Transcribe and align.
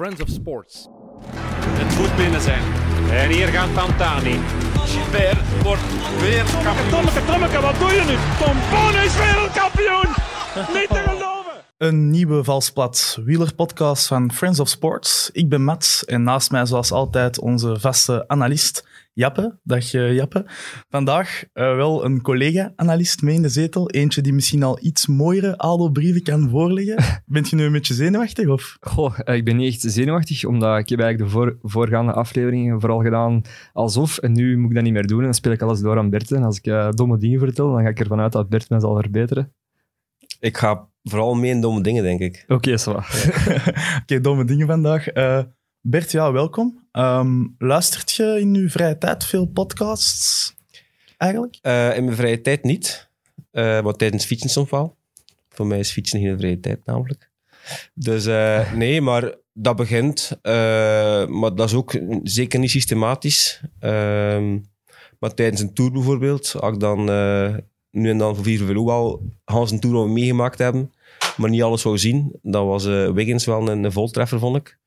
Friends 0.00 0.22
of 0.22 0.28
Sports. 0.28 0.88
Het 1.62 1.98
moet 1.98 2.16
binnen 2.16 2.40
zijn. 2.40 2.62
En 3.10 3.30
hier 3.30 3.46
gaat 3.46 3.74
Tantani. 3.74 4.38
Gilbert 4.74 5.62
wordt 5.62 5.82
weer 6.20 6.44
kampioen. 6.62 6.88
Tommeke, 6.90 7.24
Tommeke, 7.24 7.60
wat 7.60 7.78
doe 7.78 7.88
je 7.88 8.04
nu? 8.06 8.44
Tom 8.44 8.56
Boon 8.70 9.02
is 9.02 9.16
wereldkampioen! 9.16 10.08
Niet 10.78 10.88
te 10.88 11.02
geloven! 11.06 11.52
Een 11.78 12.10
nieuwe 12.10 12.44
Valsplat 12.44 13.18
wielerpodcast 13.24 14.06
van 14.06 14.32
Friends 14.32 14.60
of 14.60 14.68
Sports. 14.68 15.30
Ik 15.32 15.48
ben 15.48 15.64
Mats 15.64 16.04
en 16.04 16.22
naast 16.22 16.50
mij 16.50 16.66
zoals 16.66 16.92
altijd 16.92 17.38
onze 17.38 17.76
vaste 17.80 18.24
analist 18.28 18.84
Jappe. 19.12 19.58
Dag 19.62 19.94
eh, 19.94 20.14
Jappe. 20.14 20.44
Vandaag 20.88 21.44
eh, 21.52 21.76
wel 21.76 22.04
een 22.04 22.20
collega-analist 22.22 23.22
mee 23.22 23.34
in 23.34 23.42
de 23.42 23.48
zetel. 23.48 23.90
Eentje 23.90 24.20
die 24.20 24.32
misschien 24.32 24.62
al 24.62 24.78
iets 24.80 25.06
mooiere 25.06 25.58
ADO-brieven 25.58 26.22
kan 26.22 26.48
voorleggen. 26.50 26.96
Bent 27.26 27.50
je 27.50 27.56
nu 27.56 27.64
een 27.64 27.72
beetje 27.72 27.94
zenuwachtig? 27.94 28.48
Of? 28.48 28.76
Goh, 28.80 29.18
eh, 29.24 29.34
ik 29.34 29.44
ben 29.44 29.56
niet 29.56 29.72
echt 29.72 29.92
zenuwachtig, 29.92 30.44
omdat 30.44 30.78
ik 30.78 30.88
heb 30.88 31.00
eigenlijk 31.00 31.30
de 31.30 31.36
voor, 31.38 31.58
voorgaande 31.62 32.12
afleveringen 32.12 32.80
vooral 32.80 33.02
gedaan 33.02 33.42
alsof. 33.72 34.18
En 34.18 34.32
nu 34.32 34.58
moet 34.58 34.68
ik 34.68 34.74
dat 34.74 34.84
niet 34.84 34.92
meer 34.92 35.06
doen. 35.06 35.18
En 35.18 35.24
dan 35.24 35.34
speel 35.34 35.52
ik 35.52 35.62
alles 35.62 35.80
door 35.80 35.98
aan 35.98 36.10
Bert. 36.10 36.32
En 36.32 36.42
als 36.42 36.58
ik 36.58 36.66
eh, 36.66 36.90
domme 36.90 37.18
dingen 37.18 37.38
vertel, 37.38 37.72
dan 37.72 37.82
ga 37.82 37.88
ik 37.88 38.00
ervan 38.00 38.20
uit 38.20 38.32
dat 38.32 38.48
Bert 38.48 38.68
mij 38.68 38.80
zal 38.80 38.96
verbeteren. 38.96 39.52
Ik 40.40 40.56
ga 40.56 40.88
vooral 41.02 41.34
mee 41.34 41.50
in 41.50 41.60
domme 41.60 41.80
dingen, 41.80 42.02
denk 42.02 42.20
ik. 42.20 42.44
Oké, 42.48 42.76
zo. 42.76 42.90
Oké, 44.02 44.20
domme 44.20 44.44
dingen 44.44 44.66
vandaag. 44.66 45.08
Eh, 45.08 45.42
Bert, 45.80 46.10
ja, 46.10 46.32
welkom. 46.32 46.79
Ehm, 46.92 47.46
luistert 47.58 48.12
je 48.12 48.40
in 48.40 48.54
je 48.54 48.70
vrije 48.70 48.98
tijd 48.98 49.24
veel 49.24 49.46
podcasts? 49.46 50.54
Eigenlijk? 51.16 51.58
Eh, 51.62 51.96
in 51.96 52.04
mijn 52.04 52.16
vrije 52.16 52.40
tijd 52.40 52.62
niet, 52.64 53.08
eh 53.50 53.82
maar 53.82 53.94
tijdens 53.94 54.24
fietsen 54.24 54.50
soms 54.50 54.70
wel. 54.70 54.96
Voor 55.48 55.66
mij 55.66 55.78
is 55.78 55.90
fietsen 55.90 56.20
geen 56.20 56.38
vrije 56.38 56.60
tijd 56.60 56.84
namelijk. 56.84 57.30
Dus 57.94 58.26
eh, 58.26 58.72
nee, 58.82 59.00
maar 59.00 59.34
dat 59.52 59.76
begint. 59.76 60.38
maar 61.28 61.54
dat 61.54 61.68
is 61.68 61.74
ook 61.74 61.94
zeker 62.22 62.58
niet 62.58 62.70
systematisch. 62.70 63.60
Ehm, 63.78 64.58
maar 65.18 65.34
tijdens 65.34 65.60
een 65.60 65.72
tour 65.72 65.92
bijvoorbeeld, 65.92 66.54
als 66.60 66.74
ik 66.74 66.80
dan 66.80 67.04
nu 67.90 68.10
en 68.10 68.18
dan 68.18 68.34
voor 68.34 68.44
Vier 68.44 68.64
Velo 68.64 68.84
wel 68.84 69.22
Hans 69.44 69.70
een 69.70 69.80
tour 69.80 69.96
al 69.96 70.08
meegemaakt 70.08 70.58
hebben, 70.58 70.92
maar 71.36 71.50
niet 71.50 71.62
alles 71.62 71.82
wou 71.82 71.98
zien, 71.98 72.38
dan 72.42 72.66
was 72.66 72.84
Wiggins 72.84 73.44
wel 73.44 73.68
een, 73.68 73.84
een 73.84 73.92
voltreffer, 73.92 74.38
vond 74.38 74.56
ik. 74.56 74.78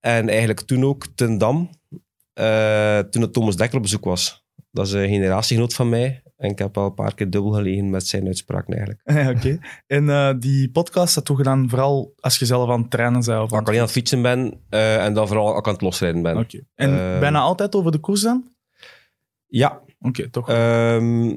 En 0.00 0.28
eigenlijk 0.28 0.60
toen 0.60 0.84
ook 0.84 1.06
ten 1.14 1.38
Dam, 1.38 1.70
eh, 2.32 2.98
toen 2.98 3.22
het 3.22 3.32
Thomas 3.32 3.56
Dekker 3.56 3.76
op 3.76 3.82
bezoek 3.82 4.04
was. 4.04 4.44
Dat 4.70 4.86
is 4.86 4.92
een 4.92 5.08
generatiegenoot 5.08 5.74
van 5.74 5.88
mij. 5.88 6.22
En 6.36 6.50
ik 6.50 6.58
heb 6.58 6.78
al 6.78 6.86
een 6.86 6.94
paar 6.94 7.14
keer 7.14 7.30
dubbel 7.30 7.52
gelegen 7.52 7.90
met 7.90 8.06
zijn 8.06 8.26
uitspraken 8.26 8.74
eigenlijk. 8.74 9.00
Ja, 9.24 9.30
oké. 9.30 9.58
En 9.86 10.10
eh, 10.10 10.34
die 10.38 10.70
podcast, 10.70 11.14
dat 11.14 11.26
doe 11.26 11.36
je 11.36 11.42
dan 11.42 11.68
vooral 11.68 12.12
als 12.20 12.38
je 12.38 12.46
zelf 12.46 12.70
aan 12.70 12.80
het 12.80 12.90
trainen 12.90 13.24
bent? 13.24 13.42
Of 13.42 13.50
Als 13.50 13.60
ik 13.60 13.66
alleen 13.66 13.78
aan 13.78 13.84
het 13.84 13.94
fietsen 13.94 14.22
ben 14.22 14.60
eh, 14.68 15.04
en 15.04 15.14
dan 15.14 15.26
vooral 15.26 15.58
ik 15.58 15.66
aan 15.66 15.72
het 15.72 15.82
losrijden 15.82 16.22
ben. 16.22 16.36
Oké. 16.36 16.60
En 16.74 17.20
bijna 17.20 17.38
altijd 17.38 17.74
over 17.74 17.92
de 17.92 17.98
koers 17.98 18.20
dan? 18.20 18.48
Ja, 19.46 19.82
Oké, 20.00 20.30
toch? 20.30 20.48
Ehm, 20.48 21.36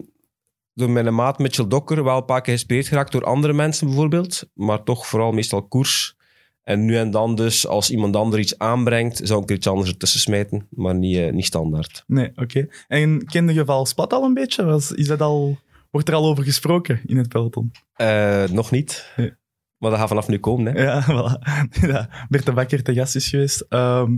door 0.73 0.89
mijn 0.89 1.16
maat 1.16 1.39
Mitchell 1.39 1.67
Dokker 1.67 2.03
wel 2.03 2.17
een 2.17 2.25
paar 2.25 2.38
keer 2.38 2.45
geïnspireerd 2.45 2.88
geraakt 2.88 3.11
door 3.11 3.25
andere 3.25 3.53
mensen 3.53 3.88
bijvoorbeeld. 3.88 4.50
Maar 4.53 4.84
toch 4.84 5.08
vooral 5.08 5.31
meestal 5.31 5.67
koers. 5.67 6.17
En 6.64 6.86
nu 6.86 6.97
en 6.97 7.11
dan 7.11 7.36
dus, 7.36 7.67
als 7.67 7.92
iemand 7.92 8.16
ander 8.16 8.39
iets 8.39 8.58
aanbrengt, 8.58 9.22
zou 9.23 9.42
ik 9.42 9.50
er 9.50 9.56
iets 9.56 9.67
anders 9.67 9.89
ertussen 9.89 10.19
smijten. 10.19 10.67
Maar 10.69 10.95
niet, 10.95 11.17
eh, 11.17 11.31
niet 11.31 11.45
standaard. 11.45 12.03
Nee, 12.08 12.31
oké. 12.36 12.67
En 12.88 13.25
kende 13.25 13.53
je 13.53 13.66
Valsplat 13.66 14.14
al 14.14 14.23
een 14.23 14.33
beetje? 14.33 14.64
Was, 14.64 14.91
is 14.91 15.08
dat 15.08 15.22
al, 15.22 15.58
wordt 15.91 16.08
er 16.08 16.16
al 16.16 16.25
over 16.25 16.44
gesproken 16.44 17.02
in 17.06 17.17
het 17.17 17.30
peloton? 17.30 17.72
Eh, 17.94 18.44
nog 18.44 18.72
niet. 18.72 19.14
Nee. 19.16 19.34
Maar 19.78 19.91
dat 19.91 20.00
gaat 20.00 20.08
vanaf 20.08 20.28
nu 20.28 20.39
komen. 20.39 20.73
Hè. 20.73 20.84
Ja, 20.84 21.03
voilà. 21.11 21.61
Ja, 21.88 22.09
Bert 22.30 22.45
de 22.45 22.53
Bakker 22.53 22.84
te 22.84 22.94
gast 22.94 23.16
is 23.16 23.30
geweest. 23.30 23.66
Ehm, 23.69 24.17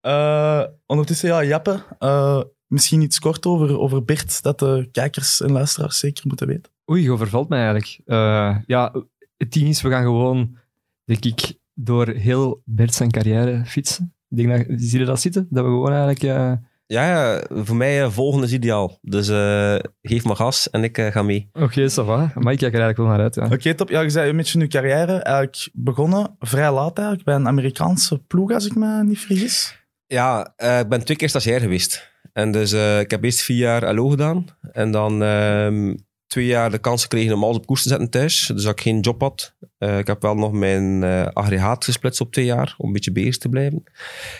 eh, 0.00 0.64
ondertussen, 0.86 1.28
ja, 1.28 1.44
Jappe, 1.44 1.84
eh, 1.98 2.42
misschien 2.66 3.00
iets 3.00 3.18
kort 3.18 3.46
over, 3.46 3.78
over 3.78 4.04
Bert, 4.04 4.42
dat 4.42 4.58
de 4.58 4.88
kijkers 4.92 5.40
en 5.40 5.52
luisteraars 5.52 5.98
zeker 5.98 6.26
moeten 6.26 6.46
weten. 6.46 6.72
Oei, 6.90 7.02
je 7.02 7.12
overvalt 7.12 7.48
mij 7.48 7.58
eigenlijk. 7.58 8.00
Eh, 8.04 8.56
ja, 8.66 8.94
het 9.36 9.52
ding 9.52 9.68
is, 9.68 9.82
we 9.82 9.90
gaan 9.90 10.02
gewoon, 10.02 10.56
denk 11.04 11.24
ik, 11.24 11.58
door 11.82 12.08
heel 12.08 12.62
Bert 12.64 12.94
zijn 12.94 13.10
carrière 13.10 13.62
fietsen. 13.66 14.14
Ik 14.28 14.36
denk 14.36 14.68
dat, 14.68 14.80
zie 14.80 14.98
je 14.98 15.04
dat 15.04 15.20
zitten? 15.20 15.46
Dat 15.50 15.64
we 15.64 15.70
gewoon 15.70 15.92
eigenlijk... 15.92 16.22
eh, 16.22 16.52
Ja, 16.86 17.06
ja, 17.08 17.42
voor 17.50 17.76
mij 17.76 18.02
uh, 18.02 18.10
volgende 18.10 18.46
is 18.46 18.52
ideaal. 18.52 18.98
Dus 19.02 19.28
eh, 19.28 19.76
geef 20.02 20.24
maar 20.24 20.36
gas 20.36 20.70
en 20.70 20.84
ik 20.84 20.98
ga 21.00 21.22
mee. 21.22 21.48
Oké, 21.52 21.90
ça 21.90 21.94
va. 22.04 22.32
Maar 22.34 22.52
ik 22.52 22.58
kijk 22.58 22.74
er 22.74 22.80
eigenlijk 22.80 22.96
wel 22.96 23.06
naar 23.06 23.20
uit, 23.20 23.34
ja. 23.34 23.48
Oké, 23.52 23.74
top. 23.74 23.88
Ja, 23.88 24.00
je 24.00 24.10
zei 24.10 24.30
een 24.30 24.36
beetje 24.36 24.58
je 24.58 24.66
carrière 24.66 25.12
eigenlijk 25.16 25.68
begonnen, 25.72 26.36
vrij 26.38 26.72
laat 26.72 26.96
eigenlijk, 26.98 27.26
bij 27.26 27.34
een 27.34 27.46
Amerikaanse 27.46 28.18
ploeg, 28.18 28.52
als 28.52 28.66
ik 28.66 28.74
me 28.74 29.04
niet 29.04 29.18
vergis. 29.18 29.80
Ja, 30.06 30.52
eh, 30.56 30.78
ik 30.78 30.88
ben 30.88 31.04
twee 31.04 31.16
keer 31.16 31.28
stagiair 31.28 31.60
geweest. 31.60 32.10
En 32.32 32.52
dus 32.52 32.72
eh, 32.72 33.00
ik 33.00 33.10
heb 33.10 33.24
eerst 33.24 33.40
vier 33.42 33.56
jaar 33.56 33.94
LO 33.94 34.08
gedaan. 34.08 34.46
En 34.72 34.90
dan 34.90 35.22
ehm, 35.22 35.94
twee 36.32 36.46
jaar 36.46 36.70
de 36.70 36.78
kans 36.78 37.02
gekregen 37.02 37.34
om 37.34 37.44
alles 37.44 37.56
op 37.56 37.66
koers 37.66 37.82
te 37.82 37.88
zetten 37.88 38.10
thuis. 38.10 38.50
Dus 38.54 38.62
dat 38.62 38.72
ik 38.72 38.80
geen 38.80 39.00
job 39.00 39.20
had. 39.20 39.54
Eh, 39.78 39.98
ik 39.98 40.06
heb 40.06 40.22
wel 40.22 40.34
nog 40.34 40.52
mijn 40.52 41.02
eh, 41.02 41.26
aggregaat 41.26 41.84
gesplitst 41.84 42.20
op 42.20 42.32
twee 42.32 42.44
jaar, 42.44 42.74
om 42.78 42.86
een 42.86 42.92
beetje 42.92 43.12
bezig 43.12 43.38
te 43.38 43.48
blijven. 43.48 43.82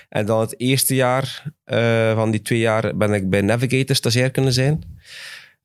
En 0.08 0.26
dan 0.26 0.40
het 0.40 0.60
eerste 0.60 0.94
jaar 0.94 1.52
eh, 1.64 2.14
van 2.14 2.30
die 2.30 2.42
twee 2.42 2.58
jaar 2.58 2.96
ben 2.96 3.12
ik 3.12 3.30
bij 3.30 3.40
Navigator 3.40 3.96
stagiair 3.96 4.30
kunnen 4.30 4.52
zijn. 4.52 5.00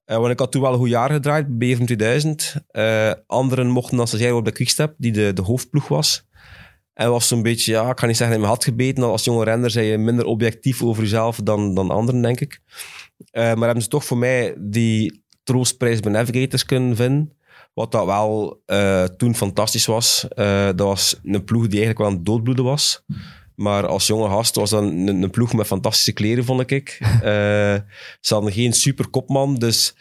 Want 0.06 0.30
ik 0.30 0.40
had 0.40 0.52
toen 0.52 0.62
wel 0.62 0.72
een 0.72 0.78
goed 0.78 0.90
jaar 0.90 1.10
gedraaid, 1.12 1.58
BFM 1.58 1.86
2000. 1.86 2.56
Eh, 2.68 3.12
anderen 3.28 3.70
mochten 3.70 3.98
dan 3.98 4.08
stagiair 4.08 4.36
op 4.36 4.46
de 4.46 4.52
Quickstep, 4.52 4.94
die 4.98 5.12
de, 5.12 5.34
de 5.34 5.42
hoofdploeg 5.42 5.88
was. 5.88 6.28
En 6.94 7.10
was 7.10 7.28
zo'n 7.28 7.42
beetje, 7.42 7.72
ja, 7.72 7.90
ik 7.90 8.00
ga 8.00 8.06
niet 8.06 8.18
zeggen 8.18 8.36
in 8.36 8.42
mijn 8.42 8.54
had 8.54 8.64
gebeten. 8.64 9.04
Als 9.04 9.24
jonge 9.24 9.44
renner 9.44 9.72
zijn 9.72 9.86
je 9.86 9.98
minder 9.98 10.26
objectief 10.26 10.84
over 10.84 11.04
jezelf 11.04 11.40
dan, 11.44 11.74
dan 11.74 11.92
anderen, 11.92 12.22
denk 12.22 12.40
ik. 12.40 12.62
Maar 13.32 13.58
hebben 13.58 13.82
ze 13.82 13.90
toch 13.90 14.06
voor 14.06 14.18
mij 14.18 14.56
die 14.58 15.26
troostprijs 15.48 16.00
bij 16.00 16.12
Navigators 16.12 16.66
kunnen 16.66 16.96
vinden. 16.96 17.32
Wat 17.74 17.92
dat 17.92 18.06
wel 18.06 18.62
eh, 18.66 19.04
toen 19.04 19.36
fantastisch 19.36 19.86
was. 19.86 20.28
Eh, 20.28 20.66
dat 20.66 20.80
was 20.80 21.20
een 21.24 21.44
ploeg 21.44 21.62
die 21.68 21.70
eigenlijk 21.80 21.98
wel 22.00 22.08
aan 22.08 22.14
het 22.14 22.26
doodbloeden 22.26 22.66
was. 22.66 23.04
Maar 23.56 23.88
als 23.88 24.08
jonge 24.08 24.30
gast 24.30 24.56
was 24.56 24.70
dat 24.70 24.82
een, 24.84 25.08
een 25.08 25.30
ploeg 25.30 25.54
met 25.54 25.68
fantastische 25.68 26.12
kleren, 26.14 26.44
vond 26.46 26.72
ik. 26.72 26.98
Eh, 27.02 27.20
ze 28.22 28.34
hadden 28.34 28.52
geen 28.52 28.74
super 28.74 29.10
kopman, 29.10 29.56
dus 29.56 29.96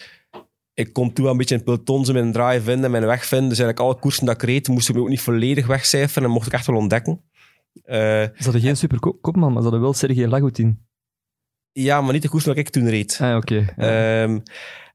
ik 0.75 0.93
kon 0.93 1.13
toen 1.13 1.25
wel 1.25 1.33
een 1.33 1.39
beetje 1.39 1.63
in 1.85 2.05
zo 2.05 2.13
mijn 2.13 2.33
draai 2.33 2.61
vinden 2.61 2.85
en 2.85 2.91
mijn 2.91 3.07
weg 3.07 3.25
vinden. 3.27 3.49
Dus 3.49 3.59
eigenlijk 3.59 3.89
alle 3.89 4.01
koersen 4.01 4.27
dat 4.27 4.35
ik 4.35 4.43
reed, 4.49 4.69
moesten 4.69 4.95
we 4.95 5.01
ook 5.01 5.09
niet 5.09 5.21
volledig 5.21 5.67
wegcijferen 5.67 6.25
en 6.25 6.31
mocht 6.31 6.47
ik 6.47 6.53
echt 6.53 6.67
wel 6.67 6.77
ontdekken. 6.77 7.21
Ze 7.85 8.31
hadden 8.39 8.61
geen 8.61 8.77
super 8.77 8.99
ko- 8.99 9.19
kopman, 9.21 9.49
maar 9.49 9.57
ze 9.57 9.63
hadden 9.63 9.81
wel 9.81 9.93
Sergej 9.95 10.27
Lagutin. 10.27 10.87
ja, 11.73 12.01
maar 12.01 12.13
niet 12.13 12.23
de 12.23 12.29
koersen 12.29 12.49
dat 12.55 12.59
ik 12.59 12.71
toen 12.71 12.89
reed. 12.89 13.19
Ah, 13.23 13.37
oké. 13.37 13.67
ja. 13.77 14.23
Ehm, 14.23 14.39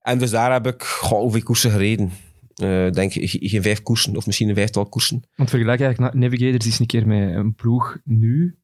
en 0.02 0.18
dus 0.20 0.30
daar 0.30 0.52
heb 0.52 0.68
ik 0.68 0.84
goh, 0.84 1.20
hoeveel 1.20 1.44
koersen 1.44 1.72
gereden. 1.72 2.12
Eh 2.56 2.90
denk 2.92 3.12
geen 3.14 3.62
vijf 3.62 3.82
koersen 3.84 4.16
of 4.16 4.26
misschien 4.26 4.50
een 4.50 4.56
vijftal 4.56 4.86
koersen. 4.86 5.24
Want 5.36 5.50
vergelijk 5.50 5.82
eigenlijk 5.82 6.14
Na- 6.14 6.20
Navigators 6.20 6.66
eens 6.66 6.80
een 6.80 6.86
keer 6.86 7.08
met 7.08 7.36
een 7.36 7.54
ploeg 7.56 7.98
nu. 8.04 8.58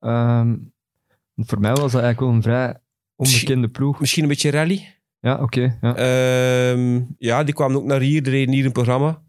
Ehm, 0.00 0.56
voor 1.36 1.60
mij 1.60 1.70
was 1.72 1.92
dat 1.92 2.02
eigenlijk 2.02 2.20
wel 2.20 2.30
een 2.30 2.42
vrij 2.42 2.76
onbekende 3.16 3.68
ploeg. 3.68 4.00
Misschien 4.00 4.22
een 4.22 4.28
beetje 4.28 4.50
rally. 4.50 4.94
Ja, 5.20 5.42
oké. 5.42 5.78
ja. 5.80 5.96
Ehm, 5.96 7.00
ja, 7.18 7.44
die 7.44 7.54
kwamen 7.54 7.76
ook 7.76 7.84
naar 7.84 8.00
hier, 8.00 8.22
die 8.22 8.32
reden 8.32 8.54
hier 8.54 8.64
een 8.64 8.72
programma. 8.72 9.22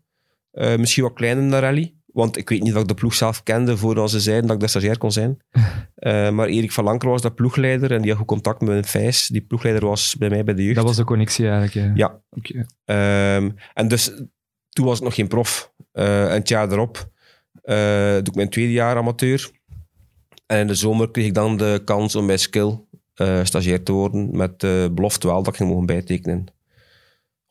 Eh, 0.51 0.77
misschien 0.77 1.03
wat 1.03 1.13
kleiner 1.13 1.49
dan 1.49 1.59
rally. 1.59 1.93
Want 2.13 2.37
ik 2.37 2.49
weet 2.49 2.63
niet 2.63 2.75
of 2.75 2.81
ik 2.81 2.87
de 2.87 2.93
ploeg 2.93 3.13
zelf 3.13 3.43
kende 3.43 3.77
voordat 3.77 4.09
ze 4.09 4.19
zeiden 4.19 4.47
dat 4.47 4.55
ik 4.55 4.61
de 4.61 4.67
stagiair 4.67 4.97
kon 4.97 5.11
zijn. 5.11 5.37
Eh, 6.01 6.29
maar 6.29 6.47
Erik 6.47 6.71
van 6.71 6.83
Lanker 6.83 7.09
was 7.09 7.21
dat 7.21 7.35
ploegleider 7.35 7.91
en 7.91 8.01
die 8.01 8.09
had 8.09 8.19
goed 8.19 8.27
contact 8.27 8.59
met 8.59 8.69
mijn 8.69 8.85
Vijs. 8.85 9.27
Die 9.27 9.41
ploegleider 9.41 9.85
was 9.85 10.15
bij 10.15 10.29
mij 10.29 10.43
bij 10.43 10.53
de 10.53 10.63
jeugd. 10.63 10.75
Dat 10.75 10.85
was 10.85 10.95
de 10.95 11.03
connectie 11.03 11.47
eigenlijk. 11.47 11.73
Ja. 11.73 11.91
Ja. 11.95 12.21
Oké. 12.29 12.65
Ehm, 12.85 13.49
en 13.73 13.87
dus 13.87 14.11
toen 14.69 14.85
was 14.85 14.97
ik 14.97 15.03
nog 15.03 15.15
geen 15.15 15.27
prof. 15.27 15.73
Eh, 15.91 16.25
en 16.25 16.33
het 16.33 16.49
jaar 16.49 16.71
erop 16.71 17.09
eh, 17.63 17.75
doe 18.11 18.27
ik 18.27 18.35
mijn 18.35 18.49
tweede 18.49 18.71
jaar 18.71 18.97
amateur. 18.97 19.51
En 20.45 20.59
in 20.59 20.67
de 20.67 20.75
zomer 20.75 21.11
kreeg 21.11 21.25
ik 21.25 21.33
dan 21.33 21.57
de 21.57 21.81
kans 21.85 22.15
om 22.15 22.27
bij 22.27 22.37
Skill 22.37 22.79
stagiair 23.43 23.83
te 23.83 23.91
worden. 23.91 24.37
Met 24.37 24.59
de 24.59 24.91
belofte 24.93 25.27
wel 25.27 25.37
dat 25.37 25.47
ik 25.47 25.55
ging 25.55 25.69
mogen 25.69 25.85
bijtekenen. 25.85 26.45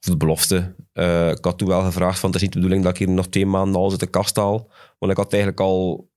Of 0.00 0.06
de 0.06 0.17
belofte. 0.17 0.75
Eh, 0.93 1.29
ik 1.31 1.44
had 1.44 1.58
toen 1.58 1.69
wel 1.69 1.82
gevraagd 1.82 2.19
van 2.19 2.29
het 2.29 2.37
is 2.38 2.43
niet 2.43 2.52
de 2.52 2.58
bedoeling 2.58 2.85
dat 2.85 2.93
ik 2.93 2.99
hier 3.06 3.14
nog 3.14 3.26
twee 3.29 3.47
maanden 3.47 3.81
al 3.81 3.91
zit 3.91 4.00
de 4.00 4.06
kast 4.06 4.37
haal. 4.37 4.70
Want 4.99 5.12
ik 5.12 5.19
had 5.19 5.32
eigenlijk 5.32 5.62
al 5.62 6.08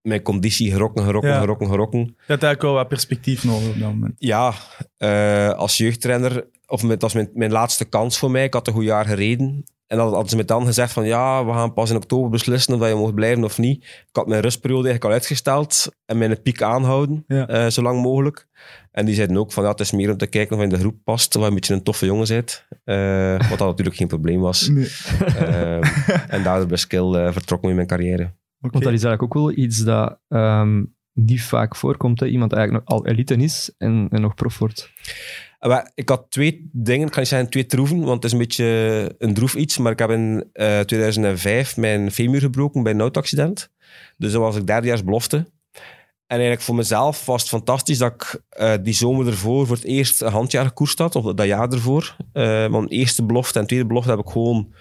mijn 0.00 0.22
conditie 0.22 0.70
gerokken, 0.70 1.04
gerokken, 1.04 1.30
Ja. 1.30 1.40
gerokken, 1.40 1.68
gerokken. 1.68 2.00
Je 2.00 2.12
had 2.16 2.28
eigenlijk 2.28 2.62
wel 2.62 2.72
wat 2.74 2.88
perspectief 2.88 3.44
nodig 3.44 3.68
op 3.68 3.78
dat 3.78 3.88
moment. 3.88 4.14
Ja, 4.18 4.52
eh, 4.96 5.50
als 5.50 5.76
jeugdtrainer, 5.76 6.46
of 6.66 6.82
met, 6.82 6.90
dat 6.90 7.00
was 7.00 7.12
mijn, 7.12 7.30
mijn 7.34 7.52
laatste 7.52 7.84
kans 7.84 8.18
voor 8.18 8.30
mij. 8.30 8.44
Ik 8.44 8.54
had 8.54 8.66
een 8.66 8.72
goed 8.72 8.84
jaar 8.84 9.06
gereden. 9.06 9.64
En 9.86 9.96
dan 9.96 10.08
hadden 10.12 10.28
ze 10.28 10.36
me 10.36 10.44
dan 10.44 10.66
gezegd 10.66 10.92
van 10.92 11.06
ja, 11.06 11.44
we 11.46 11.52
gaan 11.52 11.72
pas 11.72 11.90
in 11.90 11.96
oktober 11.96 12.30
beslissen 12.30 12.74
of 12.74 12.80
dat 12.80 12.88
je 12.88 12.94
mocht 12.94 13.14
blijven 13.14 13.44
of 13.44 13.58
niet. 13.58 13.84
Ik 13.84 14.08
had 14.12 14.26
mijn 14.26 14.40
rustperiode 14.40 14.88
eigenlijk 14.88 15.04
al 15.14 15.20
uitgesteld 15.20 15.88
en 16.04 16.18
mijn 16.18 16.42
piek 16.42 16.62
aanhouden, 16.62 17.24
Ja. 17.26 17.48
eh, 17.48 17.66
zo 17.66 17.82
lang 17.82 18.02
mogelijk. 18.02 18.48
En 18.90 19.06
die 19.06 19.14
zeiden 19.14 19.36
ook 19.36 19.52
van 19.52 19.62
ja, 19.64 19.70
het 19.70 19.80
is 19.80 19.92
meer 19.92 20.10
om 20.10 20.16
te 20.16 20.26
kijken 20.26 20.52
of 20.52 20.58
je 20.58 20.68
in 20.68 20.72
de 20.74 20.78
groep 20.80 20.96
past, 21.04 21.36
of 21.36 21.42
je 21.42 21.48
een 21.48 21.54
beetje 21.54 21.74
een 21.74 21.82
toffe 21.82 22.06
jongen 22.06 22.28
bent. 22.28 22.66
Eh, 22.84 23.48
wat 23.50 23.58
dat 23.58 23.68
natuurlijk 23.68 23.96
geen 23.96 24.06
probleem 24.08 24.40
was. 24.40 24.68
Nee. 24.68 24.88
Eh, 25.36 25.76
en 26.34 26.42
daardoor 26.42 26.66
bij 26.66 26.76
Skill 26.76 27.14
eh, 27.14 27.32
vertrokken 27.32 27.60
we 27.62 27.68
in 27.68 27.74
mijn 27.74 27.86
carrière. 27.86 28.32
Want 28.58 28.72
dat 28.72 28.82
is 28.82 29.04
eigenlijk 29.04 29.22
ook 29.22 29.34
wel 29.34 29.52
iets 29.52 29.78
dat 29.84 30.18
ehm, 30.28 30.84
niet 31.12 31.42
vaak 31.42 31.76
voorkomt. 31.76 32.20
Hè? 32.20 32.26
Iemand 32.26 32.52
eigenlijk 32.52 32.88
nog 32.88 32.98
al 32.98 33.06
elite 33.06 33.36
is 33.36 33.74
en, 33.78 34.08
en 34.10 34.20
nog 34.20 34.34
prof 34.34 34.58
wordt. 34.58 34.90
Wel, 35.58 35.90
Ik 35.94 36.08
had 36.08 36.26
twee 36.30 36.68
dingen, 36.72 37.06
ik 37.06 37.12
kan 37.12 37.20
niet 37.20 37.30
zeggen 37.30 37.50
twee 37.50 37.66
troeven, 37.66 38.00
want 38.00 38.22
het 38.22 38.24
is 38.24 38.32
een 38.32 38.38
beetje 38.38 39.14
een 39.18 39.34
droef 39.34 39.54
iets, 39.54 39.78
maar 39.78 39.92
ik 39.92 39.98
heb 39.98 40.10
in 40.10 40.48
eh, 40.52 40.80
2005 40.80 41.76
mijn 41.76 42.10
femur 42.10 42.40
gebroken 42.40 42.82
bij 42.82 42.92
een 42.92 43.00
auto-accident. 43.00 43.70
Dus 44.16 44.32
dat 44.32 44.40
was 44.40 44.56
ik 44.56 44.66
derdejaars 44.66 45.04
belofte. 45.04 45.36
En 46.26 46.36
eigenlijk 46.36 46.62
voor 46.62 46.74
mezelf 46.74 47.26
was 47.26 47.40
het 47.40 47.50
fantastisch 47.50 47.98
dat 47.98 48.12
ik 48.12 48.40
eh, 48.48 48.72
die 48.82 48.94
zomer 48.94 49.26
ervoor 49.26 49.66
voor 49.66 49.76
het 49.76 49.84
eerst 49.84 50.22
een 50.22 50.32
handjaar 50.32 50.66
gekoerst 50.66 50.98
had, 50.98 51.14
of 51.14 51.34
dat 51.34 51.46
jaar 51.46 51.72
ervoor. 51.72 52.16
Eh 52.32 52.66
want 52.66 52.90
eerste 52.90 53.24
belofte 53.24 53.58
en 53.58 53.66
tweede 53.66 53.86
belofte 53.86 54.10
heb 54.10 54.18
ik 54.18 54.28
gewoon 54.28 54.74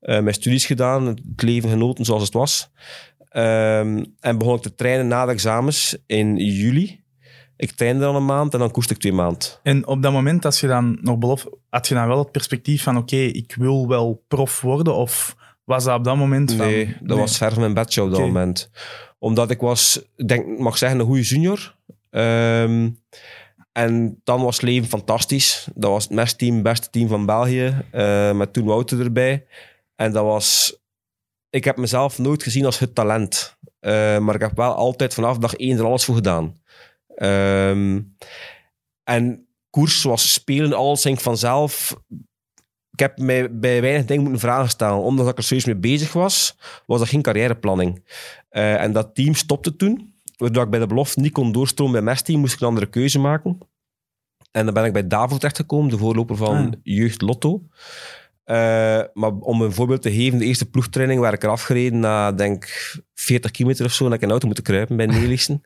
eh, 0.00 0.20
mijn 0.20 0.34
studies 0.34 0.66
gedaan, 0.66 1.06
het 1.06 1.20
leven 1.36 1.70
genoten 1.70 2.04
zoals 2.04 2.22
het 2.22 2.32
was. 2.32 2.70
Ehm, 3.28 4.04
en 4.20 4.38
begon 4.38 4.56
ik 4.56 4.62
te 4.62 4.74
trainen 4.74 5.08
na 5.08 5.26
de 5.26 5.32
examens 5.32 5.96
in 6.06 6.36
juli. 6.36 7.02
Ik 7.60 7.70
trainde 7.70 8.00
dan 8.00 8.16
een 8.16 8.24
maand 8.24 8.52
en 8.52 8.58
dan 8.58 8.70
koerste 8.70 8.94
ik 8.94 9.00
twee 9.00 9.12
maanden. 9.12 9.48
En 9.62 9.86
op 9.86 10.02
dat 10.02 10.12
moment, 10.12 10.44
als 10.44 10.60
je 10.60 10.66
dan 10.66 10.98
nog 11.00 11.18
beloof, 11.18 11.46
had 11.68 11.88
je 11.88 11.94
dan 11.94 12.06
wel 12.06 12.18
het 12.18 12.30
perspectief 12.30 12.82
van 12.82 12.96
oké, 12.96 13.16
ik 13.16 13.54
wil 13.58 13.88
wel 13.88 14.24
prof 14.28 14.60
worden? 14.60 14.94
Of 14.94 15.36
was 15.64 15.84
dat 15.84 15.98
op 15.98 16.04
dat 16.04 16.16
moment 16.16 16.52
van... 16.52 16.66
Nee, 16.66 16.96
dat 17.00 17.18
was 17.18 17.36
ver 17.36 17.50
van 17.50 17.60
mijn 17.60 17.74
bedshow 17.74 18.04
op 18.04 18.10
dat 18.10 18.20
moment. 18.20 18.70
Omdat 19.18 19.50
ik 19.50 19.60
was, 19.60 20.02
ik 20.16 20.28
denk, 20.28 20.58
mag 20.58 20.78
zeggen, 20.78 20.98
een 20.98 21.06
goede 21.06 21.22
junior. 21.22 21.76
Ehm, 22.10 22.88
en 23.72 24.20
dan 24.24 24.42
was 24.42 24.56
het 24.56 24.64
leven 24.64 24.88
fantastisch. 24.88 25.68
Dat 25.74 25.90
was 25.90 26.04
het 26.04 26.12
mestteam, 26.12 26.54
het 26.54 26.62
beste 26.62 26.90
team 26.90 27.08
van 27.08 27.26
België. 27.26 27.84
eh, 27.90 28.32
met 28.32 28.52
toen 28.52 28.64
Wouter 28.64 29.00
erbij. 29.00 29.46
En 29.96 30.12
dat 30.12 30.24
was... 30.24 30.78
Ik 31.50 31.64
heb 31.64 31.76
mezelf 31.76 32.18
nooit 32.18 32.42
gezien 32.42 32.64
als 32.64 32.78
het 32.78 32.94
talent. 32.94 33.56
Eh, 33.80 34.18
maar 34.18 34.34
ik 34.34 34.40
heb 34.40 34.56
wel 34.56 34.74
altijd 34.74 35.14
vanaf 35.14 35.38
dag 35.38 35.54
één 35.54 35.78
er 35.78 35.84
alles 35.84 36.04
voor 36.04 36.14
gedaan. 36.14 36.58
Ehm, 37.20 38.00
en 39.04 39.46
koers 39.70 40.00
zoals 40.00 40.32
spelen, 40.32 40.72
alles 40.72 41.02
ging 41.02 41.22
vanzelf. 41.22 41.96
Ik 42.90 43.00
heb 43.00 43.18
mij 43.18 43.58
bij 43.58 43.80
weinig 43.80 44.04
dingen 44.04 44.22
moeten 44.22 44.40
vragen 44.40 44.68
stellen. 44.68 45.02
Omdat 45.02 45.28
ik 45.28 45.36
er 45.36 45.42
serieus 45.42 45.64
mee 45.64 45.76
bezig 45.76 46.12
was, 46.12 46.56
was 46.86 46.98
dat 46.98 47.08
geen 47.08 47.22
carrièreplanning. 47.22 48.04
Eh, 48.48 48.82
en 48.82 48.92
dat 48.92 49.14
team 49.14 49.34
stopte 49.34 49.76
toen. 49.76 50.14
Waardoor 50.36 50.64
ik 50.64 50.70
bij 50.70 50.80
de 50.80 50.86
belofte 50.86 51.20
niet 51.20 51.32
kon 51.32 51.52
doorstromen 51.52 51.92
bij 51.92 52.02
mijn 52.02 52.16
team, 52.16 52.40
moest 52.40 52.54
ik 52.54 52.60
een 52.60 52.66
andere 52.66 52.88
keuze 52.88 53.18
maken. 53.18 53.58
En 54.50 54.64
dan 54.64 54.74
ben 54.74 54.84
ik 54.84 54.92
bij 54.92 55.06
Davo 55.06 55.36
terechtgekomen, 55.36 55.90
de 55.90 55.98
voorloper 55.98 56.36
van 56.36 56.56
Ah. 56.56 56.72
Jeugd 56.82 57.22
Lotto. 57.22 57.62
Eh, 58.44 58.56
maar 59.12 59.32
om 59.32 59.62
een 59.62 59.72
voorbeeld 59.72 60.02
te 60.02 60.12
geven, 60.12 60.38
de 60.38 60.44
eerste 60.44 60.70
ploegtraining 60.70 61.20
werd 61.20 61.34
ik 61.34 61.42
eraf 61.42 61.62
gereden 61.62 62.00
na, 62.00 62.32
denk 62.32 62.66
40 63.14 63.50
kilometer 63.50 63.84
of 63.84 63.92
zo, 63.92 64.06
en 64.06 64.12
ik 64.12 64.20
in 64.20 64.26
de 64.26 64.32
auto 64.32 64.46
moeten 64.46 64.64
kruipen 64.64 64.96
bij 64.96 65.06
Neelissen. 65.06 65.62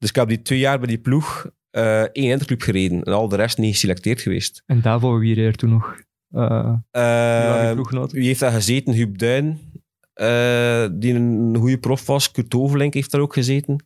Dus 0.00 0.08
ik 0.08 0.14
heb 0.14 0.28
die 0.28 0.42
twee 0.42 0.58
jaar 0.58 0.78
bij 0.78 0.88
die 0.88 0.98
ploeg 0.98 1.46
eh 1.70 2.00
één 2.00 2.30
interclub 2.30 2.62
gereden 2.62 3.02
en 3.02 3.12
al 3.12 3.28
de 3.28 3.36
rest 3.36 3.58
niet 3.58 3.72
geselecteerd 3.72 4.20
geweest. 4.20 4.62
En 4.66 4.80
daarvoor 4.80 5.18
wie 5.18 5.34
reed 5.34 5.46
er 5.46 5.54
toen 5.56 5.70
nog? 5.70 5.96
Je 6.28 7.70
ploeggenoten? 7.74 8.16
wie 8.18 8.26
heeft 8.26 8.40
daar 8.40 8.52
gezeten? 8.52 8.92
Huub 8.92 9.18
Duin, 9.18 9.58
die 11.00 11.14
een 11.14 11.56
goede 11.58 11.78
prof 11.78 12.06
was. 12.06 12.30
Kurt 12.30 12.54
Overlink 12.54 12.94
heeft 12.94 13.10
daar 13.10 13.20
ook 13.20 13.32
gezeten. 13.32 13.84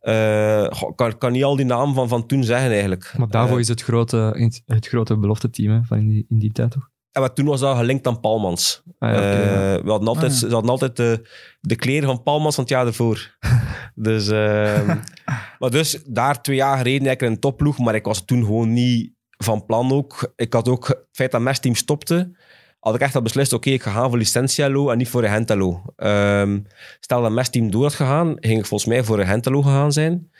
Ik 0.00 0.92
kan, 0.94 1.18
kan 1.18 1.32
niet 1.32 1.44
al 1.44 1.56
die 1.56 1.66
namen 1.66 1.94
van, 1.94 2.08
van 2.08 2.26
toen 2.26 2.44
zeggen 2.44 2.70
eigenlijk. 2.70 3.14
Maar 3.16 3.28
daarvoor 3.28 3.60
is 3.60 3.68
het 3.68 3.82
grote, 3.82 4.50
het 4.66 4.86
grote 4.86 5.16
belofte 5.16 5.50
team 5.50 5.72
hè, 5.72 5.80
van 5.84 5.98
in 5.98 6.08
die, 6.08 6.26
in 6.28 6.38
die 6.38 6.52
tijd 6.52 6.70
toch? 6.70 6.90
en 7.12 7.22
wat 7.22 7.36
toen 7.36 7.46
was 7.46 7.60
dat 7.60 7.76
gelinkt 7.76 8.06
aan 8.06 8.20
Palmans. 8.20 8.82
Ah, 8.98 9.10
ja, 9.10 9.16
oké, 9.16 9.50
ja. 9.50 9.82
We 9.82 9.90
hadden 9.90 10.08
altijd, 10.08 10.32
Ah, 10.32 10.40
ja. 10.40 10.46
Ze 10.46 10.52
hadden 10.52 10.70
altijd 10.70 10.96
de, 10.96 11.28
de 11.60 11.76
kleren 11.76 12.08
van 12.08 12.22
Palmans 12.22 12.54
van 12.54 12.64
het 12.64 12.72
jaar 12.72 12.86
ervoor. 12.86 13.36
dus, 13.96 14.28
ehm, 14.28 14.86
maar 15.58 15.70
dus 15.70 16.02
daar 16.06 16.42
twee 16.42 16.56
jaar 16.56 16.76
gereden, 16.76 17.10
ik 17.10 17.22
in 17.22 17.30
een 17.30 17.40
topploeg, 17.40 17.78
maar 17.78 17.94
ik 17.94 18.04
was 18.04 18.24
toen 18.24 18.44
gewoon 18.44 18.72
niet 18.72 19.12
van 19.30 19.64
plan 19.64 19.92
ook. 19.92 20.32
Ik 20.36 20.52
had 20.52 20.68
ook 20.68 20.88
het 20.88 21.06
feit 21.12 21.30
dat 21.30 21.40
mijn 21.40 21.60
team 21.60 21.74
stopte, 21.74 22.36
had 22.80 22.94
ik 22.94 23.00
echt 23.00 23.14
al 23.14 23.22
beslist, 23.22 23.52
oké, 23.52 23.70
ik 23.70 23.82
ga 23.82 23.90
gaan 23.90 24.08
voor 24.08 24.18
Licentialo 24.18 24.90
en 24.90 24.98
niet 24.98 25.08
voor 25.08 25.20
Regentalo. 25.20 25.82
Ehm 25.96 26.58
stel 27.00 27.22
dat 27.22 27.32
mijn 27.32 27.50
team 27.50 27.70
door 27.70 27.82
had 27.82 27.94
gegaan, 27.94 28.34
ging 28.40 28.58
ik 28.58 28.66
volgens 28.66 28.90
mij 28.90 29.04
voor 29.04 29.16
Regentalo 29.16 29.62
gegaan 29.62 29.92
zijn. 29.92 30.30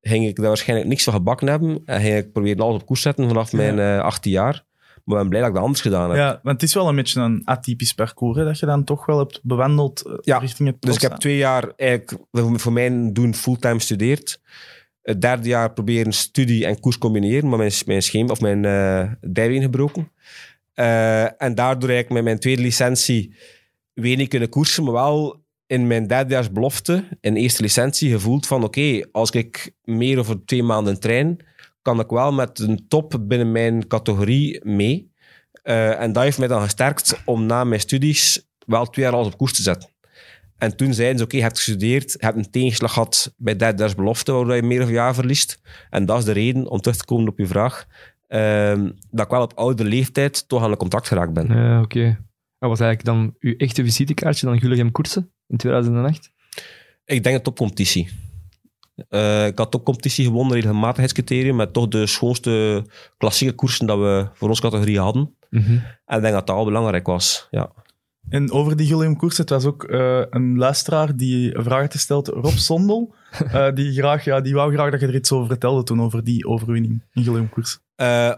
Ging 0.00 0.26
ik 0.26 0.36
daar 0.36 0.46
waarschijnlijk 0.46 0.88
niks 0.88 1.04
van 1.04 1.12
gebakken 1.12 1.48
hebben 1.48 1.82
en 1.84 2.00
ging 2.00 2.16
ik 2.16 2.32
proberen 2.32 2.64
alles 2.64 2.80
op 2.80 2.86
koers 2.86 3.02
zetten 3.02 3.28
vanaf 3.28 3.52
mijn 3.52 3.78
eh 3.78 4.00
18 4.00 4.32
jaar. 4.32 4.64
Maar 5.04 5.16
ik 5.16 5.20
ben 5.20 5.28
blij 5.28 5.40
dat 5.40 5.48
ik 5.48 5.54
dat 5.54 5.64
anders 5.64 5.80
gedaan 5.82 6.08
heb. 6.08 6.18
Ja, 6.18 6.40
want 6.42 6.60
het 6.60 6.68
is 6.68 6.74
wel 6.74 6.88
een 6.88 6.96
beetje 6.96 7.20
een 7.20 7.42
atypisch 7.44 7.92
parcours, 7.94 8.36
hè, 8.38 8.44
dat 8.44 8.58
je 8.58 8.66
dan 8.66 8.84
toch 8.84 9.06
wel 9.06 9.18
hebt 9.18 9.40
bewandeld 9.42 10.06
eh, 10.06 10.12
Ja, 10.20 10.38
richting 10.38 10.68
het 10.68 10.76
Dus 10.80 10.94
ik 10.94 11.00
heb 11.00 11.12
twee 11.12 11.36
jaar 11.36 11.72
eigenlijk 11.76 12.22
voor- 12.60 12.72
mijn 12.72 13.12
doen 13.12 13.34
fulltime 13.34 13.74
gestudeerd. 13.74 14.40
Het 15.02 15.20
derde 15.20 15.48
jaar 15.48 15.72
proberen 15.72 16.12
studie 16.12 16.66
en 16.66 16.80
koers 16.80 16.98
combineren, 16.98 17.48
maar 17.48 17.58
mijn, 17.58 17.72
mijn 17.86 18.02
schema 18.02 18.30
of 18.30 18.40
mijn 18.40 18.64
eh 18.64 19.12
dijbeen 19.32 19.62
gebroken. 19.62 20.10
Eh, 20.74 21.42
en 21.42 21.54
daardoor 21.54 21.88
eigenlijk 21.88 22.10
met 22.10 22.24
mijn 22.24 22.38
tweede 22.38 22.62
licentie 22.62 23.34
weer 23.94 24.16
niet 24.16 24.28
kunnen 24.28 24.48
koersen, 24.48 24.84
maar 24.84 24.92
wel 24.92 25.40
in 25.66 25.86
mijn 25.86 26.06
derdejaars 26.06 26.50
belofte, 26.52 27.04
in 27.20 27.34
eerste 27.36 27.62
licentie, 27.62 28.10
gevoeld 28.10 28.46
van 28.46 28.64
oké, 28.64 29.08
als 29.12 29.30
ik 29.30 29.72
meer 29.84 30.18
over 30.18 30.44
twee 30.44 30.62
maanden 30.62 31.00
train, 31.00 31.40
kan 31.82 32.00
ik 32.00 32.08
wel 32.08 32.32
met 32.32 32.58
een 32.58 32.84
top 32.88 33.18
binnen 33.20 33.52
mijn 33.52 33.86
categorie 33.86 34.64
mee. 34.64 35.12
Eh, 35.62 36.00
en 36.00 36.12
dat 36.12 36.22
heeft 36.22 36.38
mij 36.38 36.48
dan 36.48 36.62
gesterkt 36.62 37.22
om 37.24 37.46
na 37.46 37.64
mijn 37.64 37.80
studies 37.80 38.46
wel 38.66 38.86
twee 38.86 39.04
jaar 39.04 39.14
alles 39.14 39.26
op 39.26 39.36
koers 39.36 39.54
te 39.54 39.62
zetten. 39.62 39.90
En 40.58 40.76
toen 40.76 40.94
zeiden 40.94 41.18
ze, 41.18 41.24
oké, 41.24 41.36
je 41.36 41.42
hebt 41.42 41.56
gestudeerd, 41.56 42.12
je 42.12 42.18
hebt 42.18 42.36
een 42.36 42.50
tegenslag 42.50 42.92
gehad 42.92 43.34
bij 43.36 43.56
derdejaars 43.56 43.94
belofte, 43.94 44.32
waardoor 44.32 44.54
je 44.54 44.62
meer 44.62 44.82
of 44.82 44.90
jaar 44.90 45.14
verliest. 45.14 45.60
En 45.90 46.06
dat 46.06 46.18
is 46.18 46.24
de 46.24 46.32
reden, 46.32 46.66
om 46.66 46.80
terug 46.80 46.98
te 46.98 47.04
komen 47.04 47.28
op 47.28 47.38
je 47.38 47.46
vraag, 47.46 47.86
ehm, 48.28 48.90
dat 49.10 49.24
ik 49.24 49.30
wel 49.30 49.42
op 49.42 49.52
oude 49.54 49.84
leeftijd 49.84 50.48
toch 50.48 50.62
aan 50.62 50.70
een 50.70 50.76
contract 50.76 51.06
geraakt 51.06 51.32
ben. 51.32 51.46
Ja, 51.46 51.80
oké. 51.80 52.18
Dat 52.58 52.70
was 52.70 52.80
eigenlijk 52.80 53.04
dan 53.04 53.34
uw 53.40 53.56
echte 53.56 53.84
visitekaartje 53.84 54.46
dan 54.46 54.60
Gulligem 54.60 54.90
Koersen 54.90 55.32
in 55.46 55.56
2008? 55.56 56.32
Ik 57.04 57.22
denk 57.22 57.36
een 57.36 57.42
topcompetitie. 57.42 58.08
Eh, 59.08 59.46
ik 59.46 59.58
had 59.58 59.70
topcompetitie 59.70 60.24
gewonnen, 60.24 60.54
regelmatigheidscriterium, 60.54 61.56
met 61.56 61.72
toch 61.72 61.88
de 61.88 62.06
schoonste 62.06 62.84
klassieke 63.16 63.54
koersen 63.54 63.86
dat 63.86 63.98
we 63.98 64.28
voor 64.32 64.48
onze 64.48 64.62
categorie 64.62 65.00
hadden. 65.00 65.36
Mhm. 65.50 65.70
En 66.04 66.16
ik 66.16 66.22
denk 66.22 66.34
dat 66.34 66.46
dat 66.46 66.56
al 66.56 66.64
belangrijk 66.64 67.06
was. 67.06 67.48
Ja. 67.50 67.72
En 68.28 68.52
over 68.52 68.76
die 68.76 68.86
Guillaume 68.86 69.16
Koers, 69.16 69.38
het 69.38 69.48
was 69.48 69.64
ook 69.64 69.84
eh, 69.84 70.22
een 70.30 70.56
luisteraar 70.56 71.16
die 71.16 71.56
een 71.56 71.64
vraag 71.64 71.80
had 71.80 71.92
gesteld, 71.92 72.28
Rob 72.28 72.56
Sondel, 72.56 73.14
eh, 73.52 73.72
die, 73.74 73.92
graag, 73.92 74.24
ja, 74.24 74.40
die 74.40 74.54
wou 74.54 74.72
graag 74.72 74.90
dat 74.90 75.00
je 75.00 75.06
er 75.06 75.14
iets 75.14 75.32
over 75.32 75.46
vertelde 75.46 75.82
toen, 75.82 76.02
over 76.02 76.24
die 76.24 76.46
overwinning 76.46 77.02
in 77.12 77.22
Guillaume 77.22 77.48
Koers. 77.48 77.78
Eh, 77.94 78.32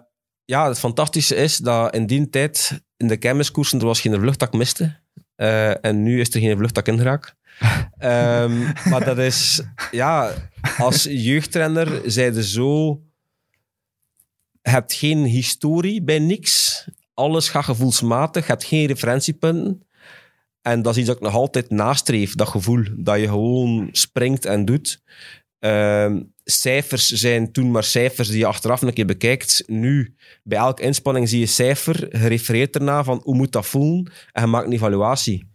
ja, 0.45 0.69
het 0.69 0.79
fantastische 0.79 1.35
is 1.35 1.57
dat 1.57 1.95
in 1.95 2.07
die 2.07 2.29
tijd 2.29 2.83
in 2.97 3.09
de 3.09 3.17
kermiskoersen 3.17 3.81
er 3.81 3.87
was 3.87 4.01
geen 4.01 4.21
vlucht 4.21 4.39
dat 4.39 4.49
ik 4.49 4.59
miste. 4.59 5.03
Eh, 5.35 5.85
en 5.85 6.03
nu 6.03 6.21
is 6.21 6.35
er 6.35 6.41
geen 6.41 6.57
vlucht 6.57 6.75
dat 6.75 6.87
ik 6.87 6.95
ingeraak. 6.95 7.35
Ehm, 7.99 8.63
maar 8.91 9.05
dat 9.05 9.19
is, 9.19 9.63
ja, 9.91 10.33
als 10.79 11.03
jeugdtrainer 11.03 12.01
zijde 12.05 12.45
zo... 12.45 13.03
Je 14.63 14.71
hebt 14.71 14.93
geen 14.93 15.25
historie 15.25 16.03
bij 16.03 16.19
niks. 16.19 16.85
Alles 17.15 17.49
gaat 17.49 17.65
gevoelsmatig. 17.65 18.47
Je 18.47 18.53
hebt 18.53 18.65
geen 18.65 18.87
referentiepunten. 18.87 19.87
En 20.63 20.83
dat 20.83 20.93
is 20.93 20.99
iets 20.99 21.07
dat 21.07 21.17
ik 21.17 21.23
nog 21.23 21.35
altijd 21.35 21.71
nastreef, 21.71 22.35
dat 22.35 22.49
gevoel. 22.49 22.85
Dat 22.97 23.21
je 23.21 23.29
gewoon 23.29 23.89
springt 23.93 24.45
en 24.45 24.65
doet. 24.65 25.03
Ehm, 25.59 26.23
cijfers 26.45 27.09
zijn 27.09 27.53
toen 27.53 27.71
maar 27.71 27.85
cijfers 27.85 28.29
die 28.29 28.39
je 28.39 28.47
achteraf 28.47 28.83
een 28.83 28.93
keer 28.93 29.07
bekijkt. 29.07 29.63
Nu, 29.67 30.15
bij 30.43 30.59
elke 30.59 30.83
inspanning 30.83 31.29
zie 31.29 31.41
je 31.41 31.47
cijfer, 31.47 32.07
gerefereerd 32.11 32.75
erna 32.75 33.05
van 33.05 33.21
hoe 33.25 33.37
moet 33.37 33.53
dat 33.53 33.67
voelen 33.67 34.13
en 34.33 34.43
je 34.43 34.49
maakt 34.49 34.67
een 34.67 34.73
evaluatie. 34.73 35.53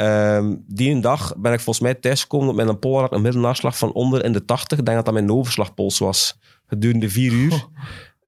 Ehm, 0.00 0.56
die 0.66 0.90
een 0.90 1.00
dag 1.00 1.34
ben 1.36 1.52
ik 1.52 1.60
volgens 1.60 1.84
mij 1.84 1.94
thuisgekomen 1.94 2.48
op 2.48 2.54
mijn 2.54 2.78
polar 2.78 3.00
had 3.00 3.12
een 3.12 3.22
middelnaarslag 3.22 3.78
van 3.78 3.92
onder 3.92 4.24
in 4.24 4.32
de 4.32 4.44
80. 4.44 4.78
Ik 4.78 4.84
denk 4.84 4.96
dat 4.96 5.04
dat 5.04 5.14
mijn 5.14 5.32
overslagpols 5.32 5.98
was. 5.98 6.38
Gedurende 6.66 7.10
vier 7.10 7.32
uur. 7.32 7.66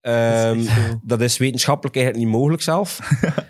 Ehm, 0.00 0.58
echt 0.58 0.68
veel. 0.68 1.00
dat 1.02 1.20
is 1.20 1.38
wetenschappelijk 1.38 1.96
eigenlijk 1.96 2.26
niet 2.26 2.34
mogelijk 2.34 2.62
zelf. 2.62 2.98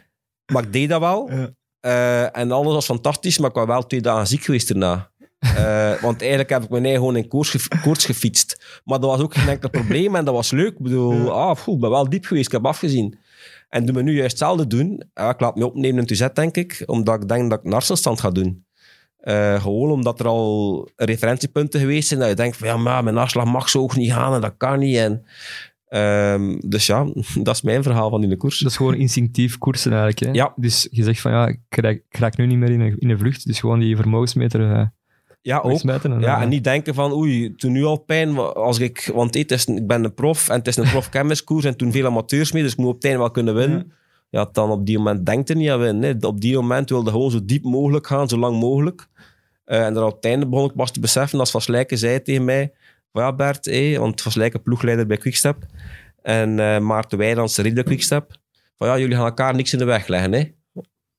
maar 0.53 0.63
ik 0.63 0.73
deed 0.73 0.89
dat 0.89 1.01
wel. 1.01 1.31
Ja. 1.31 1.51
Eh, 1.81 2.41
en 2.41 2.53
alles 2.53 2.73
was 2.75 2.85
fantastisch, 2.85 3.39
maar 3.39 3.51
ik 3.51 3.57
was 3.57 3.67
wel 3.67 3.87
twee 3.87 4.01
dagen 4.01 4.27
ziek 4.27 4.45
geweest 4.45 4.69
daarna. 4.69 5.11
Eh, 5.39 6.03
want 6.03 6.21
eigenlijk 6.21 6.51
heb 6.51 6.63
ik 6.63 6.69
me 6.71 6.81
nee, 6.81 6.95
gewoon 6.95 7.17
in 7.17 7.29
koorts, 7.29 7.51
gef- 7.51 7.69
koorts 7.83 8.05
gefietst. 8.05 8.81
Maar 8.85 9.01
dat 9.01 9.11
was 9.11 9.21
ook 9.21 9.35
geen 9.35 9.49
enkel 9.49 9.71
probleem 9.71 10.17
en 10.17 10.25
dat 10.25 10.35
was 10.35 10.51
leuk. 10.51 10.73
Ik 10.73 10.83
bedoel, 10.83 11.33
ah, 11.33 11.59
ik 11.67 11.81
ben 11.81 11.91
wel 11.91 12.09
diep 12.09 12.25
geweest, 12.25 12.47
ik 12.47 12.53
heb 12.53 12.67
afgezien. 12.67 13.19
En 13.73 13.87
doen 13.87 13.95
we 13.95 14.03
nu 14.03 14.15
juist 14.15 14.31
hetzelfde 14.31 14.67
doen. 14.67 15.03
Ja, 15.15 15.31
ik 15.31 15.41
laat 15.41 15.57
me 15.57 15.67
opnemen 15.67 15.99
in 15.99 16.07
Tuzet, 16.07 16.35
denk 16.35 16.57
ik, 16.57 16.83
omdat 16.87 17.23
ik 17.23 17.29
denk 17.29 17.51
dat 17.51 17.59
ik 17.59 17.65
een 17.65 17.73
artsenstand 17.73 18.21
ga 18.21 18.31
doen. 18.31 18.65
Eh, 19.17 19.63
gewoon 19.63 19.91
omdat 19.91 20.21
er 20.21 20.27
al 20.27 20.89
referentiepunten 20.97 21.81
geweest 21.81 22.09
zijn, 22.09 22.21
dat 22.21 22.29
je 22.29 22.35
denkt 22.35 22.57
van 22.57 22.69
ja, 22.69 22.77
maar 22.77 23.05
mijn 23.05 23.17
afslag 23.17 23.45
mag 23.45 23.69
zo 23.69 23.79
hoog 23.79 23.97
niet 23.97 24.13
gaan 24.13 24.35
en 24.35 24.41
dat 24.41 24.55
kan 24.57 24.79
niet. 24.79 24.97
En, 24.97 25.25
ehm, 25.89 26.59
dus 26.69 26.87
ja, 26.87 27.07
dat 27.43 27.55
is 27.55 27.63
mijn 27.63 27.83
verhaal 27.83 28.11
van 28.11 28.21
die 28.21 28.37
koers. 28.37 28.59
Dat 28.59 28.71
is 28.71 28.77
gewoon 28.77 28.95
instinctief 28.95 29.59
koersen 29.59 29.93
eigenlijk. 29.93 30.21
Hè? 30.21 30.31
Ja. 30.31 30.53
Dus 30.57 30.89
je 30.91 31.03
zegt 31.03 31.21
van 31.21 31.33
ja, 31.33 31.47
ik 31.49 31.61
raak, 31.69 31.95
ik 31.95 32.17
raak 32.19 32.37
nu 32.37 32.47
niet 32.47 32.59
meer 32.59 32.71
in 32.71 32.81
een, 32.81 32.99
in 32.99 33.11
een 33.11 33.19
vlucht. 33.19 33.47
Dus 33.47 33.61
gewoon 33.61 33.81
die 33.81 33.97
vermogensmeter 33.97 34.73
eh, 34.73 34.87
Ja, 35.43 35.57
ook. 35.59 35.83
Ja, 36.21 36.33
dan- 36.35 36.43
en 36.43 36.49
niet 36.49 36.65
denken 36.65 36.95
van, 36.95 37.13
oei, 37.13 37.55
toen 37.55 37.73
nu 37.73 37.85
al 37.85 37.97
pijn, 37.99 38.37
als 38.39 38.79
ik, 38.79 39.11
want 39.15 39.35
het 39.35 39.51
is 39.51 39.65
ik 39.67 39.87
ben 39.87 40.05
een 40.05 40.15
prof 40.15 40.49
en 40.49 40.55
het 40.59 40.67
is 40.67 40.77
een 40.77 40.89
prof 40.91 41.09
kenniskoers 41.17 41.65
en 41.65 41.77
toen 41.77 41.93
veel 41.93 42.07
amateurs 42.07 42.53
mee, 42.53 42.63
dus 42.63 42.73
ik 42.73 42.79
moet 42.79 42.89
op 42.89 42.95
het 42.95 43.05
einde 43.05 43.19
wel 43.19 43.31
kunnen 43.31 43.55
winnen. 43.55 43.93
Ja, 44.31 44.49
dan 44.53 44.71
op 44.71 44.87
die 44.87 44.99
moment 44.99 45.27
denkt 45.27 45.51
er 45.51 45.57
niet 45.57 45.71
aan 45.71 45.79
winnen. 45.79 46.19
hè. 46.21 46.27
Op 46.27 46.41
die 46.41 46.55
moment 46.55 46.89
wilde 46.91 47.11
gewoon 47.11 47.31
zo 47.31 47.39
diep 47.45 47.65
mogelijk 47.65 48.07
gaan, 48.07 48.29
zo 48.29 48.37
lang 48.39 48.61
mogelijk. 48.61 49.07
Eh, 49.65 49.85
en 49.87 49.95
dan 49.95 50.05
op 50.05 50.15
het 50.15 50.25
einde 50.25 50.47
begon 50.49 50.69
ik 50.71 50.77
pas 50.77 50.91
te 50.91 51.01
beseffen, 51.01 51.39
als 51.39 51.51
Van 51.51 51.61
Slijken 51.61 51.99
zei 51.99 52.23
tegen 52.23 52.45
mij, 52.45 52.73
van 53.13 53.23
ja 53.23 53.33
Bert, 53.33 53.65
hé, 53.65 53.99
want 53.99 54.21
Van 54.23 54.33
Slijken 54.33 54.63
ploegleider 54.63 55.07
bij 55.07 55.17
Quickstep 55.17 55.57
en 56.23 56.59
eh 56.59 56.79
Maarten 56.79 57.19
Weijlands 57.19 57.61
bij 57.63 57.83
Quickstep, 57.83 58.37
van 58.79 58.89
ja, 58.89 58.99
jullie 58.99 59.17
gaan 59.17 59.25
elkaar 59.25 59.55
niks 59.55 59.73
in 59.73 59.79
de 59.79 59.85
weg 59.85 60.07
leggen, 60.07 60.33
hè. 60.33 60.53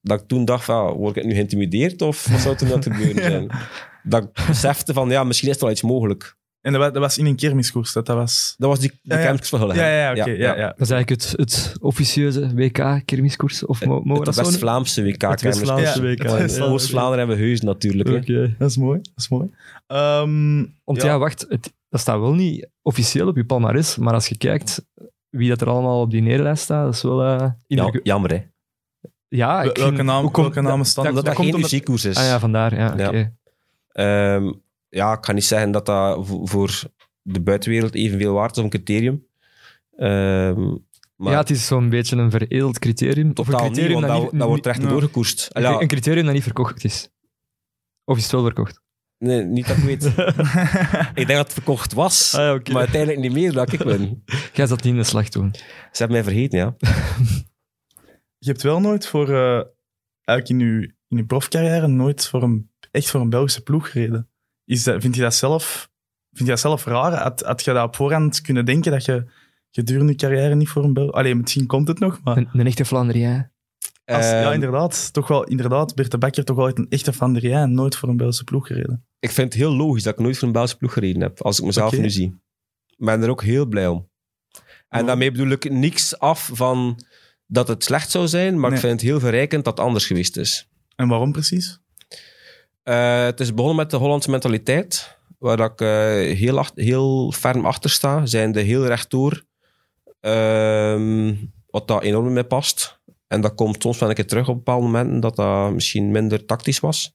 Dat 0.06 0.22
ik 0.22 0.28
toen 0.28 0.46
dacht 0.46 0.66
van, 0.66 0.76
ja, 0.76 0.94
word 0.94 1.16
ik 1.16 1.26
nu 1.26 1.34
geïntimideerd 1.34 2.02
of 2.02 2.28
wat 2.28 2.40
zou 2.40 2.56
er 2.60 2.66
nou 2.66 2.80
te 2.82 2.92
gebeuren 2.94 3.24
zijn? 3.32 3.50
Dat 4.04 4.24
ik 4.24 4.46
besefte 4.48 4.94
van, 4.94 5.10
ja, 5.10 5.24
misschien 5.24 5.50
is 5.50 5.56
er 5.56 5.62
wel 5.62 5.72
iets 5.72 5.82
mogelijk. 5.82 6.36
En 6.62 6.72
dat 6.72 6.82
was, 6.82 6.92
dat 6.92 7.02
was 7.02 7.18
in 7.18 7.26
een 7.26 7.36
kermiskoers. 7.36 7.94
Dat, 7.94 8.06
dat 8.06 8.16
was... 8.16 8.56
Dat 8.58 8.70
was 8.70 8.80
die, 8.80 8.90
de 9.02 9.14
Ja, 9.14 9.20
ja. 9.20 9.26
campus 9.26 9.50
van. 9.50 9.68
Ja, 9.76 9.88
ja, 9.88 10.12
oké. 10.12 10.30
ja, 10.30 10.58
ja. 10.58 10.68
Dat 10.68 10.80
is 10.82 10.90
eigenlijk 10.90 11.10
het, 11.22 11.34
het 11.40 11.74
officieuze 11.82 12.54
WK-kermiskoers. 12.56 13.66
Of 13.66 13.86
mogen 13.86 14.04
Het 14.14 14.26
dat 14.26 14.36
WK. 14.36 14.42
Het 14.42 14.46
West-Vlaamse 14.46 15.02
Ja, 15.04 15.08
WK. 15.08 15.22
het 15.32 15.42
West-Vlaamse 15.42 16.60
ja. 16.60 16.66
Oost-Vlaanderen 16.66 17.18
hebben 17.18 17.38
we 17.38 17.44
heus 17.44 17.62
natuurlijk. 17.62 18.10
hè. 18.10 18.16
Oké. 18.16 18.56
Dat 18.58 18.70
is 18.70 18.78
mooi. 18.78 19.00
Dat 19.02 19.12
is 19.16 19.30
mooi. 19.30 19.50
Ehm, 19.88 20.66
Want 20.84 21.02
Ja. 21.02 21.06
ja, 21.06 21.18
wacht, 21.18 21.46
het, 21.50 21.74
dat 21.90 22.00
staat 22.00 22.20
wel 22.20 22.34
niet 22.34 22.68
officieel 22.82 23.28
op 23.28 23.36
je 23.36 23.46
palmarès, 23.46 23.98
maar 23.98 24.14
als 24.14 24.28
je 24.28 24.38
kijkt 24.38 24.86
wie 25.30 25.50
dat 25.50 25.62
er 25.62 25.70
allemaal 25.70 26.02
op 26.02 26.12
die 26.12 26.22
neerlijst 26.22 26.64
staat, 26.64 26.86
dat 26.86 26.94
is 26.94 27.02
wel... 27.02 27.24
eh 27.24 27.50
Ja, 27.68 27.94
jammer, 28.04 28.32
hè. 28.32 28.42
Ja, 29.36 29.62
ik 29.62 29.76
welke, 29.78 29.96
vind- 29.96 30.08
naam, 30.08 30.30
welke 30.32 30.62
namen 30.62 30.86
staan? 30.86 31.14
dat- 31.14 31.26
dat, 31.26 31.34
komt 31.34 31.50
geen 31.52 31.60
muziekkoers 31.62 32.06
is. 32.06 32.16
Ah 32.18 32.24
ja, 32.24 32.40
vandaar. 32.40 32.76
Ja, 32.76 32.94
Ja. 32.98 33.08
oké. 33.08 33.34
Ehm, 33.92 34.52
ja, 34.90 35.14
ik 35.14 35.26
ga 35.26 35.32
niet 35.32 35.46
zeggen 35.46 35.72
dat 35.72 35.86
dat 35.86 36.28
vo- 36.28 36.46
voor 36.46 36.82
de 37.22 37.42
buitenwereld 37.42 37.96
evenveel 37.96 38.34
waard 38.34 38.58
is 38.58 38.64
om 38.64 38.70
criterium. 38.70 39.26
Ehm, 39.98 40.62
maar 41.16 41.32
ja, 41.32 41.40
het 41.40 41.50
is 41.50 41.66
zo'n 41.68 41.90
beetje 41.90 42.16
een 42.16 42.32
veredeld 42.32 42.80
criterium. 42.80 43.32
Of 43.34 43.38
een 43.38 43.44
totaal 43.46 43.62
niet, 43.64 43.72
criterium 43.74 44.02
want 44.02 44.14
dat, 44.14 44.32
niet- 44.32 44.40
dat 44.40 44.48
wordt 44.50 44.66
recht 44.66 44.82
ja. 44.82 44.88
doorgekoerst. 44.88 45.50
een, 45.54 45.62
Ja, 45.62 45.80
een 45.82 45.88
criterium 45.88 46.26
dat 46.26 46.34
niet 46.34 46.44
verkocht 46.44 46.84
is. 46.84 47.10
Of 48.06 48.18
is 48.18 48.24
het 48.24 48.32
wel 48.32 48.44
verkocht? 48.44 48.82
nee, 49.18 49.44
niet 49.44 49.68
dat 49.68 49.78
ik 49.78 49.84
weet. 49.84 50.04
ik 51.22 51.28
denk 51.28 51.28
dat 51.28 51.38
het 51.38 51.54
verkocht 51.54 51.94
was, 51.94 52.34
Ah, 52.36 52.60
maar 52.72 52.78
uiteindelijk 52.82 53.20
niet 53.22 53.32
meer 53.34 53.52
dat 53.54 53.72
ik 53.74 53.80
win. 53.82 54.24
Jij 54.54 54.68
zat 54.68 54.84
niet 54.84 54.94
in 54.94 55.00
de 55.00 55.06
slag 55.06 55.30
toen. 55.30 55.52
Ze 55.92 56.04
hebben 56.04 56.18
mij 56.18 56.24
vergeten, 56.24 56.60
ja. 56.60 56.76
Je 58.44 58.50
hebt 58.50 58.64
wel 58.64 58.80
nooit 58.80 59.08
voor... 59.08 59.30
eh, 59.30 59.64
eigenlijk 60.24 60.50
in 60.50 60.60
je, 60.60 60.94
in 61.08 61.18
je 61.18 61.26
profcarrière 61.26 61.88
nooit 61.88 62.28
voor 62.28 62.44
een, 62.44 62.72
echt 62.92 63.10
voor 63.10 63.22
een 63.22 63.30
Belgische 63.30 63.64
ploeg 63.64 63.92
gereden. 63.92 64.30
Is 64.66 64.84
dat, 64.84 65.02
vind 65.02 65.16
je 65.16 65.22
dat 65.22 65.34
zelf... 65.34 65.92
Vind 66.32 66.48
je 66.48 66.54
dat 66.54 66.60
zelf 66.60 66.86
raar? 66.86 67.14
Had, 67.14 67.42
had 67.42 67.64
je 67.64 67.74
dat 67.74 67.88
op 67.88 67.96
voorhand 67.96 68.42
kunnen 68.42 68.66
denken 68.66 68.92
dat 68.92 69.06
je 69.06 69.26
gedurende 69.72 70.12
je 70.12 70.18
carrière 70.18 70.56
niet 70.56 70.70
voor 70.70 70.84
een 70.84 70.94
Belg... 70.94 71.12
Allee, 71.12 71.36
misschien 71.36 71.66
komt 71.66 71.88
het 71.88 72.00
nog, 72.00 72.20
maar... 72.24 72.38
Een, 72.38 72.50
een 72.54 72.68
echte. 72.68 72.84
Als, 74.06 74.26
ja, 74.26 74.44
Ehm, 74.44 74.54
inderdaad. 74.54 75.14
Toch 75.14 75.28
wel, 75.28 75.44
inderdaad. 75.44 75.96
Bert 75.96 76.12
de 76.12 76.18
Bekker 76.18 76.44
toch 76.44 76.56
wel 76.56 76.78
een 76.78 76.90
echte 76.90 77.14
Vanderij 77.14 77.54
en 77.54 77.74
nooit 77.74 77.96
voor 77.96 78.10
een 78.10 78.18
Belgische 78.18 78.44
ploeg 78.44 78.68
gereden. 78.68 79.06
ik 79.20 79.32
vind 79.32 79.54
het 79.54 79.62
heel 79.62 79.76
logisch 79.76 80.04
dat 80.04 80.14
ik 80.14 80.20
nooit 80.20 80.38
voor 80.38 80.48
een 80.48 80.54
Belgische 80.54 80.78
ploeg 80.78 80.94
gereden 80.94 81.22
heb, 81.22 81.42
als 81.42 81.60
ik 81.60 81.66
mezelf 81.66 81.98
nu 81.98 82.10
zie. 82.10 82.42
Ik 82.86 83.06
ben 83.06 83.22
er 83.22 83.30
ook 83.30 83.44
heel 83.44 83.66
blij 83.66 83.88
om. 83.88 84.12
En 84.88 85.06
daarmee 85.06 85.32
bedoel 85.32 85.50
ik 85.50 85.72
niks 85.72 86.20
af 86.20 86.50
van 86.54 87.04
dat 87.48 87.68
het 87.68 87.84
slecht 87.84 88.12
zou 88.12 88.28
zijn, 88.28 88.60
maar 88.60 88.70
Nee. 88.70 88.80
ik 88.80 88.86
vind 88.86 89.02
het 89.02 89.10
heel 89.10 89.20
verrijkend 89.20 89.64
dat 89.66 89.78
het 89.78 89.86
anders 89.86 90.06
geweest 90.06 90.38
is. 90.38 90.68
En 90.96 91.08
waarom 91.08 91.32
precies? 91.32 91.80
Eh, 92.84 93.24
het 93.24 93.40
is 93.40 93.54
begonnen 93.54 93.76
met 93.78 93.90
de 93.92 93.98
Hollandse 93.98 94.30
mentaliteit, 94.30 95.18
waar 95.40 95.58
dat 95.58 95.72
ik 95.72 95.82
eh, 95.82 95.88
heel, 96.38 96.58
ach- 96.58 96.72
heel 96.76 97.32
ferm 97.32 97.66
achter 97.66 97.90
sta, 97.90 98.26
zijnde 98.26 98.62
heel 98.62 98.86
rechtdoor, 98.86 99.44
Ehm, 100.20 101.34
wat 101.70 101.88
dat 101.88 102.04
enorm 102.04 102.34
mij 102.34 102.44
past. 102.44 103.00
En 103.28 103.42
dat 103.42 103.56
komt 103.56 103.82
soms 103.82 104.00
wel 104.00 104.10
een 104.10 104.16
keer 104.16 104.28
terug 104.28 104.48
op 104.50 104.56
bepaalde 104.56 104.86
momenten, 104.86 105.20
dat 105.20 105.36
dat 105.36 105.72
misschien 105.74 106.12
minder 106.12 106.46
tactisch 106.46 106.80
was. 106.80 107.14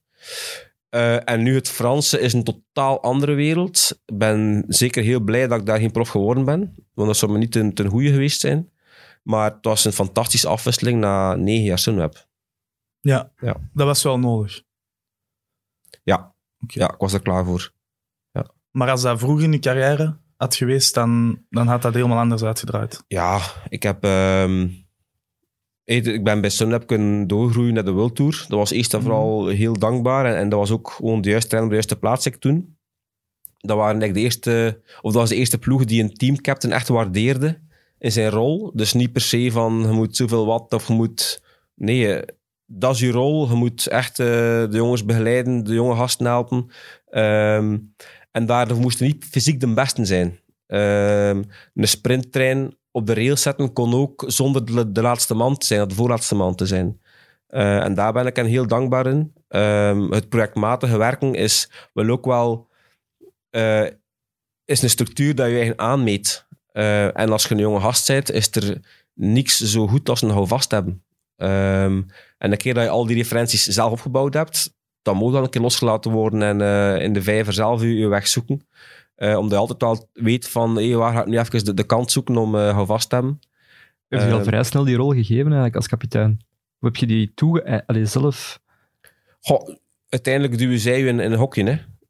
Eh, 0.89 1.29
en 1.29 1.43
nu 1.43 1.55
het 1.55 1.69
Franse 1.69 2.19
is 2.19 2.33
een 2.33 2.43
totaal 2.43 3.01
andere 3.01 3.33
wereld. 3.33 3.99
Ik 4.05 4.17
ben 4.17 4.63
zeker 4.67 5.03
heel 5.03 5.19
blij 5.19 5.47
dat 5.47 5.59
ik 5.59 5.65
daar 5.65 5.79
geen 5.79 5.91
prof 5.91 6.09
geworden 6.09 6.45
ben, 6.45 6.75
want 6.93 7.07
dat 7.07 7.17
zou 7.17 7.31
me 7.31 7.37
niet 7.37 7.51
ten, 7.51 7.73
ten 7.73 7.87
goede 7.87 8.09
geweest 8.11 8.39
zijn. 8.39 8.69
Maar 9.21 9.51
het 9.51 9.65
was 9.65 9.85
een 9.85 9.91
fantastische 9.93 10.47
afwisseling 10.47 10.99
na 10.99 11.35
negen 11.35 11.63
jaar 11.63 11.79
Sunweb. 11.79 12.27
Ja, 12.99 13.31
Ja. 13.37 13.55
dat 13.73 13.85
was 13.87 14.03
wel 14.03 14.19
nodig. 14.19 14.61
Ja. 16.03 16.35
Ja, 16.67 16.93
ik 16.93 16.99
was 16.99 17.13
er 17.13 17.21
klaar 17.21 17.45
voor. 17.45 17.71
Maar 18.71 18.89
als 18.89 19.01
dat 19.01 19.19
vroeg 19.19 19.41
in 19.41 19.51
je 19.51 19.59
carrière 19.59 20.17
had 20.37 20.55
geweest, 20.55 20.93
dan, 20.93 21.41
dan 21.49 21.67
had 21.67 21.81
dat 21.81 21.93
helemaal 21.93 22.17
anders 22.17 22.43
uitgedraaid. 22.43 23.03
Ja, 23.07 23.39
ik 23.69 23.83
heb... 23.83 24.03
ehm, 24.03 24.67
ik 25.83 26.23
ben 26.23 26.41
bij 26.41 26.49
Sunweb 26.49 26.87
kunnen 26.87 27.27
doorgroeien 27.27 27.73
naar 27.73 27.85
de 27.85 27.91
World 27.91 28.15
Tour. 28.15 28.45
Dat 28.47 28.57
was 28.57 28.71
eerst 28.71 28.93
en 28.93 29.01
vooral 29.01 29.47
heel 29.47 29.73
dankbaar. 29.79 30.25
En, 30.25 30.35
en 30.35 30.49
dat 30.49 30.59
was 30.59 30.71
ook 30.71 30.89
gewoon 30.91 31.21
de 31.21 31.29
juiste 31.29 31.49
trainer 31.49 31.71
op 31.71 31.75
de 31.75 31.85
juiste 31.85 31.99
plaats 31.99 32.25
ik 32.25 32.35
toen. 32.35 32.77
Dat, 33.57 33.77
waren 33.77 34.01
eigenlijk 34.01 34.13
de 34.13 34.19
eerste, 34.19 34.81
of 35.01 35.11
dat 35.11 35.21
was 35.21 35.29
de 35.29 35.35
eerste 35.35 35.57
ploeg 35.59 35.85
die 35.85 36.03
een 36.03 36.13
teamcaptain 36.13 36.73
echt 36.73 36.87
waardeerde 36.87 37.61
in 37.99 38.11
zijn 38.11 38.29
rol. 38.29 38.71
Dus 38.73 38.93
niet 38.93 39.11
per 39.11 39.21
se 39.21 39.51
van 39.51 39.79
je 39.81 39.87
moet 39.87 40.15
zoveel 40.15 40.45
wat 40.45 40.73
of 40.73 40.87
je 40.87 40.93
moet... 40.93 41.41
Nee, 41.75 42.15
eh, 42.15 42.35
dat 42.65 42.93
is 42.93 42.99
je 42.99 43.11
rol. 43.11 43.49
Je 43.49 43.55
moet 43.55 43.87
echt 43.87 44.19
eh, 44.19 44.25
de 44.25 44.69
jongens 44.71 45.05
begeleiden, 45.05 45.63
de 45.63 45.73
jonge 45.73 45.95
gasten 45.95 46.25
helpen. 46.25 46.69
Ehm, 47.09 47.77
en 48.31 48.45
daarvoor 48.45 48.77
moesten 48.77 49.05
niet 49.05 49.25
fysiek 49.25 49.59
de 49.59 49.73
beste 49.73 50.05
zijn. 50.05 50.39
Ehm, 50.67 51.43
een 51.73 51.87
sprinttrein 51.87 52.77
op 52.91 53.05
de 53.05 53.13
rails 53.13 53.41
zetten 53.41 53.73
kon 53.73 53.93
ook 53.93 54.23
zonder 54.27 54.93
de, 54.93 55.01
laatste 55.01 55.33
man 55.33 55.57
te 55.57 55.65
zijn, 55.65 55.87
de 55.87 55.95
voorlaatste 55.95 56.35
man 56.35 56.55
te 56.55 56.65
zijn. 56.65 57.01
Eh, 57.47 57.83
en 57.83 57.93
daar 57.93 58.13
ben 58.13 58.25
ik 58.25 58.35
hen 58.35 58.45
heel 58.45 58.67
dankbaar 58.67 59.07
in. 59.07 59.33
Ehm, 59.47 60.11
het 60.11 60.29
projectmatige 60.29 60.97
werken 60.97 61.33
is 61.33 61.69
wel 61.93 62.09
ook 62.09 62.25
wel 62.25 62.67
is 64.69 64.81
een 64.81 64.89
structuur 64.89 65.35
dat 65.35 65.49
je 65.49 65.55
eigen 65.55 65.79
aanmeet. 65.79 66.47
Eh, 66.71 67.19
en 67.19 67.31
als 67.31 67.45
je 67.45 67.53
een 67.53 67.59
jonge 67.59 67.79
gast 67.79 68.07
bent, 68.07 68.31
is 68.31 68.51
er 68.51 68.79
niks 69.13 69.57
zo 69.57 69.87
goed 69.87 70.09
als 70.09 70.21
een 70.21 70.29
houvast 70.29 70.71
hebben. 70.71 71.03
Ehm, 71.35 72.01
en 72.37 72.51
een 72.51 72.57
keer 72.57 72.73
dat 72.73 72.83
je 72.83 72.89
al 72.89 73.05
die 73.05 73.15
referenties 73.15 73.63
zelf 73.63 73.91
opgebouwd 73.91 74.33
hebt, 74.33 74.73
dan 75.01 75.17
moet 75.17 75.33
dan 75.33 75.43
een 75.43 75.49
keer 75.49 75.61
losgelaten 75.61 76.11
worden 76.11 76.41
en 76.41 76.61
eh, 76.61 77.03
in 77.03 77.13
de 77.13 77.21
vijver 77.21 77.53
zelf 77.53 77.81
je, 77.81 77.95
je 77.95 78.07
weg 78.07 78.27
zoeken. 78.27 78.67
Eh, 79.15 79.37
omdat 79.37 79.51
je 79.51 79.57
altijd 79.57 79.81
wel 79.81 80.09
weet 80.13 80.49
van, 80.49 80.75
hey, 80.75 80.95
waar 80.95 81.13
ga 81.13 81.21
ik 81.21 81.27
nu 81.27 81.39
even 81.39 81.65
de, 81.65 81.73
de 81.73 81.83
kant 81.83 82.11
zoeken 82.11 82.37
om 82.37 82.55
uh, 82.55 82.71
houvast 82.71 83.09
te 83.09 83.15
hebben. 83.15 83.39
Heb 84.07 84.19
je 84.19 84.25
al 84.25 84.37
Ehm, 84.37 84.43
vrij 84.43 84.63
snel 84.63 84.83
die 84.83 84.95
rol 84.95 85.09
gegeven 85.09 85.45
eigenlijk 85.45 85.75
als 85.75 85.87
kapitein? 85.87 86.39
Of 86.79 86.87
heb 86.87 86.95
je 86.95 87.05
die 87.05 87.31
toe, 87.33 87.83
allee, 87.85 88.05
zelf... 88.05 88.59
Goh, 89.41 89.69
uiteindelijk 90.09 90.57
duwen 90.57 90.79
zij 90.79 90.99
je 90.99 91.05
in, 91.05 91.19
in 91.19 91.31
een 91.31 91.37
hokje. 91.37 91.63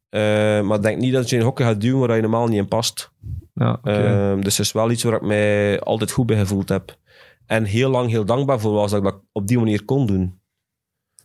Hè. 0.10 0.64
Maar 0.64 0.78
ik 0.78 0.84
denk 0.84 0.98
niet 0.98 1.14
dat 1.14 1.30
je 1.30 1.36
in 1.36 1.42
een 1.42 1.48
hokje 1.48 1.64
gaat 1.64 1.82
duwen 1.82 2.08
waar 2.08 2.16
je 2.16 2.22
normaal 2.22 2.48
niet 2.48 2.58
in 2.58 2.68
past. 2.68 3.12
Ja. 3.60 3.80
Ehm, 3.84 4.42
dus 4.42 4.58
het 4.58 4.66
is 4.66 4.72
wel 4.72 4.92
iets 4.92 5.04
waar 5.04 5.14
ik 5.14 5.22
mij 5.22 5.80
altijd 5.80 6.12
goed 6.12 6.26
bij 6.26 6.38
gevoeld 6.40 6.70
heb. 6.70 6.98
En 7.46 7.64
heel 7.64 7.90
lang 7.90 8.10
heel 8.10 8.26
dankbaar 8.26 8.60
voor 8.60 8.72
was 8.74 8.92
dat 8.92 9.00
ik 9.00 9.06
dat 9.12 9.22
op 9.32 9.48
die 9.48 9.58
manier 9.58 9.86
kon 9.86 10.06
doen. 10.06 10.38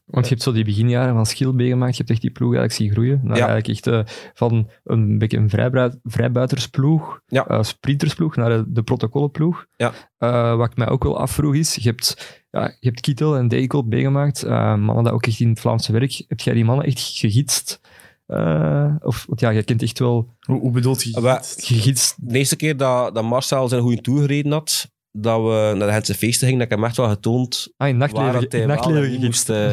Want 0.05 0.25
je 0.25 0.31
hebt 0.31 0.43
zo 0.43 0.53
die 0.53 0.65
beginjaren 0.65 1.15
van 1.15 1.27
Schil 1.27 1.53
meegemaakt. 1.53 1.91
Je 1.93 1.99
hebt 1.99 2.11
echt 2.11 2.21
die 2.21 2.31
ploeg 2.31 2.55
eigenlijk 2.55 2.75
zien 2.81 2.91
groeien. 2.93 3.21
Naar 3.23 3.37
Ja. 3.37 3.49
eigenlijk 3.49 3.69
echt 3.69 3.87
eh, 3.87 4.15
van 4.35 4.71
een 4.85 5.19
beetje 5.19 5.37
een 5.37 5.49
vrijbui- 5.51 5.99
vrijbuitersploeg, 6.03 7.21
Ja. 7.27 7.47
eh, 7.47 7.63
sprintersploeg, 7.63 8.37
naar 8.37 8.51
de, 8.51 8.65
de 8.67 8.83
protocollenploeg. 8.83 9.67
Ja. 9.77 9.93
Eh, 10.19 10.57
wat 10.57 10.71
ik 10.71 10.77
mij 10.77 10.89
ook 10.89 11.05
wel 11.05 11.19
afvroeg 11.19 11.55
is, 11.55 11.75
je 11.75 11.89
hebt, 11.89 12.43
ja, 12.51 12.63
je 12.81 12.89
hebt 12.89 13.01
Kittel 13.01 13.37
en 13.37 13.49
Dekel 13.49 13.83
meegemaakt, 13.83 14.47
mannen 14.47 15.05
dat 15.05 15.13
ook 15.13 15.27
echt 15.27 15.41
in 15.41 15.49
het 15.49 15.61
Vlaamse 15.61 15.93
werk. 15.93 16.25
Heb 16.29 16.41
jij 16.41 16.55
die 16.55 16.65
mannen 16.65 16.87
echt 16.87 17.01
gegidst? 17.01 17.81
Eh, 18.27 18.95
of, 19.01 19.25
want 19.29 19.41
ja, 19.41 19.51
je 19.51 19.63
kent 19.63 19.83
echt 19.83 19.99
wel 19.99 20.35
Hoe, 20.41 20.61
hoe 20.61 20.71
bedoelt 20.71 21.03
je? 21.03 21.17
Ah, 21.17 21.43
gegidst. 21.57 22.15
De 22.19 22.39
eerste 22.39 22.57
keer 22.57 22.77
dat, 22.77 23.15
dat 23.15 23.25
Marcel 23.25 23.69
zijn 23.69 23.83
goede 23.83 24.01
tour 24.01 24.21
gereden 24.21 24.53
had, 24.53 24.91
dat 25.11 25.43
we 25.43 25.73
naar 25.77 25.87
de 25.87 25.93
Gentse 25.93 26.15
feesten 26.15 26.47
gingen, 26.47 26.59
dat 26.59 26.71
ik 26.71 26.77
hem 26.77 26.85
echt 26.87 26.97
wel 26.97 27.09
getoond 27.09 27.73
Ah, 27.77 27.89
in 27.89 27.99
waar 27.99 28.09
nachtleven, 28.09 28.41
dat 28.41 28.53
hij 28.53 28.67
nachtleven 28.67 29.21
moest. 29.25 29.51
eh, 29.51 29.71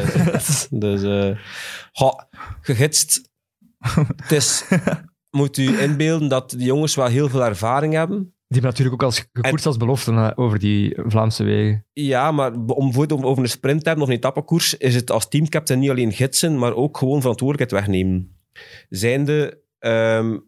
dus, 0.70 1.02
eh 1.02 1.38
ga, 1.92 2.28
gegidst. 2.60 3.30
Het 4.16 4.32
is, 4.32 4.64
moet 5.30 5.56
u 5.58 5.80
inbeelden 5.80 6.28
dat 6.28 6.50
die 6.50 6.66
jongens 6.66 6.94
wel 6.94 7.06
heel 7.06 7.28
veel 7.28 7.44
ervaring 7.44 7.94
hebben. 7.94 8.18
Die 8.18 8.60
hebben 8.60 8.70
natuurlijk 8.70 9.02
ook 9.02 9.08
als 9.08 9.28
gekoerst 9.32 9.66
als 9.66 9.76
belofte 9.76 10.32
over 10.36 10.58
die 10.58 10.94
Vlaamse 11.06 11.44
wegen. 11.44 11.86
Ja, 11.92 12.32
maar 12.32 12.52
om 12.52 12.84
bijvoorbeeld 12.84 13.20
om 13.20 13.26
over 13.26 13.42
een 13.42 13.48
sprint 13.48 13.80
te 13.82 13.86
hebben 13.88 14.04
of 14.04 14.10
een 14.10 14.16
etappekoers, 14.16 14.76
is 14.76 14.94
het 14.94 15.10
als 15.10 15.28
teamcaptain 15.28 15.80
niet 15.80 15.90
alleen 15.90 16.12
gidsen, 16.12 16.58
maar 16.58 16.74
ook 16.74 16.98
gewoon 16.98 17.20
verantwoordelijkheid 17.20 17.84
wegnemen. 17.84 18.36
Zijnde, 18.88 19.62
ehm, 19.78 20.38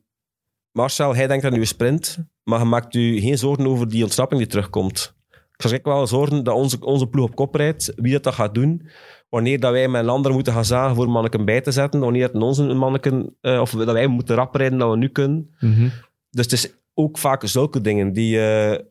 Marcel, 0.72 1.14
hij 1.14 1.26
denkt 1.26 1.44
aan 1.44 1.54
uw 1.54 1.64
sprint, 1.64 2.18
maar 2.42 2.58
je 2.58 2.64
maakt 2.64 2.94
u 2.94 3.20
geen 3.20 3.38
zorgen 3.38 3.66
over 3.66 3.88
die 3.88 4.02
ontsnapping 4.02 4.40
die 4.40 4.50
terugkomt. 4.50 5.14
Ik 5.30 5.62
zou 5.62 5.74
echt 5.74 5.84
wel 5.84 6.06
zorgen 6.06 6.44
dat 6.44 6.54
onze, 6.54 6.80
onze 6.80 7.06
ploeg 7.06 7.24
op 7.24 7.34
kop 7.34 7.54
rijdt, 7.54 7.92
wie 7.96 8.12
dat, 8.12 8.22
dat 8.22 8.34
gaat 8.34 8.54
doen. 8.54 8.88
Wanneer 9.28 9.60
dat 9.60 9.72
wij 9.72 9.88
met 9.88 10.02
een 10.02 10.08
ander 10.08 10.32
moeten 10.32 10.52
gaan 10.52 10.64
zagen 10.64 10.94
voor 10.94 11.10
manneken 11.10 11.44
bij 11.44 11.60
te 11.60 11.70
zetten. 11.70 12.00
Wanneer 12.00 12.32
dat 12.32 12.42
onze 12.42 12.64
manneken, 12.64 13.36
eh, 13.40 13.60
of 13.60 13.70
dat 13.70 13.92
wij 13.92 14.06
moeten 14.06 14.36
rap 14.36 14.54
rijden 14.54 14.78
dat 14.78 14.90
we 14.90 14.96
nu 14.96 15.08
kunnen. 15.08 15.54
Mhm. 15.60 15.88
Dus 16.30 16.44
het 16.44 16.52
is 16.52 16.74
ook 16.94 17.18
vaak 17.18 17.46
zulke 17.46 17.80
dingen 17.80 18.12
die 18.12 18.40
eh, 18.40 18.84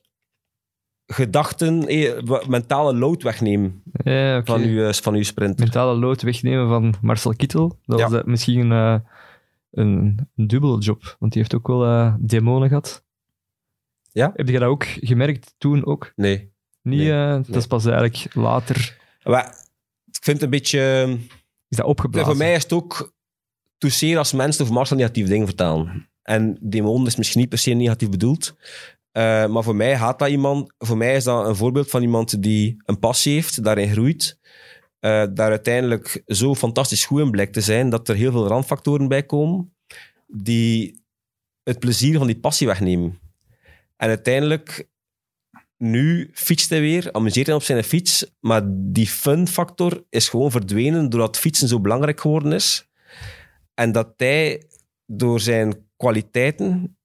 gedachten, 1.13 1.87
eh, 1.87 2.47
mentale 2.47 2.93
load 2.95 3.23
wegnemen 3.23 3.83
Ja, 4.03 4.43
van, 4.43 4.61
uw, 4.61 4.83
eh, 4.87 4.93
van 4.93 5.13
uw 5.13 5.23
sprinter. 5.23 5.59
Mentale 5.59 5.95
lood 5.99 6.21
wegnemen 6.21 6.67
van 6.67 6.93
Marcel 7.01 7.35
Kittel. 7.35 7.79
Dat 7.85 7.99
Ja. 7.99 8.09
was 8.09 8.19
eh, 8.19 8.25
misschien 8.25 8.69
een, 8.69 9.03
een, 9.71 10.17
een 10.35 10.47
dubbele 10.47 10.77
job, 10.79 11.15
want 11.19 11.31
die 11.31 11.41
heeft 11.41 11.55
ook 11.55 11.67
wel 11.67 12.15
demonen 12.19 12.67
gehad. 12.67 13.03
Ja? 14.11 14.31
Heb 14.35 14.47
je 14.49 14.59
dat 14.59 14.69
ook 14.69 14.83
gemerkt 14.85 15.55
toen 15.57 15.85
ook? 15.85 16.11
Nee. 16.15 16.51
Niet, 16.81 16.99
Nee, 16.99 17.09
dat 17.09 17.47
nee. 17.47 17.57
is 17.57 17.67
pas 17.67 17.85
eigenlijk 17.85 18.35
later. 18.35 18.97
Maar 19.23 19.45
ik 20.05 20.23
vind 20.23 20.35
het 20.37 20.41
een 20.41 20.49
beetje... 20.49 21.07
Is 21.69 21.77
dat 21.77 21.85
opgeblazen? 21.85 22.29
voor 22.29 22.37
mij 22.37 22.53
is 22.53 22.63
het 22.63 22.73
ook 22.73 23.13
toucheren 23.77 24.17
als 24.17 24.33
mensen 24.33 24.61
over 24.63 24.73
Marcel 24.75 24.95
negatieve 24.97 25.29
dingen 25.29 25.47
vertalen. 25.47 26.09
En 26.23 26.57
demon 26.61 27.05
is 27.05 27.15
misschien 27.15 27.39
niet 27.39 27.49
per 27.49 27.57
se 27.57 27.71
negatief 27.71 28.09
bedoeld. 28.09 28.55
Eh, 29.13 29.47
maar 29.47 29.63
voor 29.63 29.75
mij 29.75 29.97
gaat 29.97 30.19
dat 30.19 30.29
iemand... 30.29 30.73
Voor 30.77 30.97
mij 30.97 31.15
is 31.15 31.23
dat 31.23 31.47
een 31.47 31.55
voorbeeld 31.55 31.89
van 31.89 32.01
iemand 32.01 32.41
die 32.41 32.81
een 32.85 32.99
passie 32.99 33.33
heeft, 33.33 33.63
daarin 33.63 33.91
groeit. 33.91 34.39
eh, 34.99 35.23
daar 35.33 35.49
uiteindelijk 35.49 36.23
zo 36.25 36.55
fantastisch 36.55 37.05
goed 37.05 37.21
in 37.21 37.31
blijkt 37.31 37.53
te 37.53 37.61
zijn, 37.61 37.89
dat 37.89 38.09
er 38.09 38.15
heel 38.15 38.31
veel 38.31 38.47
randfactoren 38.47 39.07
bij 39.07 39.23
komen 39.23 39.73
die 40.27 41.03
het 41.63 41.79
plezier 41.79 42.17
van 42.17 42.27
die 42.27 42.39
passie 42.39 42.67
wegnemen. 42.67 43.19
En 43.97 44.07
uiteindelijk, 44.07 44.87
nu 45.77 46.29
fietst 46.33 46.69
hij 46.69 46.79
weer, 46.81 47.11
amuseert 47.11 47.47
hij 47.47 47.55
op 47.55 47.63
zijn 47.63 47.83
fiets, 47.83 48.25
maar 48.39 48.61
die 48.65 49.07
fun-factor 49.07 50.03
is 50.09 50.29
gewoon 50.29 50.51
verdwenen 50.51 51.09
doordat 51.09 51.37
fietsen 51.37 51.67
zo 51.67 51.79
belangrijk 51.79 52.21
geworden 52.21 52.51
is. 52.51 52.89
En 53.73 53.91
dat 53.91 54.13
hij 54.17 54.63
door 55.05 55.39
zijn 55.39 55.87
kwaliteiten 55.97 56.97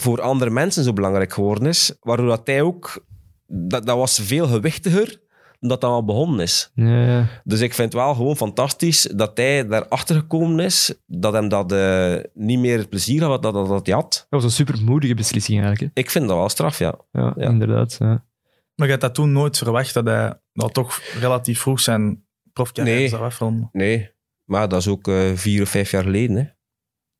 voor 0.00 0.20
andere 0.20 0.50
mensen 0.50 0.84
zo 0.84 0.92
belangrijk 0.92 1.32
geworden 1.32 1.66
is, 1.68 1.94
waardoor 2.00 2.26
dat 2.28 2.40
hij 2.46 2.62
ook... 2.62 3.04
Dat, 3.48 3.86
dat 3.86 3.96
was 3.96 4.18
veel 4.22 4.46
gewichtiger 4.46 5.24
dan 5.60 5.68
dat 5.68 5.80
dat 5.80 5.90
al 5.90 6.04
begonnen 6.04 6.40
is. 6.40 6.70
Ja, 6.74 7.04
ja. 7.06 7.26
Dus 7.44 7.60
ik 7.60 7.74
vind 7.74 7.92
het 7.92 8.02
wel 8.02 8.14
gewoon 8.14 8.36
fantastisch 8.36 9.02
dat 9.02 9.36
hij 9.36 9.66
daarachter 9.66 10.16
gekomen 10.16 10.64
is, 10.64 10.94
dat 11.06 11.32
hem 11.32 11.48
dat 11.48 11.72
eh, 11.72 12.14
niet 12.34 12.58
meer 12.58 12.78
het 12.78 12.88
plezier 12.88 13.22
had 13.24 13.42
dat, 13.42 13.52
dat, 13.54 13.68
dat 13.68 13.86
hij 13.86 13.94
had. 13.94 14.26
Dat 14.30 14.42
was 14.42 14.44
een 14.44 14.66
super 14.66 14.84
moedige 14.84 15.14
beslissing 15.14 15.62
eigenlijk. 15.64 15.90
Ik 15.98 16.10
vind 16.10 16.28
dat 16.28 16.36
wel 16.36 16.48
straf, 16.48 16.78
ja. 16.78 16.98
Hè? 17.12 17.20
Ja, 17.20 17.32
Ja. 17.36 17.48
inderdaad. 17.48 17.96
Ja. 17.98 18.24
Maar 18.74 18.86
je 18.86 18.92
had 18.92 19.00
dat 19.00 19.14
toen 19.14 19.32
nooit 19.32 19.58
verwacht 19.58 19.94
dat 19.94 20.06
hij 20.06 20.34
nou, 20.52 20.72
toch 20.72 21.00
relatief 21.20 21.60
vroeg 21.60 21.80
zijn 21.80 22.24
profcarrière 22.52 22.98
Nee. 22.98 23.08
zou 23.08 23.22
afronden. 23.22 23.68
Nee, 23.72 24.10
maar 24.44 24.68
dat 24.68 24.80
is 24.80 24.88
ook 24.88 25.08
eh, 25.08 25.30
vier 25.34 25.62
of 25.62 25.68
vijf 25.68 25.90
jaar 25.90 26.02
geleden, 26.02 26.36
hè, 26.36 26.44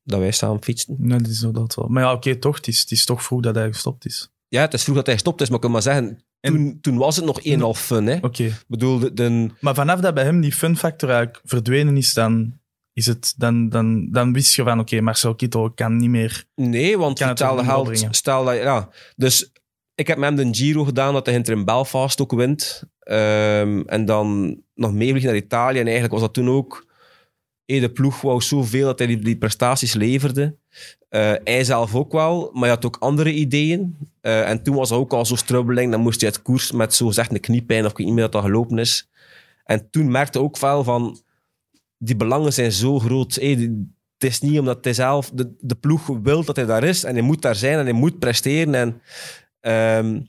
dat 0.07 0.19
wij 0.21 0.31
samen 0.31 0.63
fietsten. 0.63 0.97
Nee, 0.99 1.19
dat 1.19 1.29
is 1.31 1.43
inderdaad 1.43 1.75
wel. 1.75 1.89
Maar 1.89 2.03
ja, 2.03 2.13
oké, 2.13 2.37
toch. 2.37 2.57
Het 2.57 2.69
is, 2.69 2.81
het 2.81 2.91
is 2.91 3.05
toch 3.05 3.23
vroeg 3.23 3.41
dat 3.41 3.55
hij 3.55 3.73
gestopt 3.73 4.07
is. 4.07 4.31
Ja, 4.49 4.61
het 4.61 4.75
is 4.75 4.83
vroeg 4.83 4.97
dat 4.97 5.07
hij 5.07 5.15
gestopt 5.15 5.41
is, 5.41 5.47
maar 5.47 5.57
ik 5.57 5.63
kan 5.63 5.71
maar 5.71 5.83
zeggen, 5.83 6.21
toen, 6.41 6.79
toen 6.81 6.97
was 6.97 7.17
het 7.17 7.25
nog 7.25 7.41
één 7.41 7.61
half 7.61 7.81
fun. 7.81 8.25
Oké. 8.25 8.53
Bedoel, 8.69 8.99
de, 8.99 9.13
de- 9.13 9.49
Maar 9.61 9.75
vanaf 9.75 10.01
dat 10.01 10.15
bij 10.15 10.25
hem 10.25 10.41
die 10.41 10.53
fun 10.53 10.77
factor 10.77 11.09
eigenlijk 11.11 11.41
verdwenen 11.45 11.97
is, 11.97 12.15
dan, 12.15 12.59
is 12.93 13.07
het, 13.07 13.35
dan, 13.37 13.69
dan, 13.69 14.11
dan 14.11 14.33
wist 14.33 14.55
je 14.55 14.63
van, 14.63 14.81
oké, 14.81 15.01
Marcel 15.01 15.35
Kittel 15.35 15.71
kan 15.71 15.97
niet 15.97 16.11
meer... 16.11 16.45
nee, 16.55 16.99
want 16.99 17.19
Kan 17.19 17.29
het 17.29 17.39
stel 17.39 17.57
dat 17.57 17.65
geld, 17.65 18.07
stel 18.11 18.45
dat, 18.45 18.57
ja. 18.57 18.89
Dus 19.17 19.51
ik 19.95 20.07
heb 20.07 20.19
met 20.19 20.39
hem 20.39 20.53
de 20.53 20.59
Giro 20.59 20.85
gedaan, 20.85 21.13
dat 21.13 21.27
hij 21.27 21.41
in 21.45 21.65
Belfast 21.65 22.21
ook 22.21 22.33
wint. 22.33 22.83
Ehm, 22.99 23.81
en 23.87 24.05
dan 24.05 24.57
nog 24.75 24.93
meevliegen 24.93 25.29
naar 25.31 25.39
Italië. 25.39 25.79
En 25.79 25.85
eigenlijk 25.85 26.13
was 26.13 26.23
dat 26.23 26.35
toen 26.35 26.49
ook, 26.49 26.87
de 27.67 27.91
ploeg 27.93 28.21
wou 28.21 28.41
zoveel 28.41 28.87
dat 28.87 28.99
hij 28.99 29.19
die, 29.19 29.37
prestaties 29.37 29.95
leverde. 29.95 30.57
Eh, 31.09 31.33
hij 31.45 31.65
zelf 31.65 31.95
ook 31.95 32.13
wel, 32.13 32.51
maar 32.53 32.63
hij 32.63 32.71
had 32.71 32.87
ook 32.87 32.97
andere 32.97 33.33
ideeën. 33.33 33.97
Eh, 34.21 34.49
en 34.49 34.63
toen 34.63 34.75
was 34.75 34.89
hij 34.89 34.99
ook 34.99 35.13
al 35.13 35.27
zo 35.27 35.37
strubbeling. 35.37 35.91
Dan 35.91 36.01
moest 36.01 36.21
hij 36.21 36.31
uit 36.31 36.43
koers 36.43 36.73
met 36.73 36.95
zo 36.95 37.07
gezegd 37.07 37.33
een 37.33 37.41
kniepijn 37.41 37.85
of 37.85 37.91
ik 37.91 37.97
weet 37.97 38.07
niet 38.07 38.15
meer 38.15 38.25
dat 38.25 38.33
dat 38.33 38.45
gelopen 38.45 38.79
is. 38.79 39.11
En 39.65 39.91
toen 39.91 40.11
merkte 40.11 40.39
hij 40.39 40.47
ook 40.47 40.59
wel 40.59 40.85
van, 40.85 41.21
die 41.99 42.17
belangen 42.17 42.53
zijn 42.53 42.73
zo 42.73 42.99
groot. 42.99 43.35
Die- 43.35 43.95
het 44.19 44.31
is 44.31 44.41
niet 44.41 44.59
omdat 44.59 44.85
hij 44.85 44.95
zelf, 44.95 45.31
de, 45.35 45.75
ploeg 45.81 46.07
wil 46.07 46.45
dat 46.45 46.57
hij 46.57 46.65
daar 46.65 46.85
is 46.85 47.05
en 47.05 47.15
hij 47.15 47.23
moet 47.23 47.43
daar 47.43 47.55
zijn 47.55 47.79
en 47.79 47.85
hij 47.85 47.93
moet 47.93 48.19
presteren. 48.19 48.75
En, 48.75 49.01
ehm, 49.61 50.21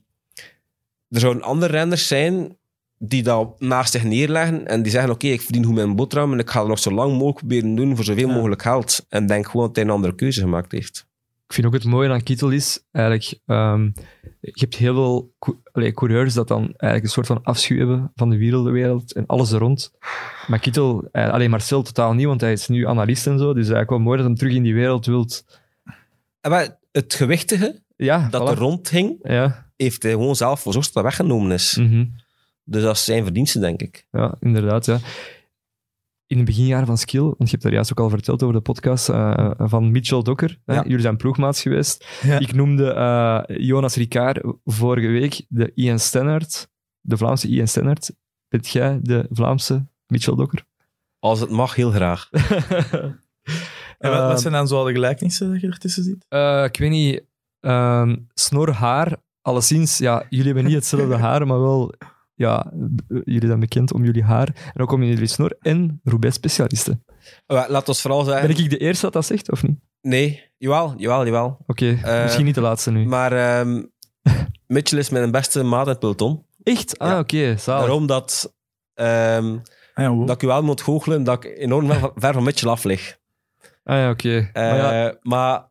er 1.10 1.20
zouden 1.20 1.44
andere 1.44 1.72
renners 1.72 2.08
zijn 2.08 2.58
die 3.00 3.24
dat 3.24 3.60
naast 3.60 3.92
zich 3.92 4.04
neerleggen 4.04 4.68
en 4.68 4.82
die 4.82 4.92
zeggen, 4.92 5.12
oké, 5.12 5.28
ik 5.28 5.42
verdien 5.42 5.66
goed 5.66 5.74
mijn 5.76 5.96
boterham 5.96 6.34
en 6.34 6.40
ik 6.40 6.50
ga 6.50 6.60
het 6.60 6.68
nog 6.68 6.80
zo 6.80 6.92
lang 6.92 7.12
mogelijk 7.12 7.38
proberen 7.38 7.76
doen 7.76 7.96
voor 7.96 8.06
zoveel 8.06 8.28
Ja. 8.28 8.34
mogelijk 8.36 8.62
geld. 8.62 9.06
En 9.10 9.28
denk 9.28 9.46
gewoon 9.50 9.66
dat 9.68 9.76
hij 9.76 9.86
een 9.86 9.92
andere 9.92 10.16
keuze 10.16 10.40
gemaakt 10.42 10.72
heeft. 10.72 11.06
Ik 11.48 11.54
vind 11.54 11.68
ook 11.68 11.74
het 11.74 11.84
mooie 11.84 12.10
aan 12.10 12.24
Kittel 12.24 12.50
is, 12.50 12.84
eigenlijk, 12.92 13.40
ehm, 13.46 13.84
je 14.40 14.52
hebt 14.54 14.76
heel 14.76 14.94
veel 14.94 15.34
allee, 15.72 15.94
coureurs 15.94 16.34
dat 16.34 16.48
dan 16.48 16.60
eigenlijk 16.64 17.04
een 17.04 17.10
soort 17.10 17.28
van 17.28 17.44
afschuw 17.44 17.78
hebben 17.78 18.12
van 18.16 18.30
de 18.30 18.38
wielerwereld 18.38 19.14
en 19.14 19.26
alles 19.26 19.52
er 19.52 19.60
rond. 19.60 19.92
Maar 20.48 20.60
Kittel, 20.60 21.08
eh, 21.12 21.30
alleen 21.30 21.50
Marcel 21.50 21.82
totaal 21.82 22.14
niet, 22.14 22.26
want 22.26 22.42
hij 22.42 22.52
is 22.52 22.68
nu 22.68 22.88
analist 22.88 23.28
en 23.28 23.38
zo, 23.38 23.48
dus 23.48 23.56
eigenlijk 23.62 23.90
wel 23.90 24.00
mooi 24.00 24.18
dat 24.18 24.26
hij 24.28 24.36
terug 24.36 24.54
in 24.54 24.64
die 24.64 24.74
wereld 24.74 25.06
wilt. 25.06 25.46
En 26.42 26.52
wel, 26.52 26.68
het 26.92 27.14
gewichtige 27.14 27.82
Ja, 27.96 28.28
dat 28.30 28.42
voilà. 28.42 28.52
er 28.52 28.58
rond 28.58 28.90
hing, 28.90 29.20
Ja, 29.24 29.66
heeft 29.76 30.04
hij 30.04 30.12
gewoon 30.12 30.36
zelf 30.36 30.60
voor 30.60 30.74
zorgd 30.74 30.94
dat 30.94 31.04
dat 31.04 31.14
weggenomen 31.14 31.52
is. 31.52 31.76
mhm. 31.76 32.06
Dus 32.70 32.82
dat 32.84 32.96
is 32.96 33.06
zijn 33.06 33.24
verdienste, 33.24 33.60
denk 33.60 33.82
ik. 33.82 34.08
ja, 34.12 34.36
inderdaad. 34.40 34.86
Ja. 34.86 35.00
In 36.26 36.38
de 36.38 36.44
beginjaren 36.44 36.86
van 36.86 36.98
Skill, 36.98 37.22
want 37.22 37.38
je 37.38 37.50
hebt 37.50 37.64
daar 37.64 37.74
juist 37.74 37.92
ook 37.92 38.00
al 38.00 38.10
verteld 38.10 38.44
over 38.44 38.56
de 38.56 38.62
podcast 38.62 39.10
eh, 39.10 39.52
van 39.58 39.92
Mitchell 39.92 40.22
Dokker. 40.22 40.60
Ja. 40.66 40.84
Jullie 40.84 41.00
zijn 41.02 41.18
ploegmaats 41.18 41.62
geweest. 41.62 42.08
Ja. 42.22 42.40
Ik 42.40 42.54
noemde 42.54 42.94
eh, 42.94 43.58
Jonas 43.58 43.96
Ricard 43.96 44.40
vorige 44.66 45.08
week 45.08 45.46
de 45.50 45.72
Ian 45.76 46.00
Stannard, 46.00 46.70
de 47.02 47.18
Vlaamse 47.18 47.48
Ian 47.48 47.68
Stannard. 47.68 48.12
Bent 48.48 48.68
jij 48.68 49.00
de 49.02 49.28
Vlaamse 49.32 49.86
Mitchell 50.08 50.36
Dokker? 50.36 50.66
Als 51.20 51.40
het 51.40 51.50
mag, 51.50 51.76
heel 51.76 51.92
graag. 51.92 52.30
En 53.98 54.10
wat, 54.10 54.20
wat 54.20 54.30
Ehm, 54.32 54.38
zijn 54.42 54.54
dan 54.54 54.68
zo 54.68 54.86
de 54.86 54.94
gelijkenissen 54.94 55.52
dat 55.52 55.62
je 55.62 55.68
ertussen 55.68 56.04
ziet? 56.04 56.26
Eh, 56.30 56.64
ik 56.64 56.78
weet 56.78 56.90
niet, 56.90 57.24
ehm, 57.60 58.16
snor, 58.34 58.72
haar, 58.72 59.16
alleszins, 59.42 59.98
ja, 59.98 60.26
jullie 60.30 60.46
hebben 60.46 60.64
niet 60.66 60.74
hetzelfde 60.74 61.16
haar, 61.28 61.48
maar 61.48 61.62
wel, 61.62 61.94
ja, 62.38 62.72
b- 62.96 63.02
jullie 63.24 63.48
zijn 63.48 63.60
bekend 63.60 63.94
om 63.94 64.04
jullie 64.04 64.24
haar 64.24 64.72
en 64.74 64.82
ook 64.82 64.92
om 64.92 65.04
jullie 65.04 65.28
snor 65.28 65.58
en 65.62 66.00
Roubaix-specialisten. 66.04 67.04
Laat 67.48 67.88
ons 67.88 68.02
vooral 68.02 68.24
zeggen... 68.24 68.48
Ben 68.48 68.58
ik 68.58 68.70
de 68.70 68.78
eerste 68.78 69.02
dat 69.06 69.14
dat 69.14 69.26
zegt, 69.26 69.52
of 69.52 69.64
niet? 69.64 69.80
Nee, 70.02 70.44
jawel, 70.58 70.94
jawel, 70.98 71.26
jawel. 71.26 71.58
Oké, 71.68 72.00
Eh, 72.04 72.22
misschien 72.24 72.46
niet 72.46 72.56
de 72.56 72.62
laatste 72.62 72.92
nu. 72.92 73.06
Maar 73.06 73.32
ehm, 73.32 73.84
Mitchell 74.68 75.00
is 75.00 75.10
mijn 75.10 75.32
beste 75.32 75.64
maat 75.64 75.84
in 75.86 75.90
het 75.92 76.00
peloton. 76.00 76.46
Echt? 76.64 77.00
Ah, 77.00 77.10
Ja. 77.10 77.20
oké, 77.20 77.58
zalig. 77.58 77.82
Daarom 77.86 78.08
dat, 78.08 78.54
ehm, 78.94 79.58
Ah, 79.94 80.04
ja, 80.20 80.26
dat 80.26 80.36
ik 80.36 80.44
u 80.44 80.48
wel 80.48 80.64
moet 80.64 80.82
goochelen 80.82 81.24
dat 81.24 81.44
ik 81.44 81.58
enorm 81.58 81.88
ver, 81.88 82.12
ver 82.16 82.34
van 82.34 82.44
Mitchell 82.44 82.70
af 82.70 82.84
lig. 82.84 83.18
Ah 83.84 83.96
ja, 83.98 84.10
oké. 84.10 84.50
Eh, 84.54 84.70
Maar 84.70 84.78
ja, 84.96 85.18
maar 85.22 85.66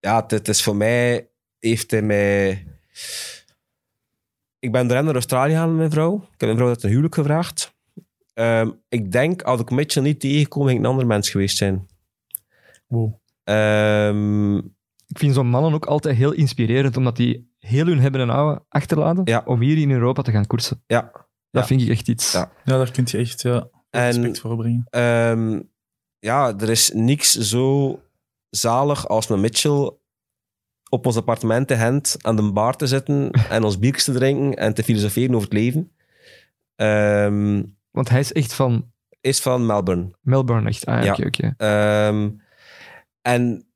ja, 0.00 0.20
het, 0.22 0.30
het 0.30 0.48
is 0.48 0.62
voor 0.62 0.76
mij... 0.76 1.28
Heeft 1.58 1.90
hij 1.90 2.02
mij... 2.02 2.66
Ik 4.60 4.72
ben 4.72 4.86
de 4.88 4.94
naar 4.94 5.14
Australië 5.14 5.52
gaan 5.52 5.68
met 5.68 5.76
mijn 5.76 5.90
vrouw. 5.90 6.14
Ik 6.16 6.28
heb 6.30 6.40
mijn 6.40 6.56
vrouw 6.56 6.68
uit 6.68 6.82
een 6.82 6.88
huwelijk 6.90 7.14
gevraagd. 7.14 7.74
Ehm, 8.34 8.70
ik 8.88 9.12
denk, 9.12 9.42
als 9.42 9.60
ik 9.60 9.70
Mitchell 9.70 10.02
niet 10.02 10.20
tegenkom, 10.20 10.62
ging 10.66 10.78
ik 10.78 10.84
een 10.84 10.90
ander 10.90 11.06
mens 11.06 11.30
geweest 11.30 11.56
zijn. 11.56 11.86
Wow. 12.86 13.14
Ehm, 13.44 14.56
ik 15.06 15.18
vind 15.18 15.34
zo'n 15.34 15.46
mannen 15.48 15.72
ook 15.74 15.86
altijd 15.86 16.16
heel 16.16 16.32
inspirerend, 16.32 16.96
omdat 16.96 17.16
die 17.16 17.52
heel 17.58 17.86
hun 17.86 18.00
hebben 18.00 18.20
en 18.20 18.28
houden 18.28 18.64
achterlaten 18.68 19.22
Ja. 19.24 19.42
om 19.44 19.60
hier 19.60 19.78
in 19.78 19.90
Europa 19.90 20.22
te 20.22 20.30
gaan 20.30 20.46
koersen. 20.46 20.82
ja. 20.86 21.10
Dat 21.52 21.62
Ja. 21.62 21.68
vind 21.68 21.82
ik 21.82 21.88
echt 21.88 22.08
iets. 22.08 22.32
Ja. 22.32 22.52
Ja, 22.64 22.76
daar 22.76 22.90
kun 22.90 23.04
je 23.06 23.18
echt 23.18 23.42
ja, 23.42 23.68
En- 23.90 24.04
respect 24.06 24.40
voor 24.40 24.56
brengen. 24.56 24.86
Ehm, 24.90 25.60
ja, 26.18 26.54
er 26.58 26.70
is 26.70 26.90
niks 26.94 27.32
zo 27.38 27.98
zalig 28.50 29.08
als 29.08 29.26
met 29.26 29.38
Mitchell 29.38 29.90
op 30.92 31.06
ons 31.06 31.16
appartement 31.16 31.68
te 31.68 31.76
Gent 31.76 32.16
aan 32.20 32.36
de 32.36 32.52
bar 32.52 32.76
te 32.76 32.86
zitten 32.86 33.30
en 33.50 33.64
ons 33.64 33.78
biertjes 33.78 34.04
te 34.04 34.12
drinken 34.12 34.54
en 34.58 34.74
te 34.74 34.82
filosoferen 34.82 35.34
over 35.34 35.48
het 35.48 35.58
leven. 35.58 35.92
Ehm, 36.76 37.62
Want 37.90 38.08
hij 38.08 38.20
is 38.20 38.32
echt 38.32 38.52
van 38.52 38.92
is 39.20 39.40
van 39.40 39.66
Melbourne. 39.66 40.10
Melbourne, 40.20 40.68
echt. 40.68 40.86
Ah, 40.86 41.04
Ja. 41.04 41.12
oké, 41.12 41.26
oké. 41.26 41.54
Ehm, 41.56 42.28
en 43.22 43.66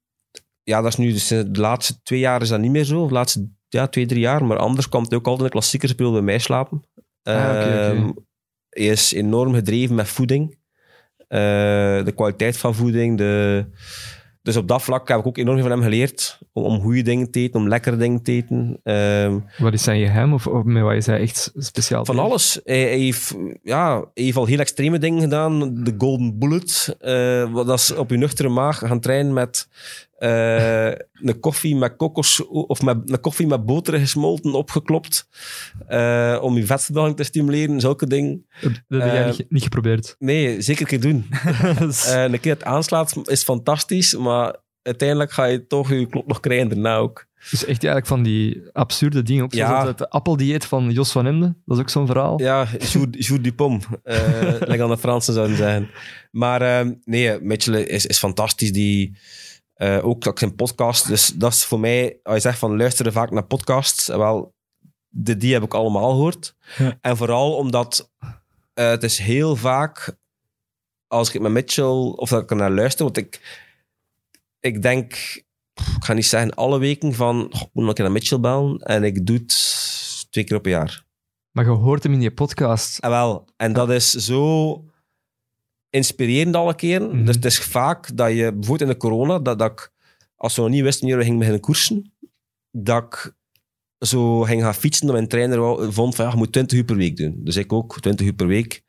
ja, 0.63 0.81
dat 0.83 0.91
is 0.93 0.97
nu 0.99 1.13
dus 1.13 1.27
de 1.29 1.49
laatste 1.53 2.03
twee 2.03 2.19
jaar 2.19 2.43
is 2.43 2.49
dat 2.49 2.61
niet 2.61 2.71
meer 2.71 2.85
zo. 2.85 3.07
De 3.07 3.13
laatste 3.13 3.49
ja, 3.69 3.87
twee, 3.87 4.07
drie 4.07 4.21
jaar. 4.21 4.45
Maar 4.45 4.57
anders 4.59 4.89
komt 4.89 5.09
hij 5.09 5.19
ook 5.19 5.25
altijd 5.27 5.41
in 5.41 5.47
de 5.47 5.59
klassiekers 5.59 5.93
spelen 5.93 6.13
bij 6.13 6.21
mij 6.23 6.39
slapen. 6.39 6.83
Ah. 7.23 7.35
Ehm, 7.89 8.11
Hij 8.69 8.85
is 8.87 9.13
enorm 9.13 9.55
gedreven 9.55 9.95
met 9.95 10.09
voeding. 10.09 10.59
Eh, 11.29 11.39
de 12.05 12.13
kwaliteit 12.15 12.57
van 12.57 12.75
voeding. 12.75 13.19
De... 13.19 13.65
Dus 14.43 14.57
op 14.57 14.69
dat 14.69 14.83
vlak 14.83 15.09
heb 15.09 15.19
ik 15.19 15.27
ook 15.27 15.37
enorm 15.39 15.57
veel 15.59 15.69
van 15.69 15.77
hem 15.79 15.83
geleerd. 15.91 16.39
Om, 16.55 16.65
om 16.65 16.81
goede 16.81 17.03
dingen 17.03 17.31
te 17.31 17.41
eten, 17.41 17.61
om 17.61 17.69
lekkere 17.69 17.97
dingen 17.97 18.23
te 18.23 18.33
eten. 18.33 18.81
Ehm, 18.83 19.39
Wat 19.59 19.73
is 19.73 19.83
zijn 19.83 20.01
geheim? 20.01 20.33
Of, 20.33 20.47
of 20.47 20.65
met 20.65 20.83
wat 20.83 20.93
is 20.95 21.07
hij 21.07 21.21
echt 21.21 21.53
speciaal? 21.57 22.05
van 22.05 22.19
alles. 22.19 22.61
Hij, 22.65 22.81
hij 22.81 22.99
heeft, 22.99 23.35
ja, 23.63 23.95
hij 24.15 24.25
heeft 24.25 24.37
al 24.37 24.47
heel 24.47 24.59
extreme 24.59 24.99
dingen 24.99 25.21
gedaan. 25.21 25.75
De 25.85 25.95
Golden 25.99 26.39
Bullet. 26.39 26.97
wat 27.53 27.67
dat 27.67 27.79
is 27.79 27.95
op 27.95 28.11
je 28.11 28.17
nuchtere 28.17 28.49
maag 28.49 28.79
gaan 28.79 29.01
trainen 29.01 29.33
met 29.33 29.69
eh, 30.19 30.87
een 31.13 31.41
koffie 31.41 31.77
met 31.77 31.97
kokos 31.97 32.47
of 32.47 32.83
met 32.83 32.97
een 33.11 33.21
koffie 33.21 33.47
met 33.47 33.67
boter 33.67 33.99
gesmolten, 33.99 34.53
opgeklopt. 34.55 35.29
eh, 35.89 36.39
om 36.41 36.57
je 36.57 36.67
vetverbranding 36.67 37.17
te 37.17 37.23
stimuleren, 37.25 37.81
zulke 37.81 38.07
dingen. 38.07 38.47
Dat, 38.61 38.73
heb 39.03 39.13
jij 39.13 39.29
Eh, 39.29 39.37
niet, 39.49 39.63
geprobeerd. 39.63 40.17
Nee, 40.19 40.61
zeker 40.61 40.81
een 40.83 40.87
keer 40.89 41.01
doen. 41.01 41.27
Een 42.33 42.41
keer 42.41 42.53
het 42.53 42.65
aanslaat 42.65 43.21
is 43.25 43.43
fantastisch, 43.43 44.17
maar 44.17 44.57
uiteindelijk 44.85 45.33
ga 45.33 45.45
je 45.45 45.67
toch 45.67 45.91
je 45.91 46.07
klop 46.07 46.27
nog 46.27 46.41
krijgen 46.41 46.69
daarna 46.69 46.97
ook. 46.97 47.27
Dus 47.51 47.61
echt 47.61 47.69
eigenlijk 47.69 48.07
van 48.07 48.23
die 48.23 48.63
absurde 48.73 49.23
dingen. 49.23 49.45
Ook 49.45 49.53
Ja. 49.53 49.87
het 49.87 50.11
appeldieet 50.11 50.65
van 50.65 50.91
Jos 50.91 51.13
van 51.13 51.27
Emden. 51.27 51.63
Dat 51.65 51.77
is 51.77 51.83
ook 51.83 51.91
zo'n 51.91 52.07
verhaal. 52.07 52.41
Ja, 52.41 52.67
jour, 53.19 53.43
du 53.43 53.53
pomme, 53.53 53.81
uh, 54.05 54.17
like 54.61 54.83
aan 54.83 54.89
de 54.89 54.99
Fransen 54.99 55.35
zouden 55.35 55.57
zeggen. 55.57 55.91
Maar 56.31 56.63
ehm, 56.63 56.95
nee, 57.05 57.41
Mitchell 57.41 57.83
is, 57.83 58.07
is 58.07 58.19
fantastisch. 58.19 58.73
Die, 58.73 59.17
eh, 59.75 60.07
ook 60.07 60.27
ook 60.27 60.39
zijn 60.39 60.55
podcast. 60.55 61.07
Dus 61.07 61.27
dat 61.27 61.53
is 61.53 61.65
voor 61.65 61.81
mij, 61.81 62.19
als 62.23 62.35
je 62.35 62.41
zegt 62.41 62.59
van 62.59 62.77
luisteren 62.77 63.13
vaak 63.13 63.31
naar 63.31 63.47
podcasts, 63.47 64.07
wel, 64.07 64.55
de, 65.09 65.37
die 65.37 65.53
heb 65.53 65.63
ik 65.63 65.75
allemaal 65.75 66.11
gehoord. 66.11 66.55
Ja. 66.79 66.99
En 67.01 67.17
vooral 67.17 67.57
omdat 67.57 68.11
eh, 68.75 68.89
het 68.89 69.03
is 69.03 69.19
heel 69.19 69.57
vaak, 69.57 70.17
als 71.07 71.35
ik 71.35 71.41
met 71.41 71.53
Mitchell, 71.53 71.85
of 72.17 72.29
dat 72.29 72.43
ik 72.43 72.51
er 72.51 72.57
naar 72.57 72.71
luister, 72.71 73.05
want 73.05 73.17
ik, 73.17 73.63
ik 74.65 74.83
denk, 74.83 75.13
ik 75.75 76.05
ga 76.05 76.13
niet 76.13 76.27
zeggen 76.27 76.55
alle 76.55 76.79
weken 76.79 77.15
van, 77.15 77.49
"Goh, 77.51 77.63
ik 77.63 77.69
moet 77.73 77.95
keer 77.95 78.05
naar 78.05 78.13
Mitchell 78.13 78.41
bellen. 78.41 78.79
En 78.79 79.05
ik 79.05 79.27
doe 79.27 79.37
het 79.37 80.27
twee 80.31 80.45
keer 80.45 80.57
op 80.57 80.65
een 80.65 80.71
jaar. 80.71 81.05
Maar 81.51 81.65
je 81.65 81.71
hoort 81.71 82.03
hem 82.03 82.13
in 82.13 82.19
die 82.19 82.31
podcast. 82.31 82.99
En 82.99 83.11
wel, 83.11 83.49
en 83.57 83.73
dat 83.73 83.91
is 83.91 84.11
zo 84.11 84.85
inspirerend 85.91 86.57
alle 86.57 86.75
keren. 86.75 87.17
Mhm. 87.17 87.25
Dus 87.25 87.35
het 87.35 87.45
is 87.45 87.59
vaak 87.59 88.17
dat 88.17 88.29
je, 88.31 88.53
bijvoorbeeld 88.53 88.81
in 88.81 88.87
de 88.89 88.97
corona, 88.97 89.39
dat, 89.39 89.59
dat 89.59 89.71
ik, 89.71 89.93
als 90.37 90.57
we 90.57 90.63
nog 90.63 90.71
niet 90.71 90.83
wisten 90.83 91.01
wanneer 91.01 91.19
we 91.19 91.25
gingen 91.25 91.39
beginnen 91.39 91.63
koersen, 91.63 92.13
dat 92.71 93.05
ik 93.05 93.35
zo 94.07 94.41
ging 94.41 94.63
gaan 94.63 94.75
fietsen, 94.75 95.07
dat 95.07 95.15
mijn 95.15 95.29
trainer 95.29 95.93
vond 95.93 96.15
van, 96.15 96.25
ja, 96.25 96.31
je 96.31 96.37
moet 96.37 96.53
20 96.53 96.79
uur 96.79 96.85
per 96.85 96.97
week 96.97 97.17
doen. 97.17 97.41
Dus 97.45 97.57
ik 97.57 97.73
ook, 97.73 98.01
20 98.01 98.27
uur 98.27 98.35
per 98.35 98.47
week. 98.47 98.83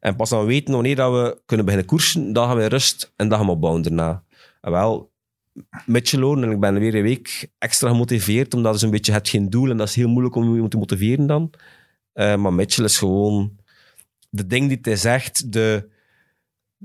En 0.00 0.16
pas 0.16 0.30
dan 0.30 0.46
weten 0.46 0.74
wanneer 0.74 0.96
dat 0.96 1.12
we 1.12 1.42
kunnen 1.46 1.66
beginnen 1.66 1.90
koersen, 1.90 2.32
dan 2.32 2.48
gaan 2.48 2.56
we 2.56 2.66
rust 2.66 3.12
en 3.16 3.28
dan 3.28 3.38
gaan 3.38 3.46
we 3.46 3.52
opbouwen 3.52 3.82
daarna. 3.82 4.24
En 4.60 4.70
wel, 4.70 5.14
Mitchell 5.86 6.20
horen, 6.20 6.44
en 6.44 6.50
ik 6.50 6.60
ben 6.60 6.78
weer 6.78 6.94
een 6.94 7.02
week 7.02 7.48
extra 7.58 7.88
gemotiveerd, 7.88 8.54
omdat 8.54 8.72
je 8.72 8.78
zo'n 8.78 8.90
beetje 8.90 9.12
hebt 9.12 9.28
geen 9.28 9.50
doel 9.50 9.70
en 9.70 9.76
dat 9.76 9.88
is 9.88 9.94
heel 9.94 10.08
moeilijk 10.08 10.34
om 10.34 10.62
je 10.62 10.68
te 10.68 10.76
motiveren 10.76 11.26
dan. 11.26 11.50
Eh, 12.12 12.36
maar 12.36 12.52
Mitchell 12.52 12.84
is 12.84 12.98
gewoon 12.98 13.56
de 14.30 14.46
ding 14.46 14.68
die 14.68 14.78
hij 14.80 14.96
zegt, 14.96 15.52
de, 15.52 15.88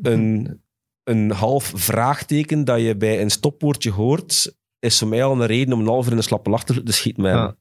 een, 0.02 0.62
een 1.04 1.32
half 1.32 1.72
vraagteken 1.76 2.64
dat 2.64 2.82
je 2.82 2.98
bij 2.98 3.22
een 3.22 3.30
stopwoordje 3.30 3.92
hoort, 3.92 4.56
is 4.80 5.00
voor 5.00 5.08
mij 5.08 5.24
al 5.24 5.42
een 5.42 5.46
reden 5.46 5.74
om 5.74 5.80
een 5.80 5.88
half 5.88 6.10
in 6.10 6.18
een 6.18 6.24
slappe 6.24 6.50
lach 6.50 6.64
te 6.64 6.84
te 6.84 6.92
schieten. 6.92 7.24
Ja. 7.24 7.56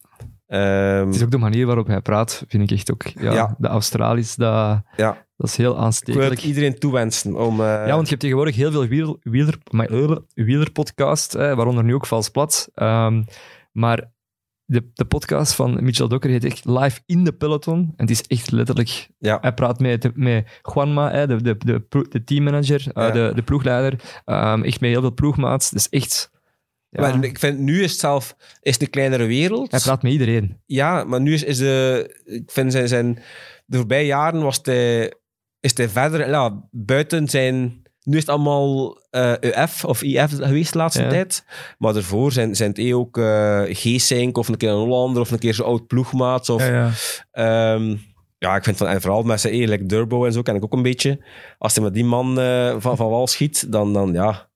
Ehm, 0.47 1.07
Het 1.07 1.15
is 1.15 1.23
ook 1.23 1.31
de 1.31 1.39
manier 1.39 1.67
waarop 1.67 1.87
hij 1.87 2.01
praat, 2.01 2.45
vind 2.49 2.63
ik 2.63 2.79
echt 2.79 2.91
ook. 2.91 3.03
Ja, 3.03 3.33
Ja. 3.33 3.55
De 3.59 3.69
Australisch, 3.69 4.35
dat, 4.35 4.83
ja, 4.97 5.27
dat 5.41 5.49
is 5.51 5.57
heel 5.57 5.71
ik 5.71 5.77
wil 5.77 5.85
aanstekelijk. 5.85 6.43
iedereen 6.43 6.79
toewensen 6.79 7.35
om... 7.37 7.61
eh, 7.61 7.67
Ja, 7.67 7.87
want 7.91 8.03
je 8.03 8.09
hebt 8.09 8.21
tegenwoordig 8.21 8.57
heel 8.57 8.71
veel 8.71 8.87
wieler, 8.87 9.17
wieler, 9.23 9.59
maar, 9.71 9.87
eh, 9.87 10.17
wielerpodcasts, 10.35 11.35
waaronder 11.35 11.85
nu 11.85 11.95
ook 11.95 12.07
Vals 12.07 12.29
Plat. 12.29 12.69
Ehm, 12.75 13.23
maar 13.73 14.11
de, 14.65 14.91
de 14.95 15.05
podcast 15.05 15.53
van 15.53 15.85
Mitchell 15.85 16.07
Dokker 16.09 16.31
heet 16.31 16.45
echt 16.45 16.65
Live 16.65 17.01
in 17.07 17.25
de 17.25 17.33
Peloton. 17.33 17.79
En 17.79 17.93
het 18.07 18.11
is 18.11 18.23
echt 18.23 18.51
letterlijk... 18.51 19.09
Ja. 19.19 19.39
Hij 19.41 19.55
praat 19.55 19.81
met, 19.81 20.17
met 20.17 20.61
Juanma, 20.75 21.27
de, 21.27 21.43
de, 21.43 21.57
de, 21.59 22.07
de 22.09 22.25
teammanager, 22.25 22.81
eh, 22.93 23.05
Ja. 23.05 23.11
de, 23.11 23.33
de 23.35 23.43
ploegleider. 23.43 24.01
Ehm, 24.25 24.63
echt 24.63 24.81
met 24.81 24.91
heel 24.91 25.01
veel 25.01 25.15
ploegmaats. 25.15 25.71
Dus 25.71 25.89
echt... 25.89 26.31
Ja, 26.89 27.01
Maar 27.01 27.25
ik 27.25 27.39
vind, 27.39 27.59
nu 27.59 27.83
is 27.83 27.91
het 27.91 28.01
zelf 28.01 28.37
is 28.63 28.73
het 28.73 28.83
een 28.83 28.91
kleinere 28.91 29.27
wereld. 29.27 29.71
hij 29.71 29.81
praat 29.81 30.03
met 30.03 30.13
iedereen. 30.13 30.61
Ja, 30.67 31.05
maar 31.05 31.21
nu 31.21 31.33
is, 31.33 31.45
is 31.45 31.59
de... 31.59 32.21
Ik 32.25 32.51
vind 32.51 32.73
zijn, 32.73 32.89
zijn... 32.89 33.19
De 33.67 33.77
voorbije 33.77 34.07
jaren 34.07 34.43
was 34.43 34.59
hij, 34.63 35.15
is 35.61 35.77
hij 35.77 35.89
verder... 35.89 36.29
Ja, 36.29 36.69
buiten 36.71 37.29
zijn... 37.29 37.83
Nu 38.03 38.17
is 38.17 38.23
het 38.23 38.31
allemaal 38.31 38.99
UF 39.41 39.85
of 39.85 40.03
IF 40.03 40.37
geweest 40.37 40.73
de 40.73 40.79
laatste 40.79 41.03
Ja. 41.03 41.09
tijd. 41.09 41.45
Maar 41.79 41.93
daarvoor 41.93 42.33
zijn, 42.33 42.57
zijn 42.57 42.69
het 42.69 42.79
eh, 42.79 42.99
ook 42.99 43.19
eh 43.19 43.63
G-Sync 43.63 44.37
of 44.39 44.49
een 44.49 44.57
keer 44.57 44.69
een 44.69 44.77
Hollander 44.77 45.23
of 45.23 45.31
een 45.31 45.39
keer 45.39 45.55
zo'n 45.55 45.67
oud 45.67 45.87
ploegmaat. 45.87 46.49
Of, 46.49 46.69
ja. 46.69 46.91
Ehm, 47.31 47.97
ja, 48.39 48.57
ik 48.57 48.65
vind 48.65 48.77
van, 48.77 48.87
en 48.87 49.01
vooral 49.01 49.23
met 49.23 49.41
zijn 49.41 49.55
eerlijk 49.55 49.89
Durbo 49.89 50.25
en 50.25 50.33
zo 50.33 50.43
ken 50.43 50.55
ik 50.55 50.65
ook 50.65 50.73
een 50.73 50.83
beetje. 50.83 51.25
Als 51.59 51.75
hij 51.75 51.85
met 51.85 51.95
die 51.95 52.05
man 52.05 52.35
van, 52.81 52.97
van 52.97 53.11
wal 53.11 53.27
schiet, 53.27 53.73
dan, 53.73 53.93
dan 53.93 54.13
ja. 54.13 54.49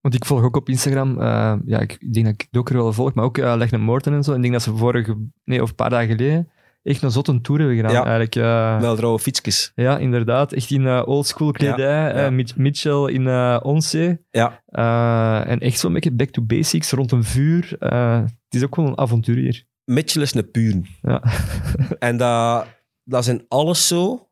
Want 0.00 0.14
ik 0.14 0.24
volg 0.24 0.42
ook 0.42 0.56
op 0.56 0.68
Instagram, 0.68 1.22
ja, 1.66 1.80
ik 1.80 2.12
denk 2.12 2.26
dat 2.26 2.34
ik 2.34 2.46
Dokker 2.50 2.76
wel 2.76 2.92
volg, 2.92 3.14
maar 3.14 3.24
ook 3.24 3.38
uh, 3.38 3.54
Legnet 3.56 3.80
Morten 3.80 4.12
en 4.12 4.22
zo. 4.22 4.30
En 4.30 4.36
ik 4.36 4.42
denk 4.42 4.54
dat 4.54 4.62
ze 4.62 4.76
vorige, 4.76 5.16
nee, 5.44 5.62
of 5.62 5.68
een 5.68 5.74
paar 5.74 5.90
dagen 5.90 6.08
geleden 6.08 6.50
echt 6.82 7.02
een 7.02 7.10
zotte 7.10 7.40
tour 7.40 7.60
hebben 7.60 7.76
gedaan. 7.78 7.94
Eigenlijk, 7.94 8.36
eh, 8.36 8.80
Wel 8.80 8.96
rauwe 8.98 9.18
fietsjes. 9.18 9.72
ja, 9.74 9.98
inderdaad. 9.98 10.52
Echt 10.52 10.70
in 10.70 10.82
uh, 10.82 11.02
oldschool 11.04 11.50
kledij. 11.50 12.12
Eh, 12.12 12.30
Mitch- 12.30 12.56
Mitchell 12.56 13.04
in 13.12 13.22
uh, 13.22 13.60
Onzee. 13.62 14.18
Ja. 14.30 14.62
Eh, 14.66 15.50
en 15.52 15.58
echt 15.60 15.78
zo'n 15.78 15.92
beetje 15.92 16.10
back 16.12 16.28
to 16.30 16.42
basics 16.42 16.90
rond 16.90 17.12
een 17.12 17.24
vuur. 17.24 17.76
Eh, 17.78 18.20
het 18.22 18.54
is 18.54 18.64
ook 18.64 18.76
wel 18.76 18.86
een 18.86 18.98
avonturier. 18.98 19.64
Mitchell 19.84 20.22
is 20.22 20.34
een 20.34 20.50
puur. 20.50 20.80
Ja. 21.02 21.22
En 21.98 22.16
dat, 22.16 22.66
dat 23.04 23.20
is 23.22 23.28
in 23.28 23.44
alles 23.48 23.86
zo 23.86 24.28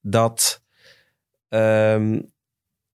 dat 0.00 0.62
ehm, 1.48 2.20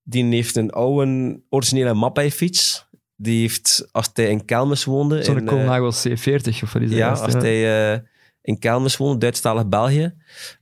die 0.02 0.24
heeft 0.24 0.56
een 0.56 0.70
oude 0.70 1.40
originele 1.48 1.94
Mappai-fiets. 1.94 2.86
Die 3.16 3.40
heeft, 3.40 3.88
als 3.92 4.10
hij 4.12 4.30
in 4.30 4.44
Kelmis 4.44 4.84
woonde... 4.84 5.22
Zo'n 5.22 5.38
eh, 5.40 5.46
Colnago 5.46 5.90
C40 5.90 6.62
of 6.62 6.72
wat 6.72 6.82
is 6.82 6.88
dat? 6.88 6.98
Ja, 6.98 7.08
als 7.10 7.32
hij 7.32 7.92
eh, 7.94 7.98
in 8.48 8.58
Kelmis 8.58 8.96
woonde, 8.96 9.18
Duitsstalig 9.18 9.68
België, 9.68 10.14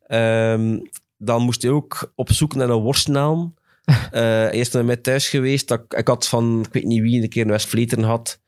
ehm, 0.06 0.78
dan 1.18 1.42
moest 1.42 1.62
hij 1.62 1.70
ook 1.70 2.12
op 2.14 2.32
zoek 2.32 2.54
naar 2.54 2.68
een 2.70 2.82
worstnaam. 2.82 3.54
Eh 4.10 4.22
hij 4.22 4.50
is 4.58 4.70
bij 4.70 4.82
mij 4.82 4.96
thuis 4.96 5.28
geweest. 5.28 5.68
Dat, 5.68 5.82
ik 5.88 6.08
had 6.08 6.28
van, 6.28 6.64
ik 6.66 6.72
weet 6.72 6.84
niet 6.84 7.02
wie, 7.02 7.22
een 7.22 7.28
keer 7.28 7.44
een 7.44 7.50
West-Vleteren 7.50 8.04
had. 8.04 8.40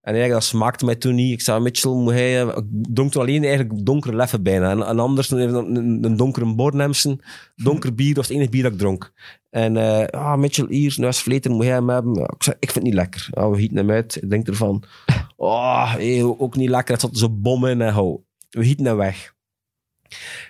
En 0.00 0.12
eigenlijk, 0.12 0.40
dat 0.40 0.50
smaakte 0.50 0.84
mij 0.84 0.94
toen 0.96 1.14
niet. 1.14 1.32
Ik 1.32 1.40
zei, 1.40 1.60
Mitchell, 1.60 1.90
moet 1.92 2.12
hij... 2.12 2.42
eh, 2.42 2.56
Ik 2.56 2.64
dronk 2.94 3.10
toen 3.12 3.22
alleen 3.22 3.44
eigenlijk 3.44 3.86
donkere 3.86 4.16
leffen 4.16 4.42
bijna. 4.42 4.70
En, 4.70 4.82
en 4.86 4.98
anders 4.98 5.30
een, 5.30 5.54
een, 5.54 6.04
een 6.04 6.16
donkere 6.16 6.54
Bornemsen. 6.54 7.20
Donker 7.56 7.94
bier, 7.94 8.06
dat 8.08 8.16
was 8.16 8.26
het 8.26 8.34
enige 8.36 8.50
bier 8.50 8.62
dat 8.62 8.72
ik 8.72 8.78
dronk. 8.78 9.12
En 9.50 9.76
eh 9.76 10.06
ah, 10.20 10.38
Mitchell, 10.38 10.66
hier, 10.68 10.94
een 10.96 11.04
West-Vleteren, 11.04 11.56
moet 11.56 11.66
hij 11.66 11.74
hem 11.74 11.88
hebben? 11.88 12.22
Ik 12.22 12.42
zei, 12.42 12.56
ik 12.60 12.70
vind 12.70 12.84
het 12.84 12.84
niet 12.84 12.94
lekker. 12.94 13.28
We 13.30 13.56
gieten 13.56 13.76
hem 13.76 13.90
uit. 13.90 14.16
Ik 14.22 14.30
denk 14.30 14.48
ervan, 14.48 14.82
oh, 15.36 15.92
hey, 15.94 16.22
ook 16.22 16.56
niet 16.56 16.70
lekker. 16.70 16.92
Het 16.92 17.00
zat 17.02 17.16
zo 17.18 17.30
bom 17.30 17.66
in 17.66 17.80
en 17.80 17.92
hou. 17.92 18.20
We 18.50 18.64
gieten 18.64 18.86
hem 18.86 18.96
weg. 18.96 19.34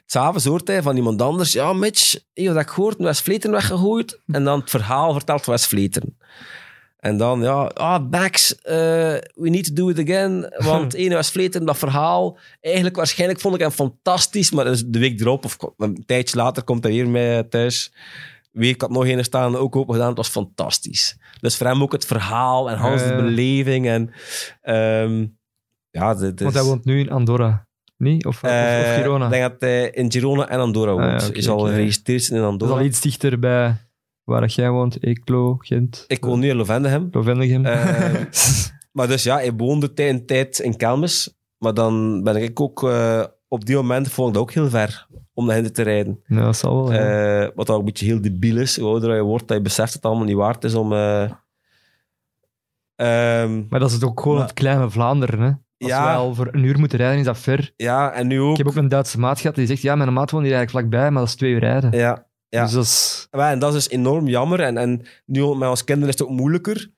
S'avonds 0.06 0.44
hoort 0.44 0.68
hij 0.68 0.82
van 0.82 0.96
iemand 0.96 1.22
anders, 1.22 1.52
ja, 1.52 1.72
Mitch, 1.72 2.12
wat 2.34 2.54
heb 2.54 2.56
ik 2.56 2.68
gehoord, 2.68 2.98
West 2.98 3.22
Vleteren 3.22 3.54
weggegooid. 3.54 4.20
En 4.26 4.44
dan 4.44 4.60
het 4.60 4.70
verhaal 4.70 5.12
vertelt 5.12 5.44
van 5.44 5.52
West 5.52 5.66
Vleteren. 5.66 6.18
En 6.96 7.16
dan, 7.16 7.40
ja, 7.40 7.64
ah, 7.64 8.08
Bax, 8.08 8.60
eh, 8.62 8.74
we 9.34 9.48
need 9.48 9.64
to 9.64 9.72
do 9.72 9.88
it 9.88 9.98
again. 9.98 10.52
Want 10.56 10.94
ene 11.04 11.14
West 11.14 11.30
Vleteren, 11.30 11.66
dat 11.66 11.78
verhaal, 11.78 12.38
eigenlijk 12.60 12.96
waarschijnlijk 12.96 13.40
vond 13.40 13.54
ik 13.54 13.60
hem 13.60 13.70
fantastisch, 13.70 14.50
maar 14.50 14.64
de 14.86 14.98
week 14.98 15.20
erop, 15.20 15.44
of 15.44 15.56
een 15.76 16.04
tijdje 16.06 16.36
later, 16.36 16.62
komt 16.62 16.84
hij 16.84 16.92
weer 16.92 17.08
mee 17.08 17.48
thuis. 17.48 17.92
Weer, 18.52 18.70
ik 18.70 18.80
had 18.80 18.90
nog 18.90 19.06
een 19.06 19.24
staan, 19.24 19.56
ook 19.56 19.76
open 19.76 19.94
gedaan, 19.94 20.08
het 20.08 20.16
was 20.16 20.28
fantastisch. 20.28 21.16
Dus 21.40 21.56
voor 21.56 21.66
hem 21.66 21.82
ook 21.82 21.92
het 21.92 22.04
verhaal 22.04 22.70
en 22.70 22.76
Hans 22.76 23.02
de 23.02 23.14
beleving. 23.14 23.86
En, 23.86 24.10
ehm, 24.62 25.26
ja, 25.90 26.14
dit 26.14 26.38
is... 26.38 26.42
Want 26.42 26.54
hij 26.54 26.64
woont 26.64 26.84
nu 26.84 27.00
in 27.00 27.10
Andorra. 27.10 27.65
Niet? 27.96 28.26
Of, 28.26 28.36
of, 28.36 28.42
of 28.50 28.54
Eh, 28.56 28.94
Girona? 28.94 29.24
Ik 29.24 29.30
denk 29.30 29.42
dat 29.50 29.60
hij 29.60 29.90
in 29.90 30.12
Girona 30.12 30.48
en 30.48 30.58
Andorra 30.58 30.90
Ah, 30.92 30.98
ja, 30.98 31.06
woont. 31.10 31.28
oké, 31.28 31.36
is 31.38 31.48
al 31.48 31.58
geregistreerd 31.58 32.28
in 32.28 32.34
Dat 32.34 32.44
is 32.44 32.50
Andorra. 32.50 32.74
al 32.74 32.80
iets 32.84 33.00
dichter 33.00 33.38
bij 33.38 33.74
waar 34.24 34.46
jij 34.46 34.70
woont. 34.70 35.02
Eeklo, 35.04 35.56
Gent. 35.58 36.04
Ik 36.06 36.24
woon 36.24 36.38
nu 36.40 36.48
in 36.48 36.56
Lovendegem. 36.56 37.08
Lovendegem. 37.10 37.64
Eh, 37.66 38.14
maar 38.92 39.06
dus 39.08 39.22
ja, 39.22 39.34
hij 39.36 39.52
woonde 39.52 39.92
tijd 39.92 40.10
en 40.10 40.26
tijd 40.26 40.58
in 40.58 40.76
Kelmis. 40.76 41.34
Maar 41.58 41.74
dan 41.74 42.22
ben 42.22 42.36
ik 42.36 42.60
ook... 42.60 42.82
eh, 42.82 43.24
op 43.48 43.64
die 43.66 43.76
moment 43.76 44.08
vond 44.10 44.28
ik 44.28 44.34
dat 44.34 44.42
ook 44.42 44.52
heel 44.52 44.68
ver 44.68 45.06
om 45.34 45.46
naar 45.46 45.54
hen 45.56 45.72
te 45.72 45.82
rijden. 45.82 46.20
ja, 46.26 46.44
dat 46.44 46.56
zal 46.56 46.82
wel. 46.88 46.92
ja. 46.92 47.50
Wat 47.54 47.70
ook 47.70 47.78
een 47.78 47.84
beetje 47.84 48.06
heel 48.06 48.20
debiel 48.20 48.56
is. 48.56 48.78
Hoe 48.78 48.88
ouder 48.88 49.14
je 49.14 49.22
wordt, 49.22 49.48
dat 49.48 49.56
je 49.56 49.62
beseft 49.62 49.86
dat 49.92 49.94
het 50.02 50.04
allemaal 50.04 50.24
niet 50.26 50.36
waard 50.36 50.64
is 50.64 50.74
om... 50.74 50.92
eh, 50.92 51.30
ehm, 52.96 53.62
Maar 53.68 53.80
dat 53.80 53.90
is 53.90 54.02
ook 54.02 54.20
gewoon 54.20 54.36
Maar- 54.36 54.46
het 54.46 54.54
kleine 54.54 54.90
Vlaanderen. 54.90 55.40
Hè? 55.40 55.50
Als 55.78 55.90
Ja. 55.90 56.04
wij 56.04 56.14
al 56.14 56.34
voor 56.34 56.48
een 56.52 56.64
uur 56.64 56.78
moeten 56.78 56.98
rijden, 56.98 57.18
is 57.18 57.24
dat 57.24 57.38
ver. 57.38 57.72
ja, 57.76 58.12
en 58.12 58.26
nu 58.26 58.40
ook... 58.40 58.50
Ik 58.50 58.56
heb 58.56 58.66
ook 58.66 58.76
een 58.76 58.88
Duitse 58.88 59.18
maat 59.18 59.40
gehad 59.40 59.56
die 59.56 59.66
zegt, 59.66 59.82
ja, 59.82 59.94
mijn 59.94 60.12
maat 60.12 60.30
woont 60.30 60.44
hier 60.44 60.54
eigenlijk 60.54 60.86
vlakbij, 60.86 61.10
maar 61.10 61.20
dat 61.20 61.28
is 61.30 61.34
twee 61.36 61.52
uur 61.52 61.58
rijden. 61.60 61.92
Ja, 61.98 62.26
ja. 62.48 62.62
Dus 62.62 62.72
dat 62.72 62.84
is... 62.84 63.28
Ja, 63.30 63.50
en 63.50 63.58
dat 63.58 63.74
is 63.74 63.84
dus 63.84 63.92
enorm 63.98 64.26
jammer. 64.28 64.60
En, 64.60 64.76
en 64.76 65.02
nu 65.26 65.54
met 65.54 65.68
ons 65.68 65.84
kinderen 65.84 66.14
is 66.14 66.18
het 66.20 66.28
ook 66.28 66.36
moeilijker 66.36 66.90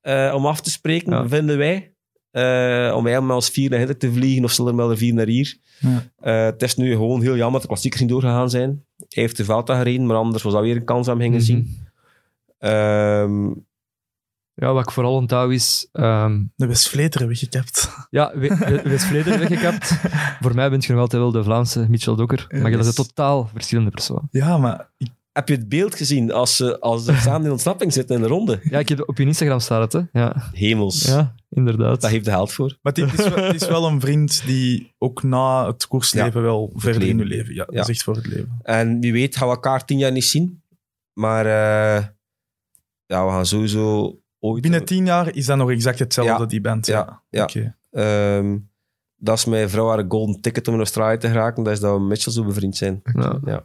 eh, 0.00 0.32
om 0.36 0.46
af 0.46 0.60
te 0.60 0.70
spreken, 0.70 1.12
Ja. 1.12 1.28
vinden 1.28 1.58
wij. 1.58 1.90
eh, 2.30 2.92
om 2.96 3.02
mij 3.02 3.20
maar 3.20 3.34
als 3.34 3.48
vier 3.50 3.70
naar 3.70 3.78
Hinter 3.78 3.96
te 3.96 4.12
vliegen 4.12 4.44
of 4.44 4.52
zullen 4.52 4.76
wel 4.76 4.90
er 4.90 4.96
vier 4.96 5.14
naar 5.14 5.26
hier. 5.26 5.56
Ja. 5.80 6.02
Eh, 6.20 6.44
het 6.44 6.62
is 6.62 6.76
nu 6.76 6.90
gewoon 6.92 7.20
heel 7.22 7.34
jammer 7.36 7.52
dat 7.52 7.60
de 7.62 7.66
klassiekers 7.68 8.00
niet 8.02 8.10
doorgegaan 8.10 8.50
zijn. 8.50 8.84
Hij 8.96 9.22
heeft 9.22 9.36
de 9.36 9.44
Vuelta 9.44 9.76
gereden, 9.78 10.06
maar 10.06 10.16
anders 10.16 10.42
was 10.42 10.52
dat 10.52 10.62
weer 10.62 10.76
een 10.76 10.84
kans 10.84 11.08
aan 11.08 11.20
hem 11.20 11.22
gingen 11.32 11.36
Mhm. 11.38 11.46
zien. 11.46 11.86
Ehm, 12.58 13.52
Ja, 14.58 14.72
wat 14.72 14.82
ik 14.84 14.90
vooral 14.90 15.14
onthoud 15.14 15.50
is... 15.52 15.88
ehm, 15.92 16.42
De 16.54 16.66
West-Vleteren 16.66 17.28
weggekapt. 17.28 17.90
ja, 18.10 18.32
We- 18.38 18.80
West-Vleteren 18.84 19.38
weggekapt. 19.48 19.98
Voor 20.40 20.54
mij 20.54 20.70
bent 20.70 20.84
je 20.84 20.92
nog 20.92 21.00
altijd 21.00 21.22
wel 21.22 21.30
de 21.32 21.44
Vlaamse 21.44 21.86
Mitchell 21.88 22.14
Dokker. 22.14 22.46
Maar 22.50 22.70
je 22.70 22.76
bent 22.76 22.86
een 22.98 23.04
totaal 23.04 23.50
verschillende 23.52 23.90
persoon. 23.90 24.28
Ja, 24.30 24.58
maar 24.58 24.90
ik- 24.96 25.10
heb 25.32 25.48
je 25.48 25.54
het 25.54 25.68
beeld 25.68 25.94
gezien 25.94 26.32
als 26.32 26.56
ze, 26.56 26.80
als 26.80 27.04
ze 27.04 27.14
samen 27.14 27.44
in 27.46 27.50
ontsnapping 27.50 27.92
zitten 27.92 28.16
in 28.16 28.22
de 28.22 28.28
ronde? 28.28 28.60
Ja, 28.62 28.78
ik 28.78 28.88
heb 28.88 29.08
op 29.08 29.16
je 29.18 29.24
Instagram 29.24 29.60
staan 29.60 29.80
het, 29.80 29.92
hè. 29.92 30.00
Ja, 30.12 30.50
Hemels. 30.52 31.02
ja 31.02 31.34
inderdaad. 31.50 32.00
Daar 32.00 32.10
heeft 32.10 32.24
de 32.24 32.30
geld 32.30 32.52
voor. 32.52 32.78
maar 32.82 32.92
het 32.92 33.12
is, 33.18 33.28
wel, 33.28 33.44
het 33.44 33.62
is 33.62 33.68
wel 33.68 33.86
een 33.86 34.00
vriend 34.00 34.42
die 34.46 34.94
ook 34.98 35.22
na 35.22 35.66
het 35.66 35.86
koersleven 35.86 36.42
wel 36.42 36.72
verder 36.74 37.02
in 37.02 37.16
leven. 37.16 37.28
je 37.28 37.36
leven. 37.36 37.54
Ja, 37.54 37.64
dat 37.64 37.74
Ja. 37.74 37.80
is 37.80 37.88
echt 37.88 38.02
voor 38.02 38.14
het 38.16 38.26
leven. 38.26 38.58
En 38.62 39.00
wie 39.00 39.12
weet 39.12 39.36
gaan 39.36 39.48
we 39.48 39.54
elkaar 39.54 39.84
tien 39.84 39.98
jaar 39.98 40.12
niet 40.12 40.24
zien. 40.24 40.62
Maar 41.12 41.46
eh, 41.46 42.04
ja, 43.06 43.24
we 43.24 43.30
gaan 43.30 43.46
sowieso 43.46 44.18
ooit... 44.50 44.62
Binnen 44.62 44.84
tien 44.84 45.06
jaar 45.06 45.34
is 45.34 45.46
dat 45.46 45.56
nog 45.56 45.70
exact 45.70 45.98
hetzelfde, 45.98 46.32
Ja. 46.42 46.46
die 46.48 46.60
band. 46.60 46.86
Ja. 46.86 46.94
Ja, 46.96 47.22
Ja. 47.30 47.42
Oké. 47.42 47.76
Ehm, 47.90 48.58
dat 49.16 49.38
is 49.38 49.44
mijn 49.44 49.70
vrouw 49.70 49.88
haar 49.88 50.04
golden 50.08 50.40
ticket 50.40 50.68
om 50.68 50.72
in 50.74 50.80
Australië 50.80 51.16
te 51.18 51.28
geraken. 51.28 51.62
Dat 51.62 51.72
is 51.72 51.80
dat 51.80 51.94
we 51.96 52.00
Mitchell 52.00 52.32
zo 52.32 52.44
bevriend 52.44 52.76
zijn. 52.76 53.00
Ja. 53.14 53.38
Ja. 53.44 53.64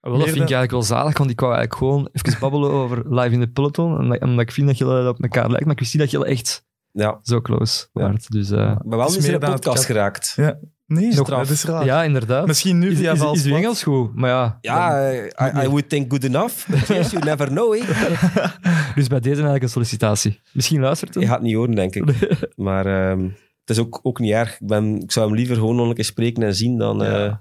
Wel, 0.00 0.12
dat 0.14 0.22
vind 0.22 0.34
ik 0.34 0.38
eigenlijk 0.40 0.70
wel 0.70 0.82
zalig, 0.82 1.18
want 1.18 1.30
ik 1.30 1.40
wou 1.40 1.54
eigenlijk 1.54 1.82
gewoon 1.82 2.08
even 2.12 2.40
babbelen 2.40 2.70
over 2.70 3.14
live 3.14 3.34
in 3.34 3.40
de 3.40 3.48
peloton. 3.48 3.98
Omdat, 3.98 4.20
omdat 4.20 4.40
ik 4.40 4.52
vind 4.52 4.66
dat 4.66 4.78
jullie 4.78 5.08
op 5.08 5.22
elkaar 5.22 5.46
lijken, 5.46 5.64
maar 5.66 5.74
ik 5.74 5.80
wist 5.80 5.92
niet 5.94 6.02
dat 6.02 6.10
jullie 6.10 6.26
echt 6.26 6.64
Ja. 6.92 7.18
zo 7.22 7.40
close 7.40 7.86
Ja. 7.92 8.00
waren. 8.02 8.20
Dus 8.28 8.50
eh, 8.50 8.70
Ik 8.70 8.88
ben 8.88 8.98
wel 8.98 9.06
is 9.06 9.16
in 9.16 9.22
meer 9.22 9.42
een 9.42 9.50
podcast 9.50 9.84
geraakt. 9.84 10.32
Ja. 10.36 10.58
Nee, 10.86 11.12
Straf. 11.12 11.28
dat 11.28 11.50
is 11.50 11.64
raar. 11.64 11.84
ja, 11.84 12.02
inderdaad. 12.04 12.46
Misschien 12.46 12.78
nu 12.78 12.96
via 12.96 13.12
is, 13.12 13.18
is, 13.18 13.24
Valsplat. 13.24 13.52
uw 13.52 13.58
Engels 13.62 13.82
goed? 13.82 14.14
Maar 14.14 14.30
ja, 14.30 14.58
Ja, 14.60 15.10
eh, 15.10 15.24
I, 15.24 15.64
I 15.64 15.68
would 15.68 15.88
think 15.88 16.10
good 16.10 16.24
enough. 16.24 16.68
But 16.70 16.86
yes, 16.86 17.10
you 17.10 17.24
never 17.24 17.46
know. 17.48 17.74
eh. 17.74 18.54
dus 18.96 19.06
bij 19.08 19.20
deze 19.20 19.34
eigenlijk 19.34 19.62
een 19.62 19.68
sollicitatie. 19.68 20.40
Misschien 20.52 20.80
luistert 20.80 21.14
hij. 21.14 21.22
Je 21.22 21.28
gaat 21.28 21.38
het 21.38 21.46
niet 21.46 21.56
horen, 21.56 21.74
denk 21.74 21.94
ik. 21.94 22.04
Maar 22.56 22.86
ehm, 23.10 23.22
het 23.60 23.70
is 23.70 23.78
ook, 23.78 24.00
ook 24.02 24.18
niet 24.18 24.32
erg. 24.32 24.60
Ik, 24.60 24.66
ben, 24.66 25.00
ik 25.02 25.12
zou 25.12 25.26
hem 25.26 25.36
liever 25.36 25.56
gewoon 25.56 25.76
nog 25.76 25.88
een 25.88 25.94
keer 25.94 26.04
spreken 26.04 26.42
en 26.42 26.54
zien 26.54 26.78
dan... 26.78 27.02
eh, 27.04 27.34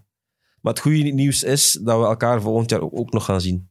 maar 0.62 0.74
het 0.74 0.80
goede 0.80 0.98
nieuws 1.04 1.44
is 1.44 1.80
dat 1.84 2.00
we 2.00 2.06
elkaar 2.06 2.42
volgend 2.42 2.70
jaar 2.70 2.82
ook, 2.82 2.98
ook 3.00 3.12
nog 3.12 3.26
gaan 3.26 3.42
zien. 3.42 3.70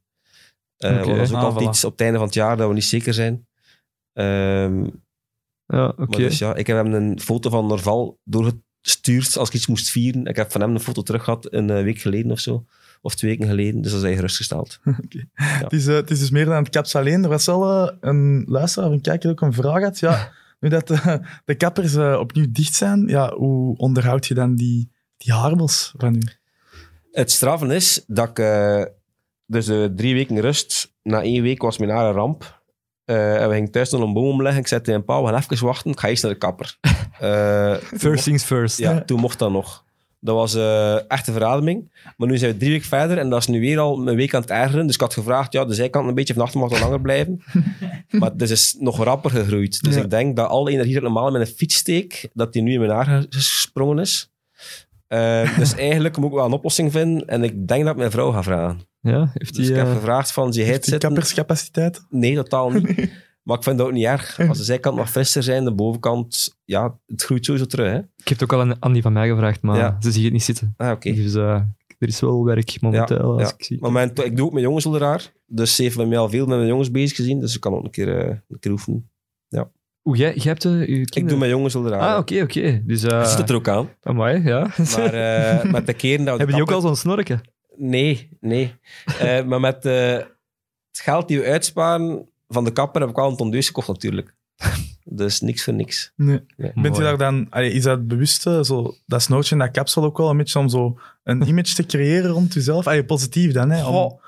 Eh 0.77 0.91
Oké. 0.91 1.05
want 1.05 1.17
dat 1.17 1.27
is 1.27 1.31
ook 1.33 1.37
Ah, 1.37 1.43
altijd 1.45 1.65
voilà. 1.65 1.69
iets 1.69 1.85
op 1.85 1.93
het 1.93 2.01
einde 2.01 2.17
van 2.19 2.27
het 2.27 2.35
jaar 2.35 2.57
dat 2.57 2.69
we 2.69 2.75
niet 2.75 2.85
zeker 2.85 3.15
zijn. 3.15 3.47
Ehm, 4.13 4.85
Ja, 5.67 5.87
oké. 5.89 5.95
Maar 6.07 6.19
dus 6.19 6.39
ja, 6.39 6.55
ik 6.55 6.67
heb 6.67 6.77
hem 6.77 6.93
een 6.95 7.21
foto 7.21 7.51
van 7.51 7.67
Norval 7.67 8.19
doorgestuurd 8.85 9.37
als 9.37 9.49
ik 9.49 9.55
iets 9.55 9.67
moest 9.67 9.91
vieren. 9.91 10.25
Ik 10.27 10.37
heb 10.37 10.53
van 10.53 10.61
hem 10.61 10.75
een 10.75 10.81
foto 10.81 11.03
terug 11.03 11.25
gehad 11.25 11.53
een 11.53 11.71
eh, 11.71 11.83
week 11.83 11.99
geleden 11.99 12.31
of 12.31 12.41
zo. 12.41 12.65
Of 13.01 13.15
twee 13.15 13.31
weken 13.31 13.49
geleden. 13.49 13.81
Dus 13.83 13.91
dat 13.91 14.01
is 14.01 14.07
eigenlijk 14.07 14.17
gerustgesteld. 14.17 14.79
Het, 15.63 15.73
is, 15.73 15.87
eh, 15.87 15.95
het 15.95 16.11
is 16.11 16.19
dus 16.19 16.31
meer 16.31 16.45
dan 16.45 16.55
het 16.55 16.69
caps 16.69 16.97
alleen. 16.97 17.23
Er 17.23 17.29
was 17.29 17.47
wel 17.47 17.89
eh, 17.89 17.97
een 18.01 18.45
luisteraar 18.49 18.89
of 18.89 18.95
een 18.95 19.01
kijker 19.01 19.23
die 19.23 19.31
ook 19.31 19.41
een 19.41 19.53
vraag 19.53 19.83
had. 19.83 19.99
Ja, 19.99 20.33
nu 20.61 20.69
dat 20.69 20.87
de 21.45 21.55
kappers 21.57 21.97
opnieuw 21.97 22.47
dicht 22.51 22.75
zijn, 22.75 23.09
ja, 23.09 23.35
hoe 23.35 23.77
onderhoud 23.77 24.27
je 24.27 24.35
dan 24.35 24.55
die, 24.57 24.91
die 25.17 25.33
haarbels 25.33 25.95
van 25.97 26.15
u? 26.15 26.21
Het 27.13 27.31
straffen 27.31 27.71
is 27.71 28.05
dat 28.07 28.29
ik... 28.29 28.37
dus 29.47 29.69
eh, 29.69 29.85
drie 29.85 30.15
weken 30.15 30.41
rust. 30.41 30.93
Na 31.03 31.23
één 31.23 31.43
week 31.43 31.63
was 31.63 31.79
mijn 31.79 31.91
haar 31.91 32.07
een 32.07 32.13
ramp. 32.13 32.63
Eh, 33.05 33.41
en 33.43 33.49
we 33.49 33.55
gingen 33.55 33.71
thuis 33.71 33.91
nog 33.91 34.01
een 34.01 34.13
boom 34.13 34.27
omleggen. 34.27 34.61
Ik 34.61 34.67
zei 34.67 34.81
tegen 34.81 35.01
een 35.01 35.05
pauw, 35.07 35.23
we 35.25 35.29
gaan 35.33 35.43
even 35.51 35.67
wachten. 35.67 35.91
Ik 35.91 36.01
ga 36.01 36.09
eerst 36.09 36.23
naar 36.23 36.33
de 36.33 36.39
kapper. 36.39 36.77
Eh, 37.19 37.75
First 38.03 38.25
things 38.25 38.45
first. 38.45 38.79
Ja, 38.79 39.01
toen 39.01 39.21
mocht 39.21 39.39
dat 39.39 39.51
nog. 39.51 39.83
Dat 40.21 40.35
was 40.35 40.55
eh 40.55 41.11
echt 41.11 41.27
een 41.27 41.33
verademing. 41.33 41.93
Maar 42.17 42.29
nu 42.29 42.39
zijn 42.39 42.53
we 42.53 42.59
drie 42.59 42.71
weken 42.71 42.87
verder 42.89 43.19
en 43.19 43.29
dat 43.31 43.41
is 43.41 43.47
nu 43.47 43.61
weer 43.61 43.79
al 43.79 44.09
een 44.09 44.17
week 44.17 44.35
aan 44.35 44.41
het 44.41 44.51
ergeren. 44.51 44.87
Dus 44.87 44.95
ik 44.95 45.01
had 45.01 45.15
gevraagd, 45.15 45.53
ja, 45.53 45.65
de 45.65 45.75
zijkant 45.75 46.09
een 46.09 46.15
beetje 46.15 46.35
vannacht 46.35 46.55
mag 46.55 46.71
nog 46.71 46.81
langer 46.81 47.01
blijven. 47.01 47.43
maar 48.11 48.31
het 48.37 48.51
is 48.51 48.77
nog 48.79 49.03
rapper 49.05 49.31
gegroeid. 49.31 49.83
Dus 49.83 49.95
Ja. 49.95 50.03
ik 50.03 50.11
denk 50.11 50.37
dat 50.37 50.49
alle 50.49 50.71
energie 50.71 50.97
ik 50.97 51.03
normaal 51.03 51.27
in 51.27 51.33
mijn 51.33 51.47
fiets 51.47 51.77
steek, 51.77 52.29
dat 52.33 52.53
die 52.53 52.63
nu 52.63 52.73
in 52.73 52.79
mijn 52.81 52.91
haar 52.91 53.25
gesprongen 53.29 53.99
is. 53.99 54.31
Eh, 55.07 55.59
dus 55.59 55.75
eigenlijk 55.91 56.17
moet 56.17 56.29
ik 56.31 56.35
wel 56.37 56.45
een 56.45 56.53
oplossing 56.53 56.93
vinden. 56.93 57.27
En 57.29 57.43
ik 57.45 57.69
denk 57.69 57.83
dat 57.83 57.93
ik 57.93 57.99
mijn 57.99 58.11
vrouw 58.11 58.31
ga 58.31 58.43
vragen. 58.43 58.81
Ja, 59.05 59.31
heeft 59.35 59.55
Dus 59.55 59.69
ik 59.69 59.77
heb 59.77 59.87
eh, 59.87 59.93
gevraagd 59.93 60.33
van, 60.33 60.47
het 60.47 60.55
zitten? 60.55 60.99
kapperscapaciteit? 60.99 62.07
Nee, 62.11 62.35
totaal 62.35 62.71
niet. 62.71 63.11
Maar 63.43 63.57
ik 63.57 63.63
vind 63.63 63.79
dat 63.79 63.87
ook 63.87 63.93
niet 63.93 64.05
erg. 64.05 64.49
Als 64.49 64.59
de 64.59 64.65
zijkant 64.65 64.97
nog 64.97 65.11
frisser 65.11 65.43
zijn, 65.43 65.65
de 65.65 65.73
bovenkant, 65.73 66.57
ja, 66.65 66.99
het 67.07 67.23
groeit 67.23 67.45
sowieso 67.45 67.67
terug. 67.67 67.91
Hè? 67.93 67.99
ik 67.99 68.29
heb 68.29 68.41
het 68.41 68.43
ook 68.43 68.53
al 68.53 68.61
aan 68.61 68.79
Andy 68.79 69.03
van 69.03 69.13
mij 69.13 69.29
gevraagd, 69.29 69.63
maar 69.63 69.77
Ja. 69.77 69.97
ze 70.01 70.11
zien 70.13 70.25
het 70.25 70.33
niet 70.33 70.43
zitten. 70.43 70.75
Ah, 70.77 70.91
oké. 70.91 71.13
Dus 71.13 71.35
eh, 71.35 71.61
er 71.99 72.09
is 72.09 72.21
wel 72.21 72.45
werk 72.45 72.81
momenteel, 72.81 73.33
als 73.33 73.43
ja. 73.43 73.55
ik 73.57 73.65
zie. 73.65 73.79
Maar 73.81 73.93
mijn, 73.93 74.11
ik 74.15 74.37
doe 74.37 74.47
ook 74.47 74.53
met 74.53 74.63
jongens 74.63 74.85
raar. 74.85 75.33
Dus 75.47 75.77
ze 75.77 75.83
heeft 75.83 75.97
met 75.97 76.09
mij 76.09 76.19
al 76.19 76.29
veel 76.29 76.47
met 76.47 76.57
mijn 76.57 76.69
jongens 76.69 76.91
bezig 76.91 77.17
gezien. 77.17 77.41
Dus 77.41 77.55
ik 77.55 77.61
kan 77.61 77.75
ook 77.75 77.85
een 77.85 77.91
keer, 77.91 78.19
eh, 78.19 78.37
een 78.49 78.59
keer 78.59 78.71
oefenen. 78.73 79.09
Hoe, 80.03 80.17
jij, 80.17 80.35
jij 80.35 80.43
hebt 80.45 80.63
je 80.63 80.71
kinderen... 80.71 81.07
Ik 81.15 81.29
doe 81.29 81.39
met 81.39 81.49
jongens 81.49 81.75
raar. 81.75 82.01
Ah, 82.01 82.19
oké, 82.19 82.43
oké. 82.43 82.83
Dus, 82.85 83.01
Dat 83.01 83.29
zit 83.29 83.49
er 83.49 83.55
ook 83.55 83.69
aan. 83.69 83.89
amai, 84.03 84.43
ja. 84.43 84.61
Maar 84.97 85.15
eh, 85.15 85.73
met 85.73 85.87
de 85.87 85.95
keren 85.95 86.25
dat 86.25 86.33
we 86.39 86.39
Hebben 86.39 86.57
die 86.57 86.63
ook 86.63 86.71
al 86.71 86.81
zo'n 86.81 86.97
snorken? 86.97 87.41
Nee, 87.77 88.29
nee. 88.41 88.75
Eh, 89.19 89.45
maar 89.45 89.61
met 89.61 89.85
eh, 89.85 90.13
het 90.91 91.01
geld 91.03 91.29
die 91.29 91.41
we 91.41 91.47
uitsparen 91.47 92.29
van 92.49 92.65
de 92.65 92.73
kapper 92.73 93.01
heb 93.01 93.11
ik 93.11 93.19
al 93.19 93.31
een 93.31 93.37
tondeus 93.37 93.67
gekocht 93.67 93.89
natuurlijk. 93.89 94.35
Dus 95.05 95.41
niks 95.41 95.65
voor 95.65 95.75
niks. 95.75 96.13
Nee. 96.17 96.41
Nee. 96.57 96.73
Bent 96.75 96.99
u 96.99 97.03
daar 97.03 97.19
dan, 97.19 97.47
allee, 97.51 97.71
is 97.73 97.83
dat 97.83 98.07
bewust, 98.09 98.47
eh, 98.47 98.63
zo, 98.63 98.95
dat 99.07 99.23
snootje 99.23 99.55
en 99.55 99.61
dat 99.61 99.71
kapsel 99.71 100.05
ook 100.05 100.17
wel 100.19 100.31
een 100.31 100.37
beetje 100.37 100.59
om 100.59 100.69
zo 100.69 100.99
een 101.23 101.43
image 101.49 101.75
te 101.75 101.87
creëren 101.87 102.31
rond 102.31 102.55
uzelf? 102.55 102.87
Allee, 102.87 103.05
positief 103.05 103.53
dan, 103.53 103.71
hè? 103.71 103.87
Om- 103.87 104.21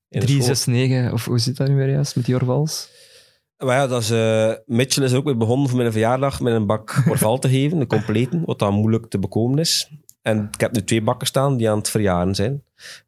In 0.08 0.20
de 0.20 0.26
school. 0.26 0.38
369, 0.38 1.12
of 1.12 1.24
hoe 1.24 1.38
zit 1.38 1.56
dat 1.56 1.68
nu 1.68 1.74
weer 1.74 1.90
juist 1.90 2.16
met 2.16 2.24
die 2.24 2.34
Orvals? 2.34 2.90
Maar 3.58 3.76
ja, 3.76 3.86
dat 3.86 4.02
is, 4.02 4.10
eh, 4.10 4.52
Mitchell 4.66 5.04
is 5.04 5.12
er 5.12 5.18
ook 5.18 5.24
weer 5.24 5.36
begonnen 5.36 5.68
voor 5.68 5.78
mijn 5.78 5.92
verjaardag 5.92 6.40
met 6.40 6.54
een 6.54 6.66
bak 6.66 6.94
Orval 7.10 7.38
te 7.38 7.48
geven, 7.48 7.78
de 7.78 7.86
completen, 7.86 8.44
wat 8.44 8.58
dan 8.58 8.74
moeilijk 8.74 9.06
te 9.06 9.18
bekomen 9.18 9.58
is. 9.58 9.90
En 10.22 10.48
ik 10.52 10.60
heb 10.60 10.72
nu 10.72 10.84
twee 10.84 11.02
bakken 11.02 11.26
staan 11.26 11.56
die 11.56 11.70
aan 11.70 11.78
het 11.78 11.88
verjaren 11.88 12.34
zijn. 12.34 12.64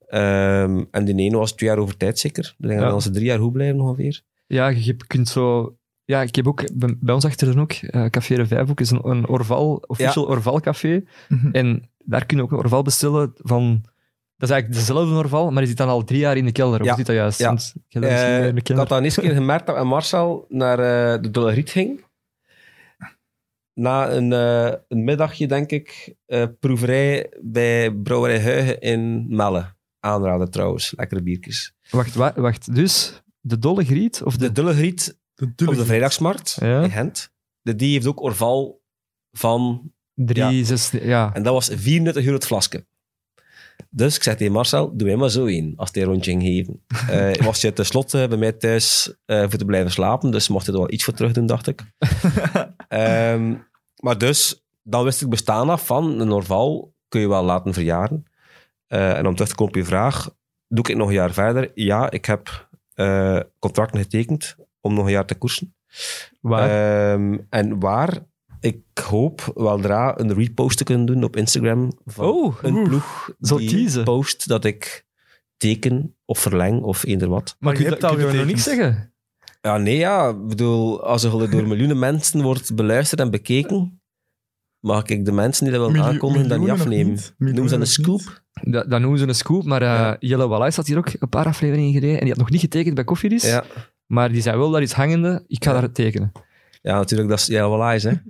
Ehm, 0.06 0.84
en 0.90 1.04
die 1.04 1.14
ene 1.16 1.36
was 1.36 1.52
twee 1.52 1.68
jaar 1.68 1.78
over 1.78 1.96
tijd 1.96 2.18
zeker. 2.18 2.54
Ik 2.58 2.68
denk 2.68 2.80
Ja. 2.80 2.88
dat 2.88 3.02
ze 3.02 3.10
drie 3.10 3.24
jaar 3.24 3.38
goed 3.38 3.52
blijven 3.52 3.80
ongeveer. 3.80 4.22
Ja, 4.46 4.68
je 4.68 4.96
kunt 5.06 5.28
zo... 5.28 5.76
Ja, 6.04 6.22
ik 6.22 6.34
heb 6.34 6.46
ook, 6.48 6.76
bij 6.76 6.96
bij 7.00 7.14
ons 7.14 7.24
achter 7.24 7.58
ook, 7.60 7.72
eh, 7.72 8.04
Café 8.06 8.34
de 8.36 8.46
Vijfhoek 8.46 8.80
is 8.80 8.90
een, 8.90 9.08
een 9.08 9.26
Orval, 9.28 9.82
official 9.86 10.28
Orval 10.28 10.60
café. 10.60 11.04
Mhm. 11.28 11.50
En 11.50 11.90
daar 11.98 12.26
kun 12.26 12.36
je 12.36 12.42
ook 12.42 12.52
een 12.52 12.58
Orval 12.58 12.82
bestellen 12.82 13.32
van 13.36 13.80
Dat 14.36 14.48
is 14.48 14.54
eigenlijk 14.54 14.86
dezelfde 14.86 15.14
Norval, 15.14 15.50
maar 15.50 15.58
die 15.58 15.66
zit 15.68 15.76
dan 15.76 15.88
al 15.88 16.04
drie 16.04 16.18
jaar 16.18 16.36
in 16.36 16.44
de 16.44 16.52
kelder. 16.52 16.80
Of 16.80 16.86
Ja. 16.86 16.94
zit 16.96 17.06
dat 17.06 17.14
juist? 17.16 17.38
Ja. 17.38 17.46
Hebt 17.46 17.54
misschien 17.58 18.02
Eh, 18.02 18.46
in 18.46 18.54
de 18.54 18.60
ik 18.60 18.68
had 18.68 18.88
dan 18.88 19.02
eens 19.04 19.16
een 19.16 19.22
keer 19.22 19.34
gemerkt 19.34 19.66
dat 19.66 19.84
Marcel 19.84 20.46
naar 20.48 20.78
eh, 20.78 21.22
de 21.22 21.30
Doleriet 21.30 21.70
ging. 21.70 22.04
Na 23.74 24.10
een, 24.12 24.30
een 24.88 25.04
middagje, 25.04 25.46
denk 25.46 25.70
ik, 25.70 26.14
proeverij 26.60 27.32
bij 27.42 27.92
Brouwerij 27.92 28.40
Huigen 28.42 28.80
in 28.80 29.26
Melle. 29.36 29.64
Aanraden 30.00 30.50
trouwens, 30.50 30.92
lekkere 30.96 31.22
biertjes. 31.22 31.74
Wacht, 31.90 32.14
wa- 32.14 32.32
wacht, 32.36 32.74
dus 32.74 33.22
de 33.40 33.58
Dolle 33.58 33.84
Griet? 33.84 34.22
Of 34.22 34.36
de... 34.36 34.46
De 34.46 34.52
Dullegriet 34.52 35.18
De 35.34 35.66
op 35.66 35.74
de 35.74 35.84
Vrijdagsmarkt 35.84 36.56
Ja. 36.60 36.82
in 36.82 36.90
Gent. 36.90 37.32
De, 37.62 37.76
die 37.76 37.92
heeft 37.92 38.06
ook 38.06 38.22
Orval 38.22 38.82
van... 39.32 39.92
Drie, 40.14 40.64
zes... 40.64 40.90
Ja. 40.90 41.34
En 41.34 41.42
dat 41.42 41.52
was 41.52 41.70
34 41.74 42.22
euro 42.22 42.36
het 42.36 42.46
flasje. 42.46 42.86
Dus 43.90 44.16
ik 44.16 44.22
zei 44.22 44.36
tegen 44.36 44.52
Marcel, 44.52 44.96
doe 44.96 45.06
mij 45.08 45.16
maar 45.16 45.30
zo 45.30 45.44
in 45.44 45.72
als 45.76 45.88
hij 45.92 46.02
een 46.02 46.08
rondje 46.08 46.30
ging 46.30 46.42
geven. 46.42 46.82
Eh 47.08 47.44
was 47.46 47.60
je 47.60 47.72
tenslotte 47.72 48.26
bij 48.28 48.38
mij 48.38 48.52
thuis 48.52 49.14
eh, 49.24 49.40
voor 49.40 49.58
te 49.58 49.64
blijven 49.64 49.90
slapen, 49.90 50.30
dus 50.30 50.48
mocht 50.48 50.66
hij 50.66 50.74
er 50.74 50.80
wel 50.80 50.92
iets 50.92 51.04
voor 51.04 51.14
terug 51.14 51.32
doen, 51.32 51.46
dacht 51.46 51.66
ik. 51.66 51.82
Ehm, 52.88 53.54
maar 53.96 54.18
dus, 54.18 54.64
dan 54.82 55.04
wist 55.04 55.22
ik 55.22 55.28
bestaan 55.28 55.68
af 55.68 55.86
van 55.86 56.20
een 56.20 56.28
Norval 56.28 56.94
kun 57.08 57.20
je 57.20 57.28
wel 57.28 57.44
laten 57.44 57.72
verjaren. 57.72 58.24
Eh, 58.86 59.18
en 59.18 59.26
om 59.26 59.32
terug 59.34 59.48
te 59.48 59.54
komen 59.54 59.72
op 59.72 59.78
je 59.78 59.86
vraag, 59.86 60.30
doe 60.68 60.88
ik 60.88 60.96
nog 60.96 61.08
een 61.08 61.14
jaar 61.14 61.32
verder? 61.32 61.70
Ja, 61.74 62.10
ik 62.10 62.24
heb 62.24 62.68
eh, 62.94 63.40
contracten 63.58 64.00
getekend 64.00 64.56
om 64.84 64.94
nog 64.94 65.04
een 65.04 65.10
jaar 65.12 65.26
te 65.26 65.34
koersen. 65.34 65.74
Waar? 66.40 67.12
Ehm, 67.12 67.38
en 67.50 67.80
waar? 67.80 68.18
Ik 68.60 68.82
hoop 69.08 69.52
weldra 69.54 70.18
een 70.18 70.34
repost 70.34 70.78
te 70.78 70.84
kunnen 70.84 71.06
doen 71.06 71.24
op 71.24 71.36
Instagram 71.36 71.92
van 72.04 72.26
Oh, 72.26 72.56
een 72.62 72.82
ploeg 72.82 73.30
Zo 73.40 73.56
die 73.56 73.68
teasen. 73.68 74.04
post 74.04 74.48
dat 74.48 74.64
ik 74.64 75.04
teken 75.56 76.16
of 76.24 76.38
verleng 76.38 76.82
of 76.82 77.04
eender 77.04 77.28
wat. 77.28 77.56
maar 77.58 77.78
je 77.78 77.84
hebt 77.88 78.04
al 78.04 78.18
je 78.18 78.32
nog 78.32 78.46
niks 78.46 78.62
zeggen? 78.62 79.12
Ja, 79.60 79.76
nee, 79.78 79.96
ja. 79.96 80.28
Ik 80.28 80.46
bedoel, 80.46 81.02
als 81.04 81.22
er 81.24 81.30
door 81.50 81.66
miljoenen 81.66 81.98
mensen 81.98 82.42
wordt 82.42 82.74
beluisterd 82.74 83.20
en 83.20 83.30
bekeken, 83.30 84.00
mag 84.80 85.04
ik 85.06 85.24
de 85.24 85.32
mensen 85.32 85.64
die 85.64 85.72
dat 85.72 85.80
willen 85.82 85.96
Miljoen- 85.96 86.12
aankondigen 86.14 86.48
dat 86.48 86.58
niet 86.60 86.70
afnemen. 86.70 87.12
niet. 87.12 87.34
Miljoenen 87.38 87.64
Noem 87.64 87.68
ze 87.68 87.80
een 87.80 88.02
scoop. 88.02 88.42
Dat, 88.62 88.90
dat 88.90 89.00
noemen 89.00 89.18
ze 89.18 89.26
een 89.28 89.34
scoop, 89.34 89.64
maar 89.64 89.82
eh 89.82 89.88
Ja. 89.88 90.16
Jelle 90.18 90.48
Wallace 90.48 90.76
had 90.76 90.86
hier 90.86 90.98
ook 90.98 91.08
een 91.18 91.28
paar 91.28 91.46
afleveringen 91.46 91.92
geleden 91.92 92.14
en 92.14 92.20
die 92.20 92.28
had 92.30 92.38
nog 92.38 92.50
niet 92.50 92.60
getekend 92.60 92.94
bij 92.94 93.04
Koffiedis. 93.04 93.42
Ja. 93.44 93.64
Maar 94.14 94.33
die 94.33 94.42
zei 94.42 94.57
wel, 94.57 94.70
dat 94.70 94.81
is 94.81 94.92
hangende, 94.92 95.44
ik 95.46 95.64
ga 95.64 95.72
daar 95.72 95.92
tekenen. 95.92 96.33
ja, 96.83 96.94
natuurlijk, 96.94 97.29
dat 97.29 97.38
is 97.38 97.46
ja, 97.46 97.68
wel 97.70 97.83
eyes, 97.83 98.03
hè. 98.03 98.12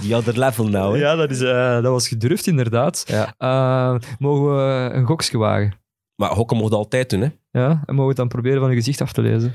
Die 0.00 0.16
other 0.16 0.38
level 0.38 0.68
nou, 0.68 0.94
hè. 0.94 1.00
ja, 1.04 1.14
dat, 1.14 1.30
is, 1.30 1.40
eh, 1.40 1.74
dat 1.74 1.92
was 1.92 2.08
gedurfd 2.08 2.46
inderdaad. 2.46 3.04
Ja. 3.06 3.34
Eh, 3.38 4.00
mogen 4.18 4.56
we 4.56 4.90
een 4.94 5.06
goksje 5.06 5.38
wagen? 5.38 5.74
Maar 6.14 6.30
hokken 6.30 6.56
mocht 6.56 6.72
altijd 6.72 7.10
doen, 7.10 7.20
hè. 7.20 7.28
Ja, 7.56 7.82
en 7.86 7.94
mogen 7.94 8.02
we 8.02 8.08
het 8.08 8.16
dan 8.16 8.28
proberen 8.28 8.60
van 8.60 8.70
je 8.70 8.76
gezicht 8.76 9.00
af 9.00 9.12
te 9.12 9.22
lezen? 9.22 9.54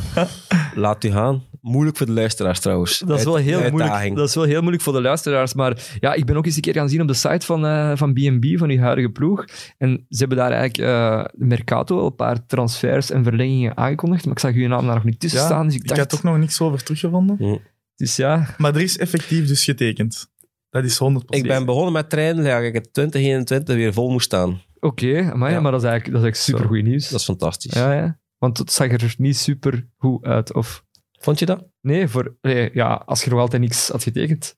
Laat 0.74 1.04
u 1.04 1.10
gaan. 1.10 1.44
Moeilijk 1.60 1.96
voor 1.96 2.06
de 2.06 2.12
luisteraars, 2.12 2.60
trouwens. 2.60 2.98
Dat 2.98 3.18
is, 3.18 3.24
wel 3.24 3.36
heel 3.36 3.60
uitdaging. 3.60 3.90
moeilijk, 3.90 4.16
dat 4.16 4.28
is 4.28 4.34
wel 4.34 4.44
heel 4.44 4.60
moeilijk 4.60 4.82
voor 4.82 4.92
de 4.92 5.00
luisteraars. 5.00 5.54
Maar 5.54 5.96
ja, 6.00 6.14
ik 6.14 6.24
ben 6.24 6.36
ook 6.36 6.46
eens 6.46 6.56
een 6.56 6.60
keer 6.60 6.74
gaan 6.74 6.88
zien 6.88 7.00
op 7.00 7.08
de 7.08 7.14
site 7.14 7.46
van, 7.46 7.66
eh, 7.66 7.92
van 7.94 8.12
B&B, 8.12 8.58
van 8.58 8.68
die 8.68 8.80
huidige 8.80 9.08
ploeg. 9.08 9.44
En 9.78 10.06
ze 10.08 10.18
hebben 10.18 10.36
daar 10.36 10.50
eigenlijk 10.50 10.90
eh, 10.90 11.24
de 11.34 11.44
Mercato 11.44 12.06
een 12.06 12.14
paar 12.14 12.46
transfers 12.46 13.10
en 13.10 13.24
verlengingen 13.24 13.76
aangekondigd. 13.76 14.24
Maar 14.24 14.34
ik 14.34 14.40
zag 14.40 14.54
uw 14.54 14.68
naam 14.68 14.86
daar 14.86 14.94
nog 14.94 15.04
niet 15.04 15.20
tussen 15.20 15.40
Ja, 15.40 15.46
staan. 15.46 15.66
Dus 15.66 15.74
ik 15.74 15.82
Ik 15.82 15.88
dacht, 15.88 16.00
heb 16.00 16.12
ook 16.14 16.22
nog 16.22 16.38
niks 16.38 16.60
over 16.60 16.82
teruggevonden. 16.82 17.60
dus 17.96 18.16
ja, 18.16 18.54
Maar 18.58 18.74
er 18.74 18.82
is 18.82 18.98
effectief 18.98 19.46
dus 19.46 19.64
getekend. 19.64 20.30
Dat 20.70 20.84
is 20.84 20.98
100%. 20.98 21.04
Ik 21.28 21.46
ben 21.46 21.64
begonnen 21.64 21.92
met 21.92 22.10
trainen, 22.10 22.44
ja, 22.44 22.58
ik 22.58 22.74
het 22.74 22.92
2021 22.92 23.74
weer 23.74 23.92
vol 23.92 24.10
moest 24.10 24.26
staan. 24.26 24.60
Oké. 24.80 25.32
maar, 25.34 25.50
Ja. 25.50 25.60
maar 25.60 25.72
dat 25.72 25.82
is 25.82 25.88
eigenlijk, 25.88 26.16
dat 26.22 26.24
is 26.24 26.28
eigenlijk 26.28 26.36
super 26.36 26.64
goed 26.66 26.82
nieuws. 26.82 27.08
Dat 27.08 27.20
is 27.20 27.26
fantastisch. 27.26 27.72
ja, 27.74 27.92
ja. 27.92 28.18
Want 28.38 28.58
het 28.58 28.72
zag 28.72 28.90
er 28.92 29.14
niet 29.18 29.36
super 29.36 29.86
goed 29.96 30.24
uit. 30.24 30.54
Of 30.54 30.84
Vond 31.20 31.38
je 31.38 31.46
dat? 31.46 31.64
nee, 31.80 32.08
voor, 32.08 32.36
nee, 32.40 32.70
ja, 32.72 33.02
als 33.06 33.24
je 33.24 33.30
nog 33.30 33.40
altijd 33.40 33.62
niks 33.62 33.88
had 33.88 34.02
getekend. 34.02 34.56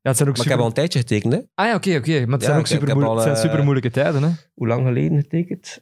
Ja, 0.00 0.08
het 0.10 0.16
zijn 0.16 0.28
ook 0.28 0.36
super... 0.36 0.50
ik 0.50 0.56
heb 0.56 0.58
al 0.60 0.66
een 0.66 0.74
tijdje 0.74 0.98
getekend, 0.98 1.32
hè. 1.32 1.38
Ah 1.54 1.66
ja, 1.66 1.74
oké, 1.74 1.96
oké. 1.96 2.24
Maar 2.24 2.32
het 2.34 2.42
zijn 2.42 2.54
ook 2.58 2.64
ik- 2.64 2.66
ik 2.70 2.72
super, 2.72 2.88
heb 2.88 2.96
moe- 2.96 3.06
al, 3.06 3.14
het 3.14 3.22
zijn 3.22 3.34
eh, 3.34 3.40
super 3.42 3.62
moeilijke 3.62 3.90
tijden, 3.90 4.22
hè. 4.22 4.30
Hoe 4.54 4.66
lang 4.66 4.86
geleden 4.86 5.18
getekend? 5.20 5.80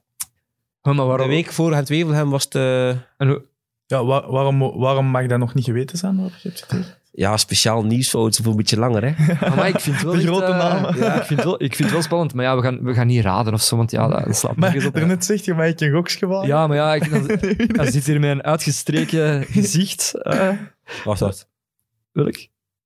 Maar 0.83 0.95
waarom... 0.95 1.17
De 1.29 1.35
week 1.35 1.47
voor 1.53 1.75
het 1.75 1.89
Wevelhem 1.89 2.31
was 2.31 2.45
het... 2.45 2.55
eh, 2.55 2.89
En 2.89 3.29
hoe- 3.29 3.45
Ja, 3.87 4.05
wa- 4.05 4.31
waarom, 4.31 4.59
waarom 4.79 5.07
mag 5.07 5.27
dat 5.27 5.39
nog 5.39 5.55
niet 5.55 5.65
geweten 5.65 5.99
zijn? 5.99 6.17
Waar 6.17 6.39
je 6.43 6.49
hebt 6.49 6.61
getekend? 6.63 6.99
ja, 7.13 7.37
speciaal 7.37 7.85
nieuwsfoto's 7.85 8.37
voor 8.39 8.51
een 8.51 8.57
beetje 8.57 8.79
langer, 8.79 9.05
hè. 9.15 9.15
Maar 9.57 9.69
ik 9.69 9.81
vind 9.81 9.97
het 9.97 10.05
wel 10.05 10.15
De 10.15 10.21
grote 10.23 10.45
eh, 10.45 10.59
namen. 10.59 10.97
Ja, 10.97 11.15
ik 11.15 11.23
vind, 11.23 11.39
het 11.41 11.45
wel, 11.49 11.55
ik 11.63 11.75
vind 11.75 11.79
het 11.79 11.91
wel 11.93 12.03
spannend. 12.03 12.35
Maar 12.35 12.45
ja, 12.45 12.57
we 12.57 12.63
gaan, 12.63 12.83
we 12.83 12.95
gaan 12.95 13.07
niet 13.07 13.23
raden 13.25 13.53
of 13.53 13.63
zo, 13.63 13.77
want 13.77 13.91
ja, 13.91 14.09
dat 14.09 14.37
slaat 14.37 14.57
Maar 14.57 14.61
nergens 14.69 14.87
op. 14.87 14.95
daarnet 14.95 15.25
zegt 15.25 15.45
je 15.45 15.53
ik 15.55 15.81
een 15.81 15.93
goksje 15.93 16.27
wagen. 16.27 16.49
Ja, 16.49 16.67
maar 16.67 16.77
ja, 16.77 16.95
ik, 16.95 17.11
dan, 17.11 17.27
dan 17.67 17.87
zit 17.93 18.07
hier 18.07 18.21
met 18.21 18.31
een 18.31 18.43
uitgestreken 18.43 19.45
gezicht. 19.45 20.15
eh 20.23 20.51
Was 21.05 21.19
dat? 21.19 21.49
welk? 22.13 22.37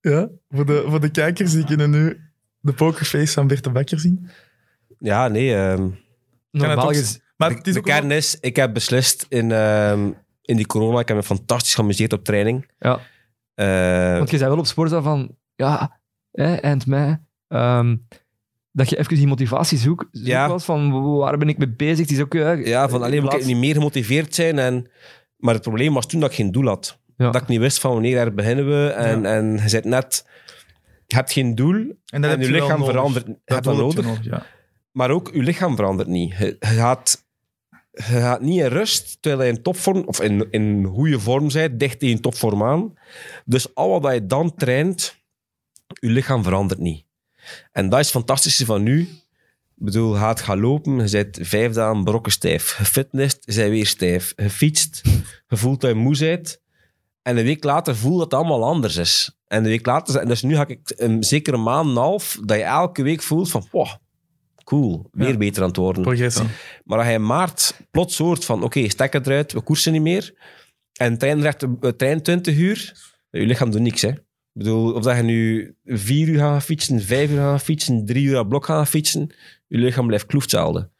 Ja, 0.01 0.29
voor 0.51 0.67
de, 0.67 0.85
voor 0.89 1.01
de 1.01 1.11
kijkers 1.11 1.53
die 1.53 1.65
kunnen 1.65 1.91
nu 1.91 2.21
de 2.61 2.73
pokerface 2.73 3.33
van 3.33 3.47
Bert 3.47 3.65
de 3.65 3.71
Bekker 3.71 4.01
zien. 4.01 4.29
Ja, 4.99 5.29
nee. 5.29 5.55
ehm, 5.55 5.89
Normaal 6.51 6.85
ook- 6.85 6.95
gezien... 6.95 7.21
Maar 7.37 7.51
het 7.51 7.67
is 7.67 7.73
de 7.73 7.79
ook 7.79 7.85
kern 7.85 8.11
is, 8.11 8.37
ik 8.41 8.57
heb 8.57 8.75
beslist 8.75 9.27
in, 9.29 9.53
ehm, 9.53 10.11
in 10.51 10.57
die 10.57 10.67
corona, 10.67 11.01
ik 11.01 11.09
heb 11.09 11.17
me 11.17 11.23
fantastisch 11.23 11.75
geamuseerd 11.75 12.13
op 12.13 12.25
training. 12.25 12.71
Ja. 12.79 13.01
Eh, 13.55 14.17
Want 14.17 14.31
je 14.31 14.39
zei 14.39 14.51
wel 14.51 14.59
op 14.59 14.67
Sporza 14.67 15.03
van, 15.03 15.37
ja, 15.55 16.01
hè, 16.31 16.55
eind 16.55 16.87
mei, 16.87 17.19
ehm, 17.49 17.97
dat 18.73 18.91
je 18.91 18.99
even 18.99 19.15
die 19.17 19.27
motivatie 19.27 19.79
zoekt. 19.79 20.07
zoekt 20.13 20.27
Ja. 20.27 20.49
was 20.49 20.65
van, 20.65 21.17
waar 21.19 21.39
ben 21.39 21.49
ik 21.49 21.59
mee 21.59 21.69
bezig? 21.69 21.99
Het 21.99 22.11
is 22.11 22.21
ook... 22.21 22.35
eh, 22.35 22.67
ja, 22.67 22.89
van 22.89 23.03
alleen 23.03 23.23
moet 23.23 23.33
ik 23.35 23.45
niet 23.45 23.57
meer 23.57 23.75
gemotiveerd 23.75 24.35
zijn. 24.35 24.59
En, 24.59 24.91
maar 25.37 25.55
het 25.55 25.63
probleem 25.63 25.95
was 25.95 26.07
toen 26.07 26.21
dat 26.21 26.31
ik 26.31 26.37
geen 26.37 26.53
doel 26.53 26.67
had. 26.67 26.99
Ja. 27.17 27.31
Dat 27.31 27.43
ik 27.43 27.49
niet 27.49 27.59
wist 27.61 27.81
van 27.81 27.93
wanneer 27.93 28.19
er 28.19 28.35
beginnen 28.35 28.67
we. 28.69 28.89
En, 28.89 29.27
en 29.27 29.53
je 29.63 29.69
zit 29.69 29.85
net... 29.85 30.27
Je 31.07 31.17
hebt 31.17 31.33
geen 31.33 31.55
doel 31.55 31.75
En, 32.07 32.23
je 32.41 32.51
lichaam 32.51 32.79
nodig. 32.79 32.95
verandert. 32.95 33.27
Dat 33.27 33.37
heb 33.45 33.65
je 33.65 33.81
nodig. 33.81 34.25
ja. 34.25 34.47
Maar 34.93 35.11
ook 35.11 35.31
je 35.35 35.43
lichaam 35.43 35.77
verandert 35.77 36.09
niet. 36.09 36.37
Je, 36.39 36.57
je 36.61 36.67
gaat, 36.67 37.25
je 37.92 38.03
gaat 38.03 38.40
niet 38.40 38.61
in 38.61 38.66
rust 38.66 39.18
terwijl 39.20 39.50
je 39.50 39.57
in 39.57 39.62
topvorm, 39.62 40.03
of 40.07 40.20
in, 40.20 40.50
in 40.50 40.85
goede 40.85 41.20
vorm 41.20 41.48
bent, 41.48 41.81
dicht 41.81 41.98
tegen 41.98 42.20
topvorm 42.20 42.62
aan. 42.62 42.94
Dus 43.44 43.74
al 43.74 44.00
wat 44.00 44.12
je 44.12 44.26
dan 44.26 44.55
traint, 44.55 45.16
je 45.87 46.09
lichaam 46.09 46.42
verandert 46.42 46.81
niet. 46.81 47.05
En 47.72 47.88
dat 47.88 47.98
is 47.98 48.05
het 48.05 48.14
fantastische 48.14 48.64
van 48.64 48.83
nu. 48.83 49.00
Ik 49.00 49.87
bedoel, 49.87 50.14
gaat 50.14 50.40
gaan 50.40 50.61
lopen, 50.61 51.09
je 51.09 51.11
bent 51.11 51.38
vijf 51.40 51.72
dagen 51.72 52.05
brokken 52.05 52.33
stijf. 52.33 52.79
Je 52.79 52.85
fitness, 52.85 53.37
je 53.40 53.55
bent 53.55 53.70
weer 53.70 53.87
stijf. 53.87 54.33
Je 54.37 54.50
fietst, 54.50 55.00
je 55.48 55.57
voelt 55.57 55.81
dat 55.81 55.90
je 55.90 55.96
moe 55.96 56.18
bent. 56.18 56.61
En 57.22 57.37
een 57.37 57.44
week 57.44 57.64
later 57.64 57.96
voel 57.96 58.12
dat 58.12 58.24
het 58.24 58.35
allemaal 58.35 58.64
anders 58.64 58.96
is. 58.96 59.38
En 59.46 59.59
een 59.59 59.70
week 59.70 59.87
later, 59.87 60.26
dus 60.26 60.42
nu 60.42 60.55
ga 60.55 60.66
ik 60.66 60.92
een 60.96 61.24
zekere 61.24 61.57
maand 61.57 61.88
en 61.90 61.96
half, 61.96 62.38
dat 62.44 62.57
je 62.57 62.62
elke 62.62 63.03
week 63.03 63.22
voelt 63.22 63.50
van, 63.50 63.66
wow, 63.70 63.88
cool, 64.70 65.09
weer 65.12 65.28
Ja. 65.28 65.37
beter 65.37 65.62
aan 65.62 65.68
het 65.68 65.76
worden. 65.76 66.02
Progressie. 66.02 66.46
Maar 66.85 66.98
als 66.98 67.06
hij 67.06 67.14
in 67.16 67.26
maart 67.26 67.80
plots 67.90 68.18
hoort 68.18 68.44
van, 68.44 68.62
oké, 68.62 68.88
stekker 68.88 69.20
eruit, 69.20 69.52
we 69.52 69.61
koersen 69.61 69.92
niet 69.92 70.02
meer. 70.02 70.35
En 70.92 71.18
trein 71.18 71.40
recht, 71.40 71.62
eh, 71.62 71.90
trein 71.90 72.22
20 72.22 72.56
uur, 72.56 72.92
je 73.30 73.46
lichaam 73.46 73.70
doet 73.70 73.80
niks, 73.80 74.02
hè. 74.02 74.09
Ik 74.09 74.18
bedoel, 74.52 74.92
of 74.92 75.02
dat 75.02 75.16
je 75.16 75.22
nu 75.22 75.74
vier 75.85 76.28
uur 76.28 76.38
gaat 76.38 76.62
fietsen, 76.64 77.00
vijf 77.00 77.30
uur 77.30 77.37
gaat 77.37 77.62
fietsen, 77.62 78.04
drie 78.06 78.24
uur 78.24 78.38
aan 78.38 78.48
blok 78.48 78.64
gaat 78.64 78.88
fietsen, 78.88 79.30
je 79.66 79.78
lichaam 79.78 80.06
blijft 80.06 80.26
kloefzelden. 80.26 80.92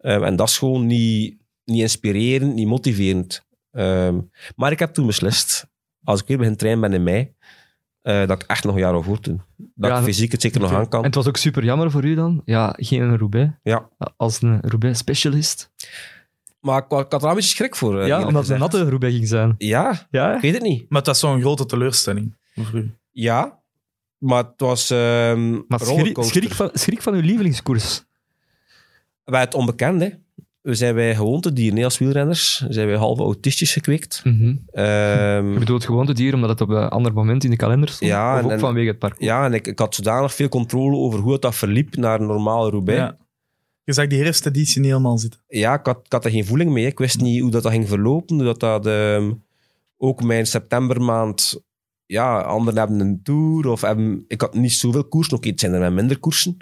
Um, 0.00 0.24
en 0.24 0.36
dat 0.36 0.48
is 0.48 0.58
gewoon 0.58 0.86
niet, 0.86 1.36
niet 1.64 1.80
inspirerend, 1.80 2.54
niet 2.54 2.66
motiverend. 2.66 3.46
Ehm, 3.70 4.18
maar 4.56 4.72
ik 4.72 4.78
heb 4.78 4.92
toen 4.94 5.06
beslist, 5.06 5.66
als 6.04 6.20
ik 6.20 6.26
weer 6.26 6.38
begin 6.38 6.56
trainen 6.56 6.80
ben 6.80 6.92
in 6.92 7.02
mei, 7.02 7.32
eh, 8.08 8.26
dat 8.26 8.42
ik 8.42 8.48
echt 8.48 8.64
nog 8.64 8.74
een 8.74 8.80
jaar 8.80 8.92
wil 8.92 9.02
voortdoen. 9.02 9.40
Dat 9.56 9.90
Ja, 9.90 9.98
ik 9.98 10.04
fysiek 10.04 10.32
het 10.32 10.40
zeker 10.40 10.60
nog 10.60 10.72
aan 10.72 10.88
kan. 10.88 11.00
En 11.00 11.06
het 11.06 11.14
was 11.14 11.26
ook 11.26 11.36
super 11.36 11.64
jammer 11.64 11.90
voor 11.90 12.04
u 12.04 12.14
dan. 12.14 12.42
Ja, 12.44 12.74
geen 12.76 13.16
Roubaix. 13.16 13.50
Ja. 13.62 13.88
Als 14.16 14.42
een 14.42 14.60
Roubaix-specialist. 14.60 15.70
Maar 16.60 16.78
ik, 16.78 16.84
ik 16.84 16.90
had 16.90 17.22
er 17.22 17.28
een 17.28 17.34
beetje 17.34 17.50
schrik 17.56 17.76
voor. 17.76 18.00
eh, 18.00 18.06
ja, 18.06 18.26
omdat 18.26 18.42
het 18.42 18.50
een 18.52 18.58
natte 18.58 18.88
Roubaix 18.88 19.14
ging 19.16 19.28
zijn. 19.28 19.54
Ja, 19.58 20.06
Ja, 20.10 20.34
ik 20.34 20.40
weet 20.40 20.54
het 20.54 20.62
niet. 20.62 20.84
Maar 20.88 20.98
het 20.98 21.06
was 21.06 21.18
zo'n 21.18 21.40
grote 21.40 21.66
teleurstelling 21.66 22.36
voor 22.54 22.78
u. 22.80 22.94
Ja, 23.10 23.58
maar 24.18 24.44
het 24.44 24.52
was 24.60 24.90
ehm 24.90 25.50
maar 25.68 25.80
schrik, 25.80 25.96
rollercoaster. 25.96 26.36
schrik, 26.42 26.52
van, 26.54 26.70
schrik 26.72 27.02
van 27.02 27.14
uw 27.14 27.20
lievelingskoers. 27.20 28.04
Bij 29.24 29.40
het 29.40 29.54
onbekende. 29.54 30.20
We 30.68 30.74
zijn 30.74 30.94
wij 30.94 31.14
gewoontedieren 31.14 31.84
als 31.84 31.98
wielrenners. 31.98 32.66
Zijn 32.68 32.86
wij 32.86 32.96
half 32.96 33.18
autistisch 33.18 33.72
gekweekt. 33.72 34.20
Mhm. 34.24 34.56
Ehm, 34.70 35.52
Je 35.52 35.58
bedoelt 35.58 35.84
gewoon 35.84 36.06
het 36.06 36.16
dier 36.16 36.34
omdat 36.34 36.50
het 36.50 36.60
op 36.60 36.68
een 36.68 36.88
ander 36.88 37.12
moment 37.12 37.44
in 37.44 37.50
de 37.50 37.56
kalender 37.56 37.88
stond? 37.88 38.10
Ja, 38.10 38.38
of 38.38 38.44
en- 38.46 38.52
ook 38.52 38.58
vanwege 38.58 38.88
het 38.88 38.98
parcours? 38.98 39.24
ja, 39.26 39.44
en 39.44 39.52
ik, 39.54 39.66
ik 39.66 39.78
had 39.78 39.94
zodanig 39.94 40.34
veel 40.34 40.48
controle 40.48 40.96
over 40.96 41.18
hoe 41.20 41.32
het 41.32 41.42
dat 41.42 41.54
verliep 41.54 41.96
naar 41.96 42.20
een 42.20 42.26
normale 42.26 42.70
Roubaix. 42.70 43.00
Ja, 43.00 43.06
Ja. 43.06 43.16
Je 43.84 43.92
zag 43.92 44.06
die 44.06 44.22
herfsteditie 44.22 44.80
niet 44.80 44.90
helemaal 44.90 45.18
zitten. 45.18 45.40
ik, 45.48 45.64
had, 45.64 46.00
ik 46.04 46.12
had 46.12 46.24
er 46.24 46.30
geen 46.30 46.46
voeling 46.46 46.70
mee. 46.70 46.86
Ik 46.86 46.98
wist 46.98 47.20
niet 47.20 47.40
hoe 47.40 47.50
dat, 47.50 47.62
dat 47.62 47.72
ging 47.72 47.88
verlopen. 47.88 48.36
Hoe 48.36 48.44
dat, 48.44 48.60
dat 48.60 48.86
ehm, 48.86 49.32
ook 49.96 50.22
mijn 50.22 50.46
septembermaand... 50.46 51.62
Ja, 52.06 52.40
anderen 52.40 52.78
hebben 52.78 53.00
een 53.00 53.20
tour. 53.22 53.68
Of 53.68 53.80
hebben, 53.80 54.24
ik 54.28 54.40
had 54.40 54.54
niet 54.54 54.72
zoveel 54.72 55.04
koersen. 55.04 55.36
Oké, 55.36 55.48
het 55.48 55.60
zijn 55.60 55.72
er 55.72 55.92
minder 55.92 56.18
koersen. 56.18 56.56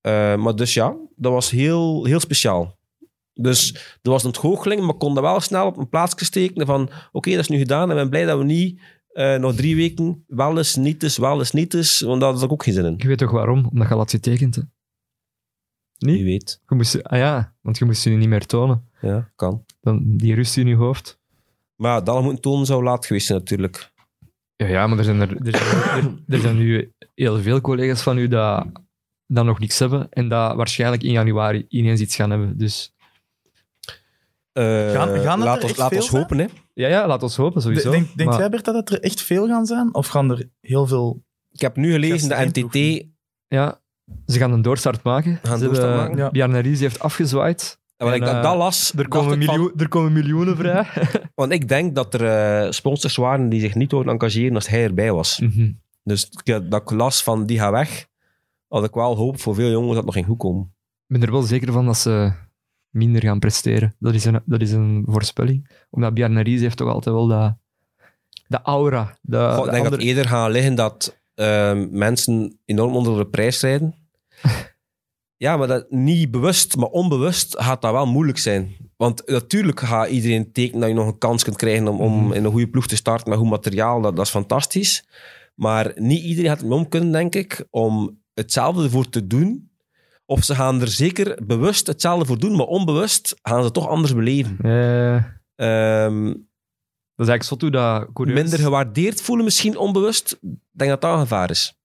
Eh, 0.00 0.36
maar 0.36 0.56
dus 0.56 0.74
ja, 0.74 0.94
dat 1.16 1.32
was 1.32 1.50
heel, 1.50 2.04
heel 2.04 2.20
speciaal. 2.20 2.78
Dus 3.42 3.74
er 4.02 4.10
was 4.10 4.20
een 4.20 4.26
ontgoocheling, 4.26 4.80
maar 4.80 4.94
kon 4.94 5.14
dat 5.14 5.22
wel 5.22 5.40
snel 5.40 5.66
op 5.66 5.76
een 5.76 5.88
plaatsje 5.88 6.24
steken 6.24 6.66
van 6.66 6.90
oké, 7.12 7.30
dat 7.30 7.40
is 7.40 7.48
nu 7.48 7.58
gedaan 7.58 7.90
en 7.90 7.90
ik 7.90 7.96
ben 7.96 8.08
blij 8.08 8.24
dat 8.24 8.38
we 8.38 8.44
niet 8.44 8.80
eh, 9.12 9.36
nog 9.36 9.54
drie 9.54 9.76
weken 9.76 10.24
wel 10.26 10.58
eens, 10.58 10.76
niet 10.76 11.02
eens, 11.02 11.16
wel 11.16 11.38
eens, 11.38 11.52
niet 11.52 11.74
eens, 11.74 12.00
want 12.00 12.20
daar 12.20 12.32
had 12.32 12.42
ik 12.42 12.52
ook 12.52 12.62
geen 12.62 12.74
zin 12.74 12.84
in. 12.84 12.94
Je 12.96 13.08
weet 13.08 13.18
toch 13.18 13.30
waarom? 13.30 13.66
Omdat 13.70 13.88
je 13.88 14.16
getekend. 14.16 14.54
hè? 14.54 14.62
Niet? 15.98 16.22
weet. 16.22 16.60
Je 16.68 16.74
moest, 16.74 17.04
ah 17.04 17.18
ja, 17.18 17.54
want 17.60 17.78
je 17.78 17.84
moest 17.84 18.04
je 18.04 18.10
niet 18.10 18.28
meer 18.28 18.46
tonen. 18.46 18.88
Ja, 19.00 19.30
kan. 19.36 19.64
Dan, 19.80 20.02
die 20.04 20.34
rust 20.34 20.56
in 20.56 20.66
je 20.66 20.74
hoofd. 20.74 21.18
Maar 21.76 21.92
ja, 21.92 22.00
dat 22.00 22.22
moeten 22.22 22.42
tonen 22.42 22.66
zou 22.66 22.82
laat 22.82 23.06
geweest 23.06 23.26
zijn 23.26 23.38
natuurlijk. 23.38 23.92
Ja, 24.56 24.66
ja 24.66 24.86
maar 24.86 24.98
er 24.98 25.04
zijn, 25.04 25.20
er, 25.20 25.36
er, 25.46 25.56
zijn, 25.56 26.04
er, 26.04 26.34
er 26.34 26.40
zijn 26.40 26.56
nu 26.56 26.92
heel 27.14 27.40
veel 27.40 27.60
collega's 27.60 28.02
van 28.02 28.18
u 28.18 28.28
dat, 28.28 28.66
dat 29.26 29.44
nog 29.44 29.58
niks 29.58 29.78
hebben 29.78 30.06
en 30.10 30.28
dat 30.28 30.56
waarschijnlijk 30.56 31.02
in 31.02 31.12
januari 31.12 31.66
ineens 31.68 32.00
iets 32.00 32.16
gaan 32.16 32.30
hebben. 32.30 32.58
Dus 32.58 32.94
Gaan- 34.52 35.18
gaan 35.20 35.38
laat 35.38 35.56
er 35.62 35.62
ons, 35.68 35.76
laat 35.76 35.94
ons 35.94 36.08
hopen, 36.08 36.38
hè. 36.38 36.46
ja, 36.74 36.88
ja 36.88 37.06
laat 37.06 37.22
ons 37.22 37.36
hopen 37.36 37.62
sowieso. 37.62 37.90
Denk, 37.90 38.08
denk 38.16 38.28
Maar- 38.28 38.38
jij, 38.38 38.48
Bert, 38.50 38.64
dat 38.64 38.74
het 38.74 38.90
er 38.90 39.00
echt 39.00 39.20
veel 39.22 39.46
gaan 39.46 39.66
zijn? 39.66 39.94
Of 39.94 40.06
gaan 40.06 40.30
er 40.30 40.48
heel 40.60 40.86
veel... 40.86 41.22
Ik 41.50 41.60
heb 41.60 41.76
nu 41.76 41.92
gelezen, 41.92 42.28
de 42.28 42.50
NTT... 42.62 43.06
Ja, 43.48 43.80
ze 44.26 44.38
gaan 44.38 44.52
een 44.52 44.62
doorstart 44.62 45.02
maken. 45.02 45.38
Gaan 45.42 45.58
ze 45.58 45.64
doorstart 45.64 45.88
hebben- 45.88 46.06
maken? 46.08 46.24
Ja. 46.24 46.30
Bjarne 46.30 46.58
Ries 46.58 46.80
heeft 46.80 46.98
afgezwaaid. 47.00 47.78
En 47.96 48.06
wat 48.06 48.14
En, 48.14 48.20
ik 48.20 48.26
dat, 48.26 48.36
eh, 48.36 48.42
dat 48.42 48.56
las, 48.56 48.92
Er 48.96 49.08
komen, 49.08 49.42
van- 49.42 49.72
er 49.76 49.88
komen 49.88 50.12
miljoenen 50.12 50.56
vrij. 50.56 50.86
want 51.34 51.52
ik 51.52 51.68
denk 51.68 51.94
dat 51.94 52.14
er 52.14 52.24
eh, 52.64 52.70
sponsors 52.70 53.16
waren 53.16 53.48
die 53.48 53.60
zich 53.60 53.74
niet 53.74 53.90
wouden 53.92 54.12
engageren 54.12 54.54
als 54.54 54.68
hij 54.68 54.82
erbij 54.84 55.12
was. 55.12 55.38
Mhm. 55.40 55.70
Dus 56.02 56.30
dat 56.44 56.62
ik 56.82 56.90
las 56.90 57.22
van 57.22 57.46
die 57.46 57.58
gaat 57.58 57.70
weg, 57.70 58.06
had 58.68 58.84
ik 58.84 58.94
wel 58.94 59.16
hoop 59.16 59.40
voor 59.40 59.54
veel 59.54 59.70
jongens 59.70 59.86
dat 59.88 59.96
het 59.96 60.04
nog 60.04 60.14
ging 60.14 60.26
goed 60.26 60.38
komen. 60.38 60.74
Ik 61.06 61.18
ben 61.18 61.22
er 61.22 61.32
wel 61.32 61.42
zeker 61.42 61.72
van 61.72 61.86
dat 61.86 61.96
ze 61.96 62.32
minder 62.90 63.22
gaan 63.22 63.38
presteren. 63.38 63.94
Dat 63.98 64.14
is 64.14 64.24
een, 64.24 64.40
dat 64.44 64.60
is 64.60 64.72
een 64.72 65.04
voorspelling. 65.06 65.70
Omdat 65.90 66.14
Bjarne 66.14 66.42
Ries 66.42 66.60
heeft 66.60 66.76
toch 66.76 66.88
altijd 66.88 67.14
wel 67.14 67.26
dat, 67.26 67.54
de 68.46 68.60
aura. 68.62 69.18
De, 69.22 69.36
Goh, 69.36 69.54
de 69.56 69.58
ik 69.58 69.64
denk 69.64 69.76
andere- 69.76 69.90
dat 69.96 70.00
eerder 70.00 70.28
gaan 70.28 70.50
liggen 70.50 70.74
dat 70.74 71.18
eh, 71.34 71.72
mensen 71.90 72.58
enorm 72.64 72.96
onder 72.96 73.16
de 73.18 73.26
prijs 73.26 73.60
rijden. 73.60 73.94
ja, 75.36 75.56
maar 75.56 75.66
dat, 75.68 75.90
niet 75.90 76.30
bewust, 76.30 76.76
maar 76.76 76.88
onbewust 76.88 77.56
gaat 77.58 77.82
dat 77.82 77.92
wel 77.92 78.06
moeilijk 78.06 78.38
zijn. 78.38 78.76
Want 78.96 79.22
natuurlijk 79.26 79.80
gaat 79.80 80.08
iedereen 80.08 80.52
tekenen 80.52 80.80
dat 80.80 80.88
je 80.88 80.94
nog 80.94 81.06
een 81.06 81.18
kans 81.18 81.44
kunt 81.44 81.56
krijgen 81.56 81.88
om, 81.88 82.00
om 82.00 82.24
Mhm. 82.24 82.32
in 82.32 82.44
een 82.44 82.50
goede 82.50 82.68
ploeg 82.68 82.86
te 82.86 82.96
starten 82.96 83.28
met 83.28 83.38
goed 83.38 83.48
materiaal. 83.50 84.00
Dat, 84.00 84.16
dat 84.16 84.24
is 84.24 84.30
fantastisch. 84.30 85.04
Maar 85.54 85.92
niet 85.94 86.22
iedereen 86.22 86.50
gaat 86.50 86.60
ermee 86.60 86.78
om 86.78 86.88
kunnen, 86.88 87.12
denk 87.12 87.34
ik, 87.34 87.66
om 87.70 88.18
hetzelfde 88.34 88.82
ervoor 88.82 89.08
te 89.08 89.26
doen. 89.26 89.69
Of 90.30 90.44
ze 90.44 90.54
gaan 90.54 90.80
er 90.80 90.88
zeker 90.88 91.38
bewust 91.46 91.86
hetzelfde 91.86 92.24
voor 92.26 92.38
doen, 92.38 92.56
maar 92.56 92.66
onbewust 92.66 93.36
gaan 93.42 93.62
ze 93.64 93.70
toch 93.70 93.88
anders 93.88 94.14
beleven. 94.14 94.56
Eh, 94.62 95.14
Ehm, 95.54 96.24
dat 97.14 97.26
is 97.26 97.28
eigenlijk 97.28 97.42
zo 97.42 97.56
toe 97.56 97.70
dat 97.70 98.08
coureurs... 98.12 98.40
minder 98.40 98.58
gewaardeerd 98.58 99.20
voelen, 99.22 99.44
misschien 99.44 99.76
onbewust. 99.78 100.32
Ik 100.42 100.58
denk 100.70 100.90
dat 100.90 101.00
dat 101.00 101.12
een 101.14 101.20
gevaar 101.20 101.50
is. 101.50 101.78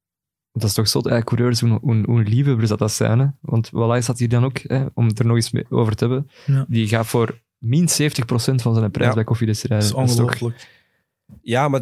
Dat 0.52 0.64
is 0.64 0.74
toch 0.74 0.88
zo, 0.88 1.00
eh, 1.00 1.22
coureurs, 1.24 1.60
hoe, 1.60 1.80
hoe, 1.82 2.04
hoe 2.06 2.24
liefhebbers 2.24 2.70
dat 2.70 2.80
dat 2.80 2.92
zijn. 2.92 3.20
Hè? 3.20 3.26
Want 3.42 3.70
Wallace 3.70 4.02
zat 4.02 4.20
hier 4.20 4.30
dan 4.30 4.46
ook, 4.46 4.58
hè, 4.58 4.86
om 4.94 5.08
het 5.08 5.20
er 5.20 5.26
nog 5.26 5.36
eens 5.36 5.52
mee 5.52 5.66
over 5.70 5.96
te 5.96 6.06
hebben. 6.08 6.30
Ja. 6.46 6.66
Die 6.68 6.88
gaat 6.88 7.08
voor 7.08 7.42
min 7.58 7.88
70% 7.90 8.62
van 8.62 8.76
zijn 8.76 8.92
prijs 8.92 9.08
Ja. 9.10 9.14
bij 9.16 9.24
Koffiedis 9.24 9.62
Dat 9.62 9.72
rijden. 9.72 9.88
is 9.90 9.94
Dat 9.96 10.04
is 10.10 10.16
toch- 10.16 10.26
ongelooflijk. 10.26 10.70
Ja, 11.42 11.68
maar 11.68 11.82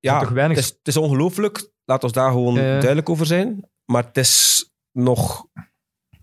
ja, 0.00 0.20
toch 0.20 0.28
weinig- 0.28 0.56
het, 0.56 0.64
is, 0.66 0.70
het 0.78 0.88
is 0.88 0.96
ongelooflijk. 0.96 1.70
Laat 1.84 2.02
ons 2.04 2.12
daar 2.12 2.30
gewoon 2.30 2.54
duidelijk 2.54 3.08
over 3.08 3.26
zijn. 3.26 3.68
Maar 3.84 4.04
het 4.04 4.16
is 4.16 4.64
nog... 4.96 5.46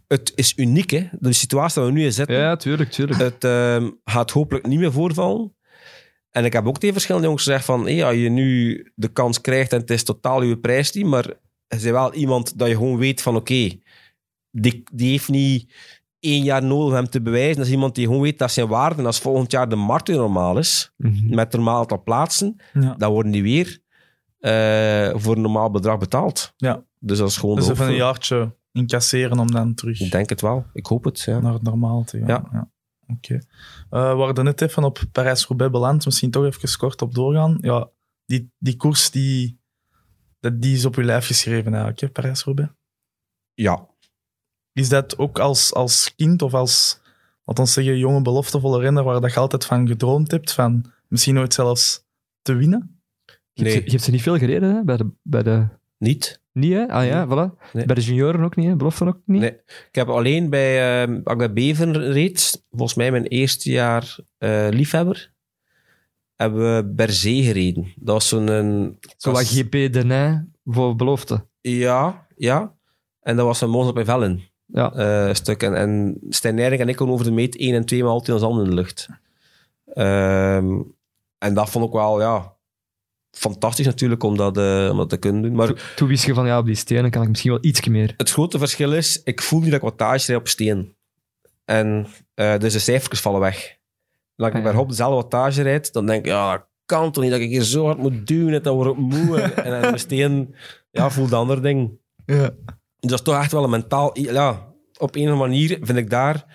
Het 0.07 0.31
is 0.35 0.53
uniek, 0.57 0.89
hè. 0.89 1.07
De 1.11 1.33
situatie 1.33 1.81
waar 1.81 1.91
we 1.91 1.97
nu 1.97 2.03
in 2.05 2.13
zitten. 2.13 2.35
Ja, 2.35 2.55
tuurlijk, 2.55 2.91
tuurlijk. 2.91 3.19
Het 3.19 3.43
ehm, 3.43 3.89
gaat 4.03 4.31
hopelijk 4.31 4.67
niet 4.67 4.79
meer 4.79 4.91
voorvallen. 4.91 5.55
En 6.31 6.45
ik 6.45 6.53
heb 6.53 6.65
ook 6.67 6.77
tegen 6.77 6.93
verschillende 6.93 7.27
jongens 7.27 7.43
gezegd 7.45 7.65
van... 7.65 7.83
Hey, 7.85 8.05
als 8.05 8.15
je 8.15 8.29
nu 8.29 8.77
de 8.95 9.07
kans 9.07 9.41
krijgt 9.41 9.73
en 9.73 9.79
het 9.79 9.89
is 9.89 10.03
totaal 10.03 10.41
je 10.41 10.57
prijs 10.59 10.91
niet, 10.91 11.05
maar 11.05 11.25
je 11.27 11.35
bent 11.67 11.81
wel 11.83 12.13
iemand 12.13 12.59
dat 12.59 12.67
je 12.67 12.73
gewoon 12.75 12.97
weet 12.97 13.21
van... 13.21 13.35
Oké, 13.35 13.69
die, 14.51 14.83
die 14.93 15.09
heeft 15.09 15.29
niet 15.29 15.73
één 16.19 16.43
jaar 16.43 16.63
nodig 16.63 16.87
om 16.87 16.93
hem 16.93 17.09
te 17.09 17.21
bewijzen. 17.21 17.55
Dat 17.57 17.65
is 17.65 17.71
iemand 17.71 17.95
die 17.95 18.05
gewoon 18.05 18.21
weet 18.21 18.39
dat 18.39 18.51
zijn 18.51 18.67
waarde... 18.67 18.95
En 18.99 19.05
als 19.05 19.19
volgend 19.19 19.51
jaar 19.51 19.69
de 19.69 19.75
markt 19.75 20.07
weer 20.07 20.17
normaal 20.17 20.57
is, 20.57 20.91
Mhm. 20.97 21.35
met 21.35 21.53
een 21.53 21.59
normaal 21.59 21.79
aantal 21.79 22.03
plaatsen, 22.03 22.55
Ja. 22.73 22.95
dan 22.97 23.11
worden 23.11 23.31
die 23.31 23.43
weer 23.43 23.81
eh, 24.39 25.11
voor 25.15 25.35
een 25.35 25.41
normaal 25.41 25.71
bedrag 25.71 25.97
betaald. 25.97 26.53
Ja. 26.57 26.83
Dus 26.99 27.17
dat 27.17 27.29
is 27.29 27.37
gewoon 27.37 27.55
Dus 27.55 27.65
de 27.65 27.71
even 27.71 27.87
een 27.87 27.95
jaartje 27.95 28.55
incasseren 28.73 29.39
om 29.39 29.51
dan 29.51 29.73
terug 29.73 29.99
Ik 29.99 30.11
denk 30.11 30.29
het 30.29 30.41
wel. 30.41 30.65
Ik 30.73 30.85
hoop 30.85 31.03
het, 31.03 31.21
ja. 31.21 31.39
naar 31.39 31.53
het 31.53 31.61
normaal 31.61 32.03
te 32.03 32.17
gaan. 32.17 32.49
Ja. 32.51 32.71
Oké. 33.07 33.33
Eh, 33.89 34.09
we 34.09 34.15
waren 34.15 34.43
net 34.43 34.61
even 34.61 34.83
op 34.83 35.03
Parijs-Roubaix 35.11 35.71
beland. 35.71 36.05
Misschien 36.05 36.31
toch 36.31 36.45
even 36.45 36.77
kort 36.77 37.01
op 37.01 37.13
doorgaan. 37.13 37.57
Ja, 37.61 37.89
die, 38.25 38.51
die 38.57 38.75
koers 38.75 39.11
die, 39.11 39.59
dat- 40.39 40.61
die 40.61 40.75
is 40.75 40.85
op 40.85 40.95
je 40.95 41.03
lijf 41.03 41.25
geschreven 41.25 41.73
eigenlijk, 41.73 42.13
Parijs-Roubaix. 42.13 42.71
Ja. 43.53 43.87
Is 44.73 44.89
dat 44.89 45.17
ook 45.17 45.39
als, 45.39 45.73
als 45.73 46.15
kind 46.15 46.41
of 46.41 46.53
als, 46.53 46.99
wat 47.43 47.59
ons 47.59 47.73
zeggen, 47.73 47.97
jonge 47.97 48.21
beloftevolle 48.21 48.79
renner 48.79 49.03
waar 49.03 49.21
dat 49.21 49.33
je 49.33 49.39
altijd 49.39 49.65
van 49.65 49.87
gedroomd 49.87 50.31
hebt, 50.31 50.51
van 50.51 50.91
misschien 51.07 51.37
ooit 51.39 51.53
zelfs 51.53 52.03
te 52.41 52.53
winnen? 52.53 53.01
Je, 53.25 53.31
hebt, 53.53 53.61
Nee, 53.63 53.71
ze- 53.71 53.83
je 53.85 53.91
hebt 53.91 54.03
ze 54.03 54.11
niet 54.11 54.21
veel 54.21 54.37
gereden 54.37 54.75
hè? 54.75 54.83
Bij, 54.83 54.97
de, 54.97 55.11
bij 55.23 55.43
de... 55.43 55.67
niet. 55.97 56.41
Niet, 56.53 56.73
hè? 56.73 56.87
Ah 56.87 57.05
ja, 57.05 57.25
voilà. 57.27 57.71
Nee. 57.73 57.85
Bij 57.85 57.95
de 57.95 58.01
junioren 58.01 58.43
ook 58.43 58.55
niet, 58.55 58.67
hè? 58.67 58.75
Beloften 58.75 59.07
ook 59.07 59.19
niet? 59.25 59.41
Nee. 59.41 59.51
Ik 59.89 59.89
heb 59.95 60.07
alleen 60.09 60.49
bij, 60.49 61.07
uh, 61.07 61.17
bij 61.37 61.53
Beven 61.53 62.11
reed, 62.11 62.65
volgens 62.69 62.93
mij 62.93 63.11
mijn 63.11 63.25
eerste 63.25 63.71
jaar 63.71 64.17
eh, 64.37 64.67
liefhebber, 64.69 65.33
hebben 66.35 66.75
we 66.75 66.93
Berzee 66.93 67.43
gereden. 67.43 67.83
Dat 67.95 68.13
was 68.15 68.27
zo'n... 68.27 68.47
een- 68.47 68.97
Zo 69.17 69.31
was- 69.31 69.51
GP 69.59 69.71
Denij 69.71 70.45
voor 70.65 70.95
belofte. 70.95 71.47
Ja, 71.61 72.27
ja. 72.35 72.75
En 73.21 73.35
dat 73.35 73.45
was 73.45 73.61
een 73.61 73.69
Mons 73.69 73.87
op 73.89 73.97
in 73.97 74.05
Vellen 74.05 74.41
Ja. 74.65 74.93
eh, 74.93 75.33
stuk. 75.33 75.63
En, 75.63 75.75
en 75.75 76.17
Stijn 76.29 76.59
en 76.59 76.89
ik 76.89 76.95
konden 76.95 77.15
over 77.15 77.27
de 77.27 77.33
meet 77.33 77.57
één 77.57 77.75
en 77.75 77.85
twee 77.85 78.03
maal 78.03 78.11
altijd 78.11 78.31
ons 78.37 78.45
handen 78.45 78.63
in 78.63 78.69
de 78.69 78.75
lucht. 78.75 79.07
Ehm, 79.93 80.81
en 81.37 81.53
dat 81.53 81.69
vond 81.69 81.85
ik 81.85 81.91
wel, 81.91 82.19
ja... 82.21 82.51
Fantastisch 83.37 83.85
natuurlijk 83.85 84.23
om 84.23 84.37
dat, 84.37 84.57
eh, 84.57 84.87
om 84.91 84.97
dat 84.97 85.09
te 85.09 85.17
kunnen 85.17 85.41
doen. 85.41 85.55
Maar 85.55 85.67
Toen, 85.67 85.77
toen 85.95 86.07
wist 86.07 86.25
je 86.25 86.33
van, 86.33 86.45
ja, 86.45 86.57
op 86.57 86.65
die 86.65 86.75
stenen 86.75 87.11
kan 87.11 87.21
ik 87.21 87.29
misschien 87.29 87.51
wel 87.51 87.59
iets 87.63 87.87
meer. 87.87 88.13
het 88.17 88.29
grote 88.31 88.57
verschil 88.57 88.93
is, 88.93 89.21
ik 89.23 89.41
voel 89.41 89.59
nu 89.59 89.65
dat 89.65 89.73
ik 89.75 89.81
wattage 89.81 90.25
rijd 90.27 90.39
op 90.39 90.47
steen. 90.47 90.95
En 91.65 92.07
eh, 92.33 92.57
dus 92.57 92.73
de 92.73 92.79
cijfertjes 92.79 93.21
vallen 93.21 93.39
weg. 93.39 93.77
En 94.35 94.45
als 94.45 94.47
ik 94.47 94.53
Ah, 94.53 94.59
ja. 94.59 94.61
bij 94.69 94.73
Hop 94.79 94.89
dezelfde 94.89 95.15
wattage 95.15 95.61
rijd, 95.61 95.93
dan 95.93 96.05
denk 96.05 96.19
ik, 96.25 96.31
ja, 96.31 96.51
dat 96.51 96.65
kan 96.85 97.11
toch 97.11 97.23
niet 97.23 97.31
dat 97.31 97.41
ik 97.41 97.49
hier 97.49 97.61
zo 97.63 97.85
hard 97.85 97.97
moet 97.97 98.27
duwen, 98.27 98.63
dat 98.63 98.73
word 98.75 98.89
ik 98.91 98.97
moe. 98.97 99.39
en 99.41 99.81
en 99.83 99.91
de 99.91 99.97
steen, 99.97 100.55
ja, 100.91 101.09
voel 101.09 101.27
de 101.27 101.35
ander 101.35 101.61
ding. 101.61 101.91
Ja. 102.25 102.49
Dus 102.99 103.09
dat 103.09 103.11
is 103.19 103.21
toch 103.21 103.37
echt 103.41 103.51
wel 103.51 103.63
een 103.63 103.69
mentaal... 103.69 104.19
Ja, 104.19 104.49
op 104.97 105.15
een 105.15 105.21
of 105.21 105.29
andere 105.31 105.49
manier 105.49 105.77
vind 105.81 105.97
ik 105.97 106.09
daar 106.09 106.45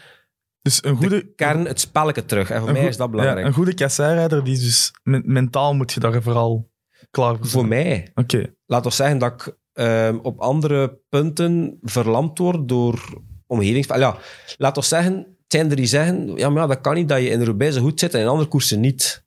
Dus 0.62 0.84
een 0.84 0.96
goede, 0.96 1.16
de 1.18 1.32
kern, 1.36 1.64
het 1.66 1.80
spelletje 1.80 2.24
terug. 2.24 2.50
En 2.50 2.60
voor 2.60 2.72
mij 2.72 2.80
goed- 2.80 2.90
is 2.90 2.96
dat 2.96 3.06
ja, 3.06 3.12
belangrijk. 3.12 3.46
een 3.46 3.52
goede 3.52 3.74
kasseirijder, 3.74 4.44
die 4.44 4.52
is 4.54 4.60
dus 4.64 4.92
men- 5.02 5.22
mentaal 5.26 5.74
moet 5.74 5.92
je 5.92 6.00
daar 6.00 6.22
vooral 6.22 6.67
klaar 7.10 7.36
voor 7.40 7.66
mij. 7.66 8.10
Oké. 8.14 8.54
Laat 8.66 8.84
ons 8.84 8.96
zeggen 8.96 9.18
dat 9.18 9.32
ik 9.32 9.56
ehm, 9.72 10.18
op 10.22 10.40
andere 10.40 11.00
punten 11.08 11.78
verlamd 11.82 12.38
word 12.38 12.68
door 12.68 13.22
omgevingsspel. 13.46 13.98
Ja, 13.98 14.18
laat 14.56 14.76
ons 14.76 14.88
zeggen, 14.88 15.14
het 15.14 15.52
zijn 15.52 15.70
er 15.70 15.76
die 15.76 15.86
zeggen, 15.86 16.36
ja, 16.36 16.48
maar 16.48 16.62
ja, 16.62 16.68
dat 16.68 16.80
kan 16.80 16.94
niet 16.94 17.08
dat 17.08 17.20
je 17.20 17.28
in 17.28 17.42
Roubaix 17.42 17.74
zo 17.74 17.82
goed 17.82 18.00
zit 18.00 18.14
en 18.14 18.20
in 18.20 18.26
andere 18.26 18.48
koersen 18.48 18.80
niet. 18.80 19.26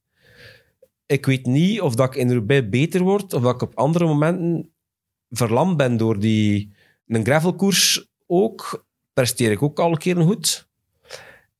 Ik 1.05 1.25
weet 1.25 1.45
niet 1.45 1.82
of 1.82 1.95
dat 1.95 2.07
ik 2.07 2.15
in 2.15 2.32
Roubaix 2.32 2.69
beter 2.69 3.01
word, 3.01 3.34
of 3.34 3.41
dat 3.41 3.53
ik 3.53 3.61
op 3.61 3.75
andere 3.77 4.05
momenten 4.05 4.73
verlamd 5.29 5.77
ben 5.77 5.97
door 5.97 6.19
die... 6.19 6.73
Een 7.07 7.25
gravelkoers 7.25 8.07
ook, 8.27 8.86
presteer 9.13 9.51
ik 9.51 9.61
ook 9.61 9.79
al 9.79 9.91
een 9.91 9.97
keer 9.97 10.15
goed. 10.15 10.69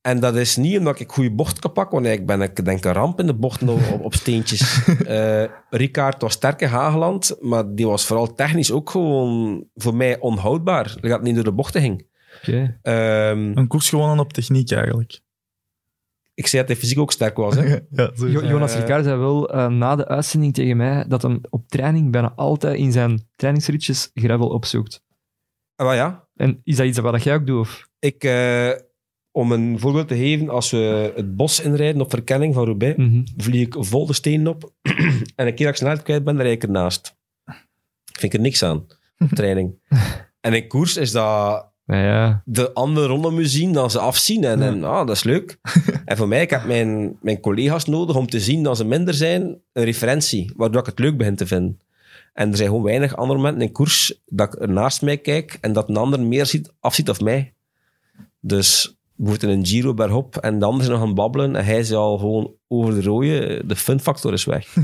En 0.02 0.20
dat 0.20 0.36
is 0.36 0.56
niet 0.56 0.78
omdat 0.78 1.00
ik 1.00 1.12
goede 1.12 1.32
bocht 1.34 1.58
kan 1.58 1.72
pakken, 1.72 2.02
want 2.02 2.14
ik 2.14 2.26
ben 2.26 2.42
ik 2.42 2.64
denk 2.64 2.84
een 2.84 2.92
ramp 2.92 3.20
in 3.20 3.26
de 3.26 3.34
bochten 3.34 3.68
op, 4.00 4.14
steentjes. 4.14 4.60
Eh 5.06 5.44
Ricard 5.70 6.22
was 6.22 6.32
sterk 6.32 6.60
in 6.60 6.68
Hageland, 6.68 7.36
maar 7.40 7.74
die 7.74 7.86
was 7.86 8.06
vooral 8.06 8.34
technisch 8.34 8.70
ook 8.72 8.90
gewoon 8.90 9.64
voor 9.74 9.94
mij 9.96 10.18
onhoudbaar. 10.20 10.96
Dat 11.00 11.10
het 11.10 11.22
niet 11.22 11.34
door 11.34 11.44
de 11.44 11.52
bochten 11.52 11.80
ging. 11.80 12.06
Oké. 12.36 12.78
Ehm, 12.82 13.52
Een 13.58 13.66
koers 13.66 13.88
gewonnen 13.88 14.18
op 14.18 14.32
techniek 14.32 14.70
eigenlijk. 14.70 15.20
ik 16.34 16.46
zei 16.46 16.62
dat 16.62 16.70
hij 16.70 16.80
fysiek 16.80 16.98
ook 16.98 17.12
sterk 17.12 17.36
was. 17.36 17.54
Hè? 17.54 17.62
ja, 17.90 18.10
Jo-. 18.14 18.44
Jonas 18.44 18.74
Ricard 18.76 19.04
zei 19.04 19.18
wel 19.18 19.50
eh, 19.50 19.66
na 19.66 19.96
de 19.96 20.08
uitzending 20.08 20.54
tegen 20.54 20.76
mij 20.76 21.04
dat 21.08 21.22
hij 21.22 21.38
op 21.50 21.68
training 21.68 22.12
bijna 22.12 22.32
altijd 22.36 22.78
in 22.78 22.92
zijn 22.92 23.28
trainingsritjes 23.36 24.10
gravel 24.14 24.48
opzoekt. 24.48 25.02
Ah, 25.76 25.94
ja, 25.94 26.28
En 26.34 26.60
is 26.64 26.76
dat 26.76 26.86
iets 26.86 26.98
wat 26.98 27.22
jij 27.22 27.34
ook 27.34 27.46
doet? 27.46 27.60
Of? 27.60 27.88
ik, 27.98 28.24
eh, 28.24 28.70
om 29.32 29.52
een 29.52 29.78
voorbeeld 29.78 30.08
te 30.08 30.16
geven, 30.16 30.48
als 30.48 30.70
we 30.70 31.12
het 31.16 31.36
bos 31.36 31.60
inrijden 31.60 32.00
op 32.00 32.10
verkenning 32.10 32.54
van 32.54 32.64
Roubaix, 32.64 32.96
Mhm. 32.96 33.22
vlieg 33.36 33.66
ik 33.66 33.74
vol 33.78 34.06
de 34.06 34.12
stenen 34.12 34.46
op 34.46 34.72
en 35.36 35.46
een 35.46 35.54
keer 35.54 35.64
dat 35.66 35.68
ik 35.68 35.76
snelheid 35.76 36.02
kwijt 36.02 36.24
ben, 36.24 36.34
dan 36.36 36.42
rijd 36.44 36.56
ik 36.56 36.62
ernaast. 36.62 37.16
Vind 38.12 38.32
ik 38.32 38.34
er 38.34 38.40
niks 38.40 38.62
aan 38.62 38.86
op 39.18 39.28
training. 39.28 39.74
En 40.40 40.54
in 40.54 40.68
koers 40.68 40.96
is 40.96 41.10
dat 41.12 41.70
Ja, 41.86 42.42
de 42.44 42.72
andere 42.72 43.06
ronde 43.06 43.30
moet 43.30 43.48
zien, 43.50 43.72
dan 43.72 43.90
ze 43.90 43.98
afzien. 43.98 44.44
En, 44.44 44.62
en 44.62 44.84
ah, 44.84 45.06
dat 45.06 45.16
is 45.16 45.22
leuk. 45.22 45.58
en 46.04 46.16
voor 46.16 46.28
mij, 46.28 46.40
ik 46.42 46.50
heb 46.50 46.64
mijn, 46.64 47.16
mijn 47.20 47.40
collega's 47.40 47.84
nodig 47.84 48.16
om 48.16 48.26
te 48.26 48.40
zien 48.40 48.62
dat 48.62 48.76
ze 48.76 48.84
minder 48.84 49.14
zijn, 49.14 49.42
een 49.72 49.84
referentie, 49.84 50.52
waardoor 50.56 50.80
ik 50.80 50.86
het 50.86 50.98
leuk 50.98 51.16
begin 51.16 51.36
te 51.36 51.46
vinden. 51.46 51.80
En 52.32 52.50
er 52.50 52.56
zijn 52.56 52.68
gewoon 52.68 52.84
weinig 52.84 53.16
andere 53.16 53.38
momenten 53.38 53.62
in 53.62 53.72
koers 53.72 54.20
dat 54.26 54.54
ik 54.54 54.60
er 54.60 54.68
naast 54.72 55.02
mij 55.02 55.18
kijk 55.18 55.58
en 55.60 55.72
dat 55.72 55.88
een 55.88 55.96
ander 55.96 56.20
meer 56.20 56.46
ziet, 56.46 56.72
afziet 56.80 57.08
of 57.10 57.20
mij. 57.20 57.54
Dus 58.40 58.96
bijvoorbeeld 59.16 59.52
een 59.52 59.66
Giro 59.66 59.94
bergop 59.94 60.36
en 60.36 60.58
de 60.58 60.64
ander 60.64 60.82
is 60.82 60.88
nog 60.88 61.00
aan 61.00 61.06
het 61.06 61.14
babbelen 61.14 61.56
en 61.56 61.64
hij 61.64 61.78
is 61.78 61.92
al 61.92 62.18
gewoon 62.18 62.54
over 62.68 62.94
de 62.94 63.02
rode. 63.02 63.62
De 63.66 63.76
funfactor 63.76 64.32
is 64.32 64.44
weg. 64.44 64.74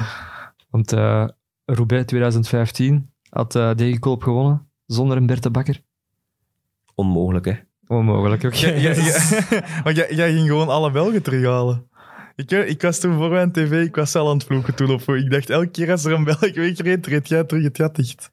Want 0.70 0.92
eh 0.92 1.28
Roubaix 1.64 2.06
2015 2.06 3.10
had 3.28 3.54
eh 3.54 3.74
Degenkolb 3.74 4.22
gewonnen 4.22 4.68
zonder 4.86 5.16
een 5.16 5.26
Berte 5.26 5.50
Bakker. 5.50 5.80
Onmogelijk, 6.94 7.44
hè. 7.44 7.54
Onmogelijk 7.86 8.44
ook. 8.44 8.54
Ja, 8.54 8.68
ja, 8.68 8.90
ja. 8.90 9.18
maar 9.84 9.92
jij, 9.92 10.14
jij 10.14 10.32
ging 10.32 10.46
gewoon 10.46 10.68
alle 10.68 10.90
Belgen 10.90 11.22
terughalen. 11.22 11.90
Ik, 12.36 12.50
ik 12.50 12.82
was 12.82 12.98
toen 12.98 13.16
voor 13.16 13.30
mijn 13.30 13.52
tv, 13.52 13.86
ik 13.86 13.94
was 13.96 14.14
al 14.14 14.28
aan 14.28 14.36
het 14.36 14.44
vloeken 14.44 14.74
toen 14.74 14.90
op. 14.90 15.00
Ik 15.00 15.30
dacht, 15.30 15.50
elke 15.50 15.70
keer 15.70 15.90
als 15.90 16.04
er 16.04 16.12
een 16.12 16.24
Belg 16.24 16.54
wegreed, 16.54 17.02
treed 17.02 17.28
jij 17.28 17.44
terug 17.44 17.62
het 17.64 17.76
gat 17.76 17.96
dicht. 17.96 18.30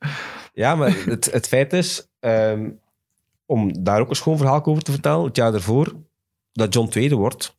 Ja, 0.54 0.76
maar 0.76 0.96
het, 1.06 1.32
het 1.32 1.48
feit 1.48 1.74
is, 1.74 2.08
ehm, 2.20 2.70
om 3.50 3.84
daar 3.84 4.02
ook 4.02 4.10
een 4.10 4.16
schoon 4.16 4.38
verhaal 4.38 4.66
over 4.66 4.84
te 4.84 4.92
vertellen, 4.92 5.26
het 5.26 5.36
jaar 5.36 5.54
ervoor, 5.54 5.96
dat 6.52 6.74
John 6.74 6.90
tweede 6.90 7.16
wordt, 7.16 7.58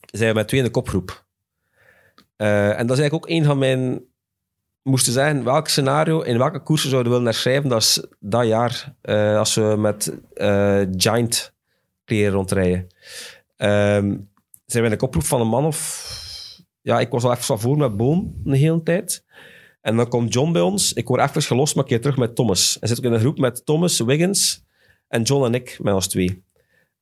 zijn 0.00 0.28
we 0.28 0.34
met 0.34 0.48
twee 0.48 0.60
in 0.60 0.66
de 0.66 0.72
kopgroep. 0.72 1.24
Eh, 2.36 2.78
en 2.78 2.86
dat 2.86 2.96
is 2.96 3.02
eigenlijk 3.02 3.14
ook 3.14 3.28
een 3.28 3.44
van 3.44 3.58
mijn... 3.58 4.04
Moesten 4.82 5.12
zeggen, 5.12 5.44
welk 5.44 5.68
scenario, 5.68 6.20
in 6.20 6.38
welke 6.38 6.62
koersen 6.62 6.90
zouden 6.90 7.12
we 7.12 7.18
willen 7.18 7.32
herschrijven, 7.32 7.68
dat 7.68 7.80
is 7.80 8.06
dat 8.20 8.46
jaar, 8.46 8.94
eh, 9.00 9.38
als 9.38 9.54
we 9.54 9.74
met 9.78 10.18
eh, 10.34 10.82
Giant 10.90 11.52
kleren 12.04 12.32
rondrijden. 12.32 12.86
Ehm, 13.56 14.16
zijn 14.66 14.82
we 14.82 14.84
in 14.84 14.90
de 14.90 14.96
kopgroep 14.96 15.24
van 15.24 15.40
een 15.40 15.48
man 15.48 15.64
of... 15.64 16.20
Ja, 16.80 17.00
ik 17.00 17.10
was 17.10 17.24
al 17.24 17.32
even 17.32 17.44
van 17.44 17.60
voor 17.60 17.76
met 17.76 17.96
Boom 17.96 18.40
een 18.44 18.52
hele 18.52 18.82
tijd. 18.82 19.24
En 19.80 19.96
dan 19.96 20.08
komt 20.08 20.32
John 20.32 20.52
bij 20.52 20.62
ons. 20.62 20.92
Ik 20.92 21.08
word 21.08 21.22
even 21.22 21.42
gelost, 21.42 21.74
maar 21.74 21.84
ik 21.84 21.90
keer 21.90 22.00
terug 22.00 22.16
met 22.16 22.34
Thomas. 22.34 22.78
En 22.78 22.88
zit 22.88 22.98
ik 22.98 23.04
in 23.04 23.12
een 23.12 23.20
groep 23.20 23.38
met 23.38 23.66
Thomas, 23.66 24.00
Wiggins 24.00 24.61
en 25.12 25.22
John 25.22 25.44
en 25.44 25.54
ik, 25.54 25.78
met 25.82 25.94
ons 25.94 26.08
twee. 26.08 26.44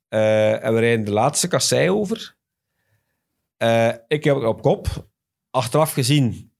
Eh, 0.09 0.65
en 0.65 0.75
we 0.75 0.81
rijden 0.81 1.05
de 1.05 1.13
laatste 1.13 1.49
kassei 1.49 1.91
over. 1.91 2.37
Eh, 3.57 3.89
ik 4.09 4.25
heb 4.25 4.35
het 4.35 4.45
op 4.45 4.63
kop. 4.63 5.09
Achteraf 5.51 5.93
gezien 5.93 6.53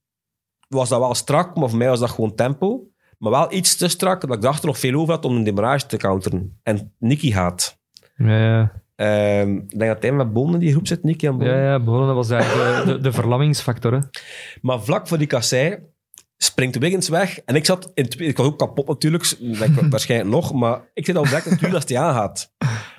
was 0.67 0.89
dat 0.89 0.99
wel 0.99 1.15
strak, 1.15 1.55
maar 1.55 1.69
voor 1.69 1.77
mij 1.77 1.87
was 1.87 1.99
dat 1.99 2.09
gewoon 2.09 2.35
tempo. 2.35 2.87
Maar 3.17 3.31
wel 3.31 3.53
iets 3.53 3.75
te 3.75 3.87
strak, 3.87 4.21
dat 4.21 4.35
ik 4.35 4.41
dacht 4.41 4.61
er 4.61 4.67
nog 4.67 4.79
veel 4.79 4.99
over 4.99 5.13
had 5.13 5.25
om 5.25 5.35
een 5.35 5.43
demarrage 5.43 5.85
te 5.85 5.97
counteren. 5.97 6.59
En 6.63 6.93
Nicky 6.99 7.31
gaat. 7.31 7.79
Ja, 8.15 8.37
ja. 8.37 8.81
Ehm, 8.95 9.55
ik 9.55 9.79
denk 9.79 9.91
dat 9.93 10.01
hij 10.01 10.11
met 10.11 10.33
Bonen 10.33 10.53
in 10.53 10.59
die 10.59 10.71
groep 10.71 10.87
zit, 10.87 11.03
Nicky 11.03 11.25
en 11.25 11.37
Bonen. 11.37 11.55
ja, 11.55 11.63
ja 11.63 11.79
Bonen 11.79 12.15
was 12.15 12.29
eigenlijk 12.29 12.85
de, 12.85 12.91
de, 12.91 12.99
de 13.01 13.11
verlammingsfactor. 13.11 13.93
Hè. 13.93 13.99
Maar 14.61 14.81
vlak 14.81 15.07
voor 15.07 15.17
die 15.17 15.27
kassei 15.27 15.79
springt 16.43 16.77
Wiggins 16.77 17.09
weg. 17.09 17.39
En 17.39 17.55
ik 17.55 17.65
zat 17.65 17.91
in 17.93 18.07
ik 18.17 18.37
was 18.37 18.45
ook 18.45 18.57
kapot 18.59 18.87
natuurlijk, 18.87 19.35
waarschijnlijk 19.89 20.29
nog, 20.29 20.53
maar 20.53 20.81
ik 20.93 21.05
zit 21.05 21.15
al 21.15 21.23
direct 21.23 21.45
in 21.45 21.51
het 21.51 21.61
wiel 21.61 21.73
als 21.73 21.83
hij 21.87 21.99
aangaat. 21.99 22.53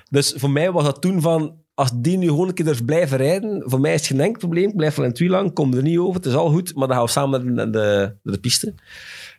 Dus 0.09 0.33
voor 0.37 0.49
mij 0.49 0.71
was 0.71 0.83
dat 0.83 1.01
toen 1.01 1.21
van, 1.21 1.55
als 1.73 1.91
die 1.95 2.17
nu 2.17 2.27
gewoon 2.27 2.47
een 2.47 2.53
keer 2.53 2.65
durft 2.65 2.85
blijven 2.85 3.17
rijden, 3.17 3.63
voor 3.65 3.79
mij 3.79 3.93
is 3.93 3.99
het 3.99 4.09
geen 4.09 4.19
enkel 4.19 4.39
probleem, 4.39 4.69
ik 4.69 4.75
blijf 4.75 4.95
wel 4.95 5.05
in 5.05 5.11
het 5.11 5.19
wiel 5.19 5.29
lang, 5.29 5.53
kom 5.53 5.73
er 5.73 5.81
niet 5.81 5.97
over, 5.97 6.15
het 6.15 6.25
is 6.25 6.33
al 6.33 6.49
goed, 6.49 6.75
maar 6.75 6.87
dan 6.87 6.95
gaan 6.95 7.05
we 7.05 7.11
samen 7.11 7.53
naar 7.53 7.65
de, 7.65 7.71
de, 7.71 8.15
naar 8.23 8.33
de 8.33 8.39
piste. 8.39 8.73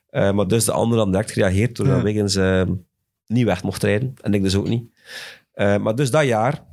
Eh, 0.07 0.32
maar 0.32 0.46
dus 0.46 0.64
de 0.64 0.72
andere 0.72 1.00
dan 1.00 1.11
direct 1.11 1.32
gereageerd 1.32 1.76
doordat 1.76 1.96
Ja. 1.96 2.02
Wiggins 2.02 2.36
eh, 2.36 2.62
niet 3.26 3.44
weg 3.44 3.62
mocht 3.62 3.82
rijden. 3.82 4.14
En 4.20 4.34
ik 4.34 4.42
dus 4.42 4.57
ook 4.57 4.68
niet. 4.68 4.84
Eh, 5.52 5.76
maar 5.76 5.94
dus 5.94 6.11
dat 6.11 6.24
jaar, 6.24 6.64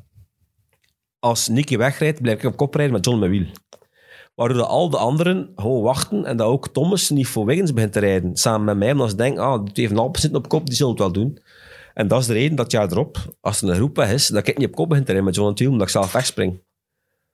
als 1.19 1.47
Nicky 1.47 1.77
wegrijdt, 1.77 2.21
blijf 2.21 2.38
ik 2.38 2.45
op 2.45 2.57
kop 2.57 2.75
rijden 2.75 2.93
met 2.93 3.05
John 3.05 3.19
mijn 3.19 3.32
wiel. 3.32 3.45
Waardoor 4.36 4.57
dat 4.57 4.67
al 4.67 4.89
de 4.89 4.97
anderen 4.97 5.51
gewoon 5.55 5.82
wachten 5.82 6.25
en 6.25 6.38
dat 6.38 6.47
ook 6.47 6.67
Thomas 6.67 7.09
niet 7.09 7.27
voor 7.27 7.45
Wiggins 7.45 7.73
begint 7.73 7.93
te 7.93 7.99
rijden. 7.99 8.36
Samen 8.38 8.65
met 8.65 8.77
mij, 8.77 8.91
omdat 8.91 9.09
ze 9.09 9.15
denken, 9.15 9.43
ah, 9.43 9.63
die 9.63 9.71
heeft 9.73 9.91
een 9.91 9.97
half 9.97 10.17
zitten 10.17 10.39
op 10.39 10.49
kop, 10.49 10.65
die 10.65 10.75
zullen 10.75 10.91
het 10.91 11.01
wel 11.01 11.11
doen. 11.11 11.39
En 11.93 12.07
dat 12.07 12.21
is 12.21 12.27
de 12.27 12.34
reden 12.34 12.55
dat 12.55 12.71
jaar 12.71 12.91
erop, 12.91 13.17
als 13.41 13.61
er 13.61 13.69
een 13.69 13.75
groep 13.75 13.95
weg 13.95 14.11
is, 14.11 14.27
dat 14.27 14.47
ik 14.47 14.57
niet 14.57 14.67
op 14.67 14.75
kop 14.75 14.89
begin 14.89 15.03
te 15.03 15.11
rijden 15.11 15.25
met 15.25 15.36
John 15.36 15.49
en 15.49 15.55
Thiel, 15.55 15.69
omdat 15.71 15.88
ik 15.88 15.93
zelf 15.93 16.11
wegspring. 16.11 16.59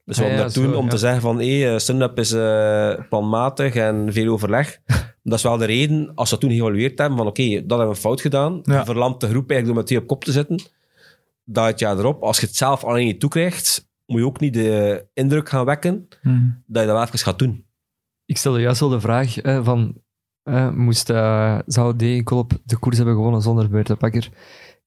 Dus 0.05 0.17
we 0.17 0.23
Ah, 0.23 0.29
hadden 0.29 0.37
ja, 0.37 0.43
daar 0.53 0.63
toen 0.63 0.73
zo, 0.73 0.77
om 0.77 0.83
ja. 0.83 0.89
te 0.89 0.97
zeggen 0.97 1.21
van, 1.21 1.39
hé, 1.39 1.59
hey, 1.59 1.79
stand-up 1.79 2.19
is 2.19 2.31
eh, 2.31 2.93
planmatig 3.09 3.75
en 3.75 4.13
veel 4.13 4.31
overleg. 4.31 4.79
dat 5.23 5.37
is 5.37 5.43
wel 5.43 5.57
de 5.57 5.65
reden, 5.65 6.11
als 6.15 6.29
we 6.29 6.37
toen 6.37 6.49
geëvalueerd 6.51 6.97
hebben, 6.97 7.17
van 7.17 7.27
oké, 7.27 7.65
dat 7.65 7.77
hebben 7.77 7.95
we 7.95 8.01
fout 8.01 8.21
gedaan. 8.21 8.59
Ja. 8.63 8.85
Verlamt 8.85 9.21
de 9.21 9.27
groep 9.27 9.49
eigenlijk 9.49 9.65
door 9.65 9.75
met 9.75 9.85
twee 9.85 9.99
op 9.99 10.07
kop 10.07 10.23
te 10.23 10.31
zitten. 10.31 10.59
Dat 11.43 11.65
het 11.65 11.79
jaar 11.79 11.97
erop, 11.97 12.23
als 12.23 12.39
je 12.39 12.45
het 12.45 12.55
zelf 12.55 12.83
alleen 12.83 13.05
niet 13.05 13.19
toekrijgt, 13.19 13.86
moet 14.07 14.19
je 14.19 14.25
ook 14.25 14.39
niet 14.39 14.53
de 14.53 15.05
indruk 15.13 15.49
gaan 15.49 15.65
wekken 15.65 16.07
Hmm. 16.21 16.63
dat 16.67 16.81
je 16.81 16.87
dat 16.87 16.97
wel 16.97 17.05
even 17.05 17.19
gaat 17.19 17.39
doen. 17.39 17.65
Ik 18.25 18.37
stelde 18.37 18.61
juist 18.61 18.81
al 18.81 18.89
de 18.89 18.99
vraag 18.99 19.35
hè, 19.35 19.63
van, 19.63 20.01
eh, 20.43 20.69
moest, 20.71 21.09
eh, 21.09 21.59
zou 21.65 21.95
Degenkolb 21.95 22.51
de 22.65 22.77
koers 22.77 22.97
hebben 22.97 23.15
gewonnen 23.15 23.41
zonder 23.41 23.69
Berte 23.69 23.95
Bakker? 23.99 24.29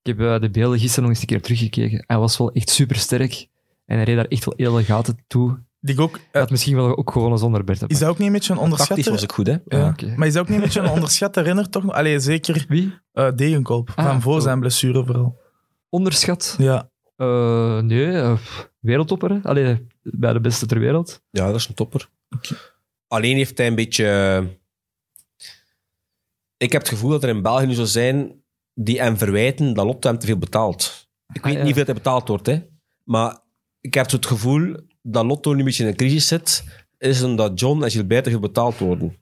Ik 0.03 0.17
heb 0.17 0.21
eh, 0.21 0.41
de 0.41 0.51
beelden 0.51 0.79
gisteren 0.79 1.03
nog 1.03 1.13
eens 1.13 1.21
een 1.21 1.27
keer 1.27 1.43
teruggekeken. 1.43 2.05
Hij 2.07 2.19
was 2.19 2.39
wel 2.39 2.53
echt 2.53 2.71
super 2.71 2.97
sterk 2.97 3.47
en 3.87 3.97
hij 3.97 4.05
reed 4.05 4.17
daar 4.17 4.25
echt 4.25 4.45
wel 4.45 4.55
hele 4.57 4.85
gaten 4.85 5.25
toe. 5.27 5.59
Die 5.81 5.95
ik 5.95 6.01
ook, 6.01 6.13
Hij 6.17 6.25
eh, 6.33 6.41
had 6.41 6.51
misschien 6.51 6.77
wel 6.77 6.97
ook 6.97 7.13
gewonnen 7.13 7.39
zonder 7.39 7.65
Berte 7.65 7.87
is 7.87 7.99
dat 7.99 8.09
ook 8.09 8.19
niet 8.19 8.27
een 8.27 8.33
beetje 8.33 8.53
een 8.53 8.59
Tactisch 8.59 8.79
onderschatte... 8.79 9.11
was 9.11 9.23
ik 9.23 9.33
goed, 9.33 9.47
hè? 9.47 9.57
Ja. 9.79 9.83
Ah, 9.85 9.89
oké. 9.89 10.15
Maar 10.17 10.27
is 10.27 10.33
dat 10.33 10.43
ook 10.43 10.49
niet 10.49 10.59
een 10.59 10.65
beetje 10.65 10.81
een 10.81 10.91
onderschatte 10.91 11.41
renner, 11.41 11.69
toch? 11.69 11.91
Allee, 11.91 12.21
zeker 12.21 12.65
Wie? 12.69 12.95
eh 13.13 13.31
Degenkolb, 13.35 13.93
Ah, 13.95 14.05
van 14.05 14.21
voor 14.23 14.35
oh. 14.35 14.41
zijn 14.41 14.61
blessure 14.61 15.05
vooral. 15.05 15.39
Onderschat? 15.89 16.55
Ja. 16.59 16.90
Eh, 17.21 17.79
nee, 17.81 18.13
eh, 18.13 18.39
wereldtopper. 18.79 19.31
hè. 19.31 19.39
Allee, 19.43 19.87
bij 20.03 20.33
de 20.33 20.41
beste 20.41 20.67
ter 20.67 20.79
wereld. 20.79 21.23
Ja, 21.31 21.47
dat 21.47 21.55
is 21.55 21.69
een 21.69 21.75
topper. 21.75 22.09
Alleen 23.09 23.37
heeft 23.37 23.59
hij 23.59 23.67
een 23.67 23.75
beetje... 23.75 24.43
Ik 26.57 26.73
heb 26.73 26.81
het 26.81 26.91
gevoel 26.91 27.11
dat 27.11 27.23
er 27.23 27.29
in 27.29 27.43
België 27.43 27.67
nu 27.67 27.75
zo 27.75 27.85
zijn 27.85 28.43
die 28.75 29.01
hem 29.01 29.17
verwijten 29.19 29.75
dat 29.75 29.85
Lotto 29.85 30.09
hem 30.11 30.19
te 30.19 30.27
veel 30.27 30.39
betaalt. 30.39 31.09
Ik 31.33 31.43
weet 31.45 31.45
Ah, 31.45 31.51
ja. 31.51 31.57
niet 31.57 31.65
hoeveel 31.65 31.85
hij 31.85 31.95
betaald 31.95 32.29
wordt, 32.29 32.47
hè. 32.47 32.63
Maar 33.05 33.39
ik 33.81 33.95
heb 33.95 34.11
zo 34.11 34.17
het 34.17 34.27
gevoel 34.27 34.77
dat 35.03 35.25
Lotto 35.25 35.53
nu 35.53 35.59
een 35.59 35.65
beetje 35.65 35.83
in 35.83 35.89
een 35.89 35.97
crisis 35.97 36.27
zit, 36.27 36.65
is 36.99 37.23
omdat 37.23 37.61
John 37.61 37.83
en 37.83 37.91
Gilbert 37.91 38.25
te 38.25 38.31
veel 38.31 38.41
betaald 38.41 38.79
worden. 38.79 39.17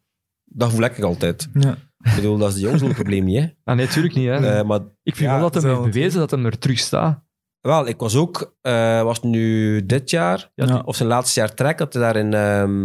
Dat 0.45 0.71
voel 0.71 0.83
ik 0.85 1.01
altijd. 1.01 1.49
ja. 1.55 1.77
Ik 2.03 2.15
bedoel, 2.15 2.39
dat 2.39 2.49
is 2.49 2.55
de 2.55 2.61
jongens 2.61 2.83
probleem 3.03 3.25
niet, 3.25 3.39
hè. 3.39 3.47
Ah, 3.65 3.77
nee, 3.77 3.87
natuurlijk 3.87 4.15
niet. 4.15 4.27
Hè. 4.27 4.59
Eh, 4.59 4.65
maar 4.67 4.81
ik 5.03 5.17
vind 5.17 5.31
ja, 5.31 5.39
wel 5.41 5.51
dat 5.51 5.63
hij 5.63 5.71
heeft 5.73 5.83
bewezen 5.85 6.19
dat 6.19 6.31
hij 6.31 6.43
er 6.43 6.59
terug 6.59 6.79
staat. 6.79 7.23
Wel, 7.61 7.89
ik 7.89 7.99
was 7.99 8.17
ook... 8.17 8.55
eh, 8.61 9.03
was 9.03 9.17
het 9.17 9.25
nu 9.25 9.87
dit 9.87 10.11
jaar, 10.11 10.51
Ja, 10.55 10.65
Ja. 10.67 10.83
of 10.85 10.97
zijn 10.97 11.09
laatste 11.09 11.41
jaar 11.41 11.55
trek, 11.55 11.79
dat 11.79 11.93
hij 11.93 12.03
daar 12.03 12.17
in, 12.17 12.35
ehm, 12.35 12.85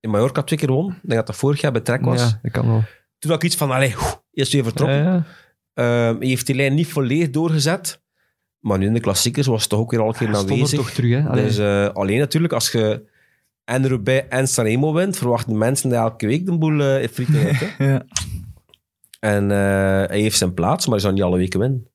in 0.00 0.10
Mallorca 0.10 0.42
twee 0.42 0.58
keer 0.58 0.70
won. 0.72 0.86
Ik 0.88 0.94
denk 1.02 1.14
dat 1.14 1.26
dat 1.26 1.36
vorig 1.36 1.60
jaar 1.60 1.72
bij 1.72 1.80
trek 1.80 2.04
was. 2.04 2.20
Ja, 2.20 2.38
dat 2.42 2.52
kan 2.52 2.66
wel. 2.66 2.82
Toen 3.18 3.30
had 3.30 3.40
ik 3.42 3.46
iets 3.46 3.56
van, 3.56 3.70
allee, 3.70 3.94
eerst 4.32 4.52
weer 4.52 4.64
vertrokken. 4.64 4.96
Ja, 4.96 5.04
ja. 5.14 5.24
Ehm, 5.74 6.18
hij 6.18 6.28
heeft 6.28 6.46
die 6.46 6.54
lijn 6.54 6.74
niet 6.74 6.88
volledig 6.92 7.30
doorgezet. 7.30 8.02
Maar 8.60 8.78
nu 8.78 8.86
in 8.86 8.92
de 8.94 9.00
klassiekers 9.00 9.46
was 9.46 9.60
het 9.60 9.70
toch 9.70 9.78
ook 9.80 9.90
weer 9.90 10.00
al 10.00 10.08
een 10.08 10.14
keer 10.14 10.28
er 10.28 10.36
aanwezig. 10.36 10.78
toch 10.78 10.90
terug. 10.90 11.22
Hè. 11.22 11.28
Allee, 11.28 11.44
Dus 11.44 11.58
eh, 11.58 11.88
alleen 11.88 12.18
natuurlijk, 12.18 12.52
als 12.52 12.70
je 12.72 13.08
en 13.64 13.88
Roubaix 13.88 14.26
en 14.28 14.48
Sanremo 14.48 14.92
wint, 14.92 15.16
verwachten 15.16 15.58
mensen 15.58 15.90
dat 15.90 15.98
elke 15.98 16.26
week 16.26 16.46
de 16.46 16.58
boel 16.58 16.80
eh 16.80 17.02
in 17.02 17.08
frieten. 17.08 17.56
Ja. 17.86 18.04
En 19.20 19.50
eh, 19.50 19.56
hij 20.08 20.20
heeft 20.20 20.38
zijn 20.38 20.54
plaats, 20.54 20.84
maar 20.84 20.94
hij 20.94 21.02
zou 21.02 21.14
niet 21.14 21.22
alle 21.22 21.36
weken 21.36 21.60
winnen. 21.60 21.86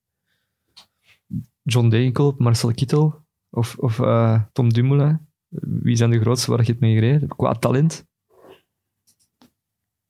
John 1.68 1.89
Degenkolb, 1.89 2.39
Marcel 2.39 2.74
Kittel 2.74 3.26
of, 3.49 3.76
of 3.78 3.99
eh, 3.99 4.41
Tom 4.51 4.74
Dumoulin. 4.74 5.28
Wie 5.59 5.95
zijn 5.95 6.09
de 6.09 6.20
grootste 6.20 6.51
waar 6.51 6.66
je 6.66 6.72
het 6.72 6.80
mee 6.80 6.93
gereden 6.93 7.20
hebt? 7.20 7.36
Qua 7.36 7.53
talent. 7.53 8.05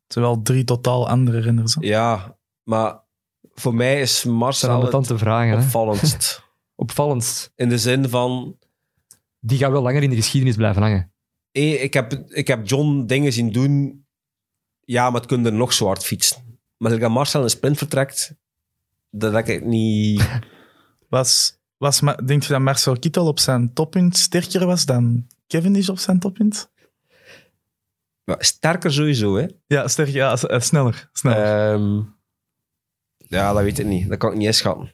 Het 0.03 0.14
zijn 0.14 0.26
wel 0.26 0.41
drie 0.41 0.64
totaal 0.64 1.10
andere 1.10 1.39
renners. 1.39 1.76
hè. 1.76 1.82
Ja, 1.82 2.38
maar 2.64 3.03
voor 3.53 3.76
mij 3.76 4.01
is 4.01 4.12
Dat 4.12 4.20
zijn 4.20 4.34
Marcel 4.34 4.70
aan 4.70 4.86
het 4.86 5.08
te 5.08 5.18
vragen. 5.18 5.58
Hè. 5.58 5.64
opvallendst. 5.64 6.43
Opvallendst. 6.76 7.51
in 7.56 7.70
de 7.70 7.78
zin 7.78 8.10
van, 8.10 8.58
Die 9.39 9.58
gaat 9.58 9.72
wel 9.72 9.82
langer 9.82 10.03
in 10.03 10.10
de 10.10 10.16
geschiedenis 10.16 10.56
blijven 10.56 10.82
hangen. 10.82 11.14
hé, 11.51 11.62
ik, 11.62 11.93
heb, 11.93 12.14
ik 12.28 12.47
heb 12.47 12.68
John 12.68 13.06
dingen 13.06 13.34
zien 13.34 13.51
doen, 13.51 14.06
ja, 14.80 15.10
maar 15.10 15.20
het 15.20 15.30
kunnen 15.30 15.45
er 15.51 15.58
nog 15.58 15.74
zo 15.74 15.86
hard 15.86 16.03
fietsen. 16.03 16.60
Maar 16.78 16.89
als 16.91 16.99
ik 16.99 17.06
aan 17.06 17.12
Marcel 17.12 17.43
een 17.43 17.49
sprint 17.49 17.78
vertrekt, 17.78 18.36
dat 19.10 19.47
ik 19.47 19.66
niet... 19.66 20.22
Was, 21.10 21.58
was, 21.78 21.99
denk 22.26 22.43
je 22.43 22.49
dat 22.53 22.62
Marcel 22.62 22.99
Kittel 22.99 23.28
op 23.28 23.39
zijn 23.39 23.74
toppunt 23.74 24.18
sterker 24.18 24.66
was 24.66 24.86
dan 24.86 25.28
Cavendish 25.47 25.89
op 25.89 25.99
zijn 25.99 26.20
toppunt? 26.20 26.70
Sterker 28.38 28.93
sowieso, 28.93 29.36
hè. 29.36 29.45
Ja, 29.68 29.88
sterker, 29.88 30.14
ja, 30.14 30.38
eh, 30.38 30.60
sneller. 30.60 31.10
sneller. 31.14 31.74
Ehm, 31.74 32.01
ja, 33.18 33.53
dat 33.53 33.64
weet 33.64 33.80
ik 33.80 33.86
niet. 33.86 34.10
Dat 34.10 34.18
kan 34.18 34.32
ik 34.32 34.38
niet 34.38 34.45
inschatten. 34.47 34.93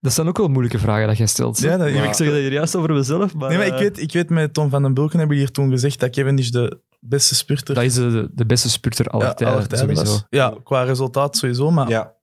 Dat 0.00 0.12
zijn 0.12 0.28
ook 0.28 0.36
wel 0.38 0.48
moeilijke 0.48 0.78
vragen 0.78 1.06
dat 1.06 1.16
jij 1.16 1.26
stelt. 1.26 1.58
Ja, 1.58 1.76
dat- 1.76 1.86
ik 1.88 1.94
zeg 1.94 2.28
dat 2.28 2.36
hier 2.36 2.52
juist 2.52 2.76
over 2.76 2.92
mezelf, 2.92 3.34
maar, 3.34 3.48
nee, 3.48 3.58
maar 3.58 3.66
ik 3.66 3.72
eh, 3.72 3.78
weet, 3.78 3.98
ik 4.00 4.12
weet 4.12 4.30
met 4.30 4.54
Tom 4.54 4.70
van 4.70 4.82
den 4.82 4.94
Bulken 4.94 5.18
hebben 5.18 5.36
we 5.36 5.42
hier 5.42 5.52
toen 5.52 5.70
gezegd 5.70 6.00
dat 6.00 6.10
Cavendish 6.10 6.48
de 6.48 6.80
beste 7.00 7.34
spurter 7.34 7.74
dat 7.74 7.84
is 7.84 7.94
de, 7.94 8.30
de 8.32 8.46
beste 8.46 8.70
spurter 8.70 9.06
aller 9.06 9.26
ja, 9.26 9.34
tijden, 9.34 9.54
aller 9.56 9.68
tijden 9.68 9.96
sowieso. 9.96 10.12
was. 10.12 10.26
Ja, 10.30 10.54
qua 10.64 10.82
resultaat 10.82 11.36
sowieso, 11.36 11.70
maar 11.70 11.88
Ja. 11.88 12.14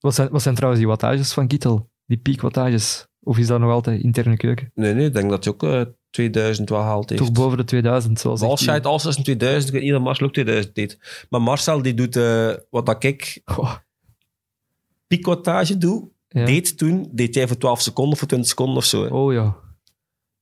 Wat 0.00 0.14
zijn, 0.14 0.28
wat 0.28 0.42
zijn 0.42 0.54
trouwens 0.54 0.82
die 0.82 0.90
wattages 0.92 1.32
van 1.32 1.46
Kittel? 1.46 1.90
Die 2.06 2.18
piekwattages? 2.18 3.06
Of 3.20 3.38
is 3.38 3.46
dat 3.46 3.60
nog 3.60 3.70
altijd 3.70 4.02
interne 4.02 4.36
keuken? 4.36 4.70
Nee, 4.74 4.94
nee, 4.94 5.06
ik 5.06 5.14
denk 5.14 5.30
dat 5.30 5.44
hij 5.44 5.52
ook 5.52 5.62
eh, 5.62 5.82
2000 6.10 6.68
wel 6.68 7.04
heeft. 7.06 7.16
Toch 7.16 7.32
boven 7.32 7.58
de 7.58 7.64
2000, 7.64 8.20
zoals 8.20 8.40
ik 8.40 8.46
Walscheid, 8.46 8.86
alles 8.86 9.04
is 9.04 9.16
een 9.16 9.22
2000. 9.22 9.66
Ik 9.66 9.72
weet 9.72 9.82
niet 9.82 9.92
dat 9.92 10.02
Marcel 10.02 10.26
ook 10.26 10.32
2000 10.32 10.74
deed. 10.74 11.26
Maar 11.30 11.42
Marcel, 11.42 11.82
die 11.82 11.94
doet 11.94 12.16
eh, 12.16 12.52
wat 12.70 12.86
dat 12.86 13.04
ik 13.04 13.40
Goh, 13.44 13.74
piekwattage 15.06 15.78
doe, 15.78 16.08
ja. 16.28 16.44
deed 16.44 16.78
toen, 16.78 17.08
deed 17.12 17.34
jij 17.34 17.46
voor 17.48 17.58
12 17.58 17.80
seconden 17.80 18.12
of 18.12 18.18
voor 18.18 18.28
20 18.28 18.48
seconden 18.48 18.76
of 18.76 18.84
zo. 18.84 19.02
hè. 19.04 19.08
Oh 19.08 19.32
ja. 19.32 19.56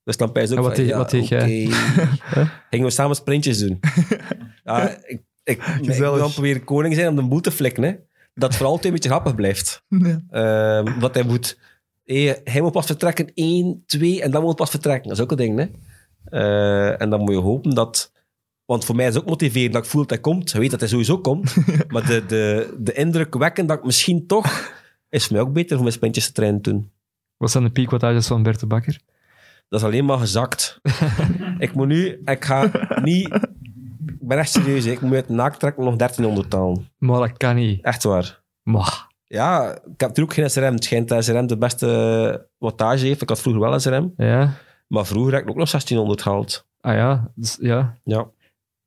Dus 0.05 0.17
dan 0.17 0.33
pijs 0.33 0.51
ook 0.51 0.57
En 0.57 0.63
wat 0.63 0.75
van, 0.75 0.81
deed- 0.83 0.93
ja, 0.93 0.99
wat 0.99 1.11
deed 1.11 1.29
jij? 1.29 1.43
oké. 1.67 1.75
Gingen 2.71 2.87
we 2.87 2.93
samen 2.93 3.17
sprintjes 3.17 3.59
doen. 3.59 3.81
ja, 4.65 4.89
ik, 5.05 5.23
ik, 5.45 5.63
wil 5.81 6.17
dan 6.17 6.33
proberen 6.33 6.65
koning 6.65 6.95
zijn 6.95 7.09
om 7.09 7.17
de 7.17 7.23
boel 7.23 7.41
te 7.41 7.51
flikken. 7.51 7.83
Hè. 7.83 7.95
Dat 8.35 8.49
het 8.49 8.57
vooral 8.57 8.79
een 8.83 8.91
beetje 8.93 9.09
grappig 9.09 9.35
blijft. 9.35 9.85
Ehm, 10.31 10.99
wat 10.99 11.15
hij 11.15 11.25
moet... 11.25 11.59
eh, 12.05 12.33
hij 12.45 12.61
moet 12.61 12.73
pas 12.73 12.87
vertrekken, 12.87 13.31
één, 13.35 13.83
twee, 13.87 14.23
en 14.23 14.31
dan 14.31 14.41
moet 14.41 14.51
hij 14.51 14.59
pas 14.59 14.71
vertrekken. 14.71 15.09
Dat 15.09 15.19
is 15.19 15.23
ook 15.25 15.31
een 15.31 15.37
ding, 15.37 15.59
hè. 15.59 15.67
Eh, 16.25 17.01
en 17.01 17.11
dan 17.11 17.21
moet 17.21 17.35
je 17.35 17.41
hopen 17.41 17.75
dat... 17.75 18.13
Want 18.65 18.85
voor 18.85 18.97
mij 18.97 19.07
is 19.07 19.15
het 19.15 19.23
ook 19.23 19.29
motiverend 19.29 19.73
dat 19.73 19.85
ik 19.85 19.91
voel 19.91 20.01
dat 20.01 20.11
hij 20.11 20.21
komt. 20.21 20.51
Je 20.51 20.59
weet 20.59 20.71
dat 20.71 20.81
hij 20.81 20.89
sowieso 20.89 21.19
komt. 21.19 21.55
maar 21.93 22.07
de, 22.07 22.27
de, 22.27 22.75
de 22.79 22.93
indruk 22.93 23.35
wekken 23.35 23.67
dat 23.67 23.79
ik 23.79 23.85
misschien 23.85 24.27
toch... 24.27 24.73
Is 25.09 25.27
voor 25.27 25.37
mij 25.37 25.45
ook 25.45 25.53
beter 25.53 25.77
om 25.77 25.83
mijn 25.83 25.95
sprintjes 25.95 26.27
te 26.27 26.33
trainen 26.33 26.61
toen. 26.61 26.91
Wat 27.37 27.51
zijn 27.51 27.65
de 27.65 27.71
piekwattages 27.71 28.27
van 28.27 28.43
Bert 28.43 28.61
de 28.61 28.67
Bakker? 28.67 29.01
Dat 29.69 29.81
is 29.81 29.87
alleen 29.87 30.05
maar 30.05 30.19
gezakt. 30.19 30.81
ik 31.59 31.75
moet 31.75 31.87
nu... 31.87 32.21
Ik 32.25 32.45
ga 32.45 32.71
niet... 33.03 33.29
Ik 34.23 34.29
ben 34.29 34.39
echt 34.39 34.51
serieus. 34.51 34.85
Ik 34.85 35.01
moet 35.01 35.15
uit 35.15 35.27
de 35.27 35.33
naak 35.33 35.57
trekken 35.57 35.85
nog 35.85 35.97
1300 35.97 36.53
halen. 36.53 36.89
Maar 36.99 37.19
dat 37.21 37.37
kan 37.37 37.55
niet. 37.55 37.83
Echt 37.85 38.03
waar. 38.03 38.43
Maar, 38.63 39.07
Ja, 39.27 39.71
ik 39.73 39.81
heb 39.85 40.09
natuurlijk 40.09 40.19
ook 40.31 40.35
geen 40.35 40.51
SRM. 40.51 40.75
Het 40.75 40.85
schijnt 40.85 41.09
dat 41.09 41.25
SRM 41.25 41.47
de 41.47 41.59
beste 41.59 42.49
wattage 42.59 43.07
heeft. 43.07 43.23
Ik 43.23 43.29
had 43.29 43.41
vroeger 43.41 43.63
wel 43.63 43.81
SRM. 43.81 44.13
ja. 44.17 44.53
Maar 44.89 45.07
vroeger 45.07 45.33
heb 45.33 45.43
ik 45.43 45.49
ook 45.51 45.57
nog 45.57 45.71
1600 45.71 46.23
gehaald. 46.23 46.67
Ah 46.81 46.95
ja, 46.95 47.31
dus, 47.35 47.57
ja. 47.61 47.97
Ja. 48.05 48.31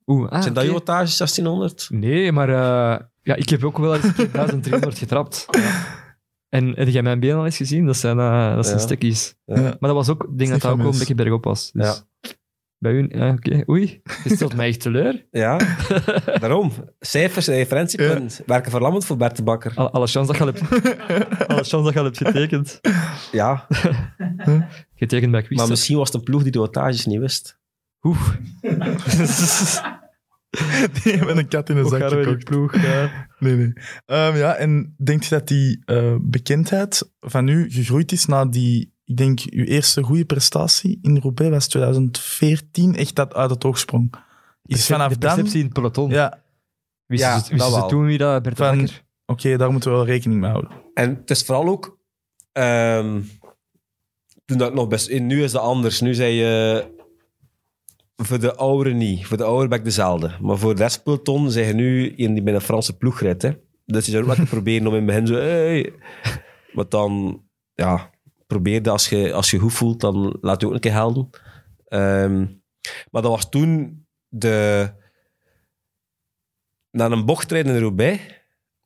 Oeh, 0.05 0.29
ah, 0.29 0.41
Zijn 0.41 0.53
dat 0.53 0.63
je 0.63 0.71
wattage, 0.71 1.17
1600? 1.17 1.87
Nee, 1.91 2.31
maar 2.31 2.49
eh, 2.49 3.05
ja, 3.21 3.35
ik 3.35 3.49
heb 3.49 3.63
ook 3.63 3.77
wel 3.77 3.95
eens 3.95 4.03
een 4.03 4.13
keer 4.13 4.31
1300 4.31 4.97
getrapt. 4.97 5.45
En 6.49 6.67
heb 6.75 6.87
jij 6.87 7.01
mijn 7.01 7.19
benen 7.19 7.37
al 7.37 7.45
eens 7.45 7.57
gezien? 7.57 7.85
Dat 7.85 7.97
zijn, 7.97 8.19
eh, 8.19 8.55
dat 8.55 8.65
zijn 8.65 8.77
Ja. 8.77 8.83
stukjes. 8.83 9.35
Ja. 9.45 9.55
Maar 9.61 9.77
dat 9.79 9.93
was 9.93 10.09
ook, 10.09 10.23
ik 10.23 10.37
denk 10.37 10.49
dat 10.51 10.61
dat 10.61 10.71
ook 10.71 10.77
wel 10.77 10.91
een 10.91 10.97
beetje 10.97 11.15
bergop 11.15 11.43
was. 11.43 11.71
Dus 11.71 11.85
Ja. 11.85 11.95
Bij 12.77 12.91
u, 12.93 13.05
ja, 13.09 13.29
oké. 13.31 13.63
Oei, 13.69 14.01
je 14.23 14.35
stelt 14.35 14.55
mij 14.55 14.67
echt 14.67 14.79
teleur. 14.81 15.25
Ja, 15.31 15.57
daarom. 16.39 16.71
Cijfers 16.99 17.47
en 17.47 17.53
referentiepunten 17.55 18.43
werken 18.45 18.71
verlammend 18.71 19.05
voor 19.05 19.17
Bert 19.17 19.35
de 19.35 19.43
Bakker. 19.43 19.71
Alle, 19.75 19.89
alle 19.89 20.07
chance 20.07 20.31
dat 20.31 20.37
je 20.37 20.43
al 20.43 20.69
hebt, 20.71 21.47
alle 21.49 21.63
chance 21.63 21.81
dat 21.83 21.93
je 21.93 21.99
al 21.99 22.05
hebt 22.05 22.17
getekend. 22.17 22.79
Ja, 23.31 23.67
Getekend 24.95 25.31
bij 25.31 25.39
Quickstep. 25.39 25.57
maar 25.57 25.67
misschien 25.67 25.97
was 25.97 26.07
het 26.07 26.17
een 26.17 26.23
ploeg 26.23 26.43
die 26.43 26.51
de 26.51 26.59
wattages 26.59 27.05
niet 27.05 27.19
wist. 27.19 27.59
Oeh. 28.01 28.29
Die 31.03 31.13
hebben 31.13 31.37
een 31.37 31.47
kat 31.47 31.69
in 31.69 31.77
een 31.77 31.85
zak 31.87 32.09
gekocht. 32.09 32.43
ploeg? 32.43 32.81
Ja. 32.81 33.27
Nee, 33.39 33.55
nee. 33.55 33.73
Ehm, 34.05 34.37
ja, 34.37 34.55
en 34.55 34.95
denk 34.97 35.23
je 35.23 35.29
dat 35.29 35.47
die 35.47 35.81
eh, 35.85 36.15
bekendheid 36.21 37.09
van 37.19 37.47
u 37.47 37.71
gegroeid 37.71 38.11
is 38.11 38.25
na 38.25 38.45
die, 38.45 38.93
ik 39.05 39.17
denk, 39.17 39.39
uw 39.49 39.63
eerste 39.63 40.03
goede 40.03 40.25
prestatie 40.25 40.99
in 41.01 41.17
Roubaix 41.17 41.51
was 41.51 41.67
2014, 41.67 42.95
echt 42.95 43.15
dat 43.15 43.33
uit 43.33 43.49
het 43.49 43.65
oog 43.65 43.79
sprong? 43.79 44.13
Is 44.65 44.85
vanaf 44.85 45.13
de 45.13 45.17
dan... 45.17 45.33
perceptie 45.33 45.59
in 45.59 45.65
het 45.65 45.73
peloton. 45.73 46.09
Ja, 46.09 46.43
Wisten 47.05 47.29
Ja, 47.29 47.39
ze, 47.39 47.39
wisten 47.39 47.57
dat 47.57 47.73
ze 47.73 47.79
wel. 47.79 47.87
toen 47.87 48.05
wie 48.05 48.17
dat 48.17 48.43
Bert 48.43 49.03
oké, 49.25 49.57
daar 49.57 49.71
moeten 49.71 49.89
we 49.89 49.95
wel 49.95 50.05
rekening 50.05 50.39
mee 50.39 50.49
houden. 50.49 50.71
En 50.93 51.15
het 51.15 51.29
is 51.29 51.43
vooral 51.43 51.67
ook... 51.67 51.99
ehm, 52.51 53.21
toen 54.45 54.57
dat 54.57 54.73
nog 54.73 54.87
best... 54.87 55.19
Nu 55.19 55.43
is 55.43 55.51
dat 55.51 55.61
anders. 55.61 56.01
Nu 56.01 56.13
zei 56.13 56.33
je... 56.33 56.93
Voor 58.15 58.39
de 58.39 58.55
ouderen 58.55 58.97
niet. 58.97 59.25
Voor 59.25 59.37
de 59.37 59.43
ouderen 59.43 59.69
ben 59.69 59.79
ik 59.79 59.85
dezelfde. 59.85 60.31
Maar 60.41 60.57
voor 60.57 60.75
de 60.75 60.81
restpeloton 60.81 61.51
zijn 61.51 61.67
je 61.67 61.73
nu 61.73 62.09
in 62.09 62.33
die 62.33 62.43
bij 62.43 62.53
een 62.53 62.61
Franse 62.61 62.97
ploegrit. 62.97 63.41
Hè? 63.41 63.51
Dus 63.85 64.05
je 64.05 64.11
zou 64.11 64.23
ook 64.23 64.29
lekker 64.29 64.47
proberen 64.55 64.87
om 64.87 64.95
in 64.95 64.97
het 64.97 65.05
begin 65.05 65.27
zo... 65.27 65.33
Hey. 65.33 65.93
Maar 66.73 66.89
dan... 66.89 67.43
Ja, 67.73 68.09
probeer 68.55 68.81
dat 68.81 68.93
als 68.93 69.09
je, 69.09 69.33
als 69.33 69.51
je 69.51 69.59
goed 69.59 69.73
voelt, 69.73 69.99
dan 69.99 70.37
laat 70.41 70.61
je 70.61 70.67
ook 70.67 70.73
een 70.73 70.79
keer 70.79 70.91
helden. 70.91 71.29
Ehm, 71.87 72.37
maar 73.11 73.21
dat 73.21 73.31
was 73.31 73.49
toen 73.49 74.05
de... 74.27 74.89
Na 76.91 77.05
een 77.05 77.25
bochtrijden 77.25 77.75
in 77.75 77.81
Roubaix 77.81 78.21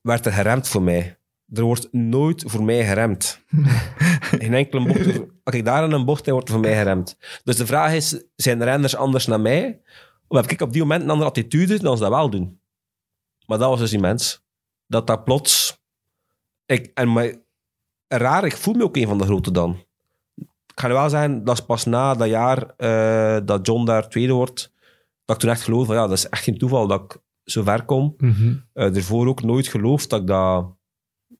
werd 0.01 0.25
er 0.25 0.31
geremd 0.31 0.67
voor 0.67 0.81
mij. 0.81 1.19
Er 1.53 1.63
wordt 1.63 1.93
nooit 1.93 2.43
voor 2.47 2.63
mij 2.63 2.85
geremd. 2.85 3.43
Geen 4.39 4.53
enkele 4.53 4.87
bocht. 4.87 5.19
Als 5.43 5.55
ik 5.55 5.65
daar 5.65 5.83
in 5.83 5.91
een 5.91 6.05
bocht 6.05 6.25
rijd, 6.25 6.31
wordt 6.31 6.47
er 6.47 6.53
voor 6.53 6.63
mij 6.63 6.77
geremd. 6.77 7.17
Dus 7.43 7.55
de 7.55 7.65
vraag 7.65 7.93
is, 7.93 8.23
zijn 8.35 8.63
renners 8.63 8.95
anders 8.95 9.25
naar 9.25 9.41
mij? 9.41 9.81
Of 10.27 10.41
heb 10.41 10.51
ik 10.51 10.61
op 10.61 10.71
die 10.71 10.81
moment 10.81 11.03
een 11.03 11.09
andere 11.09 11.29
attitude 11.29 11.79
dan 11.79 11.97
ze 11.97 12.03
dat 12.03 12.11
wel 12.11 12.29
doen? 12.29 12.61
Maar 13.45 13.57
dat 13.57 13.69
was 13.69 13.79
dus 13.79 13.93
immens. 13.93 14.45
Dat 14.87 15.07
dat 15.07 15.23
plots... 15.23 15.77
Ik, 16.65 16.91
en 16.93 17.11
maar, 17.11 17.33
raar, 18.09 18.45
ik 18.45 18.57
voel 18.57 18.73
me 18.73 18.83
ook 18.83 18.97
een 18.97 19.07
van 19.07 19.17
de 19.17 19.23
grote 19.23 19.51
dan. 19.51 19.77
Ik 20.35 20.85
ga 20.85 20.87
nu 20.87 20.93
wel 20.93 21.09
zeggen, 21.09 21.43
dat 21.43 21.59
is 21.59 21.65
pas 21.65 21.85
na 21.85 22.13
dat 22.13 22.27
jaar 22.27 22.73
eh, 22.77 23.45
dat 23.45 23.65
John 23.65 23.85
daar 23.85 24.09
tweede 24.09 24.33
wordt, 24.33 24.73
dat 25.25 25.35
ik 25.35 25.41
toen 25.41 25.51
echt 25.51 25.61
geloof 25.61 25.85
van 25.85 25.95
ja, 25.95 26.07
dat 26.07 26.17
is 26.17 26.29
echt 26.29 26.43
geen 26.43 26.57
toeval 26.57 26.87
dat 26.87 27.01
ik 27.01 27.21
zo 27.43 27.63
ver 27.63 27.85
kom. 27.85 28.15
Ervoor 28.73 29.27
ook 29.27 29.43
nooit 29.43 29.67
geloofd 29.67 30.09
dat 30.09 30.21
ik 30.21 30.27
dat... 30.27 30.77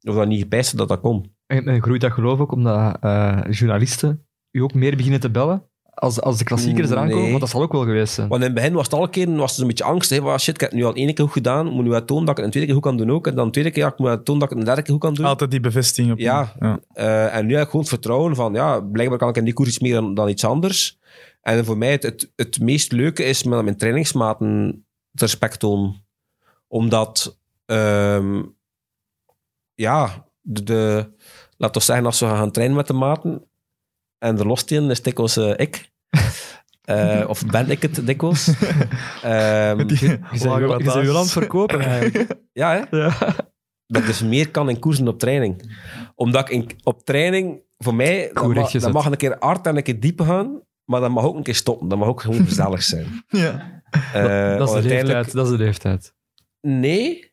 Of 0.01 0.15
dat 0.15 0.27
niet 0.27 0.41
gepijst 0.41 0.77
dat 0.77 0.87
dat 0.87 0.99
kon. 0.99 1.35
En, 1.45 1.67
en 1.67 1.81
groeit 1.81 2.01
dat 2.01 2.11
geloof 2.11 2.39
ook 2.39 2.51
omdat 2.51 2.97
eh, 3.01 3.41
journalisten 3.49 4.27
u 4.51 4.59
ook 4.59 4.73
meer 4.73 4.95
beginnen 4.95 5.19
te 5.19 5.31
bellen 5.31 5.68
als, 5.99 6.21
als 6.21 6.37
de 6.37 6.43
klassiekers 6.43 6.89
eraan 6.89 7.05
Nee. 7.05 7.13
komen? 7.13 7.29
Want 7.29 7.39
dat 7.41 7.49
zal 7.49 7.61
ook 7.61 7.71
wel 7.71 7.83
geweest 7.83 8.13
zijn. 8.13 8.27
Want 8.27 8.41
in 8.41 8.47
het 8.47 8.55
begin 8.55 8.73
was 8.73 8.83
het 8.85 8.93
alle 8.93 9.09
keren 9.09 9.35
was 9.35 9.51
het 9.51 9.61
een 9.61 9.67
beetje 9.67 9.83
angst. 9.83 10.09
Hè, 10.09 10.21
van, 10.21 10.39
shit, 10.39 10.53
ik 10.53 10.59
heb 10.61 10.69
het 10.69 10.79
nu 10.79 10.85
al 10.85 10.93
één 10.93 11.13
keer 11.13 11.25
goed 11.25 11.33
gedaan. 11.33 11.67
Moet 11.67 11.83
nu 11.83 11.89
wel 11.89 12.05
tonen 12.05 12.25
dat 12.25 12.31
ik 12.31 12.35
het 12.37 12.45
een 12.45 12.51
tweede 12.51 12.71
keer 12.71 12.81
goed 12.81 12.89
kan 12.89 12.97
doen 12.97 13.15
ook. 13.15 13.27
En 13.27 13.35
dan 13.35 13.45
de 13.45 13.51
tweede 13.51 13.71
keer, 13.71 13.83
ja, 13.83 13.89
ik 13.89 13.97
moet 13.97 14.25
tonen 14.25 14.39
dat 14.41 14.43
ik 14.43 14.49
het 14.49 14.57
een 14.57 14.65
derde 14.65 14.81
keer 14.81 14.91
goed 14.93 15.01
kan 15.01 15.13
doen. 15.13 15.25
Altijd 15.25 15.51
die 15.51 15.59
bevestiging. 15.59 16.13
Op 16.13 16.19
Ja. 16.19 16.53
ja. 16.59 16.79
Eh, 16.93 17.35
en 17.35 17.45
nu 17.45 17.53
heb 17.53 17.61
ik 17.63 17.69
gewoon 17.69 17.81
het 17.81 17.93
vertrouwen 17.93 18.35
van, 18.35 18.53
ja, 18.53 18.79
blijkbaar 18.81 19.17
kan 19.17 19.29
ik 19.29 19.35
in 19.37 19.43
die 19.43 19.53
koers 19.53 19.69
iets 19.69 19.79
meer 19.79 19.93
dan, 19.93 20.13
dan 20.13 20.29
iets 20.29 20.43
anders. 20.45 20.97
En 21.41 21.65
voor 21.65 21.77
mij 21.77 21.91
het, 21.91 22.03
het, 22.03 22.31
het 22.35 22.59
meest 22.59 22.91
leuke 22.91 23.23
is 23.23 23.43
met 23.43 23.63
mijn 23.63 23.77
trainingsmaten 23.77 24.85
te 25.13 25.23
respect 25.25 25.59
tonen. 25.59 26.03
Omdat, 26.67 27.37
ehm, 27.65 28.41
ja, 29.75 30.25
de, 30.41 30.63
de, 30.63 31.09
laat 31.57 31.75
ons 31.75 31.85
zeggen, 31.85 32.05
als 32.05 32.19
we 32.19 32.25
gaan 32.25 32.51
trainen 32.51 32.77
met 32.77 32.87
de 32.87 32.93
maten 32.93 33.43
en 34.17 34.35
de 34.35 34.45
lost 34.45 34.71
in 34.71 34.89
is 34.89 35.01
dikwijls 35.01 35.37
eh, 35.37 35.53
ik. 35.55 35.88
Eh, 36.89 37.29
of 37.29 37.45
ben 37.45 37.69
ik 37.69 37.81
het 37.81 38.05
dikwijls. 38.05 38.45
Die 38.45 38.55
Je 40.07 40.19
bent 40.77 40.93
je 40.93 41.03
land 41.11 41.31
verkopen 41.31 41.79
eigenlijk. 41.81 42.35
ja, 42.61 42.71
hè? 42.89 42.97
ja. 42.97 43.17
dat 43.87 44.01
ik 44.01 44.07
dus 44.07 44.23
meer 44.23 44.49
kan 44.49 44.69
in 44.69 44.79
koersen 44.79 45.07
op 45.07 45.19
training. 45.19 45.77
Omdat 46.15 46.41
ik 46.41 46.49
in- 46.55 46.69
op 46.83 47.05
training, 47.05 47.61
voor 47.77 47.95
mij, 47.95 48.29
dat 48.33 48.91
mag, 48.91 49.03
dat 49.03 49.05
een 49.11 49.17
keer 49.17 49.35
hard 49.39 49.67
en 49.67 49.77
een 49.77 49.83
keer 49.83 49.99
diep 49.99 50.21
gaan, 50.21 50.61
maar 50.85 51.01
dat 51.01 51.09
mag 51.11 51.23
ook 51.23 51.35
een 51.35 51.43
keer 51.43 51.55
stoppen. 51.55 51.87
Dat 51.87 51.97
mag 51.97 52.07
ook 52.07 52.21
gewoon 52.21 52.45
gezellig 52.47 52.83
zijn. 52.83 53.07
Ja. 53.27 53.81
Eh, 54.13 54.57
dat, 54.57 54.67
is 54.75 54.81
de 54.83 54.89
leeftijd, 54.89 55.31
dat 55.31 55.45
is 55.45 55.51
de 55.51 55.57
leeftijd. 55.63 56.13
Nee, 56.61 57.31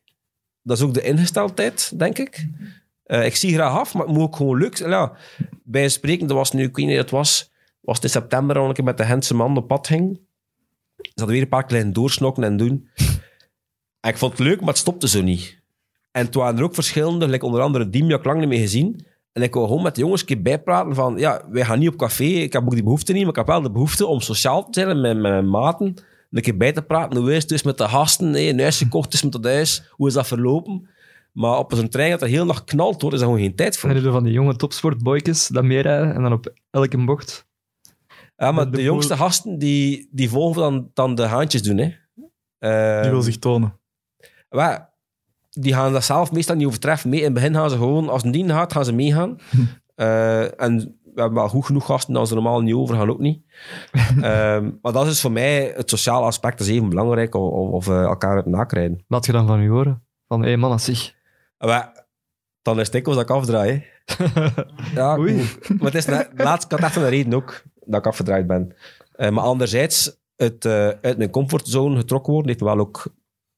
dat 0.61 0.77
is 0.77 0.83
ook 0.83 0.93
de 0.93 1.01
ingesteldheid, 1.01 1.99
denk 1.99 2.17
ik. 2.17 2.47
Eh, 3.03 3.25
ik 3.25 3.35
zie 3.35 3.53
graag 3.53 3.71
af, 3.79 3.93
maar 3.93 4.05
het 4.05 4.13
moet 4.15 4.23
ook 4.23 4.35
gewoon 4.35 4.57
leuk 4.57 4.77
zijn. 4.77 4.89
Ja, 4.89 5.11
bij 5.63 5.83
een 5.83 5.91
spreken, 5.91 6.27
dat 6.27 6.37
was 6.37 6.51
nu, 6.51 6.63
ik 6.63 6.75
weet 6.75 6.85
niet 6.85 6.97
het 6.97 7.09
was, 7.09 7.51
was 7.87 7.95
het 7.95 8.05
in 8.05 8.09
september 8.09 8.57
al 8.57 8.69
een 8.77 8.83
met 8.83 8.97
de 8.97 9.05
Gentse 9.05 9.35
man 9.35 9.57
op 9.57 9.67
pad 9.67 9.87
ging. 9.87 10.19
Ze 10.95 11.11
hadden 11.15 11.33
weer 11.33 11.43
een 11.43 11.49
paar 11.49 11.65
kleine 11.65 11.91
doorsnokken 11.91 12.43
en 12.43 12.57
doen. 12.57 12.89
En 13.99 14.09
ik 14.09 14.17
vond 14.17 14.31
het 14.31 14.41
leuk, 14.41 14.59
maar 14.59 14.69
het 14.69 14.77
stopte 14.77 15.07
zo 15.07 15.21
niet. 15.21 15.61
En 16.11 16.29
toen 16.29 16.41
waren 16.41 16.57
er 16.57 16.63
ook 16.63 16.73
verschillende, 16.73 17.27
like 17.27 17.45
onder 17.45 17.61
andere 17.61 17.89
Diem, 17.89 18.07
die 18.07 18.19
lang 18.23 18.39
niet 18.39 18.47
meer 18.47 18.59
gezien. 18.59 19.05
En 19.33 19.41
ik 19.41 19.53
wou 19.53 19.67
gewoon 19.67 19.83
met 19.83 19.95
de 19.95 20.01
jongens 20.01 20.21
een 20.21 20.27
keer 20.27 20.41
bijpraten 20.41 20.95
van, 20.95 21.17
ja, 21.17 21.41
wij 21.49 21.65
gaan 21.65 21.79
niet 21.79 21.89
op 21.89 21.97
café, 21.97 22.23
ik 22.23 22.53
heb 22.53 22.63
ook 22.63 22.73
die 22.73 22.83
behoefte 22.83 23.13
niet, 23.13 23.21
maar 23.21 23.29
ik 23.29 23.35
heb 23.35 23.47
wel 23.47 23.61
de 23.61 23.71
behoefte 23.71 24.05
om 24.05 24.19
sociaal 24.19 24.69
te 24.69 24.79
zijn 24.79 24.87
met, 24.87 25.13
met 25.13 25.21
mijn 25.21 25.49
maten. 25.49 25.93
Een 26.31 26.41
keer 26.41 26.57
bij 26.57 26.71
te 26.71 26.81
praten, 26.81 27.19
hoe 27.19 27.35
is 27.35 27.47
dus 27.47 27.63
met 27.63 27.77
de 27.77 27.87
gasten, 27.87 28.33
hey, 28.33 28.49
een 28.49 28.59
huis 28.59 28.77
gekocht 28.77 29.13
is 29.13 29.23
met 29.23 29.31
dat 29.31 29.43
huis, 29.43 29.89
hoe 29.91 30.07
is 30.07 30.13
dat 30.13 30.27
verlopen? 30.27 30.89
Maar 31.31 31.57
op 31.57 31.73
zo'n 31.75 31.89
trein 31.89 32.11
dat 32.11 32.21
er 32.21 32.27
heel 32.27 32.45
nacht 32.45 32.63
knalt 32.63 33.01
wordt, 33.01 33.15
is 33.15 33.21
daar 33.21 33.29
gewoon 33.29 33.45
geen 33.45 33.55
tijd 33.55 33.77
voor. 33.77 33.89
dan 33.89 33.97
heb 33.97 34.07
je 34.07 34.11
van 34.11 34.23
die 34.23 34.33
jonge 34.33 34.55
topsportboykes 34.55 35.47
dat 35.47 35.63
meerijden 35.63 36.13
en 36.15 36.21
dan 36.21 36.33
op 36.33 36.53
elke 36.71 37.05
bocht. 37.05 37.46
Ja, 38.37 38.51
maar 38.51 38.71
de 38.71 38.81
jongste 38.83 39.17
gasten, 39.17 39.57
die, 39.57 40.09
die 40.11 40.29
volgen 40.29 40.61
dan, 40.61 40.91
dan 40.93 41.15
de 41.15 41.23
haantjes 41.25 41.63
doen, 41.63 41.77
hè. 41.77 41.91
Eh, 42.57 43.01
Die 43.01 43.11
wil 43.11 43.21
zich 43.21 43.37
tonen. 43.39 43.79
Maar 44.49 44.93
die 45.49 45.73
gaan 45.73 45.93
dat 45.93 46.03
zelf 46.03 46.31
meestal 46.31 46.55
niet 46.55 46.67
overtreffen. 46.67 47.09
Mee. 47.09 47.19
In 47.19 47.25
het 47.25 47.33
begin 47.33 47.53
gaan 47.53 47.69
ze 47.69 47.75
gewoon, 47.77 48.09
als 48.09 48.23
een 48.23 48.31
dien 48.31 48.49
gaat, 48.49 48.71
gaan 48.73 48.85
ze 48.85 48.93
meegaan. 48.93 49.37
Eh, 49.97 50.61
en 50.61 50.77
we 51.03 51.21
hebben 51.21 51.33
wel 51.39 51.49
goed 51.49 51.65
genoeg 51.65 51.85
gasten, 51.85 52.13
dan 52.13 52.27
ze 52.27 52.33
normaal 52.33 52.61
niet 52.61 52.73
overgaan 52.73 53.09
ook 53.09 53.19
niet. 53.19 53.41
Ehm, 54.21 54.69
maar 54.81 54.91
dat 54.91 55.07
is 55.07 55.21
voor 55.21 55.31
mij, 55.31 55.73
het 55.75 55.89
sociale 55.89 56.25
aspect 56.25 56.59
is 56.59 56.67
even 56.67 56.89
belangrijk, 56.89 57.35
of, 57.35 57.51
of, 57.51 57.69
of, 57.71 57.87
eh, 57.87 58.01
elkaar 58.01 58.35
uit 58.35 58.43
de 58.43 58.49
naak 58.49 58.71
rijden. 58.71 59.03
Wat 59.07 59.25
je 59.25 59.31
dan 59.31 59.47
van 59.47 59.59
u 59.59 59.69
horen? 59.69 60.03
Van, 60.27 60.41
hé 60.41 60.47
hey, 60.47 60.57
man, 60.57 60.79
zeg. 60.79 61.13
Maar 61.57 62.05
dan 62.61 62.75
is 62.79 62.83
het 62.83 62.91
dikwijls 62.91 63.19
dat 63.19 63.29
ik 63.29 63.35
afdraai. 63.35 63.85
ja, 64.95 65.17
Oei. 65.17 65.35
ik- 65.41 65.69
maar 65.79 65.91
het 65.91 66.07
is 66.07 66.25
laatst 66.35 66.71
ik 66.71 66.71
had 66.71 66.79
echt 66.79 66.95
een 66.95 67.09
reden 67.09 67.33
ook 67.33 67.63
dat 67.87 67.99
ik 67.99 68.07
afgedraaid 68.07 68.47
ben. 68.47 68.75
Eh, 69.15 69.29
maar 69.29 69.43
anderzijds, 69.43 70.17
het 70.35 70.65
eh, 70.65 70.87
uit 70.87 71.17
mijn 71.17 71.29
comfortzone 71.29 71.97
getrokken 71.97 72.31
worden, 72.33 72.49
heeft 72.51 72.63
me 72.63 72.67
wel 72.67 72.79
ook 72.79 73.13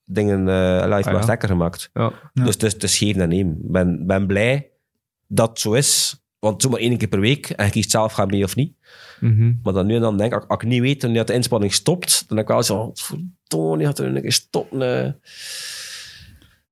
dingen 0.05 0.47
uh, 0.47 0.93
heeft 0.95 1.05
me 1.09 1.13
Ah, 1.15 1.21
sterker 1.23 1.47
gemaakt. 1.47 1.89
Ja. 1.93 2.13
Ja. 2.33 2.43
Dus 2.43 2.53
het 2.53 2.63
is, 2.63 2.73
het 2.73 2.83
is 2.83 2.97
geven 2.97 3.21
en 3.21 3.29
nemen. 3.29 3.55
Ik 3.63 3.71
ben, 3.71 4.05
ben 4.07 4.27
blij 4.27 4.71
dat 5.27 5.49
het 5.49 5.59
zo 5.59 5.73
is. 5.73 6.21
Want 6.39 6.53
het 6.53 6.63
is 6.63 6.69
maar 6.69 6.79
één 6.89 6.97
keer 6.97 7.07
per 7.07 7.19
week 7.19 7.49
en 7.49 7.65
je 7.65 7.71
kiest 7.71 7.91
zelf, 7.91 8.13
ga 8.13 8.25
mee 8.25 8.43
of 8.43 8.55
niet. 8.55 8.73
Mhm. 9.19 9.53
Maar 9.63 9.73
dan 9.73 9.85
nu 9.85 9.95
en 9.95 10.01
dan 10.01 10.17
denk 10.17 10.33
ik, 10.33 10.45
als, 10.47 10.61
ik 10.61 10.67
niet 10.67 10.81
weet 10.81 11.01
wanneer 11.01 11.25
de 11.25 11.33
inspanning 11.33 11.73
stopt, 11.73 12.27
dan 12.27 12.37
denk 12.37 12.49
ik 12.49 12.53
wel 12.53 12.63
zo, 12.63 12.91
verdomme, 12.93 13.85
gaat 13.85 13.99
er 13.99 14.05
een 14.15 14.21
keer 14.21 14.31
stoppen. 14.31 14.81
eh. 14.81 15.11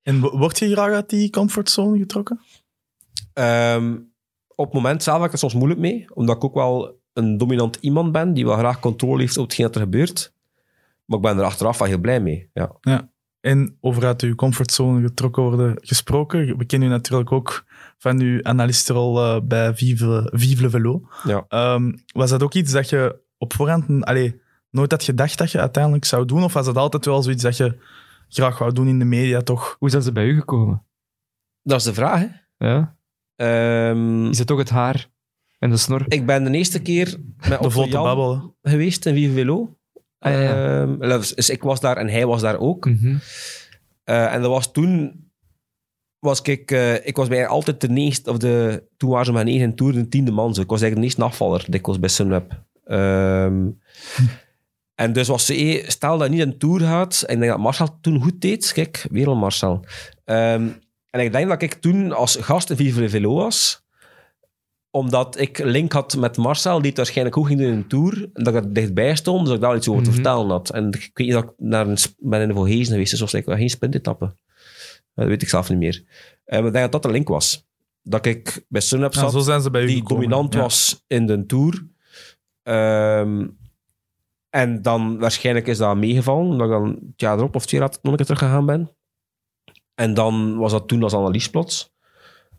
En 0.04 0.20
wo- 0.20 0.38
word 0.38 0.60
je 0.60 0.72
graag 0.72 0.94
uit 0.94 1.10
die 1.10 1.30
comfortzone 1.30 1.98
getrokken? 1.98 2.40
Ehm, 3.34 3.98
op 4.56 4.66
het 4.66 4.74
moment 4.74 5.04
zelf 5.04 5.18
heb 5.18 5.26
ik 5.28 5.34
er 5.34 5.40
soms 5.40 5.54
moeilijk 5.54 5.80
mee, 5.80 6.06
omdat 6.14 6.36
ik 6.36 6.44
ook 6.44 6.54
wel 6.54 6.97
een 7.18 7.38
dominant 7.38 7.78
iemand 7.82 8.12
ben, 8.12 8.34
die 8.34 8.46
wel 8.46 8.58
graag 8.58 8.80
controle 8.80 9.22
heeft 9.22 9.38
op 9.38 9.44
hetgeen 9.44 9.66
dat 9.66 9.76
er 9.76 9.82
gebeurt. 9.82 10.34
Maar 11.06 11.18
ik 11.18 11.24
ben 11.24 11.38
er 11.38 11.44
achteraf 11.44 11.78
wel 11.78 11.88
heel 11.88 11.98
blij 11.98 12.20
mee. 12.20 12.50
Ja. 12.54 13.10
En 13.40 13.78
over 13.82 14.06
uit 14.06 14.22
uw 14.22 14.36
comfortzone 14.36 15.08
getrokken 15.08 15.44
worden 15.44 15.78
gesproken. 15.82 16.58
We 16.58 16.66
kennen 16.66 16.88
u 16.88 16.92
natuurlijk 16.92 17.32
ook 17.32 17.66
van 17.98 18.20
uw 18.20 18.44
analysterol 18.44 19.24
eh, 19.24 19.42
bij 19.44 19.76
Vive, 19.76 20.30
Vive 20.34 20.62
le 20.62 20.70
Velo. 20.70 21.08
Ja. 21.24 21.46
Ehm, 21.48 21.94
was 22.14 22.30
dat 22.30 22.44
ook 22.44 22.54
iets 22.54 22.72
dat 22.72 22.90
je 22.90 23.20
op 23.38 23.54
voorhand 23.54 24.06
allee, 24.06 24.42
nooit 24.70 24.92
had 24.92 25.04
gedacht 25.04 25.38
dat 25.38 25.52
je 25.52 25.60
uiteindelijk 25.60 26.06
zou 26.06 26.26
doen? 26.26 26.44
Of 26.44 26.54
was 26.54 26.66
dat 26.66 26.78
altijd 26.78 27.06
wel 27.06 27.24
zoiets 27.24 27.44
dat 27.44 27.58
je 27.58 27.78
graag 28.30 28.58
wou 28.58 28.74
doen 28.74 28.88
in 28.88 29.00
de 29.00 29.06
media, 29.06 29.42
toch? 29.42 29.76
Hoe 29.80 29.90
zijn 29.90 30.02
ze 30.02 30.12
bij 30.12 30.26
u 30.26 30.36
gekomen? 30.36 30.84
Dat 31.64 31.80
is 31.80 31.86
de 31.86 31.94
vraag. 31.94 32.20
Hè? 32.20 32.28
Ja? 32.68 32.96
Ehm, 33.36 34.26
Is 34.26 34.40
het 34.40 34.52
ook 34.52 34.60
het 34.60 34.70
haar 34.70 35.10
en 35.60 35.70
de 35.70 35.78
snor? 35.78 36.06
ik 36.08 36.26
ben 36.26 36.44
de 36.44 36.52
eerste 36.52 36.80
keer 36.80 37.18
met 37.38 37.50
De 37.50 37.56
Otto 37.58 37.70
vlotte 37.70 37.92
Jan 37.92 38.04
babbel. 38.04 38.56
geweest 38.62 39.06
in 39.06 39.14
Vive 39.14 39.34
Velo. 39.34 39.78
Ah, 40.20 40.32
ja. 40.32 40.82
Ehm, 40.82 41.20
dus 41.20 41.50
ik 41.50 41.64
was 41.64 41.80
daar 41.80 41.98
en 41.98 42.10
hij 42.10 42.26
was 42.26 42.42
daar 42.42 42.60
ook. 42.60 42.86
Mhm. 42.86 43.16
Eh, 44.04 44.34
en 44.34 44.42
dat 44.42 44.50
was 44.50 44.72
toen... 44.72 45.26
Was 46.20 46.42
ik, 46.42 46.72
eh, 46.72 47.08
ik 47.08 47.16
was 47.16 47.28
bij 47.28 47.48
altijd 47.48 47.82
de 47.82 47.90
neest, 47.90 48.28
of 48.28 48.38
de, 48.38 48.84
toen 48.98 49.10
waren 49.10 49.26
ze 49.26 49.32
maar 49.32 49.44
negen 49.44 49.62
in 49.62 49.76
Tour, 49.76 49.94
de 49.94 50.08
tiende 50.08 50.32
man. 50.32 50.54
Zo. 50.54 50.62
Ik 50.62 50.70
was 50.70 50.82
eigenlijk 50.82 51.12
de 51.12 51.22
eerste 51.22 51.34
afvaller, 51.36 51.66
dikwijls 51.70 52.00
bij 52.00 52.10
Sunweb. 52.10 52.64
Ehm, 52.84 53.68
en 55.02 55.14
dus 55.14 55.28
was 55.28 55.46
ze, 55.46 55.54
eh, 55.54 55.90
stel 55.90 56.18
dat 56.18 56.28
je 56.28 56.34
niet 56.34 56.46
in 56.46 56.58
Tour 56.58 56.80
gaat, 56.80 57.22
en 57.22 57.34
ik 57.34 57.40
denk 57.40 57.52
dat 57.52 57.62
Marcel 57.62 57.98
toen 58.02 58.22
goed 58.22 58.42
deed, 58.42 58.74
kijk, 58.74 59.08
wereld 59.12 59.40
Marcel. 59.40 59.86
Ehm, 60.26 60.68
en 61.10 61.20
ik 61.20 61.32
denk 61.32 61.48
dat 61.48 61.62
ik 61.62 61.74
toen 61.74 62.12
als 62.12 62.36
gast 62.36 62.70
in 62.70 62.76
Vive 62.76 63.10
Velo 63.10 63.34
was, 63.34 63.87
omdat 64.98 65.40
ik 65.40 65.58
link 65.64 65.92
had 65.92 66.16
met 66.18 66.38
Marcel, 66.38 66.78
die 66.78 66.88
het 66.88 66.98
waarschijnlijk 66.98 67.36
goed 67.36 67.48
ging 67.48 67.60
doen 67.60 67.68
in 67.70 67.74
een 67.76 67.88
Tour, 67.88 68.30
en 68.34 68.44
dat 68.44 68.56
ik 68.56 68.64
er 68.64 68.74
dichtbij 68.74 69.16
stond, 69.16 69.40
dus 69.40 69.48
dat 69.48 69.56
ik 69.58 69.62
daar 69.64 69.76
iets 69.76 69.88
over 69.90 70.04
te 70.04 70.10
Mhm. 70.10 70.16
vertellen 70.22 70.50
had. 70.50 70.70
En 70.70 70.88
ik 70.88 71.10
weet 71.14 71.28
niet 71.28 71.32
dat 71.32 71.44
ik 71.44 71.52
naar 71.58 71.88
een, 71.88 71.98
ben 72.18 72.42
in 72.42 72.48
de 72.48 72.54
Vogezen 72.54 72.86
geweest, 72.86 73.12
dus 73.12 73.20
was 73.20 73.34
ik 73.34 73.46
geen 73.46 73.70
sprintetappe. 73.70 74.36
Dat 75.16 75.28
weet 75.28 75.42
ik 75.42 75.50
zelf 75.50 75.70
niet 75.70 75.78
meer. 75.78 76.04
Eh, 76.46 76.58
maar 76.60 76.68
ik 76.68 76.74
denk 76.74 76.84
dat 76.84 76.92
dat 76.92 77.04
de 77.04 77.12
link 77.12 77.28
was. 77.28 77.66
Dat 78.02 78.26
ik 78.26 78.66
bij 78.68 78.82
Sunweb 78.82 79.14
Ja, 79.14 79.30
zat, 79.30 79.64
zo 79.64 79.70
bij 79.70 79.86
die 79.86 79.96
gekomen. 79.98 80.24
dominant 80.24 80.54
Ja. 80.54 80.60
was 80.60 81.04
in 81.08 81.26
de 81.26 81.46
Tour. 81.46 81.88
Ehm, 82.64 83.48
en 84.50 84.82
dan 84.82 85.18
waarschijnlijk 85.20 85.68
is 85.68 85.78
dat 85.78 85.98
meegevallen, 85.98 86.46
omdat 86.46 86.68
ik 86.68 86.74
dan 86.74 86.88
het 86.90 87.00
jaar 87.22 87.38
erop 87.38 87.56
of 87.56 87.66
twee 87.66 87.80
jaar 87.80 87.90
nog 87.90 88.12
een 88.12 88.16
keer 88.18 88.26
teruggegaan 88.26 88.66
ben. 88.66 88.92
En 89.96 90.14
dan 90.14 90.58
was 90.58 90.72
dat 90.72 90.88
toen 90.88 91.04
als 91.04 91.14
analist 91.14 91.52
plots. 91.52 91.96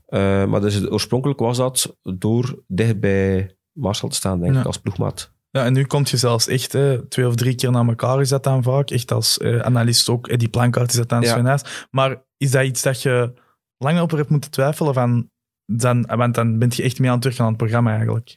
Eh, 0.09 0.45
maar 0.45 0.61
dus 0.61 0.87
oorspronkelijk 0.91 1.39
was 1.41 1.57
dat 1.57 1.97
door 2.03 2.63
dicht 2.67 3.01
bij 3.01 3.57
Marcel 3.73 4.09
te 4.09 4.17
staan, 4.17 4.41
denk 4.41 4.55
Ja. 4.55 4.61
ik, 4.61 4.67
als 4.67 4.79
ploegmaat. 4.79 5.33
Ja, 5.51 5.65
en 5.65 5.73
nu 5.73 5.85
komt 5.85 6.11
je 6.11 6.17
zelfs 6.17 6.47
echt 6.49 6.73
hè, 6.73 7.07
twee 7.07 7.27
of 7.27 7.35
drie 7.35 7.55
keer 7.55 7.71
naar 7.71 7.89
elkaar, 7.89 8.21
is 8.21 8.29
dat 8.29 8.45
dan 8.45 8.63
vaak. 8.63 8.91
Echt 8.91 9.13
als 9.13 9.39
eh, 9.39 9.59
analist 9.61 10.09
ook. 10.09 10.29
Eddie 10.29 10.49
Plankaart 10.49 10.91
is 10.91 10.97
dat 10.97 11.09
dan 11.09 11.23
Ja. 11.23 11.59
Maar 11.91 12.23
is 12.37 12.51
dat 12.51 12.65
iets 12.65 12.83
dat 12.83 13.03
je 13.03 13.33
langer 13.79 14.03
op 14.03 14.11
hebt 14.11 14.29
moeten 14.31 14.51
twijfelen? 14.51 14.95
Van, 14.95 15.31
dan, 15.67 16.07
want 16.17 16.35
dan 16.35 16.59
ben 16.59 16.69
je 16.73 16.83
echt 16.83 16.99
mee 16.99 17.09
aan 17.11 17.15
het 17.15 17.25
werken 17.25 17.43
aan 17.43 17.49
het 17.49 17.57
programma 17.57 17.91
eigenlijk. 17.91 18.37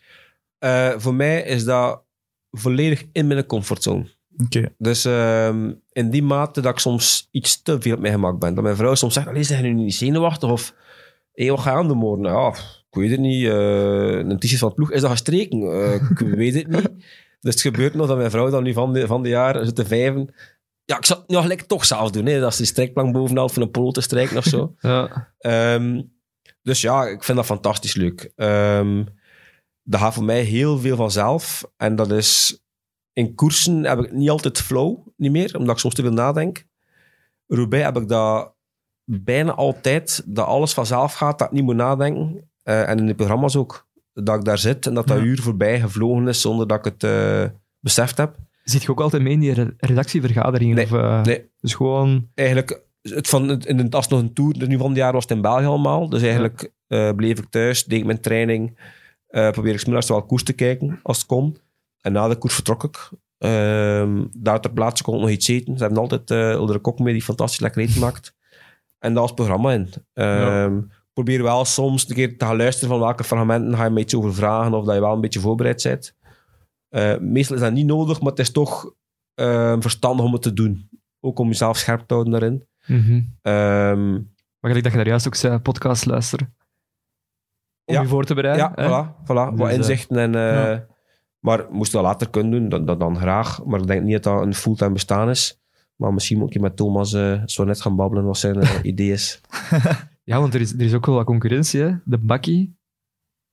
Eh, 0.58 0.90
voor 0.98 1.14
mij 1.14 1.42
is 1.42 1.64
dat 1.64 2.04
volledig 2.52 3.06
in 3.12 3.28
mijn 3.28 3.46
comfortzone. 3.46 4.06
Oké. 4.38 4.74
Dus 4.78 5.06
ehm, 5.06 5.72
in 5.92 6.10
die 6.10 6.24
mate 6.24 6.62
dat 6.62 6.72
ik 6.74 6.80
soms 6.80 7.28
iets 7.32 7.62
te 7.62 7.82
veel 7.82 7.94
op 7.96 8.00
mijn 8.00 8.14
gemak 8.14 8.40
ben. 8.40 8.54
Dat 8.54 8.64
mijn 8.64 8.76
vrouw 8.76 8.96
soms 8.96 9.14
zegt, 9.14 9.28
allee, 9.28 9.44
zijn 9.44 9.64
nu 9.64 9.74
niet 9.74 9.96
zenuwachtig? 9.96 10.50
Of, 10.50 10.74
hé, 11.34 11.50
wat 11.50 11.60
ga 11.60 11.72
je 11.72 11.78
aan 11.78 11.88
doen 11.88 11.98
morgen? 11.98 12.26
Ja, 12.26 12.50
pff, 12.50 12.84
ik 12.90 13.00
weet 13.00 13.12
het 13.12 13.20
niet. 13.20 13.46
eh, 13.46 14.18
een 14.18 14.40
t-shirt 14.40 14.60
van 14.60 14.68
het 14.68 14.78
ploeg, 14.78 14.92
is 14.92 15.02
dat 15.02 15.12
gestreken? 15.12 15.62
Eh, 15.62 15.94
ik 15.94 16.20
weet 16.42 16.54
het 16.54 16.68
niet. 16.68 16.90
Dus 17.40 17.54
het 17.54 17.62
gebeurt 17.62 17.94
nog 17.94 18.08
dat 18.08 18.18
mijn 18.18 18.32
vrouw 18.32 18.50
dan 18.50 18.64
nu 18.64 18.74
van 18.74 18.94
de, 18.94 19.08
van 19.08 19.24
de 19.24 19.30
jaar 19.30 19.66
zit 19.66 19.76
te 19.76 19.86
vijven. 19.86 20.34
Ja, 20.86 20.98
ik 20.98 21.06
zou 21.06 21.20
het 21.20 21.30
nou 21.30 21.42
gelijk 21.42 21.62
toch 21.62 21.86
zelf 21.86 22.12
doen. 22.12 22.26
Hè, 22.26 22.40
dat 22.40 22.52
ze 22.52 22.58
die 22.58 22.68
strijkplank 22.72 23.14
bovenal 23.14 23.50
voor 23.50 23.62
een 23.64 23.72
polo 23.72 23.92
te 23.92 24.02
strijken 24.02 24.38
of 24.38 24.44
zo. 24.44 24.76
Ja. 24.80 25.32
Ehm, 25.38 26.02
dus 26.62 26.82
ja, 26.82 27.08
ik 27.08 27.24
vind 27.24 27.38
dat 27.38 27.46
fantastisch 27.46 27.96
leuk. 27.96 28.32
Ehm, 28.36 29.04
dat 29.84 30.00
gaat 30.00 30.14
voor 30.14 30.24
mij 30.24 30.42
heel 30.42 30.78
veel 30.80 30.96
vanzelf. 30.96 31.64
En 31.78 31.96
dat 31.96 32.12
is... 32.12 32.60
In 33.14 33.36
koersen 33.36 33.84
heb 33.84 34.00
ik 34.00 34.12
niet 34.12 34.30
altijd 34.30 34.62
flow, 34.62 35.08
niet 35.18 35.32
meer, 35.32 35.58
omdat 35.58 35.74
ik 35.76 35.82
soms 35.82 35.94
te 35.94 36.02
veel 36.02 36.12
nadenk. 36.12 36.66
Roubaix 37.48 37.86
heb 37.86 37.98
ik 37.98 38.08
dat 38.08 38.54
bijna 39.06 39.52
altijd, 39.54 40.24
dat 40.26 40.46
alles 40.46 40.74
vanzelf 40.74 41.14
gaat, 41.14 41.40
dat 41.40 41.48
ik 41.48 41.54
niet 41.54 41.64
moet 41.64 41.76
nadenken. 41.76 42.50
Eh, 42.64 42.90
en 42.90 42.98
in 43.00 43.06
de 43.08 43.16
programma's 43.16 43.56
ook. 43.56 43.90
Dat 44.14 44.36
ik 44.36 44.44
daar 44.46 44.58
zit 44.58 44.86
en 44.88 44.94
dat 44.94 45.08
dat 45.08 45.18
Ja. 45.18 45.24
uur 45.24 45.42
voorbij 45.42 45.80
gevlogen 45.80 46.28
is 46.28 46.42
zonder 46.42 46.68
dat 46.68 46.78
ik 46.78 46.84
het 46.94 47.04
eh, 47.04 47.44
beseft 47.80 48.18
heb. 48.18 48.36
Zit 48.64 48.82
je 48.84 48.90
ook 48.92 49.02
altijd 49.02 49.22
mee 49.24 49.34
in 49.34 49.40
die 49.40 49.54
re- 49.54 49.74
redactievergaderingen? 49.78 50.76
Nee, 50.76 50.86
Of, 50.86 50.92
eh, 50.94 51.22
nee. 51.22 51.50
Dus 51.62 51.74
gewoon... 51.74 52.28
eigenlijk, 52.36 52.82
het 53.02 53.28
van, 53.30 53.48
het- 53.48 53.66
in 53.66 53.78
het, 53.78 53.96
als 53.96 54.08
nog 54.08 54.20
een 54.20 54.34
tour, 54.34 54.60
dus 54.60 54.68
nu 54.68 54.78
van 54.78 54.88
het 54.88 54.98
jaar 54.98 55.14
was 55.14 55.24
het 55.24 55.32
in 55.32 55.42
België 55.42 55.66
allemaal. 55.66 56.10
Dus 56.10 56.22
eigenlijk 56.22 56.72
eh, 56.88 57.12
bleef 57.16 57.40
ik 57.40 57.46
thuis, 57.50 57.84
deed 57.84 58.00
ik 58.00 58.06
mijn 58.06 58.22
training, 58.22 58.80
probeer 59.28 59.74
ik 59.74 59.80
's 59.80 59.86
middags 59.86 60.08
wel 60.08 60.24
koers 60.26 60.44
te 60.44 60.54
kijken 60.54 61.00
als 61.04 61.18
het 61.18 61.26
kon. 61.26 61.58
En 62.02 62.12
na 62.12 62.28
de 62.28 62.36
koers 62.36 62.54
vertrok 62.54 62.84
ik. 62.84 63.10
Ehm, 63.38 64.24
daar 64.38 64.62
ter 64.62 64.72
plaatse 64.72 65.04
kon 65.04 65.16
ik 65.16 65.22
nog 65.22 65.30
iets 65.30 65.48
eten. 65.48 65.78
Ze 65.78 65.84
hebben 65.84 66.02
altijd 66.02 66.32
uh, 66.32 66.50
Ulder 66.50 66.80
Kok 66.80 67.00
mee 67.00 67.14
die 67.14 67.22
fantastisch 67.24 67.60
lekker 67.60 67.82
eten 67.82 68.00
maakt. 68.00 68.34
En 69.02 69.12
daar 69.14 69.22
was 69.22 69.32
het 69.32 69.36
programma 69.36 69.72
in. 69.72 69.90
Ehm, 70.14 70.82
Probeer 71.14 71.44
wel 71.44 71.66
soms 71.66 72.10
een 72.10 72.16
keer 72.16 72.38
te 72.38 72.46
gaan 72.46 72.56
luisteren 72.58 72.90
van 72.90 73.00
welke 73.00 73.24
fragmenten 73.24 73.76
ga 73.78 73.84
je 73.84 73.90
me 73.90 74.00
iets 74.00 74.16
over 74.16 74.34
vragen 74.34 74.74
of 74.74 74.86
dat 74.86 74.96
je 74.96 75.02
wel 75.02 75.14
een 75.14 75.22
beetje 75.22 75.40
voorbereid 75.40 75.84
bent. 75.84 76.16
Eh, 76.90 77.18
meestal 77.18 77.56
is 77.56 77.62
dat 77.62 77.72
niet 77.74 77.86
nodig, 77.86 78.20
maar 78.22 78.30
het 78.30 78.40
is 78.40 78.52
toch 78.52 78.94
eh, 79.34 79.76
verstandig 79.80 80.26
om 80.26 80.34
het 80.34 80.42
te 80.42 80.54
doen. 80.54 80.90
Ook 81.20 81.40
om 81.40 81.48
jezelf 81.48 81.78
scherp 81.78 82.08
te 82.08 82.14
houden 82.14 82.34
daarin. 82.34 82.68
Mhm. 82.86 83.22
Ehm, 83.42 84.12
Maar 84.14 84.70
gelijk 84.72 84.84
dat 84.84 84.92
je 84.92 84.98
daar 84.98 85.08
juist 85.08 85.28
ook 85.28 85.36
zei, 85.36 85.58
podcast 85.60 86.06
luisteren. 86.06 86.56
Om 87.86 87.94
Ja. 87.96 88.02
je 88.02 88.08
voor 88.08 88.24
te 88.26 88.34
bereiden. 88.34 88.72
ja, 88.76 88.86
voilà, 89.14 89.24
voilà. 89.24 89.50
Dus, 89.50 89.60
wat 89.60 89.70
eh, 89.70 89.76
inzichten. 89.76 90.18
En, 90.18 90.36
eh, 90.36 90.42
ja. 90.72 90.86
Maar 91.40 91.66
moest 91.70 91.92
dat 91.92 92.04
later 92.04 92.30
kunnen 92.30 92.52
doen, 92.52 92.70
dan, 92.70 92.86
dan, 92.86 93.00
dan 93.00 93.18
graag. 93.18 93.64
Maar 93.66 93.80
ik 93.80 93.88
denk 93.88 94.04
niet 94.04 94.24
dat 94.24 94.24
dat 94.24 94.42
een 94.42 94.54
fulltime 94.54 94.92
bestaan 94.92 95.30
is. 95.30 95.61
Maar 96.02 96.14
misschien 96.14 96.38
moet 96.38 96.56
ik 96.56 96.62
met 96.62 96.76
Thomas 96.76 97.14
eh, 97.14 97.42
zo 97.46 97.64
net 97.64 97.82
gaan 97.82 97.96
babbelen 97.96 98.26
wat 98.26 98.38
zijn 98.38 98.62
eh, 98.62 98.80
idee 98.92 99.12
is. 99.12 99.42
Ja, 100.24 100.40
want 100.40 100.54
er 100.54 100.62
is, 100.62 100.74
er 100.74 100.82
is 100.82 100.94
ook 100.94 101.06
wel 101.06 101.16
wat 101.16 101.26
concurrentie. 101.26 101.82
Hè? 101.82 101.92
De 102.06 102.18
Bakkie, 102.18 102.78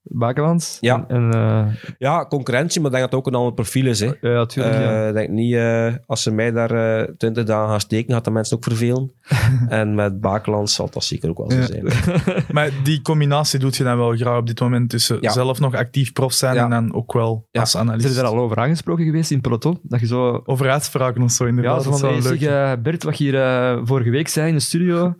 Bakelands. 0.08 0.76
Ja. 0.80 1.04
En, 1.08 1.32
en, 1.32 1.40
eh, 1.40 1.92
Ja, 1.98 2.26
concurrentie, 2.26 2.80
maar 2.80 2.90
ik 2.90 2.96
denk 2.96 3.10
dat 3.10 3.18
het 3.20 3.26
ook 3.28 3.34
een 3.34 3.38
ander 3.40 3.54
profiel 3.54 3.86
is. 3.86 4.00
Hè. 4.00 4.06
ja, 4.06 4.30
ja, 4.30 4.46
tuurlijk. 4.46 4.74
ja. 4.74 5.02
Eh, 5.02 5.08
Ik 5.08 5.14
denk 5.14 5.28
niet, 5.28 5.54
eh, 5.54 5.94
als 6.06 6.22
ze 6.22 6.30
mij 6.30 6.50
daar 6.52 7.06
20 7.16 7.44
dagen 7.44 7.68
gaan 7.68 7.80
steken, 7.80 8.14
gaat 8.14 8.24
de 8.24 8.30
mensen 8.30 8.56
ook 8.56 8.64
vervelen. 8.64 9.12
en 9.68 9.94
met 9.94 10.20
Bakeland 10.20 10.70
zal 10.70 10.90
dat 10.90 11.04
zeker 11.04 11.28
ook 11.30 11.38
wel 11.38 11.50
zo 11.50 11.56
Ja. 11.58 11.64
zijn. 11.66 11.84
Maar 12.52 12.70
die 12.84 13.02
combinatie 13.02 13.58
doet 13.58 13.76
je 13.76 13.84
dan 13.84 13.96
wel 13.96 14.16
graag 14.16 14.38
op 14.38 14.46
dit 14.46 14.60
moment 14.60 14.90
tussen 14.90 15.18
Ja. 15.20 15.30
zelf 15.32 15.60
nog 15.60 15.74
actief 15.74 16.12
prof 16.12 16.32
zijn 16.32 16.54
Ja. 16.54 16.64
en 16.64 16.70
dan 16.70 16.94
ook 16.94 17.12
wel 17.12 17.46
Ja. 17.50 17.60
als 17.60 17.70
Zijn 17.70 17.88
analist. 17.88 18.08
er 18.08 18.14
daar 18.22 18.32
al 18.32 18.38
over 18.38 18.56
aangesproken 18.56 19.04
geweest 19.04 19.30
in 19.30 19.36
het 19.36 19.46
peloton? 19.46 19.78
Dat 19.82 20.00
je 20.00 20.06
zo... 20.06 20.42
Over 20.44 20.70
uitspraken 20.70 21.22
of 21.22 21.30
zo, 21.30 21.44
Ja, 21.44 21.50
inderdaad. 21.50 21.82
zo 21.82 21.90
dat 21.90 22.00
van, 22.00 22.08
is 22.08 22.14
wel 22.14 22.22
hey, 22.22 22.30
leuk. 22.30 22.40
zeg, 22.50 22.72
eh, 22.76 22.82
Bert, 22.82 23.02
wat 23.02 23.18
je 23.18 23.24
hier 23.24 23.80
vorige 23.86 24.10
week 24.10 24.28
zei 24.28 24.48
in 24.48 24.54
de 24.54 24.60
studio. 24.60 25.14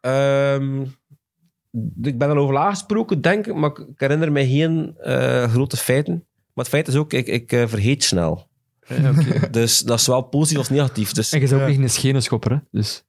Ehm, 0.00 0.84
ik 2.02 2.18
ben 2.18 2.30
erover 2.30 2.56
aangesproken, 2.56 3.20
denk 3.20 3.46
ik, 3.46 3.54
maar 3.54 3.70
ik 3.70 3.84
herinner 3.96 4.32
me 4.32 4.46
geen 4.46 4.94
eh, 4.98 5.44
grote 5.52 5.76
feiten. 5.76 6.12
Maar 6.54 6.64
het 6.64 6.68
feit 6.74 6.88
is 6.88 6.96
ook, 6.96 7.12
ik, 7.12 7.26
ik 7.26 7.48
vergeet 7.68 8.04
snel. 8.04 8.46
Ja, 8.86 9.10
oké. 9.10 9.48
Dus 9.58 9.80
dat 9.80 9.98
is 9.98 10.04
zowel 10.04 10.22
positief 10.22 10.58
als 10.58 10.68
negatief. 10.70 11.12
Dus 11.12 11.32
En 11.32 11.40
je 11.40 11.48
bent 11.48 11.60
ook 11.60 11.66
Ja. 11.68 11.72
niet 11.74 11.82
een 11.82 11.90
schenenschopper, 11.90 12.50
hè? 12.50 12.56
Dus, 12.70 13.04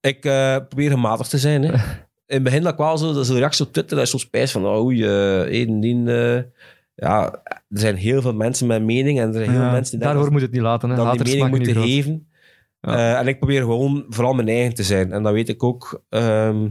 ik 0.00 0.24
eh, 0.24 0.56
probeer 0.68 0.90
gematigd 0.90 1.30
te 1.30 1.38
zijn. 1.38 1.62
Hè. 1.62 1.72
In 2.26 2.34
het 2.34 2.42
begin 2.42 2.62
dat 2.62 2.72
ik 2.72 2.78
wel 2.78 2.98
zo, 2.98 3.12
dat 3.12 3.22
is 3.22 3.28
een 3.28 3.36
reactie 3.36 3.66
op 3.66 3.72
Twitter, 3.72 3.96
dat 3.96 4.04
is 4.04 4.10
zo 4.10 4.18
spijs 4.18 4.50
van, 4.52 4.66
oh, 4.66 4.84
oei, 4.84 5.04
eh 5.04 5.40
één, 5.40 5.80
dien, 5.80 6.08
eh, 6.08 6.40
ja, 6.94 7.32
er 7.44 7.60
zijn 7.68 7.96
heel 7.96 8.22
veel 8.22 8.34
mensen 8.34 8.66
met 8.66 8.82
mening 8.82 9.20
en 9.20 9.26
er 9.26 9.32
zijn 9.34 9.44
heel 9.50 9.58
Ja, 9.58 9.62
veel 9.64 9.72
mensen 9.72 9.90
die 9.90 9.98
denken 10.00 10.14
daarvoor 10.16 10.32
moet 10.32 10.42
het 10.42 10.50
niet 10.52 10.60
laten. 10.60 10.90
Hè? 10.90 10.96
dan 10.96 11.16
die 11.16 11.36
mening 11.36 11.56
moeten 11.56 11.82
geven. 11.82 12.26
Ja. 12.80 12.96
Eh, 12.96 13.18
en 13.18 13.26
ik 13.26 13.38
probeer 13.38 13.60
gewoon 13.60 14.04
vooral 14.08 14.32
mijn 14.34 14.48
eigen 14.48 14.74
te 14.74 14.82
zijn. 14.82 15.12
En 15.12 15.22
dat 15.22 15.32
weet 15.32 15.48
ik 15.48 15.62
ook. 15.62 16.02
ehm, 16.08 16.68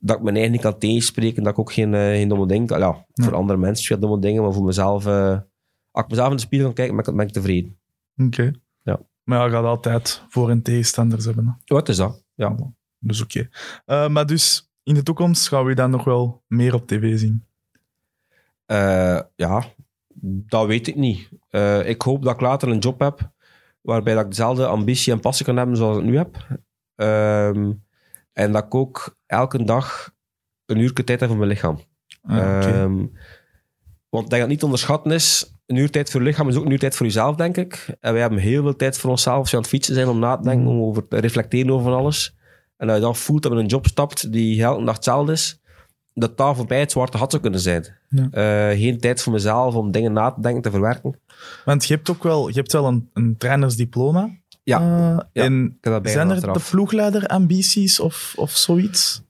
dat 0.00 0.16
ik 0.16 0.22
mijn 0.22 0.34
eigen 0.34 0.52
niet 0.52 0.60
kan 0.60 0.78
tegenspreken, 0.78 1.42
dat 1.42 1.52
ik 1.52 1.58
ook 1.58 1.72
geen, 1.72 1.94
eh, 1.94 2.00
geen 2.00 2.28
domme 2.28 2.46
dingen... 2.46 2.78
Ja, 2.78 3.06
voor 3.14 3.34
andere 3.34 3.58
mensen 3.58 3.86
veel 3.86 3.98
domme 3.98 4.18
dingen, 4.18 4.42
maar 4.42 4.52
voor 4.52 4.64
mezelf... 4.64 5.06
eh, 5.06 5.38
als 5.90 6.04
ik 6.04 6.10
mezelf 6.10 6.30
in 6.30 6.36
de 6.36 6.42
spiegel 6.42 6.66
kan 6.66 6.74
kijken, 6.74 6.96
ben 6.96 7.06
ik, 7.06 7.16
ben 7.16 7.26
ik 7.26 7.32
tevreden. 7.32 7.78
Oké. 8.16 8.52
Ja. 8.82 9.00
Maar 9.24 9.38
ja, 9.38 9.44
je 9.44 9.50
gaat 9.50 9.64
altijd 9.64 10.22
voor- 10.28 10.50
en 10.50 10.62
tegenstanders 10.62 11.24
hebben. 11.24 11.46
Hè. 11.46 11.74
Wat 11.74 11.88
is 11.88 11.96
dat? 11.96 12.24
Ja. 12.34 12.54
Dus 12.98 13.22
oké. 13.22 13.48
Eh, 13.84 14.08
maar 14.08 14.26
dus, 14.26 14.70
in 14.82 14.94
de 14.94 15.02
toekomst 15.02 15.48
gaan 15.48 15.62
we 15.64 15.68
je 15.68 15.74
dan 15.76 15.90
nog 15.90 16.04
wel 16.04 16.42
meer 16.46 16.74
op 16.74 16.86
tv 16.86 17.18
zien. 17.18 17.44
Ja, 19.36 19.64
dat 20.22 20.66
weet 20.66 20.86
ik 20.86 20.96
niet. 20.96 21.28
Ik 21.84 22.02
hoop 22.02 22.22
dat 22.22 22.34
ik 22.34 22.40
later 22.40 22.68
een 22.68 22.78
job 22.78 23.00
heb 23.00 23.30
waarbij 23.80 24.14
dat 24.14 24.22
ik 24.24 24.28
dezelfde 24.30 24.66
ambitie 24.66 25.12
en 25.12 25.20
passie 25.20 25.46
kan 25.46 25.56
hebben 25.56 25.76
zoals 25.76 25.96
ik 25.96 26.04
nu 26.04 26.16
heb. 26.16 26.58
Ehm, 26.94 27.72
en 28.38 28.52
dat 28.52 28.64
ik 28.64 28.74
ook 28.74 29.16
elke 29.26 29.64
dag 29.64 30.10
een 30.66 30.78
uur 30.78 30.92
tijd 30.92 31.20
heb 31.20 31.28
voor 31.28 31.38
mijn 31.38 31.50
lichaam. 31.50 31.80
Ah. 32.22 32.36
Ehm, 32.36 32.96
want 34.08 34.24
ik 34.24 34.30
denk 34.30 34.30
dat 34.30 34.38
het 34.40 34.48
niet 34.48 34.58
te 34.58 34.64
onderschatten 34.64 35.12
is. 35.12 35.54
Een 35.66 35.76
uur 35.76 35.90
tijd 35.90 36.10
voor 36.10 36.20
je 36.20 36.26
lichaam 36.26 36.48
is 36.48 36.56
ook 36.56 36.64
een 36.64 36.70
uur 36.70 36.78
tijd 36.78 36.96
voor 36.96 37.06
jezelf, 37.06 37.36
denk 37.36 37.56
ik. 37.56 37.96
En 38.00 38.12
wij 38.12 38.20
hebben 38.20 38.38
heel 38.38 38.62
veel 38.62 38.76
tijd 38.76 38.98
voor 38.98 39.10
onszelf 39.10 39.38
als 39.38 39.50
we 39.50 39.56
aan 39.56 39.62
het 39.62 39.70
fietsen 39.70 39.94
zijn 39.94 40.08
om 40.08 40.18
na 40.18 40.36
te 40.36 40.42
denken, 40.42 40.62
Mm. 40.66 40.78
om 40.80 40.88
over 40.88 41.08
te 41.08 41.18
reflecteren 41.18 41.72
over 41.72 41.92
alles. 41.92 42.36
En 42.76 42.86
dat 42.86 42.96
je 42.96 43.02
dan 43.02 43.16
voelt 43.16 43.42
dat 43.42 43.52
je 43.52 43.58
in 43.58 43.64
een 43.64 43.70
job 43.70 43.86
stapt 43.86 44.32
die 44.32 44.62
elke 44.62 44.84
dag 44.84 44.94
hetzelfde 44.94 45.32
is, 45.32 45.60
dat 46.14 46.36
daar 46.36 46.56
voorbij 46.56 46.80
het 46.80 46.92
zwarte 46.92 47.18
gat 47.18 47.30
zou 47.30 47.42
kunnen 47.42 47.60
zijn. 47.60 47.86
Ja. 48.08 48.28
Eh, 48.30 48.78
geen 48.78 48.98
tijd 48.98 49.22
voor 49.22 49.32
mezelf 49.32 49.74
om 49.74 49.90
dingen 49.90 50.12
na 50.12 50.30
te 50.30 50.40
denken, 50.40 50.62
te 50.62 50.70
verwerken. 50.70 51.20
Want 51.64 51.86
je 51.86 51.94
hebt 51.94 52.10
ook 52.10 52.22
wel, 52.22 52.48
je 52.48 52.54
hebt 52.54 52.72
wel 52.72 52.86
een, 52.86 53.10
een 53.12 53.36
trainersdiploma. 53.36 54.30
Ja. 54.68 54.78
Eh, 54.80 55.26
Ja, 55.32 55.44
En 55.44 55.78
zijn 56.02 56.30
er 56.30 56.40
de 56.52 56.60
ploegleiderambities 56.70 58.00
of, 58.00 58.32
of 58.36 58.50
zoiets? 58.50 59.22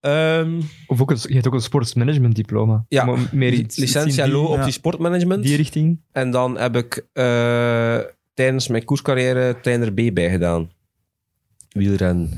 Ehm, 0.00 0.60
Of 0.86 1.00
ook 1.00 1.10
een, 1.10 1.18
je 1.22 1.34
hebt 1.34 1.46
ook 1.46 1.54
een 1.54 1.60
sportsmanagement 1.60 2.34
diploma. 2.34 2.84
Ja, 2.88 3.04
Maar 3.04 3.18
meer 3.32 3.52
iets, 3.52 3.76
licentie 3.76 4.28
LO 4.28 4.44
op 4.44 4.56
ja. 4.56 4.64
die 4.64 4.72
sportmanagement. 4.72 5.42
die 5.42 5.56
richting. 5.56 6.00
En 6.12 6.30
dan 6.30 6.58
heb 6.58 6.76
ik 6.76 7.06
eh, 7.12 7.98
tijdens 8.34 8.68
mijn 8.68 8.84
koerscarrière 8.84 9.60
trainer 9.62 9.92
B 9.92 10.14
bijgedaan. 10.14 10.70
Wielrennen. 11.68 12.30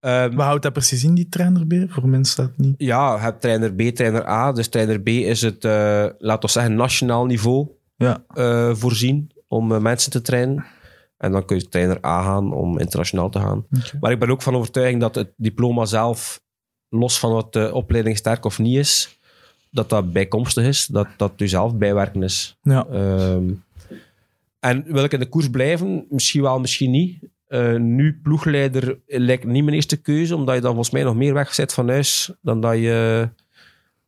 Ehm, 0.00 0.34
Wat 0.34 0.44
houdt 0.46 0.62
dat 0.62 0.72
precies 0.72 1.04
in, 1.04 1.14
die 1.14 1.28
trainer 1.28 1.66
B? 1.66 1.74
Voor 1.92 2.08
mensen 2.08 2.36
dat 2.44 2.52
niet... 2.56 2.74
ja, 2.78 3.14
je 3.14 3.20
hebt 3.20 3.40
trainer 3.40 3.72
B, 3.74 3.80
trainer 3.82 4.28
A. 4.28 4.52
Dus 4.52 4.68
trainer 4.68 5.00
B 5.00 5.08
is 5.08 5.40
het, 5.42 5.64
eh 5.64 6.06
laten 6.18 6.40
we 6.42 6.48
zeggen, 6.48 6.74
nationaal 6.74 7.26
niveau 7.26 7.68
Ja. 7.96 8.22
eh, 8.34 8.74
voorzien 8.74 9.30
om 9.48 9.82
mensen 9.82 10.10
te 10.10 10.22
trainen. 10.22 10.64
En 11.16 11.32
dan 11.32 11.44
kun 11.44 11.56
je 11.56 11.68
trainer 11.68 12.04
A 12.04 12.22
gaan 12.22 12.52
om 12.52 12.78
internationaal 12.78 13.30
te 13.30 13.38
gaan. 13.38 13.66
Maar 14.00 14.12
ik 14.12 14.18
ben 14.18 14.30
ook 14.30 14.42
van 14.42 14.54
overtuiging 14.54 15.00
dat 15.00 15.14
het 15.14 15.32
diploma 15.36 15.84
zelf, 15.84 16.40
los 16.88 17.18
van 17.18 17.32
wat 17.32 17.52
de 17.52 17.74
opleiding 17.74 18.16
sterk 18.16 18.44
of 18.44 18.58
niet 18.58 18.76
is, 18.76 19.18
dat 19.70 19.88
dat 19.88 20.12
bijkomstig 20.12 20.64
is, 20.64 20.86
dat 20.86 21.08
dat 21.16 21.32
je 21.36 21.46
zelf 21.46 21.74
bijwerken 21.74 22.22
is. 22.22 22.56
Ja. 22.62 22.86
Ehm, 22.86 23.50
en 24.60 24.84
wil 24.86 25.04
ik 25.04 25.12
in 25.12 25.20
de 25.20 25.28
koers 25.28 25.50
blijven? 25.50 26.06
Misschien 26.08 26.42
wel, 26.42 26.60
misschien 26.60 26.90
niet. 26.90 27.18
Eh, 27.46 27.74
nu 27.74 28.20
ploegleider 28.22 28.98
lijkt 29.06 29.44
niet 29.44 29.64
mijn 29.64 29.76
eerste 29.76 29.96
keuze, 29.96 30.36
omdat 30.36 30.54
je 30.54 30.60
dan 30.60 30.74
volgens 30.74 30.94
mij 30.94 31.02
nog 31.02 31.14
meer 31.14 31.34
weg 31.34 31.54
zit 31.54 31.72
van 31.72 31.88
huis 31.88 32.32
dan 32.40 32.60
dat 32.60 32.74
je 32.74 33.28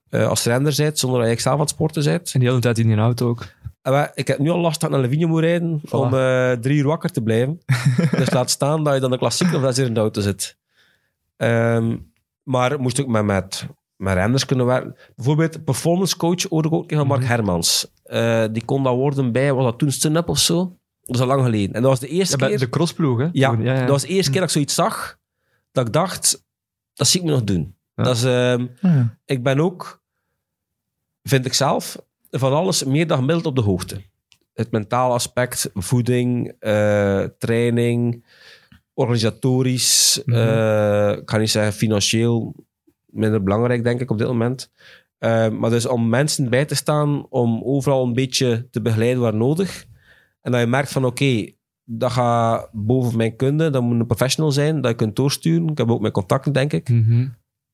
eh, 0.09 0.28
als 0.28 0.44
renner 0.44 0.74
bent, 0.76 0.98
zonder 0.98 1.20
dat 1.20 1.30
je 1.30 1.40
zelf 1.40 1.54
aan 1.54 1.61
het 1.61 1.70
sporten 1.70 2.04
bent. 2.04 2.30
En 2.34 2.40
de 2.40 2.46
hele 2.46 2.61
tijd 2.61 2.78
in 2.78 2.86
die 2.86 2.96
auto 2.96 3.28
ook. 3.28 3.46
Wij- 3.83 4.11
ik 4.14 4.26
heb 4.26 4.39
nu 4.39 4.51
al 4.51 4.59
last 4.59 4.81
dat 4.81 4.91
ik 4.91 4.95
naar 4.97 5.05
Lavigne 5.05 5.26
moet 5.26 5.41
rijden 5.41 5.81
om 5.91 6.14
eh, 6.14 6.53
drie 6.53 6.79
uur 6.79 6.87
wakker 6.87 7.11
te 7.11 7.22
blijven. 7.22 7.59
dus 8.18 8.31
laat 8.31 8.51
staan 8.51 8.85
dat 8.85 8.95
je 8.95 9.01
dan 9.01 9.11
de 9.11 9.18
klassieker 9.18 9.57
of 9.57 9.62
dat 9.62 9.76
je 9.76 9.85
in 9.85 9.95
de 9.95 10.01
auto 10.01 10.20
zit. 10.20 10.57
Ehm, 11.37 11.97
maar 12.43 12.81
moest 12.81 13.01
ook 13.01 13.07
met, 13.07 13.24
met, 13.24 13.66
met 13.97 14.14
renners 14.14 14.45
kunnen 14.45 14.66
werken. 14.66 14.97
Bijvoorbeeld 15.16 15.64
performance 15.64 16.16
coach 16.16 16.43
hoorde 16.43 16.68
ik 16.68 16.74
ook 16.74 16.93
van 16.93 17.07
Mark 17.07 17.24
Hermans. 17.24 17.93
Eh, 18.03 18.45
die 18.53 18.64
kon 18.64 18.83
dat 18.83 18.95
worden 18.95 19.33
bij, 19.33 19.53
was 19.53 19.64
dat 19.64 19.79
toen 19.79 19.91
Stun-Up 19.91 20.29
of 20.29 20.39
zo? 20.39 20.76
Dat 21.03 21.16
is 21.16 21.22
al 21.22 21.26
lang 21.29 21.43
geleden. 21.45 21.74
En 21.74 21.83
dat 21.83 21.91
was 21.91 22.01
de 22.01 22.09
eerste 22.09 22.37
Ja, 22.39 22.47
keer... 22.47 22.59
de 22.59 22.68
crossploeg, 22.68 23.18
hè? 23.18 23.29
Ja, 23.33 23.57
ja, 23.59 23.72
ja. 23.74 23.81
dat 23.81 23.89
was 23.89 24.03
de 24.03 24.09
eerste 24.09 24.31
keer 24.31 24.41
dat 24.41 24.49
ik 24.49 24.55
zoiets 24.55 24.74
zag, 24.74 25.18
dat 25.72 25.87
ik 25.87 25.93
dacht, 25.93 26.45
dat 26.95 27.07
zie 27.07 27.20
ik 27.20 27.26
me 27.26 27.33
nog 27.33 27.45
doen. 27.45 27.76
Dat 27.95 28.16
is, 28.16 28.24
ehm, 28.24 28.66
Ah, 28.83 28.95
ja. 28.95 29.16
ik 29.24 29.43
ben 29.43 29.61
ook, 29.61 30.03
vind 31.22 31.47
ik 31.47 31.55
zelf, 31.55 31.99
van 32.31 32.53
alles 32.53 32.85
meer 32.85 33.07
dan 33.07 33.18
gemiddeld 33.18 33.47
op 33.47 33.57
de 33.57 33.62
hoogte. 33.62 34.03
Het 34.55 34.70
mentale 34.70 35.14
aspect, 35.14 35.70
voeding, 35.74 36.53
eh, 36.59 37.24
training, 37.39 38.24
organisatorisch, 38.95 40.22
eh, 40.24 41.16
ik 41.20 41.31
ga 41.31 41.37
niet 41.37 41.51
zeggen 41.51 41.72
financieel, 41.72 42.55
minder 43.07 43.43
belangrijk 43.43 43.83
denk 43.83 44.01
ik 44.01 44.11
op 44.11 44.18
dit 44.18 44.26
moment. 44.26 44.72
Eh, 45.18 45.49
maar 45.49 45.70
dus 45.70 45.87
om 45.87 46.09
mensen 46.09 46.51
bij 46.51 46.64
te 46.64 46.74
staan, 46.74 47.26
om 47.29 47.62
overal 47.64 48.05
een 48.05 48.12
beetje 48.12 48.68
te 48.70 48.81
begeleiden 48.81 49.22
waar 49.22 49.35
nodig. 49.35 49.87
En 50.41 50.53
dat 50.53 50.61
je 50.61 50.66
merkt 50.66 50.93
van 50.93 51.05
oké, 51.05 51.51
dat 51.85 52.12
gaat 52.12 52.68
boven 52.72 53.16
mijn 53.16 53.37
kunde, 53.37 53.70
dat 53.70 53.83
moet 53.83 54.01
een 54.01 54.07
professional 54.07 54.53
zijn, 54.53 54.81
dat 54.81 54.91
je 54.91 54.97
kunt 54.97 55.16
doorsturen. 55.16 55.68
Ik 55.68 55.79
heb 55.79 55.91
ook 55.91 56.01
mijn 56.01 56.12
contacten, 56.12 56.53
denk 56.53 56.72
ik. 56.72 56.89
Mhm. 56.89 57.26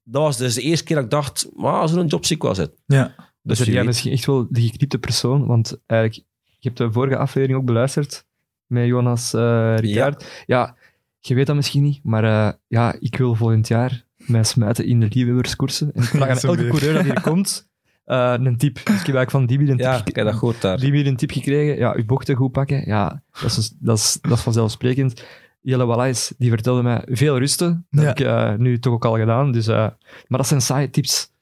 Dat 0.03 0.23
was 0.23 0.37
dus 0.37 0.55
de 0.55 0.63
eerste 0.63 0.85
keer 0.85 0.97
dat 0.97 1.05
ik 1.05 1.11
dacht, 1.11 1.49
maar 1.55 1.73
als 1.73 1.93
er 1.93 1.99
een 1.99 2.07
job 2.07 2.25
ziek 2.25 2.43
was 2.43 2.59
het. 2.59 2.83
ja. 2.87 3.15
Dus 3.47 3.59
jij 3.59 3.75
weet. 3.75 3.85
misschien 3.85 4.13
echt 4.13 4.25
wel 4.27 4.47
de 4.51 4.61
gekniepte 4.61 4.99
persoon, 4.99 5.47
want 5.47 5.81
eigenlijk, 5.87 6.27
je 6.59 6.69
hebt 6.69 6.77
de 6.77 6.93
vorige 6.93 7.17
aflevering 7.17 7.59
ook 7.61 7.65
beluisterd 7.67 8.25
met 8.67 8.87
Jonas 8.87 9.35
eh 9.35 9.75
Ricard. 9.77 10.43
Ja. 10.47 10.77
je 11.21 11.35
weet 11.35 11.47
dat 11.47 11.57
misschien 11.57 11.83
niet, 11.83 12.01
maar 12.03 12.25
eh, 12.25 12.53
ja, 12.67 12.95
ik 12.99 13.17
wil 13.17 13.35
volgend 13.35 13.69
jaar 13.69 14.05
mij 14.17 14.45
smijten 14.45 14.87
in 14.87 15.01
de 15.01 15.09
Liewewerskoersen. 15.11 15.91
En 15.95 16.03
ik 16.03 16.09
vraag 16.09 16.29
aan 16.43 16.51
elke 16.51 16.63
weer. 16.63 16.71
coureur 16.71 16.93
dat 16.95 17.03
hier 17.05 17.21
komt 17.31 17.69
eh, 18.05 18.35
een 18.39 18.57
tip. 18.57 18.75
Dus 18.75 18.83
ik 18.83 18.87
heb 19.07 19.15
eigenlijk 19.17 19.31
van 19.31 19.47
Dibi 19.47 19.63
een 19.71 19.77
tip, 19.77 19.87
Ja, 19.87 19.97
gek- 19.97 20.09
ik 20.09 20.17
heb 20.17 20.25
dat 20.25 20.35
gehoord 20.35 20.61
daar. 20.61 20.79
Dibi 20.79 21.07
een 21.07 21.17
tip 21.17 21.31
gekregen. 21.31 21.77
Ja, 21.77 21.93
uw 21.97 22.05
bochten 22.05 22.37
goed 22.37 22.53
pakken. 22.53 22.87
Ja, 22.87 23.23
dat 23.41 23.57
is, 23.57 23.75
dat 23.79 23.99
is, 23.99 24.19
dat 24.21 24.33
is 24.33 24.41
vanzelfsprekend. 24.43 25.25
Jelle 25.61 25.85
Wallace, 25.87 26.35
die 26.39 26.51
vertelde 26.51 26.83
mij 26.83 27.03
veel 27.07 27.39
rusten. 27.39 27.87
Dat 27.91 28.19
Ja. 28.19 28.45
heb 28.45 28.53
ik 28.55 28.59
nu 28.61 28.79
toch 28.79 28.93
ook 28.93 29.05
al 29.05 29.19
gedaan. 29.19 29.53
Dus, 29.53 29.67
maar 29.67 29.93
dat 30.29 30.47
zijn 30.47 30.61
saaie 30.61 30.91
tips. 30.91 31.33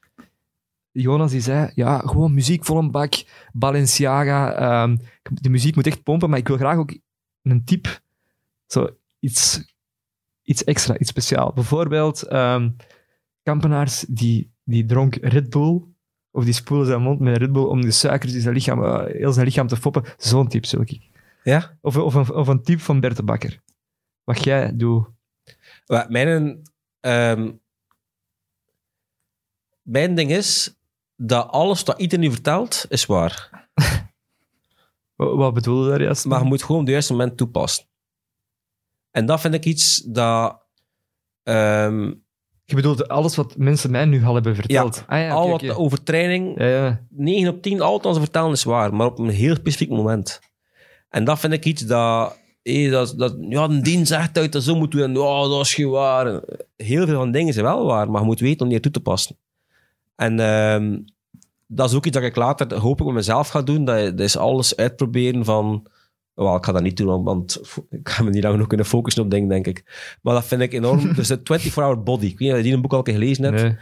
Jonas 0.93 1.31
die 1.31 1.41
zei, 1.41 1.71
ja, 1.75 1.99
gewoon 1.99 2.35
muziek 2.35 2.65
vol 2.65 2.79
een 2.79 2.91
bak, 2.91 3.15
Balenciaga. 3.53 4.55
ehm, 4.55 4.97
de 5.23 5.49
muziek 5.49 5.75
moet 5.75 5.87
echt 5.87 6.03
pompen, 6.03 6.31
maar 6.31 6.39
ik 6.39 6.49
wil 6.49 6.57
graag 6.57 6.77
ook 6.77 6.97
een 7.43 7.65
tip. 7.65 8.01
Zo 8.67 8.89
iets, 9.19 9.65
iets 10.43 10.65
extra, 10.65 10.99
iets 10.99 11.11
speciaal. 11.11 11.53
Bijvoorbeeld, 11.53 12.23
ehm, 12.23 12.71
kampenaars 13.43 14.05
die, 14.09 14.53
die 14.65 14.85
dronk 14.85 15.15
Red 15.15 15.51
Bull, 15.51 15.83
of 16.31 16.45
die 16.45 16.53
spoelen 16.53 16.87
zijn 16.87 17.03
mond 17.03 17.21
met 17.21 17.37
Red 17.37 17.53
Bull 17.53 17.65
om 17.65 17.81
de 17.81 17.91
suikers 17.91 18.35
in 18.35 18.41
zijn 18.41 18.55
lichaam, 18.55 18.85
eh, 18.85 19.05
heel 19.05 19.33
zijn 19.33 19.47
lichaam 19.47 19.67
te 19.67 19.77
foppen. 19.77 20.05
Zo'n 20.17 20.49
tip 20.49 20.65
zoek 20.65 20.91
ik. 20.91 21.09
Ja? 21.43 21.79
Of, 21.81 21.97
of, 21.97 22.15
een, 22.15 22.31
of 22.33 22.49
een 22.49 22.63
tip 22.63 22.81
van 22.81 23.01
Bert 23.01 23.17
de 23.17 23.23
Bakker. 23.23 23.61
Wat 24.25 24.45
jij 24.45 24.77
doet. 24.77 25.09
Mijn, 26.09 26.63
ehm, 27.01 27.53
mijn 29.83 30.15
ding 30.15 30.31
is 30.31 30.77
dat 31.27 31.49
alles 31.51 31.83
wat 31.83 32.01
iedereen 32.01 32.25
nu 32.25 32.31
vertelt, 32.33 32.85
is 32.89 33.07
waar. 33.07 33.51
Wat, 35.17 35.55
bedoel 35.55 35.85
je 35.85 35.91
daar 35.91 36.03
juist? 36.03 36.25
Maar 36.25 36.39
je 36.41 36.45
moet 36.45 36.61
gewoon 36.63 36.77
op 36.81 36.83
het 36.87 36.93
juiste 36.93 37.13
moment 37.13 37.37
toepassen. 37.37 37.85
En 39.11 39.27
dat 39.27 39.41
vind 39.41 39.55
ik 39.55 39.65
iets 39.65 39.97
dat... 39.97 40.67
ehm, 41.43 42.07
Je 42.65 42.75
bedoelt 42.75 43.09
alles 43.09 43.37
wat 43.37 43.57
mensen 43.57 43.91
mij 43.91 44.05
nu 44.05 44.25
al 44.25 44.35
hebben 44.35 44.55
verteld. 44.55 45.05
Ah, 45.07 45.19
ja, 45.21 45.31
al 45.31 45.49
wat 45.51 45.63
oké. 45.63 45.75
over 45.77 46.03
training, 46.03 46.59
Ja, 46.59 46.67
ja. 46.67 47.07
9 47.11 47.49
op 47.55 47.63
10, 47.63 47.81
al 47.81 48.01
wat 48.03 48.15
ze 48.15 48.21
vertellen 48.21 48.53
is 48.53 48.65
waar, 48.65 48.95
maar 48.95 49.07
op 49.07 49.19
een 49.19 49.29
heel 49.29 49.55
specifiek 49.55 49.89
moment. 49.91 50.41
En 51.09 51.25
dat 51.25 51.39
vind 51.39 51.53
ik 51.53 51.65
iets 51.65 51.83
dat... 51.83 52.39
hé, 52.63 52.91
dat, 52.91 53.15
dat 53.17 53.37
ja, 53.41 53.63
een 53.65 53.83
dien 53.83 54.07
zegt 54.07 54.39
uit 54.39 54.53
dat 54.53 54.63
zo 54.63 54.75
moet 54.77 54.91
doen. 54.91 55.03
En 55.03 55.13
ja, 55.15 55.49
dat 55.49 55.61
is 55.67 55.75
geen 55.75 55.91
waar. 55.91 56.41
Heel 56.77 57.07
veel 57.07 57.17
van 57.17 57.31
dingen 57.33 57.53
zijn 57.53 57.65
wel 57.67 57.87
waar, 57.87 58.11
maar 58.11 58.21
je 58.21 58.27
moet 58.27 58.41
weten 58.41 58.67
om 58.67 58.69
die 58.73 58.81
toe 58.81 58.93
te 58.93 59.01
passen. 59.01 59.37
En 60.17 60.41
ehm, 60.41 60.99
dat 61.67 61.91
is 61.91 61.97
ook 61.97 62.07
iets 62.07 62.17
dat 62.17 62.25
ik 62.27 62.37
later 62.37 62.75
hopelijk 62.75 63.05
met 63.05 63.15
mezelf 63.15 63.49
ga 63.49 63.63
doen. 63.63 63.85
Dat, 63.85 63.97
dat 64.05 64.21
is 64.21 64.37
alles 64.37 64.77
uitproberen 64.77 65.45
van... 65.45 65.87
Wel, 66.35 66.57
ik 66.57 66.65
ga 66.65 66.73
dat 66.73 66.83
niet 66.83 66.97
doen, 66.97 67.23
want- 67.23 67.61
ik 67.91 68.09
ga 68.09 68.23
me 68.23 68.31
niet 68.31 68.43
lang 68.43 68.59
nog 68.59 68.67
kunnen 68.67 68.87
focussen 68.87 69.23
op 69.23 69.31
dingen, 69.31 69.49
denk 69.49 69.67
ik. 69.67 69.85
Maar 70.23 70.35
dat 70.35 70.45
vind 70.45 70.61
ik 70.61 70.73
enorm. 70.73 71.13
dus 71.15 71.29
de 71.29 71.39
24-hour 71.39 72.03
body. 72.03 72.25
Ik 72.27 72.31
weet 72.31 72.39
niet 72.39 72.51
of 72.51 72.57
je 72.57 72.63
die 72.63 72.73
een 72.75 72.81
boek 72.83 72.93
al 72.93 72.99
een 72.99 73.05
keer 73.05 73.15
gelezen 73.15 73.45
hebt. 73.45 73.63
Nee. 73.63 73.77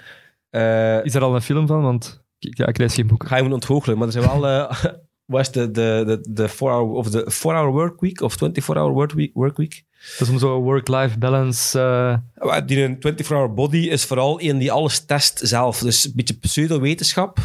Eh, 0.50 1.04
Is 1.04 1.14
er 1.14 1.22
al 1.22 1.34
een 1.34 1.42
film 1.42 1.66
van? 1.66 1.82
Want 1.82 2.22
ik, 2.38 2.56
ja, 2.56 2.66
ik 2.66 2.78
lees 2.78 2.94
geen 2.94 3.06
boek. 3.06 3.26
ga 3.26 3.36
je 3.36 3.42
me 3.42 3.52
ontgoochelen, 3.54 3.98
maar 3.98 4.06
er 4.06 4.12
zijn 4.12 4.24
wel... 4.26 4.46
eh 4.46 4.84
wat 5.30 5.40
is 5.40 5.50
de, 5.50 5.70
de, 5.70 6.02
de, 6.06 6.20
de 6.28 6.50
4-hour 6.50 6.90
of 6.90 7.10
de 7.10 7.32
4-hour 7.32 7.70
work 7.72 8.00
week 8.00 8.20
of 8.20 8.34
24-hour 8.34 8.92
work 8.92 9.12
week, 9.12 9.30
work 9.34 9.56
week? 9.56 9.84
Dat 10.18 10.28
is 10.28 10.32
om 10.32 10.38
zo'n 10.38 10.62
work-life 10.62 11.18
balance... 11.18 11.78
eh, 11.80 12.46
Maar 12.46 12.66
Die 12.66 12.82
een 12.82 12.96
24-hour 12.96 13.54
body 13.54 13.76
is 13.78 14.04
vooral 14.04 14.40
een 14.40 14.58
die 14.58 14.72
alles 14.72 15.04
test 15.04 15.40
zelf. 15.42 15.78
Dus 15.78 16.04
een 16.04 16.12
beetje 16.14 16.38
pseudo-wetenschap. 16.38 17.38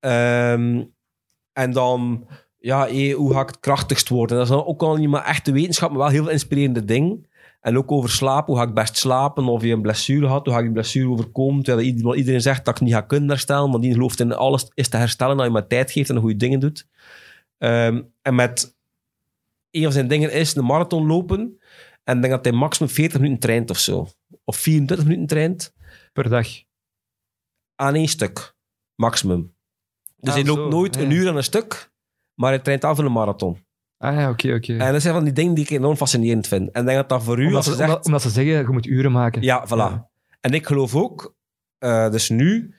Ehm, 0.00 0.82
en 1.52 1.72
dan 1.72 2.26
ja, 2.58 2.86
hé, 2.86 3.10
hoe 3.12 3.32
ga 3.32 3.40
ik 3.40 3.46
het 3.46 3.60
krachtigst 3.60 4.08
worden? 4.08 4.36
Dat 4.36 4.46
is 4.46 4.52
dan 4.52 4.64
ook 4.66 4.82
al 4.82 4.96
niet 4.96 5.08
maar 5.08 5.24
echte 5.24 5.52
wetenschap, 5.52 5.90
maar 5.90 5.98
wel 5.98 6.08
heel 6.08 6.28
inspirerende 6.28 6.84
dingen. 6.84 7.26
En 7.60 7.78
ook 7.78 7.92
over 7.92 8.10
slapen, 8.10 8.52
hoe 8.52 8.62
ga 8.62 8.68
ik 8.68 8.74
best 8.74 8.96
slapen? 8.96 9.44
Of 9.44 9.62
je 9.62 9.72
een 9.72 9.82
blessure 9.82 10.26
had, 10.26 10.44
hoe 10.44 10.52
ga 10.54 10.58
ik 10.58 10.64
die 10.64 10.74
blessure 10.74 11.08
overkomen? 11.10 11.62
Terwijl 11.62 11.86
iedereen 12.14 12.40
zegt 12.40 12.64
dat 12.64 12.74
ik 12.76 12.82
niet 12.82 12.92
ga 12.92 13.00
kunnen 13.00 13.28
herstellen, 13.28 13.70
maar 13.70 13.80
die 13.80 13.92
gelooft 13.92 14.20
in 14.20 14.32
alles 14.32 14.70
is 14.74 14.88
te 14.88 14.96
herstellen, 14.96 15.36
dat 15.36 15.46
je 15.46 15.52
maar 15.52 15.66
tijd 15.66 15.90
geeft 15.90 16.10
en 16.10 16.16
goede 16.16 16.36
dingen 16.36 16.60
doet. 16.60 16.86
Ehm, 17.58 18.02
en 18.22 18.34
met 18.34 18.76
een 19.70 19.82
van 19.82 19.92
zijn 19.92 20.08
dingen 20.08 20.32
is 20.32 20.54
een 20.56 20.64
marathon 20.64 21.06
lopen. 21.06 21.60
En 22.04 22.14
ik 22.16 22.22
denk 22.22 22.34
dat 22.34 22.44
hij 22.44 22.52
maximum 22.52 22.88
40 22.92 23.20
minuten 23.20 23.40
traint 23.40 23.70
of 23.70 23.78
zo. 23.78 24.08
Of 24.44 24.56
24 24.56 25.06
minuten 25.06 25.26
traint 25.26 25.74
Per 26.12 26.28
dag. 26.28 26.48
aan 27.74 27.94
één 27.94 28.08
stuk. 28.08 28.54
Maximum. 28.94 29.54
Dus 30.16 30.28
Ah, 30.28 30.34
hij 30.34 30.44
loopt 30.44 30.60
zo, 30.60 30.68
nooit 30.68 30.94
ja. 30.94 31.00
een 31.00 31.10
uur 31.10 31.28
aan 31.28 31.36
een 31.36 31.42
stuk, 31.44 31.90
maar 32.34 32.50
hij 32.50 32.58
traint 32.58 32.84
af 32.84 32.96
voor 32.96 33.04
een 33.04 33.12
marathon. 33.12 33.66
Ah 33.98 34.14
ja, 34.14 34.30
oké, 34.30 34.54
oké. 34.54 34.76
En 34.76 34.92
dat 34.92 35.02
zijn 35.02 35.14
van 35.14 35.24
die 35.24 35.32
dingen 35.32 35.54
die 35.54 35.64
ik 35.64 35.70
enorm 35.70 35.96
fascinerend 35.96 36.46
vind. 36.46 36.70
En 36.72 36.80
ik 36.80 36.86
denk 36.86 36.98
dat 36.98 37.08
dat 37.08 37.22
voor 37.22 37.38
u, 37.38 37.46
Omdat 37.46 37.56
als 37.56 37.66
ze, 37.66 37.74
zegt... 37.74 37.88
omdat, 37.88 38.06
omdat 38.06 38.22
ze 38.22 38.30
zeggen, 38.30 38.52
je 38.54 38.68
moet 38.68 38.86
uren 38.86 39.12
maken. 39.12 39.42
Ja, 39.42 39.66
voilà. 39.66 39.68
Ja. 39.70 40.10
En 40.40 40.52
ik 40.52 40.66
geloof 40.66 40.94
ook, 40.94 41.34
eh, 41.78 42.10
dus 42.10 42.28
nu, 42.28 42.74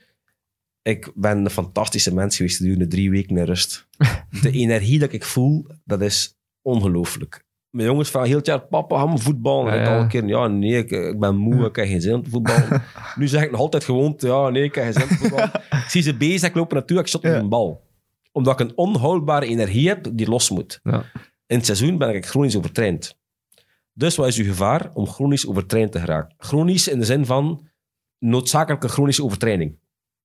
ik 0.81 1.11
ben 1.15 1.37
een 1.37 1.49
fantastische 1.49 2.13
mens 2.13 2.35
geweest 2.35 2.57
gedurende 2.57 2.87
drie 2.87 3.09
weken 3.09 3.37
in 3.37 3.43
rust. 3.43 3.87
De 4.41 4.51
energie 4.51 4.99
dat 4.99 5.13
ik 5.13 5.23
voel, 5.23 5.65
dat 5.83 6.01
is 6.01 6.37
ongelooflijk. 6.61 7.47
Mijn 7.69 7.87
jongens 7.87 8.09
vragen 8.09 8.27
heel 8.27 8.37
het 8.37 8.45
jaar, 8.45 8.61
papa, 8.61 8.99
gaan 8.99 9.19
voetballen? 9.19 9.71
En 9.71 9.77
Ja, 9.77 9.83
ik 9.83 9.89
al 9.89 9.99
een 9.99 10.07
keer, 10.07 10.25
ja, 10.27 10.47
nee, 10.47 10.77
ik, 10.77 10.91
ik 10.91 11.19
ben 11.19 11.35
moe, 11.35 11.65
ik 11.65 11.75
heb 11.75 11.85
geen 11.85 12.01
zin 12.01 12.13
om 12.13 12.23
te 12.23 12.29
voetballen. 12.29 12.83
nu 13.15 13.27
zeg 13.27 13.43
ik 13.43 13.51
nog 13.51 13.59
altijd 13.59 13.83
gewoon, 13.83 14.13
ja, 14.17 14.49
nee, 14.49 14.63
ik 14.63 14.75
heb 14.75 14.83
geen 14.83 14.93
zin 14.93 15.01
om 15.01 15.07
te 15.07 15.15
voetballen. 15.15 15.51
ik 15.83 15.89
zie 15.89 16.01
ze 16.01 16.15
bezig, 16.15 16.49
ik 16.49 16.55
loop 16.55 16.73
naartoe, 16.73 16.99
ik 16.99 17.07
shot 17.07 17.23
met 17.23 17.33
een 17.33 17.49
bal. 17.49 17.87
Omdat 18.31 18.59
ik 18.59 18.67
een 18.67 18.77
onhoudbare 18.77 19.45
energie 19.45 19.87
heb 19.87 20.07
die 20.13 20.29
los 20.29 20.49
moet. 20.49 20.79
Ja. 20.83 21.03
In 21.45 21.57
het 21.57 21.65
seizoen 21.65 21.97
ben 21.97 22.15
ik 22.15 22.25
chronisch 22.25 22.57
overtraind. 22.57 23.17
Dus 23.93 24.15
wat 24.15 24.27
is 24.27 24.37
uw 24.37 24.45
gevaar 24.45 24.91
om 24.93 25.07
chronisch 25.07 25.47
overtraind 25.47 25.91
te 25.91 25.99
geraken? 25.99 26.35
Chronisch 26.37 26.87
in 26.87 26.99
de 26.99 27.05
zin 27.05 27.25
van 27.25 27.67
noodzakelijke 28.19 28.87
chronische 28.87 29.23
overtraining. 29.23 29.77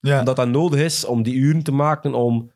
Ja. 0.05 0.19
Omdat 0.19 0.37
dat 0.37 0.49
nodig 0.49 0.81
is 0.81 1.05
om 1.05 1.23
die 1.23 1.35
uren 1.35 1.63
te 1.63 1.73
maken, 1.73 2.15
om 2.15 2.51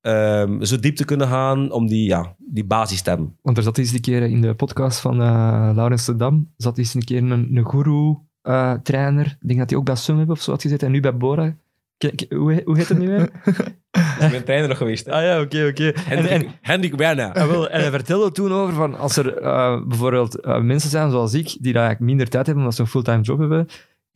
ehm, 0.00 0.62
zo 0.64 0.78
diep 0.78 0.96
te 0.96 1.04
kunnen 1.04 1.28
gaan, 1.28 1.70
om 1.70 1.86
die, 1.86 2.08
ja, 2.08 2.34
die 2.38 2.64
basis 2.64 3.02
te 3.02 3.08
hebben. 3.08 3.36
Want 3.42 3.56
er 3.56 3.62
zat 3.62 3.78
eens 3.78 3.92
een 3.92 4.00
keer 4.00 4.22
in 4.22 4.40
de 4.40 4.54
podcast 4.54 5.00
van 5.00 5.20
eh 5.22 5.70
Laurens 5.74 6.04
de 6.04 6.16
Dam, 6.16 6.52
zat 6.56 6.78
eens 6.78 6.94
een 6.94 7.04
keer 7.04 7.18
een, 7.22 7.56
een 7.56 7.68
guru-trainer. 7.70 9.26
ik 9.40 9.48
denk 9.48 9.58
dat 9.58 9.70
hij 9.70 9.78
ook 9.78 9.84
bij 9.84 9.94
Sum 9.96 10.16
heeft 10.18 10.30
of 10.30 10.40
zo 10.42 10.50
had 10.50 10.62
gezeten, 10.62 10.86
en 10.86 10.92
nu 10.92 11.00
bij 11.00 11.16
Bora. 11.16 11.54
Ke- 11.98 12.26
hoe, 12.36 12.62
hoe 12.64 12.76
heet 12.76 12.88
het 12.88 12.98
nu 12.98 13.08
weer? 13.08 13.30
Is 14.20 14.30
mijn 14.30 14.44
trainer 14.44 14.68
nog 14.68 14.78
geweest. 14.78 15.04
hè. 15.06 15.12
ah 15.12 15.22
ja, 15.22 15.40
oké, 15.40 15.66
oké. 15.70 15.88
En, 15.88 16.02
Hendrik, 16.04 16.30
en, 16.30 16.48
Hendrik 16.60 16.94
Werner. 16.94 17.30
en, 17.30 17.48
wel, 17.48 17.68
en 17.68 17.80
hij 17.80 17.90
vertelde 17.90 18.32
toen 18.32 18.52
over 18.52 18.74
van 18.74 18.98
als 18.98 19.16
er 19.16 19.36
eh, 19.38 19.82
bijvoorbeeld 19.86 20.40
eh, 20.40 20.60
mensen 20.60 20.90
zijn 20.90 21.10
zoals 21.10 21.34
ik, 21.34 21.44
die 21.44 21.72
daar 21.72 21.82
eigenlijk 21.84 22.00
minder 22.00 22.28
tijd 22.28 22.46
hebben 22.46 22.62
omdat 22.64 22.76
ze 22.78 22.82
een 22.82 22.88
fulltime 22.88 23.22
job 23.22 23.38
hebben, 23.38 23.66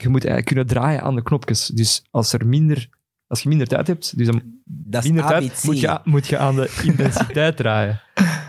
je 0.00 0.08
moet 0.08 0.24
eigenlijk 0.24 0.46
kunnen 0.46 0.66
draaien 0.66 1.02
aan 1.02 1.14
de 1.14 1.22
knopjes. 1.22 1.66
Dus 1.66 2.04
als, 2.10 2.32
er 2.32 2.46
minder, 2.46 2.88
als 3.26 3.42
je 3.42 3.48
minder 3.48 3.66
tijd 3.66 3.86
hebt, 3.86 4.16
dus 4.16 4.26
dan 4.26 4.42
Dat 4.64 5.04
minder 5.04 5.26
tijd, 5.26 5.64
moet 5.64 5.80
je, 5.80 6.00
moet 6.04 6.26
je 6.26 6.38
aan 6.38 6.54
de 6.54 6.80
intensiteit 6.82 7.56
draaien. 7.62 8.02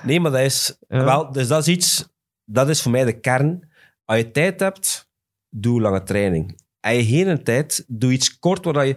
Nee, 0.04 0.20
maar 0.20 0.32
dat 0.32 0.42
is... 0.42 0.78
Ja. 0.88 1.04
Wel, 1.04 1.32
dus 1.32 1.48
dat 1.48 1.68
is 1.68 1.68
iets... 1.68 2.10
Dat 2.46 2.70
is 2.70 2.82
voor 2.82 2.92
mij 2.92 3.06
de 3.06 3.20
kern. 3.20 3.70
Als 4.06 4.18
je 4.18 4.32
tijd 4.32 4.60
hebt, 4.60 5.10
doe 5.50 5.82
lange 5.82 6.04
training. 6.04 6.60
Als 6.80 6.96
je 6.96 7.04
geen 7.04 7.44
tijd, 7.44 7.86
doe 7.88 8.12
iets 8.12 8.40
kort 8.40 8.66
waar 8.66 8.86
je... 8.86 8.96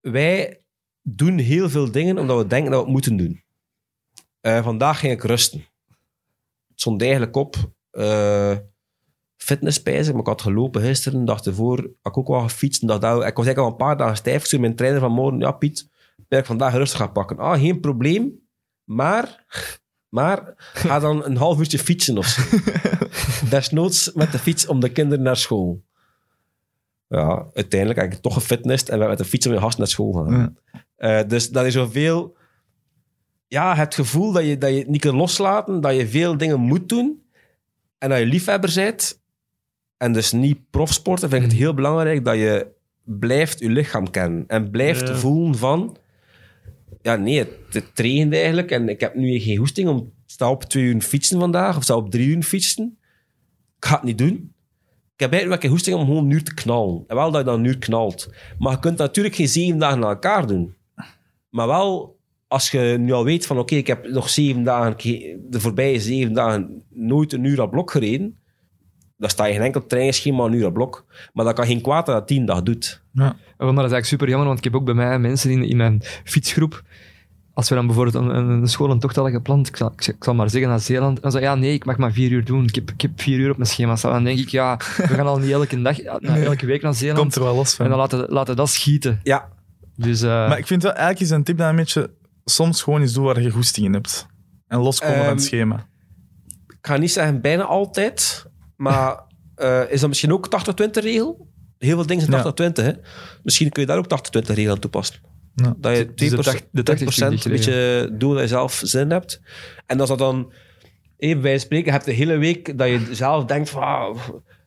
Wij 0.00 0.60
doen 1.02 1.38
heel 1.38 1.70
veel 1.70 1.90
dingen 1.90 2.18
omdat 2.18 2.38
we 2.38 2.46
denken 2.46 2.70
dat 2.70 2.80
we 2.80 2.84
het 2.84 2.94
moeten 2.94 3.16
doen. 3.16 3.42
Eh, 4.40 4.62
vandaag 4.62 4.98
ging 4.98 5.12
ik 5.12 5.22
rusten. 5.22 5.58
Het 6.68 6.80
stond 6.80 7.02
eigenlijk 7.02 7.36
op 7.36 7.56
eh 9.42 9.48
fitnesspijzen, 9.48 10.12
maar 10.12 10.20
ik 10.22 10.28
had 10.28 10.42
gelopen 10.42 10.82
gisteren, 10.82 11.18
de 11.18 11.24
dag 11.24 11.44
ervoor 11.44 11.76
had 11.76 12.12
ik 12.12 12.18
ook 12.18 12.28
wel 12.28 12.40
gefietst. 12.40 12.86
daarvoor- 12.88 13.26
ik 13.26 13.36
was 13.36 13.46
eigenlijk 13.46 13.58
al 13.58 13.66
een 13.66 13.86
paar 13.86 13.96
dagen 13.96 14.16
stijf. 14.16 14.40
Ik 14.42 14.46
zei 14.46 14.60
mijn 14.60 14.76
trainer 14.76 15.00
van 15.00 15.12
morgen, 15.12 15.38
ja 15.38 15.52
Piet, 15.52 15.88
ben 16.28 16.38
ik 16.38 16.44
vandaag 16.46 16.74
rustig 16.74 16.98
gaan 16.98 17.12
pakken. 17.12 17.38
Ah, 17.38 17.60
geen 17.60 17.80
probleem, 17.80 18.40
maar, 18.84 19.44
maar 20.08 20.54
ga 20.56 20.98
dan 20.98 21.24
een 21.24 21.36
half 21.36 21.58
uurtje 21.58 21.78
fietsen 21.78 22.18
of 22.18 22.26
zo. 22.26 22.42
Desnoods 23.50 24.12
met 24.12 24.32
de 24.32 24.38
fiets 24.38 24.66
om 24.66 24.80
de 24.80 24.88
kinderen 24.88 25.24
naar 25.24 25.36
school. 25.36 25.82
Ja, 27.08 27.46
uiteindelijk 27.54 28.00
heb 28.00 28.12
ik 28.12 28.20
toch 28.20 28.34
gefitnessd 28.34 28.88
en 28.88 28.98
we 28.98 29.06
met 29.06 29.18
de 29.18 29.24
fiets 29.24 29.46
om 29.46 29.52
je 29.52 29.58
gast 29.58 29.78
naar 29.78 29.86
school 29.86 30.12
gaan. 30.12 30.56
Eh, 30.96 31.20
dus 31.26 31.50
dat 31.50 31.64
is 31.64 31.72
zoveel... 31.72 32.36
Ja, 33.48 33.74
het 33.76 33.94
gevoel 33.94 34.32
dat 34.32 34.44
je, 34.44 34.58
dat 34.58 34.70
je 34.70 34.78
het 34.78 34.88
niet 34.88 35.00
kunt 35.00 35.14
loslaten, 35.14 35.80
dat 35.80 35.96
je 35.96 36.08
veel 36.08 36.36
dingen 36.36 36.60
moet 36.60 36.88
doen 36.88 37.22
en 37.98 38.08
dat 38.08 38.18
je 38.18 38.26
liefhebber 38.26 38.72
bent 38.74 39.21
en 40.02 40.12
dus 40.12 40.32
niet 40.32 40.58
profsporten, 40.70 41.28
vind 41.28 41.42
ik 41.44 41.50
het 41.50 41.58
heel 41.58 41.74
belangrijk 41.74 42.24
dat 42.24 42.34
je 42.36 42.66
blijft 43.04 43.58
je 43.58 43.68
lichaam 43.70 44.10
kennen 44.10 44.44
en 44.46 44.70
blijft 44.70 45.08
Ja. 45.08 45.14
voelen 45.14 45.54
van 45.54 45.96
ja, 47.02 47.16
nee, 47.16 47.38
het, 47.38 47.48
het 47.70 47.90
regent 47.94 48.32
eigenlijk 48.34 48.70
en 48.70 48.88
ik 48.88 49.00
heb 49.00 49.14
nu 49.14 49.38
geen 49.38 49.56
hoesting 49.56 49.88
om 49.88 50.12
sta 50.26 50.50
op 50.50 50.62
twee 50.64 50.84
uur 50.84 51.00
fietsen 51.00 51.38
vandaag 51.40 51.76
of 51.76 51.82
sta 51.82 51.96
op 51.96 52.10
drie 52.10 52.28
uur 52.36 52.42
fietsen. 52.42 52.98
Ik 53.76 53.84
ga 53.84 53.94
het 53.94 54.02
niet 54.04 54.18
doen. 54.18 54.52
Ik 55.14 55.20
heb 55.20 55.30
eigenlijk 55.32 55.62
wel 55.62 55.70
een 55.70 55.76
hoesting 55.76 55.96
om 55.96 56.06
gewoon 56.06 56.24
een 56.24 56.30
uur 56.30 56.42
te 56.44 56.54
knallen. 56.54 57.04
En 57.06 57.16
wel 57.16 57.30
dat 57.30 57.40
je 57.40 57.46
dan 57.46 57.58
een 57.58 57.64
uur 57.66 57.78
knalt. 57.78 58.30
Maar 58.58 58.72
je 58.72 58.78
kunt 58.78 58.98
natuurlijk 58.98 59.34
geen 59.34 59.48
zeven 59.48 59.78
dagen 59.78 59.98
na 59.98 60.08
elkaar 60.08 60.46
doen. 60.46 60.74
Maar 61.50 61.66
wel, 61.66 62.18
als 62.48 62.70
je 62.70 62.96
nu 62.98 63.12
al 63.12 63.24
weet 63.24 63.46
van 63.46 63.58
oké, 63.58 63.74
ik 63.74 63.86
heb 63.86 64.08
nog 64.08 64.28
zeven 64.28 64.62
dagen, 64.62 64.94
ge- 65.00 65.38
de 65.50 65.60
voorbije 65.60 66.00
zeven 66.00 66.32
dagen 66.32 66.82
nooit 66.90 67.32
een 67.32 67.44
uur 67.44 67.60
aan 67.60 67.70
blok 67.70 67.90
gereden, 67.90 68.36
dan 69.22 69.30
sta 69.30 69.44
je 69.44 69.52
geen 69.54 69.62
enkel 69.62 69.86
trainingsschema 69.86 70.44
een 70.44 70.52
uur 70.52 70.66
aan 70.66 70.72
blok. 70.72 71.04
Maar 71.32 71.44
dat 71.44 71.54
kan 71.54 71.66
geen 71.66 71.80
kwaad 71.80 72.06
dat 72.06 72.14
dat 72.14 72.26
tien 72.26 72.46
dagen 72.46 72.64
doet. 72.64 73.02
Ja, 73.12 73.22
maar 73.24 73.34
dat 73.58 73.68
is 73.68 73.74
eigenlijk 73.74 74.04
super 74.06 74.28
jammer, 74.28 74.46
want 74.46 74.58
ik 74.58 74.64
heb 74.64 74.74
ook 74.74 74.84
bij 74.84 74.94
mij 74.94 75.18
mensen 75.18 75.50
in, 75.50 75.62
in 75.64 75.76
mijn 75.76 76.02
fietsgroep. 76.24 76.82
Als 77.54 77.68
we 77.68 77.74
dan 77.74 77.86
bijvoorbeeld 77.86 78.14
een, 78.24 78.36
een, 78.36 78.48
een 78.48 78.68
scholentocht 78.68 79.14
hadden 79.16 79.34
gepland, 79.34 79.68
ik 79.68 79.76
zal, 79.76 79.92
ik, 79.92 80.02
zal- 80.02 80.14
ik 80.14 80.24
zal 80.24 80.34
maar 80.34 80.50
zeggen 80.50 80.70
naar 80.70 80.80
Zeeland, 80.80 81.22
dan 81.22 81.30
zei 81.30 81.44
ja, 81.44 81.54
nee, 81.54 81.72
ik 81.72 81.84
mag 81.84 81.96
maar 81.96 82.12
vier 82.12 82.30
uur 82.30 82.44
doen. 82.44 82.64
Ik 82.64 82.74
heb, 82.74 82.90
ik 82.90 83.00
heb 83.00 83.10
vier 83.20 83.38
uur 83.38 83.50
op 83.50 83.56
mijn 83.56 83.68
schema 83.68 83.96
staan. 83.96 84.12
Dan 84.12 84.24
denk 84.24 84.38
ik, 84.38 84.48
ja, 84.48 84.76
we 84.96 85.06
gaan 85.06 85.26
al 85.26 85.38
niet 85.38 85.50
elke 85.50 85.82
dag, 85.82 86.02
ja, 86.02 86.16
nou, 86.20 86.42
elke 86.42 86.66
week 86.66 86.82
naar 86.82 86.94
Zeeland. 86.94 87.18
Komt 87.18 87.34
er 87.34 87.42
wel 87.42 87.54
los 87.54 87.74
van. 87.74 87.84
En 87.84 87.90
dan 87.90 88.00
laten, 88.00 88.26
laten 88.28 88.56
dat 88.56 88.68
schieten. 88.68 89.20
Ja, 89.22 89.48
Dus, 89.96 90.22
eh, 90.22 90.28
Maar 90.48 90.58
ik 90.58 90.66
vind 90.66 90.82
wel, 90.82 90.92
eigenlijk 90.92 91.20
is 91.24 91.30
een 91.30 91.42
tip 91.44 91.58
dat 91.58 91.68
een 91.68 91.76
beetje 91.76 92.10
soms 92.44 92.82
gewoon 92.82 93.00
eens 93.00 93.12
doen 93.12 93.24
waar 93.24 93.40
je 93.42 93.50
goesting 93.50 93.86
in 93.86 93.92
hebt. 93.92 94.26
En 94.68 94.78
loskomen 94.78 95.14
van 95.16 95.24
Ehm, 95.24 95.34
het 95.34 95.42
schema. 95.44 95.86
ik 96.68 96.76
ga 96.88 96.96
niet 96.96 97.12
zeggen 97.12 97.40
bijna 97.40 97.62
altijd, 97.64 98.46
maar 98.82 99.22
eh, 99.54 99.90
is 99.90 100.00
dat 100.00 100.08
misschien 100.08 100.32
ook 100.32 100.48
80-20 100.82 100.90
regel? 100.92 101.48
Heel 101.78 101.96
veel 101.96 102.06
dingen 102.06 102.24
zijn 102.54 102.72
80-20, 102.72 102.84
hè? 102.84 102.92
Misschien 103.42 103.70
kun 103.70 103.82
je 103.82 103.88
daar 103.88 103.98
ook 103.98 104.08
80-20 104.08 104.54
regel 104.54 104.72
aan 104.72 104.78
toepassen. 104.78 105.16
Ja. 105.54 105.74
Dat 105.78 105.96
je 105.96 106.04
2%, 106.04 106.14
Dus 106.14 106.30
de 106.30 106.36
tach- 106.36 106.60
de 106.70 106.82
80% 106.82 107.44
een 107.44 107.50
beetje 107.50 108.08
doet 108.12 108.32
dat 108.32 108.40
je 108.42 108.48
zelf 108.48 108.80
zin 108.84 109.10
hebt. 109.10 109.40
En 109.86 110.00
als 110.00 110.08
dat 110.08 110.18
dan, 110.18 110.52
even 111.16 111.42
bij 111.42 111.58
spreken, 111.58 111.92
hebt 111.92 112.04
de 112.04 112.12
hele 112.12 112.36
week 112.36 112.78
dat 112.78 112.88
je 112.88 113.08
zelf 113.10 113.44
denkt 113.44 113.70
van, 113.70 113.82
ah, 113.82 114.18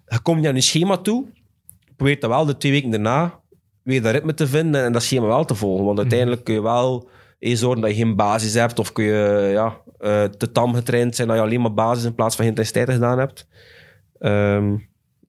je 0.08 0.20
komt 0.22 0.42
naar 0.42 0.56
je 0.56 0.62
schema 0.62 0.98
toe, 0.98 1.26
probeer 1.96 2.20
dan 2.20 2.30
wel 2.30 2.46
de 2.46 2.58
twee 2.58 2.72
weken 2.72 2.90
daarna 2.92 3.40
weer 3.84 4.02
dat 4.02 4.12
ritme 4.14 4.34
te 4.34 4.48
vinden 4.48 4.84
en 4.84 4.92
dat 4.92 5.04
schema 5.04 5.26
wel 5.26 5.46
te 5.46 5.56
volgen. 5.56 5.86
Want 5.86 6.00
uiteindelijk 6.00 6.44
kun 6.44 6.54
je 6.54 6.62
wel 6.62 7.10
eens 7.40 7.60
zorgen 7.60 7.82
dat 7.82 7.90
je 7.90 7.96
geen 7.96 8.16
basis 8.16 8.54
hebt 8.54 8.80
of 8.80 8.92
kun 8.92 9.06
je 9.06 9.50
ja, 9.54 9.78
eh, 10.00 10.24
te 10.24 10.52
tam 10.52 10.74
getraind 10.74 11.16
zijn 11.16 11.28
dat 11.28 11.38
je 11.38 11.44
alleen 11.44 11.62
maar 11.62 11.74
basis 11.74 12.04
in 12.04 12.16
plaats 12.16 12.36
van 12.36 12.46
intensiteit 12.46 12.90
gedaan 12.90 13.20
hebt. 13.20 13.48
Ehm, 14.20 14.74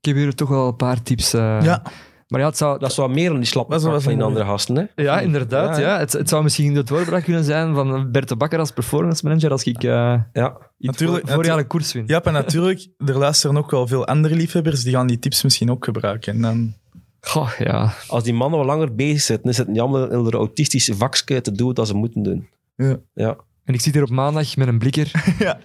ik 0.00 0.04
heb 0.14 0.16
hier 0.16 0.34
toch 0.34 0.48
wel 0.48 0.66
een 0.68 0.76
paar 0.76 1.02
tips. 1.02 1.34
eh, 1.34 1.58
ja, 1.62 1.82
Maar 2.28 2.40
ja, 2.40 2.46
het 2.46 2.56
zou, 2.56 2.78
dat 2.78 2.90
is 2.90 2.96
wat 2.96 3.10
meer 3.10 3.28
dan 3.28 3.36
die 3.38 3.46
slappe 3.46 3.72
Dat 3.72 3.82
van 3.82 3.98
die 3.98 4.12
een 4.12 4.22
andere 4.22 4.44
gasten. 4.44 4.76
Hè? 4.76 5.02
ja 5.02 5.20
inderdaad. 5.20 5.76
Ja, 5.76 5.82
Ja, 5.82 5.98
Het, 5.98 6.12
het 6.12 6.28
zou 6.28 6.42
misschien 6.42 6.74
de 6.74 6.82
doorbraak 6.82 7.24
kunnen 7.24 7.44
zijn 7.44 7.74
van 7.74 8.10
Bert 8.10 8.28
de 8.28 8.36
Bakker 8.36 8.58
als 8.58 8.70
performance 8.70 9.26
manager 9.26 9.50
als 9.50 9.64
ik 9.64 9.84
eh 9.84 10.14
Ja. 10.32 10.56
Natuurlijk, 10.78 11.26
voor, 11.26 11.34
voorjaar 11.34 11.58
een 11.58 11.66
koers 11.66 11.92
win. 11.92 12.04
ja, 12.06 12.22
en 12.22 12.32
natuurlijk, 12.32 12.86
er 13.06 13.18
luisteren 13.18 13.56
ook 13.56 13.70
wel 13.70 13.86
veel 13.86 14.06
andere 14.06 14.34
liefhebbers 14.34 14.82
die 14.82 14.92
gaan 14.92 15.06
die 15.06 15.18
tips 15.18 15.42
misschien 15.42 15.70
ook 15.70 15.84
gebruiken. 15.84 16.34
En 16.34 16.42
dan, 16.42 16.74
Goh, 17.20 17.50
ja. 17.58 17.92
Als 18.06 18.22
die 18.22 18.34
mannen 18.34 18.58
wat 18.58 18.68
langer 18.68 18.94
bezig 18.94 19.20
zitten, 19.20 19.50
is 19.50 19.56
het 19.58 19.68
jammer 19.72 20.12
in 20.12 20.24
de 20.24 20.30
autistische 20.30 20.94
vakje 20.96 21.40
te 21.40 21.52
doen 21.52 21.74
wat 21.74 21.86
ze 21.86 21.94
moeten 21.94 22.22
doen. 22.22 22.48
Ja. 22.76 22.96
Ja. 23.14 23.36
En 23.64 23.74
ik 23.74 23.80
zit 23.80 23.94
hier 23.94 24.02
op 24.02 24.10
maandag 24.10 24.56
met 24.56 24.68
een 24.68 24.78
blikker. 24.78 25.10
Ja. 25.38 25.58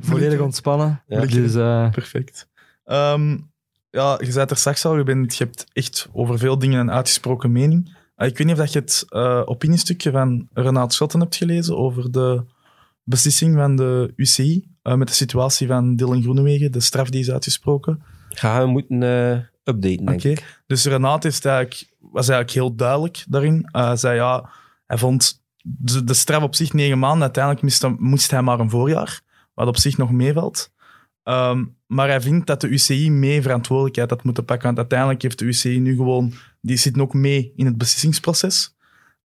Volledig 0.00 0.40
ontspannen. 0.40 1.02
Ja. 1.06 1.20
Dus 1.26 1.54
eh, 1.54 1.90
perfect. 1.90 2.48
Ehm, 2.88 3.38
ja, 3.90 4.16
je 4.20 4.26
zei 4.30 4.38
het 4.38 4.50
er 4.50 4.56
straks 4.56 4.84
al, 4.84 4.96
je, 4.96 5.02
bent, 5.02 5.36
je 5.36 5.44
hebt 5.44 5.66
echt 5.72 6.08
over 6.12 6.38
veel 6.38 6.58
dingen 6.58 6.80
een 6.80 6.90
uitgesproken 6.90 7.52
mening. 7.52 7.96
Eh, 8.16 8.28
ik 8.28 8.38
weet 8.38 8.46
niet 8.46 8.56
of 8.56 8.62
dat 8.62 8.72
je 8.72 8.78
het 8.78 9.04
eh 9.08 9.42
opiniestukje 9.44 10.10
van 10.10 10.48
Renaat 10.52 10.94
Schotten 10.94 11.20
hebt 11.20 11.36
gelezen 11.36 11.76
over 11.76 12.10
de 12.12 12.44
beslissing 13.02 13.56
van 13.56 13.76
de 13.76 14.12
UCI 14.16 14.68
eh, 14.82 14.94
met 14.94 15.08
de 15.08 15.14
situatie 15.14 15.66
van 15.66 15.96
Dylan 15.96 16.22
Groenewegen, 16.22 16.72
de 16.72 16.80
straf 16.80 17.10
die 17.10 17.20
is 17.20 17.30
uitgesproken. 17.30 18.02
Gaan 18.28 18.62
we 18.62 18.66
moeten 18.70 19.02
eh, 19.02 19.30
updaten, 19.64 20.04
denk 20.04 20.08
Oké. 20.18 20.28
ik. 20.28 20.60
Dus 20.66 20.84
Renaat 20.84 21.24
is 21.24 21.40
eigenlijk, 21.40 21.94
was 21.98 22.28
eigenlijk 22.28 22.50
heel 22.50 22.74
duidelijk 22.76 23.24
daarin. 23.28 23.68
Hij 23.72 23.96
zei 23.96 24.14
ja, 24.16 24.50
hij 24.86 24.98
vond 24.98 25.42
de, 25.62 26.04
de 26.04 26.14
straf 26.14 26.42
op 26.42 26.54
zich 26.54 26.72
negen 26.72 26.98
maanden. 26.98 27.22
Uiteindelijk 27.22 27.62
moest, 27.64 27.82
hij- 27.82 27.96
moest 27.98 28.30
hij 28.30 28.42
maar 28.42 28.60
een 28.60 28.70
voorjaar, 28.70 29.20
wat 29.54 29.66
op 29.68 29.76
zich 29.76 29.96
nog 29.96 30.10
meevalt. 30.12 30.70
Ehm, 31.22 31.64
maar 31.88 32.08
hij 32.08 32.20
vindt 32.20 32.46
dat 32.46 32.60
de 32.60 32.68
UCI 32.68 33.10
mee 33.10 33.42
verantwoordelijkheid 33.42 34.10
had 34.10 34.22
moeten 34.24 34.44
pakken. 34.44 34.66
Want 34.66 34.78
uiteindelijk 34.78 35.22
heeft 35.22 35.38
de 35.38 35.44
UCI 35.44 35.78
nu 35.80 35.96
gewoon... 35.96 36.32
Die 36.60 36.76
zit 36.76 36.98
ook 36.98 37.14
mee 37.14 37.52
in 37.56 37.66
het 37.66 37.78
beslissingsproces. 37.78 38.76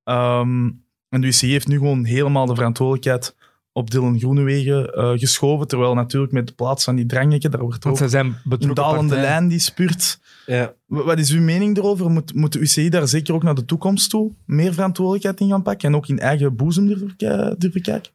Ehm, 0.04 0.70
en 1.10 1.22
de 1.22 1.28
UCI 1.28 1.52
heeft 1.52 1.68
nu 1.68 1.78
gewoon 1.78 2.04
helemaal 2.06 2.46
de 2.46 2.56
verantwoordelijkheid 2.56 3.36
op 3.72 3.92
Dylan 3.92 4.20
Groenewegen 4.20 4.94
eh, 4.94 5.12
geschoven. 5.16 5.68
Terwijl 5.68 5.94
natuurlijk 5.94 6.32
met 6.32 6.48
de 6.48 6.54
plaats 6.54 6.84
van 6.84 6.96
die 6.96 7.06
dranghekken, 7.06 7.52
daar 7.52 7.62
wordt 7.62 7.86
ook 7.86 7.98
zij 7.98 8.08
zijn 8.08 8.36
een 8.50 8.74
dalende 8.74 9.16
lijn 9.16 9.48
die 9.48 9.60
spuurt. 9.60 10.20
Ja. 10.46 10.74
Wa- 10.86 11.04
Wat 11.04 11.20
is 11.20 11.32
uw 11.32 11.42
mening 11.42 11.78
erover? 11.78 12.10
Moet, 12.10 12.34
moet 12.34 12.52
de 12.54 12.60
UCI 12.60 12.90
daar 12.90 13.08
zeker 13.08 13.34
ook 13.34 13.44
naar 13.44 13.56
de 13.56 13.66
toekomst 13.66 14.10
toe 14.10 14.32
meer 14.46 14.74
verantwoordelijkheid 14.74 15.40
in 15.40 15.50
gaan 15.50 15.62
pakken 15.64 15.90
en 15.90 15.96
ook 15.96 16.08
in 16.08 16.20
eigen 16.20 16.56
boezem 16.56 16.88
durven 16.88 17.82
kijken? 17.82 18.12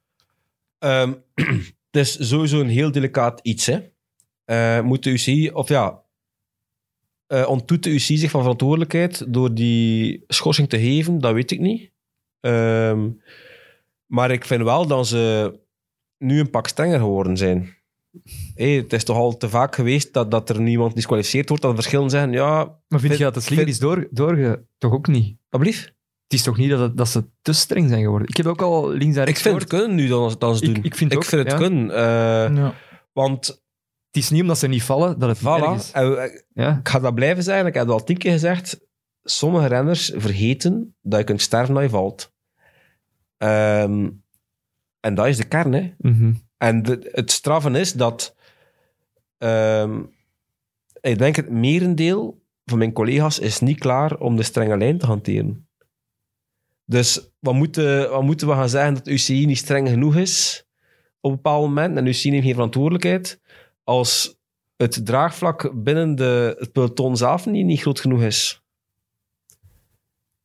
Ehm, 0.79 1.13
het 1.91 2.07
is 2.07 2.29
sowieso 2.29 2.61
een 2.61 2.69
heel 2.69 2.93
delicaat 2.93 3.41
iets. 3.43 3.67
Hè. 3.67 3.81
Eh, 4.49 4.81
moet 4.81 5.03
de 5.03 5.11
UCI, 5.11 5.51
of 5.51 5.69
ja, 5.69 6.01
eh 7.27 7.49
ontdoet 7.49 7.83
de 7.83 7.91
UCI 7.91 8.17
zich 8.17 8.31
van 8.31 8.41
verantwoordelijkheid 8.41 9.25
door 9.33 9.55
die 9.55 10.25
schorsing 10.29 10.69
te 10.69 10.79
geven? 10.79 11.19
Dat 11.21 11.33
weet 11.33 11.51
ik 11.51 11.61
niet. 11.61 11.91
Ehm, 12.41 13.09
maar 14.07 14.31
ik 14.31 14.45
vind 14.45 14.63
wel 14.63 14.87
dat 14.87 15.07
ze 15.07 15.55
nu 16.19 16.41
een 16.41 16.51
pak 16.51 16.67
strenger 16.69 16.99
geworden 16.99 17.37
zijn. 17.37 17.77
Hé, 18.55 18.77
het 18.77 18.93
is 18.93 19.05
toch 19.05 19.17
al 19.17 19.37
te 19.37 19.49
vaak 19.49 19.75
geweest 19.75 20.13
dat, 20.13 20.31
dat 20.31 20.49
er 20.49 20.61
niemand 20.61 20.95
disqualificeerd 20.95 21.49
wordt, 21.49 21.63
dat 21.63 21.73
er 21.73 21.79
verschillen 21.83 22.11
zijn. 22.11 22.33
Ja, 22.33 22.55
Maar 22.65 23.01
vind 23.01 23.01
Vind- 23.03 23.19
je 23.19 23.31
dat 23.31 23.43
slinger 23.43 23.65
vind- 23.65 23.75
is 23.77 23.81
door, 23.83 24.09
doorge... 24.11 24.65
Toch 24.79 24.93
ook 24.93 25.07
niet? 25.07 25.37
alblieft. 25.51 25.85
Het 26.23 26.33
is 26.39 26.43
toch 26.43 26.57
niet 26.57 26.71
dat, 26.71 26.81
het- 26.81 26.97
dat 26.97 27.09
ze 27.09 27.25
te 27.43 27.53
streng 27.53 27.89
zijn 27.89 28.03
geworden? 28.03 28.29
Ik 28.29 28.37
heb 28.37 28.47
ook 28.47 28.63
al 28.63 28.89
links 28.91 29.15
en 29.17 29.21
Ik 29.23 29.27
rechts 29.29 29.43
vind 29.43 29.55
het 29.61 29.69
kunnen 29.69 29.95
nu 29.95 30.07
dan, 30.07 30.35
dan 30.39 30.57
ze 30.57 30.65
Ik- 30.65 30.75
doen. 30.75 30.85
ik 30.85 30.95
vind 30.95 31.17
ook, 31.17 31.25
het 31.27 31.51
ja. 31.51 31.57
kunnen. 31.57 31.91
eh, 31.91 32.57
ja. 32.57 32.75
Want, 33.13 33.47
Het 33.47 33.61
is 34.23 34.31
niet 34.31 34.43
omdat 34.43 34.59
ze 34.59 34.67
niet 34.67 34.83
vallen 34.83 35.19
dat 35.19 35.29
het 35.29 35.39
voilà, 35.39 35.75
is. 35.77 35.91
eh, 35.91 36.25
Ja. 36.53 36.79
ik 36.79 36.89
ga 36.89 36.99
dat 36.99 37.15
blijven 37.15 37.43
zeggen. 37.43 37.67
Ik 37.67 37.75
heb 37.75 37.83
het 37.83 37.93
al 37.93 38.05
tien 38.05 38.17
keer 38.19 38.33
gezegd. 38.33 38.81
Sommige 39.23 39.67
renners 39.67 40.13
vergeten 40.17 40.97
dat 41.03 41.19
je 41.19 41.25
kunt 41.25 41.43
sterven 41.43 41.75
als 41.75 41.85
je 41.85 41.91
valt. 41.91 42.33
Ehm, 43.37 44.11
en 45.01 45.15
dat 45.15 45.27
is 45.27 45.37
de 45.37 45.45
kern. 45.49 45.73
Hè. 45.73 45.93
Mhm. 45.99 46.33
En 46.57 46.83
de- 46.83 47.09
het 47.13 47.31
straffen 47.31 47.75
is 47.75 47.93
dat... 47.93 48.35
ehm, 49.39 50.03
ik 51.01 51.19
denk 51.19 51.37
het 51.37 51.51
merendeel 51.51 52.43
van 52.65 52.79
mijn 52.79 52.93
collega's 52.93 53.39
is 53.39 53.61
niet 53.61 53.79
klaar 53.79 54.17
om 54.19 54.37
de 54.37 54.43
strenge 54.43 54.77
lijn 54.77 54.99
te 54.99 55.07
hanteren. 55.07 55.69
Dus 56.85 57.31
wat 57.39 57.55
moeten, 57.55 58.11
wat 58.11 58.23
moeten 58.23 58.47
we 58.49 58.53
gaan 58.53 58.69
zeggen 58.69 58.95
dat 58.95 59.07
UCI 59.07 59.47
niet 59.47 59.59
streng 59.59 59.89
genoeg 59.89 60.17
is 60.17 60.67
op 61.21 61.31
een 61.31 61.37
bepaald 61.37 61.63
moment 61.67 61.97
en 61.97 62.07
UCI 62.07 62.31
neemt 62.31 62.45
geen 62.45 62.53
verantwoordelijkheid 62.55 63.41
als 63.89 64.37
het 64.77 65.07
draagvlak 65.07 65.71
binnen 65.75 66.15
de, 66.15 66.57
het 66.59 66.73
peloton 66.73 67.17
zelf 67.17 67.47
niet, 67.47 67.67
niet 67.67 67.81
groot 67.81 68.01
genoeg 68.01 68.23
is. 68.23 68.63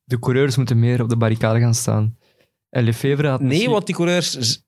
De 0.04 0.18
coureurs 0.18 0.56
moeten 0.56 0.78
meer 0.78 1.02
op 1.02 1.08
de 1.08 1.16
barricade 1.16 1.60
gaan 1.60 1.74
staan. 1.74 2.18
En 2.70 2.84
Lefevre 2.84 3.28
had 3.28 3.40
Nee, 3.40 3.70
want 3.70 3.86
die 3.86 3.94
coureurs 3.94 4.62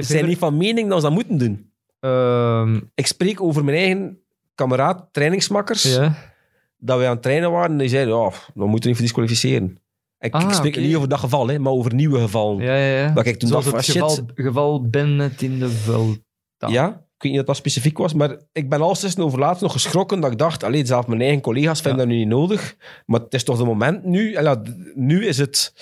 zijn 0.00 0.26
niet 0.26 0.38
van 0.38 0.56
mening 0.56 0.88
dat 0.88 1.00
ze 1.00 1.06
dat 1.06 1.14
moeten 1.14 1.38
doen. 1.38 1.70
Ehm, 2.00 2.80
Ik 2.94 3.06
spreek 3.06 3.40
over 3.40 3.64
mijn 3.64 3.76
eigen 3.76 4.18
kameraad, 4.54 5.08
trainingsmakkers. 5.12 5.82
ja. 5.94 6.34
dat 6.78 6.98
wij 6.98 7.06
aan 7.06 7.12
het 7.12 7.22
trainen 7.22 7.50
waren 7.50 7.70
en 7.70 7.78
die 7.78 7.88
zeiden, 7.88 8.14
ja, 8.16 8.30
we 8.54 8.66
moeten 8.66 8.90
niet 8.90 8.98
disqualificeren. 8.98 9.80
Ik, 10.18 10.34
Ah, 10.34 10.42
ik 10.42 10.52
spreek 10.52 10.76
niet 10.76 10.96
over 10.96 11.08
dat 11.08 11.18
geval, 11.18 11.48
hè, 11.48 11.58
maar 11.58 11.72
over 11.72 11.94
nieuwe 11.94 12.20
gevallen. 12.20 12.64
Ja, 12.64 12.76
ja, 12.76 12.96
ja. 12.98 13.12
Dat 13.12 13.26
ik 13.26 13.38
toen 13.38 13.48
Zoals 13.48 13.64
dacht 13.64 13.76
het 13.86 13.96
geval, 13.96 14.18
geval 14.34 14.88
Bennett 14.88 15.42
in 15.42 15.58
de 15.58 15.68
Vuelta. 15.70 16.68
Ja, 16.68 17.05
ik 17.16 17.22
weet 17.22 17.30
niet 17.30 17.36
dat 17.36 17.46
dat 17.46 17.56
specifiek 17.56 17.98
was, 17.98 18.14
maar 18.14 18.36
ik 18.52 18.68
ben 18.68 18.80
al 18.80 18.94
sinds 18.94 19.18
over 19.18 19.38
laatst 19.38 19.62
nog 19.62 19.72
geschrokken 19.72 20.20
dat 20.20 20.32
ik 20.32 20.38
dacht, 20.38 20.62
alleen 20.62 20.86
zelf 20.86 21.06
mijn 21.06 21.20
eigen 21.20 21.40
collega's 21.40 21.80
vinden 21.80 21.98
dat 21.98 22.08
nu 22.08 22.16
niet 22.16 22.28
nodig, 22.28 22.76
maar 23.06 23.20
het 23.20 23.34
is 23.34 23.44
toch 23.44 23.58
de 23.58 23.64
moment 23.64 24.04
nu, 24.04 24.32
en 24.32 24.42
ja, 24.42 24.56
d- 24.60 24.74
nu 24.94 25.26
is 25.26 25.38
het 25.38 25.72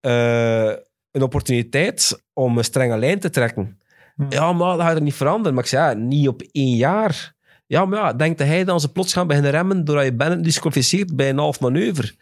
eh, 0.00 0.72
een 1.10 1.22
opportuniteit 1.22 2.22
om 2.32 2.58
een 2.58 2.64
strenge 2.64 2.98
lijn 2.98 3.18
te 3.18 3.30
trekken. 3.30 3.80
Ja, 4.28 4.52
maar 4.52 4.76
dat 4.76 4.86
gaat 4.86 4.96
er 4.96 5.02
niet 5.02 5.14
veranderen. 5.14 5.54
Maar 5.54 5.62
ik 5.62 5.68
zei, 5.68 5.88
ja, 5.88 5.94
niet 6.04 6.28
op 6.28 6.42
één 6.52 6.76
jaar. 6.76 7.34
Ja, 7.66 7.84
maar 7.84 7.98
ja, 7.98 8.12
denkt 8.12 8.38
hij 8.38 8.64
dan 8.64 8.80
ze 8.80 8.92
plots 8.92 9.12
gaan 9.12 9.26
beginnen 9.26 9.50
remmen 9.50 9.84
doordat 9.84 10.04
je 10.04 10.14
Bennett 10.14 10.44
disqualificeert 10.44 11.16
bij 11.16 11.28
een 11.28 11.38
half 11.38 11.60
manoeuvre? 11.60 12.12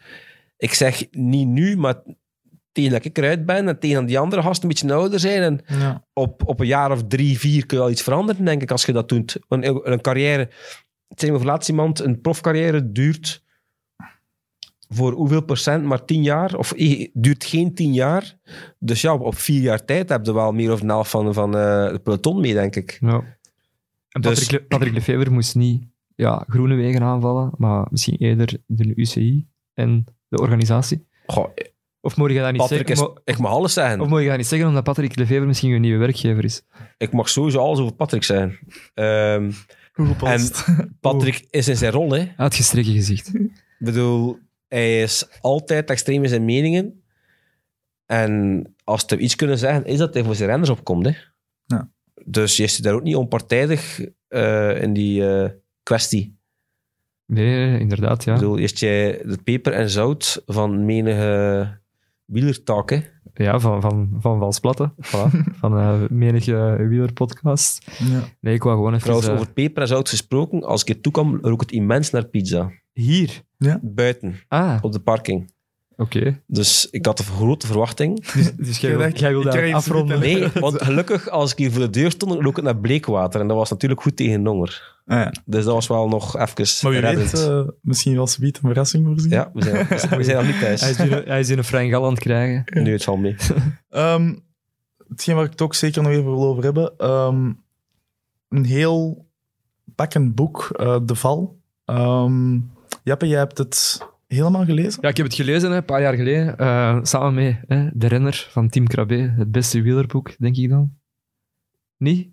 Ik 0.57 0.73
zeg 0.73 1.03
niet 1.11 1.47
nu, 1.47 1.77
maar 1.77 1.95
tegen 2.71 2.91
dat 2.91 3.05
ik 3.05 3.17
eruit 3.17 3.45
ben 3.45 3.67
en 3.67 3.79
tegen 3.79 3.95
dat 3.99 4.07
die 4.07 4.19
andere 4.19 4.41
gasten 4.41 4.63
een 4.63 4.69
beetje 4.75 4.93
ouder 4.93 5.19
zijn 5.19 5.41
en 5.41 5.79
Ja. 5.79 6.05
op, 6.13 6.47
op 6.47 6.59
een 6.59 6.67
jaar 6.67 6.91
of 6.91 7.03
drie, 7.07 7.39
vier 7.39 7.65
kun 7.65 7.77
je 7.77 7.83
al 7.83 7.89
iets 7.89 8.01
veranderen, 8.03 8.45
denk 8.45 8.61
ik, 8.61 8.71
als 8.71 8.85
je 8.85 8.91
dat 8.93 9.09
doet. 9.09 9.39
Een, 9.47 9.91
een 9.91 10.01
carrière, 10.01 10.49
het 11.07 11.19
zijn 11.19 11.33
voor 11.35 11.45
laatst 11.45 11.69
iemand, 11.69 11.99
een 11.99 12.21
profcarrière 12.21 12.91
duurt 12.91 13.43
voor 14.93 15.11
hoeveel 15.11 15.41
procent? 15.41 15.83
Maar 15.83 16.05
tien 16.05 16.23
jaar? 16.23 16.55
Of 16.57 16.73
duurt 17.13 17.43
geen 17.43 17.73
tien 17.73 17.93
jaar. 17.93 18.37
Dus 18.79 19.01
ja, 19.01 19.13
op 19.15 19.35
vier 19.35 19.61
jaar 19.61 19.85
tijd 19.85 20.09
heb 20.09 20.25
je 20.25 20.33
wel 20.33 20.51
meer 20.51 20.71
of 20.71 20.81
een 20.81 20.89
helft 20.89 21.09
van, 21.09 21.33
van 21.33 21.57
eh, 21.57 21.83
het 21.91 22.03
peloton 22.03 22.39
mee, 22.41 22.53
denk 22.53 22.75
ik. 22.75 22.97
Ja. 23.01 23.23
En 24.09 24.21
Dus- 24.21 24.39
Patrick, 24.39 24.51
Le- 24.71 24.93
Patrick 24.95 25.29
moest 25.29 25.55
niet 25.55 25.83
ja, 26.15 26.43
groene 26.47 26.75
wegen 26.75 27.01
aanvallen, 27.01 27.51
maar 27.57 27.87
misschien 27.89 28.15
eerder 28.17 28.57
de 28.65 28.93
UCI 28.95 29.47
en 29.73 30.05
de 30.27 30.37
organisatie. 30.37 31.07
Goh, 31.25 31.47
Of 32.01 32.17
moet 32.17 32.31
je 32.31 32.39
dat 32.39 32.51
niet 32.51 32.61
Patrick 32.61 32.87
zeggen? 32.87 33.21
Ik 33.23 33.37
mag 33.37 33.51
alles 33.51 33.73
zeggen. 33.73 34.01
Of 34.01 34.07
moet 34.07 34.21
je 34.21 34.27
dat 34.27 34.37
niet 34.37 34.47
zeggen 34.47 34.67
omdat 34.67 34.83
Patrick 34.83 35.15
Lefevre 35.15 35.45
misschien 35.45 35.71
een 35.71 35.81
nieuwe 35.81 35.99
werkgever 35.99 36.43
is? 36.43 36.61
Ik 36.97 37.11
mag 37.11 37.29
sowieso 37.29 37.59
alles 37.59 37.79
over 37.79 37.95
Patrick 37.95 38.23
zeggen. 38.23 38.59
Ehm, 38.93 39.51
Hoe 39.93 40.07
gepast. 40.07 40.65
Patrick 40.99 41.45
is 41.49 41.67
in 41.67 41.77
zijn 41.77 41.91
rol, 41.91 42.11
hè. 42.11 42.27
Uitgestreken 42.37 42.93
gezicht. 42.93 43.33
Ik 43.35 43.51
bedoel, 43.77 44.39
hij 44.67 45.01
is 45.01 45.27
altijd 45.41 45.89
extreem 45.89 46.23
in 46.23 46.29
zijn 46.29 46.45
meningen. 46.45 47.03
En 48.05 48.63
als 48.83 49.05
we 49.07 49.17
iets 49.17 49.35
kunnen 49.35 49.57
zeggen, 49.57 49.85
is 49.85 49.97
dat 49.97 50.13
hij 50.13 50.23
voor 50.23 50.35
zijn 50.35 50.49
renners 50.49 50.69
opkomt. 50.69 51.05
Hè? 51.05 51.13
Ja. 51.65 51.89
Dus 52.25 52.57
je 52.57 52.63
is 52.63 52.77
daar 52.77 52.93
ook 52.93 53.03
niet 53.03 53.15
onpartijdig 53.15 54.01
eh, 54.27 54.81
in 54.81 54.93
die 54.93 55.27
eh, 55.27 55.49
kwestie. 55.83 56.39
Nee, 57.25 57.79
inderdaad, 57.79 58.23
ja. 58.23 58.33
Ik 58.33 58.39
bedoel, 58.39 58.57
is 58.57 58.79
jij 58.79 59.21
de 59.25 59.37
peper 59.43 59.73
en 59.73 59.89
zout 59.89 60.43
van 60.45 60.85
menige 60.85 61.80
wielertak, 62.31 62.89
hè? 62.89 62.99
Ja, 63.33 63.59
van, 63.59 63.81
van, 63.81 64.09
van 64.19 64.39
Valsplatten. 64.39 64.93
Voilà. 65.07 65.29
van 65.57 65.77
eh 65.77 66.01
menige 66.09 66.85
wielerpodcast. 66.89 67.91
Ja. 67.99 68.23
Nee, 68.39 68.53
ik 68.53 68.63
wou 68.63 68.75
gewoon 68.75 68.89
even... 68.91 69.01
Trouwens, 69.03 69.29
eh, 69.29 69.35
over 69.35 69.53
peper 69.53 69.81
en 69.81 69.87
zout 69.87 70.09
gesproken, 70.09 70.63
als 70.63 70.81
ik 70.81 70.87
hier 70.87 71.01
toe 71.01 71.11
kwam, 71.11 71.37
rook 71.41 71.61
het 71.61 71.71
immens 71.71 72.09
naar 72.09 72.25
pizza. 72.25 72.71
Hier? 72.93 73.41
Buiten, 73.81 74.35
Ah, 74.47 74.77
op 74.81 74.91
de 74.91 74.99
parking. 74.99 75.53
Oké. 76.01 76.41
Dus 76.47 76.87
ik 76.91 77.05
had 77.05 77.19
een 77.19 77.25
grote 77.25 77.67
verwachting. 77.67 78.31
Dus, 78.33 78.55
dus 78.55 78.77
jij, 78.77 78.97
wil, 78.97 79.09
jij 79.09 79.33
ik 79.33 79.65
iets 79.65 79.73
afronden. 79.73 80.19
Nee, 80.19 80.47
want 80.53 80.81
gelukkig, 80.81 81.29
als 81.29 81.51
ik 81.51 81.57
hier 81.57 81.71
voor 81.71 81.81
de 81.81 81.89
deur 81.89 82.11
stond, 82.11 82.41
rook 82.41 82.55
het 82.55 82.65
naar 82.65 82.77
bleekwater. 82.77 83.41
En 83.41 83.47
dat 83.47 83.57
was 83.57 83.69
natuurlijk 83.69 84.01
goed 84.01 84.15
tegen 84.15 84.45
honger. 84.45 84.99
Ah, 85.05 85.17
ja. 85.17 85.33
Dus 85.45 85.63
dat 85.63 85.73
was 85.73 85.87
wel 85.87 86.07
nog 86.07 86.37
even 86.37 86.65
Maar 86.81 86.91
wie 86.91 87.01
reddend. 87.01 87.31
weet, 87.31 87.47
eh, 87.47 87.63
misschien 87.81 88.15
wel 88.15 88.27
zoiets 88.27 88.59
een 88.61 88.69
verrassing 88.69 89.05
voorzien. 89.05 89.31
Ja, 89.31 89.51
we 89.53 89.63
zijn, 89.63 89.87
we 90.17 90.23
zijn 90.23 90.37
nog 90.37 90.45
niet 90.45 90.59
thuis. 90.59 90.81
Hij 90.81 90.89
is 90.89 90.97
hier, 90.97 91.25
hij 91.25 91.39
is 91.39 91.47
hier 91.47 91.57
een 91.57 91.63
Frank 91.63 91.91
Gal 91.91 92.05
aan 92.05 92.11
het 92.11 92.19
krijgen. 92.19 92.83
Nu, 92.83 92.91
het 92.91 93.03
valt 93.03 93.19
mee. 93.19 93.35
Ehm, 93.89 94.33
hetgeen 95.09 95.35
waar 95.35 95.45
ik 95.45 95.51
het 95.51 95.61
ook 95.61 95.75
zeker 95.75 96.01
nog 96.01 96.11
even 96.11 96.23
wil 96.25 96.43
over 96.43 96.63
hebben. 96.63 96.93
ehm, 96.97 97.51
een 98.49 98.65
heel 98.65 99.25
pakkend 99.95 100.35
boek, 100.35 100.69
eh, 100.75 100.97
De 101.03 101.15
Val. 101.15 101.59
Ehm 101.85 102.57
Jappe, 103.03 103.27
jij 103.27 103.39
hebt 103.39 103.57
het 103.57 104.01
helemaal 104.37 104.65
gelezen? 104.65 104.97
Ja, 105.01 105.09
ik 105.09 105.17
heb 105.17 105.25
het 105.25 105.35
gelezen, 105.35 105.69
hè, 105.71 105.75
een 105.77 105.85
paar 105.85 106.01
jaar 106.01 106.13
geleden. 106.15 106.57
eh, 106.57 106.99
samen 107.03 107.33
met 107.33 107.57
hè, 107.67 107.89
De 107.93 108.07
Renner 108.07 108.47
van 108.49 108.69
Tim 108.69 108.87
Krabbe. 108.87 109.33
Het 109.37 109.51
beste 109.51 109.81
wielerboek, 109.81 110.35
denk 110.37 110.55
ik 110.57 110.69
dan. 110.69 110.91
Niet? 111.97 112.29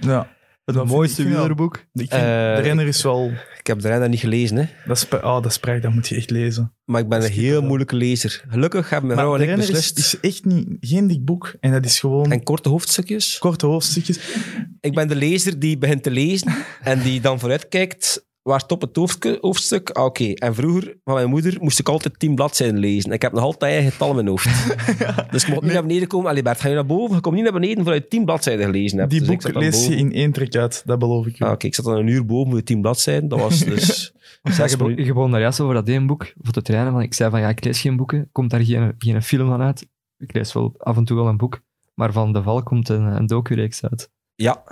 Ja. 0.00 0.36
Het 0.64 0.76
Dat 0.76 0.86
mooiste 0.86 1.24
wielerboek. 1.24 1.76
Ik 1.76 1.84
vind, 1.92 2.12
Eh, 2.12 2.18
de 2.18 2.60
renner 2.60 2.86
is 2.86 3.02
wel... 3.02 3.30
Ik 3.58 3.66
heb 3.66 3.80
de 3.80 3.88
renner 3.88 4.08
niet 4.08 4.20
gelezen, 4.20 4.56
hè. 4.56 4.64
Dat 4.86 4.96
is, 4.96 5.08
oh, 5.08 5.22
dat 5.42 5.46
is 5.46 5.58
prachtig, 5.58 5.82
dat 5.82 5.92
moet 5.92 6.08
je 6.08 6.16
echt 6.16 6.30
lezen. 6.30 6.74
maar 6.84 7.00
ik 7.00 7.08
ben 7.08 7.24
een 7.24 7.30
heel 7.30 7.62
moeilijke 7.62 7.96
lezer. 7.96 8.44
Gelukkig 8.48 8.90
hebben 8.90 9.06
mijn 9.14 9.18
Maar 9.20 9.28
vrouw 9.28 9.46
de 9.46 9.52
en 9.52 9.58
ik 9.58 9.66
renner 9.66 9.76
is, 9.84 9.92
beslist. 9.92 10.14
is 10.22 10.30
echt 10.30 10.44
niet, 10.44 10.66
geen 10.80 11.06
dik 11.06 11.24
boek. 11.24 11.54
En 11.60 11.70
dat 11.72 11.84
is 11.84 12.00
gewoon 12.00 12.32
En 12.32 12.42
korte 12.42 12.68
hoofdstukjes. 12.68 13.38
korte 13.38 13.66
hoofdstukjes. 13.66 14.36
Ik 14.80 14.94
ben 14.94 15.08
de 15.08 15.16
lezer 15.16 15.58
die 15.58 15.78
begint 15.78 16.02
te 16.02 16.10
lezen 16.10 16.54
en 16.82 17.00
die 17.00 17.20
dan 17.20 17.38
vooruitkijkt. 17.40 18.26
Waar 18.48 18.60
stopt 18.60 18.82
het 18.82 18.96
hoofdstuk? 19.40 19.90
Ah, 19.90 20.04
Oké. 20.04 20.24
En 20.32 20.54
vroeger, 20.54 20.96
van 21.04 21.14
mijn 21.14 21.28
moeder, 21.28 21.56
moest 21.60 21.78
ik 21.78 21.88
altijd 21.88 22.18
tien 22.18 22.34
bladzijden 22.34 22.78
lezen. 22.78 23.12
Ik 23.12 23.22
heb 23.22 23.32
nog 23.32 23.42
altijd 23.42 23.72
eigen 23.72 23.90
getallen 23.90 24.18
in 24.18 24.24
mijn 24.24 24.36
hoofd. 24.36 24.76
Dus 25.32 25.42
ik 25.42 25.48
mocht 25.48 25.62
niet 25.62 25.72
naar 25.72 25.82
beneden 25.86 26.08
komen. 26.08 26.30
Allee 26.30 26.42
Bert, 26.42 26.60
ga 26.60 26.68
je 26.68 26.74
naar 26.74 26.86
boven? 26.86 27.14
Je 27.14 27.20
komt 27.20 27.34
niet 27.34 27.44
naar 27.44 27.52
beneden 27.52 27.84
voordat 27.84 28.02
je 28.02 28.08
tien 28.08 28.24
bladzijden 28.24 28.64
gelezen 28.64 28.98
hebt. 28.98 29.10
Die 29.10 29.20
Dus 29.20 29.28
ik 29.28 29.42
boek 29.42 29.54
lees 29.54 29.86
je 29.86 29.96
in 29.96 30.12
één 30.12 30.32
trek 30.32 30.56
uit, 30.56 30.82
dat 30.84 30.98
beloof 30.98 31.26
ik 31.26 31.36
je. 31.36 31.44
Ah, 31.44 31.52
Oké, 31.52 31.66
ik 31.66 31.74
zat 31.74 31.84
dan 31.84 31.96
een 31.96 32.06
uur 32.06 32.26
boven 32.26 32.54
de 32.54 32.62
tien 32.62 32.80
bladzijden. 32.80 33.28
Dat 33.28 33.40
was 33.40 33.58
dus 33.58 34.12
Ja, 34.42 34.64
ik 34.64 34.78
minuten. 34.78 35.06
begon 35.14 35.30
daar 35.30 35.40
juist 35.40 35.60
over 35.60 35.74
dat 35.74 35.88
één 35.88 36.06
boek, 36.06 36.32
voor 36.36 36.52
te 36.52 36.62
trainen. 36.62 36.92
Van, 36.92 37.02
ik 37.02 37.14
zei 37.14 37.30
van, 37.30 37.40
ja, 37.40 37.48
ik 37.48 37.64
lees 37.64 37.80
geen 37.80 37.96
boeken. 37.96 38.28
Komt 38.32 38.50
daar 38.50 38.64
geen, 38.64 38.94
geen 38.98 39.22
film 39.22 39.48
van 39.48 39.60
uit? 39.60 39.86
ik 40.18 40.32
lees 40.32 40.52
wel 40.52 40.74
af 40.78 40.96
en 40.96 41.04
toe 41.04 41.16
wel 41.16 41.26
een 41.26 41.36
boek, 41.36 41.60
maar 41.94 42.12
van 42.12 42.32
De 42.32 42.42
Val 42.42 42.62
komt 42.62 42.88
een, 42.88 43.02
een 43.04 43.26
docu-reeks 43.26 43.82
uit. 43.84 44.10
Ja, 44.34 44.62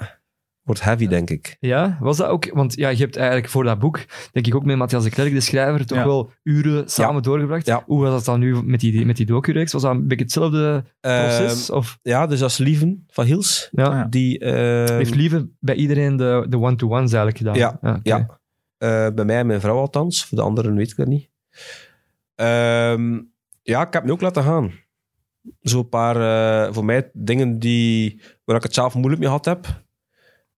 wordt 0.67 0.83
heavy, 0.83 1.07
denk 1.07 1.31
ik. 1.31 1.57
Ja, 1.61 1.97
was 2.01 2.17
dat 2.17 2.29
ook? 2.29 2.51
Want 2.53 2.75
ja, 2.77 2.89
je 2.89 2.97
hebt 2.97 3.17
eigenlijk 3.17 3.49
voor 3.49 3.65
dat 3.65 3.79
boek, 3.79 4.05
denk 4.33 4.47
ik 4.47 4.55
ook 4.55 4.65
met 4.65 4.77
Matthias 4.77 5.05
de 5.05 5.11
Klerk, 5.11 5.33
de 5.33 5.41
schrijver, 5.41 5.87
toch 5.87 5.99
Ja. 5.99 6.05
wel 6.05 6.31
uren 6.43 6.89
samen 6.91 7.23
doorgebracht. 7.23 7.67
Ja. 7.67 7.83
Hoe 7.87 8.01
was 8.03 8.11
dat 8.11 8.25
dan 8.25 8.41
nu 8.41 8.63
met 8.63 8.81
die, 8.81 9.07
met 9.07 9.17
die 9.17 9.27
docu-reeks? 9.27 9.73
Was 9.73 9.83
dat 9.83 9.91
een 9.91 10.09
beetje 10.09 10.25
hetzelfde 10.25 10.85
proces? 11.01 11.69
Ehm, 11.69 11.77
of, 11.79 11.99
ja, 12.03 12.27
dus 12.27 12.39
dat 12.39 12.51
is 12.51 12.59
Lieven 12.59 13.05
van 13.09 13.25
Hiels. 13.25 13.69
ja. 13.73 13.85
ja. 13.85 14.05
Die, 14.11 14.39
ehm, 14.39 14.97
Heeft 14.97 15.15
Lieve 15.15 15.49
bij 15.61 15.75
iedereen 15.75 16.17
de, 16.17 16.47
de 16.49 16.59
one-to-ones 16.59 17.13
eigenlijk 17.13 17.37
gedaan? 17.39 17.55
Ja, 17.55 17.79
oké. 17.81 18.01
ja. 18.03 18.39
Eh, 18.79 19.15
bij 19.15 19.25
mij 19.25 19.39
en 19.39 19.47
mijn 19.47 19.61
vrouw 19.61 19.77
althans. 19.79 20.25
Voor 20.25 20.39
de 20.39 20.45
anderen 20.45 20.75
weet 20.75 20.91
ik 20.91 20.97
dat 20.97 21.07
niet. 21.07 21.31
Ehm, 22.35 23.21
ja, 23.63 23.87
ik 23.87 23.93
heb 23.93 24.05
me 24.05 24.13
ook 24.13 24.21
laten 24.21 24.43
gaan. 24.43 24.73
Zo'n 25.61 25.89
paar, 25.89 26.17
eh, 26.67 26.73
voor 26.75 26.85
mij, 26.85 27.11
dingen 27.13 27.59
die, 27.59 28.21
waar 28.45 28.57
ik 28.57 28.63
het 28.63 28.75
zelf 28.75 28.95
moeilijk 28.95 29.19
mee 29.21 29.29
gehad 29.29 29.45
heb. 29.45 29.85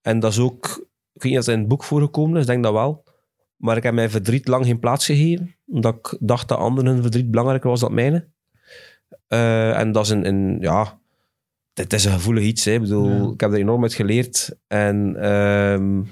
En 0.09 0.21
dat 0.21 0.33
is 0.33 0.39
ook, 0.39 0.65
ik 1.13 1.23
weet 1.23 1.33
niet 1.33 1.41
of 1.41 1.45
dat 1.45 1.55
in 1.55 1.61
het 1.61 1.69
boek 1.69 1.85
voorgekomen 1.85 2.35
is, 2.37 2.41
ik 2.41 2.47
denk 2.49 2.63
dat 2.63 2.73
wel. 2.73 3.05
Maar 3.57 3.77
ik 3.77 3.83
heb 3.83 3.95
mijn 3.95 4.11
verdriet 4.11 4.49
lang 4.49 4.65
geen 4.67 4.79
plaats 4.79 5.05
gegeven. 5.07 5.55
Omdat 5.67 5.95
ik 5.95 6.17
dacht 6.21 6.49
dat 6.49 6.59
anderen 6.59 6.93
hun 6.93 7.03
verdriet 7.03 7.31
belangrijker 7.31 7.71
was 7.71 7.81
dan 7.81 7.95
mijne. 7.95 8.29
Eh, 9.27 9.79
en 9.79 9.93
dat 9.93 10.05
is 10.05 10.11
een, 10.11 10.27
een 10.27 10.57
ja, 10.61 10.99
het 11.75 11.93
is 11.93 12.05
een 12.05 12.13
gevoelig 12.13 12.45
iets. 12.45 12.65
Hè. 12.65 12.73
Ik 12.73 12.81
bedoel, 12.81 13.09
Ja. 13.09 13.33
ik 13.33 13.41
heb 13.41 13.53
er 13.53 13.59
enorm 13.59 13.83
uit 13.83 13.95
geleerd. 13.95 14.57
En 14.67 15.17
ehm, 15.17 16.03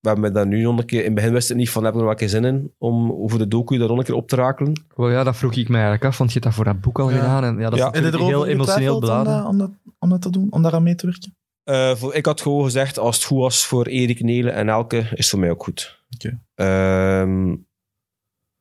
we 0.00 0.08
hebben 0.08 0.32
dat 0.32 0.46
nu 0.46 0.62
nog 0.62 0.78
een 0.78 0.86
keer... 0.86 0.98
In 1.00 1.04
het 1.04 1.14
begin 1.14 1.32
wist 1.32 1.50
ik 1.50 1.56
niet 1.56 1.70
van, 1.70 1.84
heb 1.84 1.92
ik 1.92 1.98
er 1.98 2.04
wel 2.04 2.12
een 2.12 2.18
keer 2.18 2.28
zin 2.28 2.44
in 2.44 2.72
om 2.78 3.12
over 3.12 3.38
de 3.38 3.48
docu 3.48 3.78
daar 3.78 3.88
nog 3.88 3.98
een 3.98 4.04
keer 4.04 4.14
op 4.14 4.28
te 4.28 4.36
rakelen. 4.36 4.72
Wel 4.96 5.10
ja, 5.10 5.24
dat 5.24 5.36
vroeg 5.36 5.54
ik 5.54 5.68
me 5.68 5.74
eigenlijk 5.74 6.04
af, 6.04 6.18
want 6.18 6.32
je 6.32 6.38
hebt 6.38 6.44
dat 6.56 6.64
voor 6.64 6.72
dat 6.72 6.80
boek 6.80 6.98
al 6.98 7.10
Ja. 7.10 7.16
gedaan. 7.16 7.44
En 7.44 7.58
ja, 7.58 7.70
dat 7.70 7.78
Ja. 7.78 7.92
is 7.92 8.14
heel 8.14 8.46
emotioneel 8.46 8.94
om 8.94 9.00
beladen. 9.00 9.32
dat, 9.36 9.46
om, 9.46 9.58
dat, 9.58 9.70
om 9.98 10.08
dat 10.08 10.22
te 10.22 10.30
doen? 10.30 10.46
Om 10.50 10.62
daaraan 10.62 10.82
mee 10.82 10.94
te 10.94 11.06
werken? 11.06 11.35
Eh, 11.66 11.96
voor, 11.96 12.14
ik 12.14 12.26
had 12.26 12.40
gewoon 12.40 12.64
gezegd, 12.64 12.98
als 12.98 13.16
het 13.16 13.24
goed 13.24 13.38
was 13.38 13.66
voor 13.66 13.86
Erik, 13.86 14.20
Nelen 14.20 14.54
en 14.54 14.68
Elke, 14.68 14.98
is 14.98 15.08
het 15.10 15.28
voor 15.28 15.38
mij 15.38 15.50
ook 15.50 15.62
goed. 15.62 16.04
Oké. 16.14 16.40
Ehm, 16.54 17.56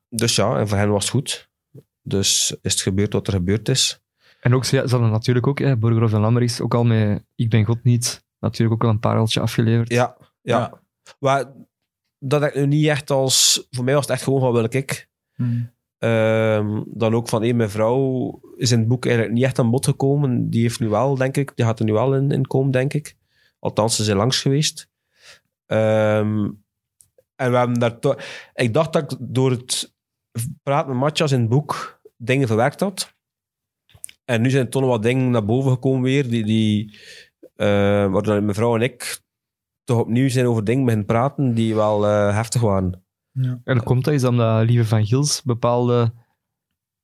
dus 0.09 0.35
ja, 0.35 0.57
en 0.57 0.67
voor 0.67 0.77
hen 0.77 0.89
was 0.89 1.03
het 1.03 1.11
goed. 1.11 1.49
Dus 2.01 2.57
is 2.61 2.71
het 2.71 2.81
gebeurd 2.81 3.13
wat 3.13 3.27
er 3.27 3.33
gebeurd 3.33 3.69
is. 3.69 4.03
En 4.39 4.53
ook, 4.53 4.65
ze 4.65 4.77
hadden 4.77 5.11
natuurlijk 5.11 5.47
ook, 5.47 5.59
hè, 5.59 5.77
Borgerhoff 5.77 6.13
en 6.13 6.19
Lammerix, 6.19 6.61
ook 6.61 6.73
al 6.73 6.83
met 6.83 7.25
Ik 7.35 7.49
ben 7.49 7.65
God 7.65 7.83
niet, 7.83 8.25
natuurlijk 8.39 8.83
ook 8.83 8.89
al 8.89 8.93
een 8.93 8.99
pareltje 8.99 9.39
afgeleverd. 9.39 9.89
Ja, 9.89 10.17
ja. 10.41 10.59
Ja. 10.59 10.81
Maar 11.19 11.53
dat 12.19 12.43
ik 12.43 12.55
nu 12.55 12.65
niet 12.65 12.87
echt 12.87 13.09
als... 13.09 13.67
Voor 13.71 13.83
mij 13.83 13.93
was 13.93 14.03
het 14.03 14.13
echt 14.13 14.23
gewoon 14.23 14.39
van, 14.39 14.51
wil 14.51 14.67
ik? 14.69 15.09
Hmm. 15.35 15.73
Ehm, 15.97 16.81
dan 16.85 17.15
ook 17.15 17.29
van, 17.29 17.43
hé, 17.43 17.53
mijn 17.53 17.69
vrouw 17.69 18.39
is 18.55 18.71
in 18.71 18.79
het 18.79 18.87
boek 18.87 19.05
eigenlijk 19.05 19.35
niet 19.35 19.43
echt 19.43 19.59
aan 19.59 19.71
bod 19.71 19.85
gekomen. 19.85 20.49
Die 20.49 20.61
heeft 20.61 20.79
nu 20.79 20.87
wel, 20.87 21.15
denk 21.15 21.37
ik, 21.37 21.51
die 21.55 21.65
gaat 21.65 21.79
er 21.79 21.85
nu 21.85 21.93
wel 21.93 22.15
in, 22.15 22.31
in 22.31 22.47
komen, 22.47 22.71
denk 22.71 22.93
ik. 22.93 23.15
Althans, 23.59 23.95
ze 23.95 24.03
zijn 24.03 24.17
langs 24.17 24.41
geweest. 24.41 24.89
Ehm, 25.65 26.49
en 27.35 27.51
we 27.51 27.57
hebben 27.57 27.79
daar. 27.79 28.25
Ik 28.53 28.73
dacht 28.73 28.93
dat 28.93 29.11
ik 29.11 29.17
door 29.21 29.51
het 29.51 29.93
praten 30.63 30.89
met 30.89 30.99
Matthias 30.99 31.31
in 31.31 31.39
het 31.39 31.49
boek 31.49 31.99
dingen 32.17 32.47
verwerkt 32.47 32.79
had. 32.79 33.13
En 34.25 34.41
nu 34.41 34.49
zijn 34.49 34.65
er 34.65 34.71
toch 34.71 34.81
nog 34.81 34.91
wat 34.91 35.03
dingen 35.03 35.29
naar 35.29 35.45
boven 35.45 35.71
gekomen 35.71 36.01
weer, 36.01 36.29
die... 36.29 36.43
die 36.43 36.99
eh, 37.55 38.11
waardoor 38.11 38.43
mijn 38.43 38.55
vrouw 38.55 38.75
en 38.75 38.81
ik 38.81 39.23
toch 39.83 39.99
opnieuw 39.99 40.29
zijn 40.29 40.45
over 40.45 40.63
dingen 40.63 40.83
beginnen 40.83 41.07
praten 41.07 41.53
die 41.53 41.75
wel 41.75 42.07
eh, 42.07 42.35
heftig 42.35 42.61
waren. 42.61 43.04
Ja. 43.41 43.61
En 43.63 43.83
komt 43.83 44.03
dat 44.05 44.13
is 44.13 44.23
omdat 44.23 44.65
Lieve 44.65 44.85
van 44.85 45.05
Gils 45.05 45.41
bepaalde, 45.43 46.13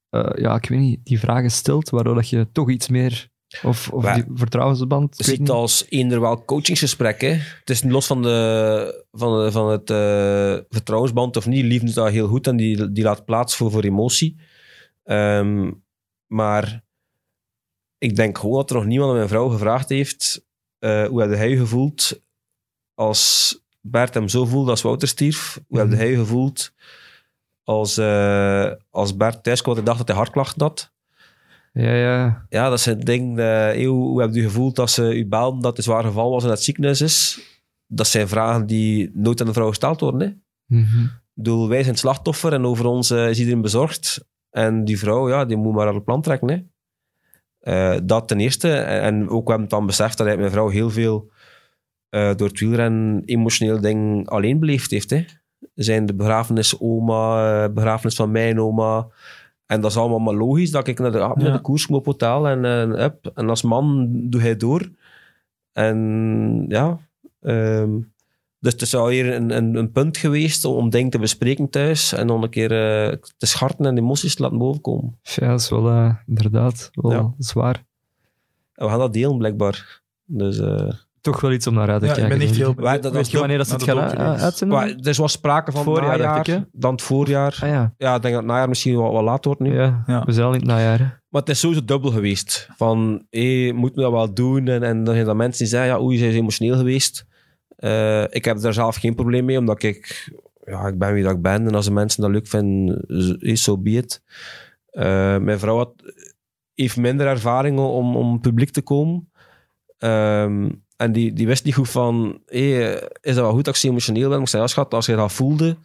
eh, 0.09 0.29
ja, 0.35 0.55
ik 0.55 0.69
weet 0.69 0.79
niet, 0.79 1.05
die 1.05 1.19
vragen 1.19 1.51
stelt, 1.51 1.89
waardoor 1.89 2.15
dat 2.15 2.29
je 2.29 2.51
toch 2.51 2.69
iets 2.69 2.87
meer, 2.87 3.29
of, 3.63 3.89
of 3.89 4.03
Maar- 4.03 4.15
die 4.15 4.25
vertrouwensband, 4.33 5.17
Het 5.17 5.25
ziet 5.25 5.49
als 5.49 5.85
eender 5.89 6.21
wel 6.21 6.45
coachingsgesprek. 6.45 7.21
Hè. 7.21 7.27
Het 7.27 7.69
is 7.69 7.83
los 7.83 8.07
van, 8.07 8.21
de, 8.21 9.05
van, 9.11 9.43
de, 9.43 9.51
van 9.51 9.69
het 9.69 9.89
eh, 9.89 10.65
vertrouwensband 10.69 11.37
of 11.37 11.45
niet. 11.45 11.65
Lief 11.65 11.81
doet 11.81 11.93
dat 11.93 12.09
heel 12.09 12.27
goed 12.27 12.47
en 12.47 12.55
die, 12.55 12.91
die 12.91 13.03
laat 13.03 13.25
plaats 13.25 13.55
voor, 13.55 13.71
voor 13.71 13.83
emotie. 13.83 14.39
Ehm, 15.03 15.71
maar 16.27 16.83
ik 17.97 18.15
denk 18.15 18.37
gewoon 18.37 18.55
dat 18.55 18.69
er 18.69 18.75
nog 18.75 18.85
niemand 18.85 19.09
aan 19.09 19.17
mijn 19.17 19.29
vrouw 19.29 19.49
gevraagd 19.49 19.89
heeft 19.89 20.45
eh, 20.79 21.05
hoe 21.07 21.21
heb 21.21 21.29
hij 21.29 21.49
je 21.49 21.57
gevoeld 21.57 22.21
als 22.93 23.55
Bert 23.81 24.13
hem 24.13 24.27
zo 24.27 24.45
voelde 24.45 24.69
als 24.69 24.81
Wouter 24.81 25.07
stierf. 25.07 25.59
Hoe 25.67 25.77
heb 25.79 25.87
Mhm. 25.87 25.97
hij 25.97 26.09
je 26.09 26.15
gevoeld 26.17 26.73
als, 27.63 27.97
eh, 27.97 28.71
als 28.89 29.15
Bert 29.17 29.43
thuis 29.43 29.61
kwam 29.61 29.77
en 29.77 29.83
dacht 29.83 29.97
dat 29.97 30.07
hij 30.07 30.17
hartklachten 30.17 30.61
had. 30.61 30.91
Ja, 31.73 31.93
ja. 31.93 32.45
Ja, 32.49 32.69
dat 32.69 32.79
zijn 32.79 32.99
dingen. 32.99 33.37
eh, 33.39 33.45
hey, 33.45 33.83
hoe, 33.85 34.03
hoe 34.07 34.21
heb 34.21 34.33
je 34.33 34.41
gevoeld 34.41 34.75
dat 34.75 34.89
ze 34.91 35.15
u 35.17 35.27
belden 35.27 35.59
dat 35.61 35.69
het 35.69 35.77
een 35.77 35.83
zwaar 35.83 36.03
geval 36.03 36.29
was 36.31 36.41
en 36.41 36.47
dat 36.47 36.55
het 36.57 36.65
ziekenhuis 36.65 37.01
is? 37.01 37.39
Dat 37.87 38.07
zijn 38.07 38.27
vragen 38.27 38.65
die 38.65 39.11
nooit 39.13 39.41
aan 39.41 39.47
een 39.47 39.53
vrouw 39.53 39.67
gesteld 39.67 39.99
worden. 39.99 40.19
Hè? 40.21 40.27
Ik 40.27 40.35
Mhm. 40.85 41.05
bedoel, 41.33 41.67
wij 41.67 41.77
zijn 41.77 41.89
het 41.89 41.99
slachtoffer 41.99 42.53
en 42.53 42.65
over 42.65 42.85
ons 42.85 43.11
eh, 43.11 43.29
is 43.29 43.39
iedereen 43.39 43.61
bezorgd. 43.61 44.25
En 44.49 44.85
die 44.85 44.99
vrouw, 44.99 45.29
ja, 45.29 45.45
die 45.45 45.57
moet 45.57 45.73
maar 45.73 45.87
aan 45.87 45.95
het 45.95 46.03
plan 46.03 46.21
trekken. 46.21 46.49
Hè? 46.49 46.59
Eh, 47.59 47.99
dat 48.03 48.27
ten 48.27 48.39
eerste. 48.39 48.73
En, 48.73 49.01
en 49.01 49.29
ook 49.29 49.45
we 49.45 49.51
hebben 49.51 49.69
dan 49.69 49.85
beseft 49.85 50.17
dat 50.17 50.27
hij 50.27 50.37
mijn 50.37 50.51
vrouw 50.51 50.69
heel 50.69 50.89
veel 50.89 51.31
eh, 52.11 52.35
door 52.35 52.47
het 52.47 52.59
wielrennen 52.59 53.21
emotioneel 53.25 53.81
ding 53.81 54.27
alleen 54.29 54.59
beleefd 54.59 54.91
heeft. 54.91 55.09
Hè? 55.09 55.25
Zijn 55.75 56.05
de 56.05 56.13
begrafenis 56.13 56.79
oma, 56.79 57.63
eh, 57.63 57.73
begrafenis 57.73 58.15
van 58.15 58.31
mijn 58.31 58.59
oma. 58.59 59.07
En 59.65 59.81
dat 59.81 59.91
is 59.91 59.97
allemaal 59.97 60.19
maar 60.19 60.33
logisch 60.33 60.71
dat 60.71 60.87
ik 60.87 60.99
naar 60.99 61.11
de, 61.11 61.17
naar 61.17 61.41
Ja. 61.43 61.51
de 61.51 61.61
koers 61.61 61.87
moet 61.87 61.99
op 61.99 62.05
hotel 62.05 62.47
en, 62.47 62.65
en, 62.65 63.01
up. 63.03 63.31
en 63.35 63.49
als 63.49 63.61
man 63.61 64.07
doe 64.29 64.41
hij 64.41 64.55
door. 64.57 64.89
En 65.71 66.65
ja, 66.67 66.99
ehm, 67.41 67.89
dus 68.59 68.71
het 68.73 68.81
is 68.81 68.95
alweer 68.95 69.33
een, 69.35 69.55
een, 69.57 69.75
een 69.75 69.91
punt 69.91 70.17
geweest 70.17 70.65
om, 70.65 70.75
om 70.75 70.89
dingen 70.89 71.09
te 71.09 71.19
bespreken 71.19 71.69
thuis 71.69 72.13
en 72.13 72.27
dan 72.27 72.43
een 72.43 72.49
keer 72.49 72.71
eh, 72.71 73.17
te 73.37 73.45
scharten 73.45 73.85
en 73.85 73.97
emoties 73.97 74.35
te 74.35 74.41
laten 74.41 74.57
bovenkomen. 74.57 75.19
Ja, 75.21 75.47
dat 75.49 75.59
is 75.59 75.69
wel 75.69 75.89
eh, 75.89 76.15
inderdaad 76.27 76.89
wel 76.93 77.11
Ja. 77.11 77.33
zwaar. 77.37 77.83
En 78.75 78.85
we 78.85 78.91
gaan 78.91 78.99
dat 78.99 79.13
delen, 79.13 79.37
blijkbaar. 79.37 80.01
Dus, 80.25 80.59
eh, 80.59 80.91
Toch 81.21 81.41
wel 81.41 81.51
iets 81.51 81.67
om 81.67 81.73
naar 81.73 81.89
uit 81.89 81.99
te 81.99 82.05
Ja, 82.05 82.11
ik 82.11 82.17
kijken. 82.19 82.37
ben 82.37 82.47
denk 82.47 82.57
heel 82.59 82.73
dat- 82.75 83.01
dat 83.03 83.11
Weet 83.13 83.25
is 83.25 83.31
je 83.31 83.37
wanneer 83.39 83.57
dat 83.57 83.67
ze 83.67 83.73
het 83.73 83.83
gaan 83.83 83.97
uh, 83.97 84.41
uitzenden? 84.43 84.77
maar 84.77 84.87
er 84.89 85.07
is 85.07 85.17
wel 85.17 85.27
sprake 85.27 85.71
van 85.71 85.83
Voorjaar, 85.83 86.17
najaar, 86.17 86.49
ik, 86.49 86.63
dan 86.71 86.91
het 86.91 87.01
voorjaar. 87.01 87.57
Ah 87.61 87.69
ja, 87.69 87.93
Ja, 87.97 88.15
ik 88.15 88.21
denk 88.21 88.33
dat 88.33 88.43
het 88.43 88.51
najaar 88.51 88.69
misschien 88.69 88.97
wel, 88.97 89.11
wel 89.13 89.23
laat 89.23 89.45
wordt 89.45 89.59
nu. 89.61 89.73
ja. 89.73 90.03
Ja. 90.07 90.23
we 90.25 90.31
zijn 90.31 90.45
al 90.45 90.53
in 90.53 90.59
het 90.59 90.67
najaar. 90.67 90.99
hè. 90.99 91.05
Maar 91.29 91.41
het 91.41 91.49
is 91.49 91.59
sowieso 91.59 91.85
dubbel 91.85 92.11
geweest. 92.11 92.69
Van, 92.77 93.25
hé, 93.29 93.71
moeten 93.73 93.95
we 93.97 94.01
dat 94.01 94.11
wel 94.11 94.33
doen? 94.33 94.67
En, 94.67 94.83
en 94.83 95.03
dan 95.03 95.13
zijn 95.15 95.27
er 95.27 95.35
mensen 95.35 95.59
die 95.59 95.67
zeggen, 95.67 95.89
ja, 95.89 96.01
oei, 96.01 96.17
zijn 96.17 96.31
ze 96.31 96.37
emotioneel 96.37 96.77
geweest. 96.77 97.25
Eh, 97.75 98.23
ik 98.23 98.45
heb 98.45 98.59
daar 98.59 98.73
zelf 98.73 98.95
geen 98.95 99.15
probleem 99.15 99.45
mee, 99.45 99.57
omdat 99.57 99.83
ik, 99.83 100.31
ja, 100.63 100.87
ik 100.87 100.97
ben 100.97 101.13
wie 101.13 101.23
dat 101.23 101.31
ik 101.35 101.41
ben. 101.41 101.67
En 101.67 101.75
als 101.75 101.85
de 101.85 101.91
mensen 101.91 102.21
dat 102.21 102.31
leuk 102.31 102.47
vinden, 102.47 103.01
is 103.39 103.63
zo 103.63 103.77
be 103.77 103.89
it. 103.89 104.21
Eh, 104.91 105.37
mijn 105.37 105.59
vrouw 105.59 105.77
had, 105.77 105.93
heeft 106.75 106.97
minder 106.97 107.27
ervaring 107.27 107.79
om, 107.79 108.15
om 108.15 108.39
publiek 108.39 108.69
te 108.71 108.81
komen. 108.81 109.29
Ehm, 109.97 110.69
en 111.01 111.11
die, 111.11 111.33
die 111.33 111.47
wist 111.47 111.63
niet 111.63 111.75
goed 111.75 111.89
van, 111.89 112.41
hé, 112.45 112.93
is 113.21 113.35
dat 113.35 113.43
wel 113.43 113.51
goed 113.51 113.65
dat 113.65 113.75
ik 113.75 113.81
zo 113.81 113.87
emotioneel 113.87 114.29
ben? 114.29 114.41
Ik 114.41 114.47
zei, 114.47 114.61
ja 114.61 114.67
schat, 114.67 114.93
als 114.93 115.05
je 115.05 115.15
dat 115.15 115.31
voelde, 115.31 115.77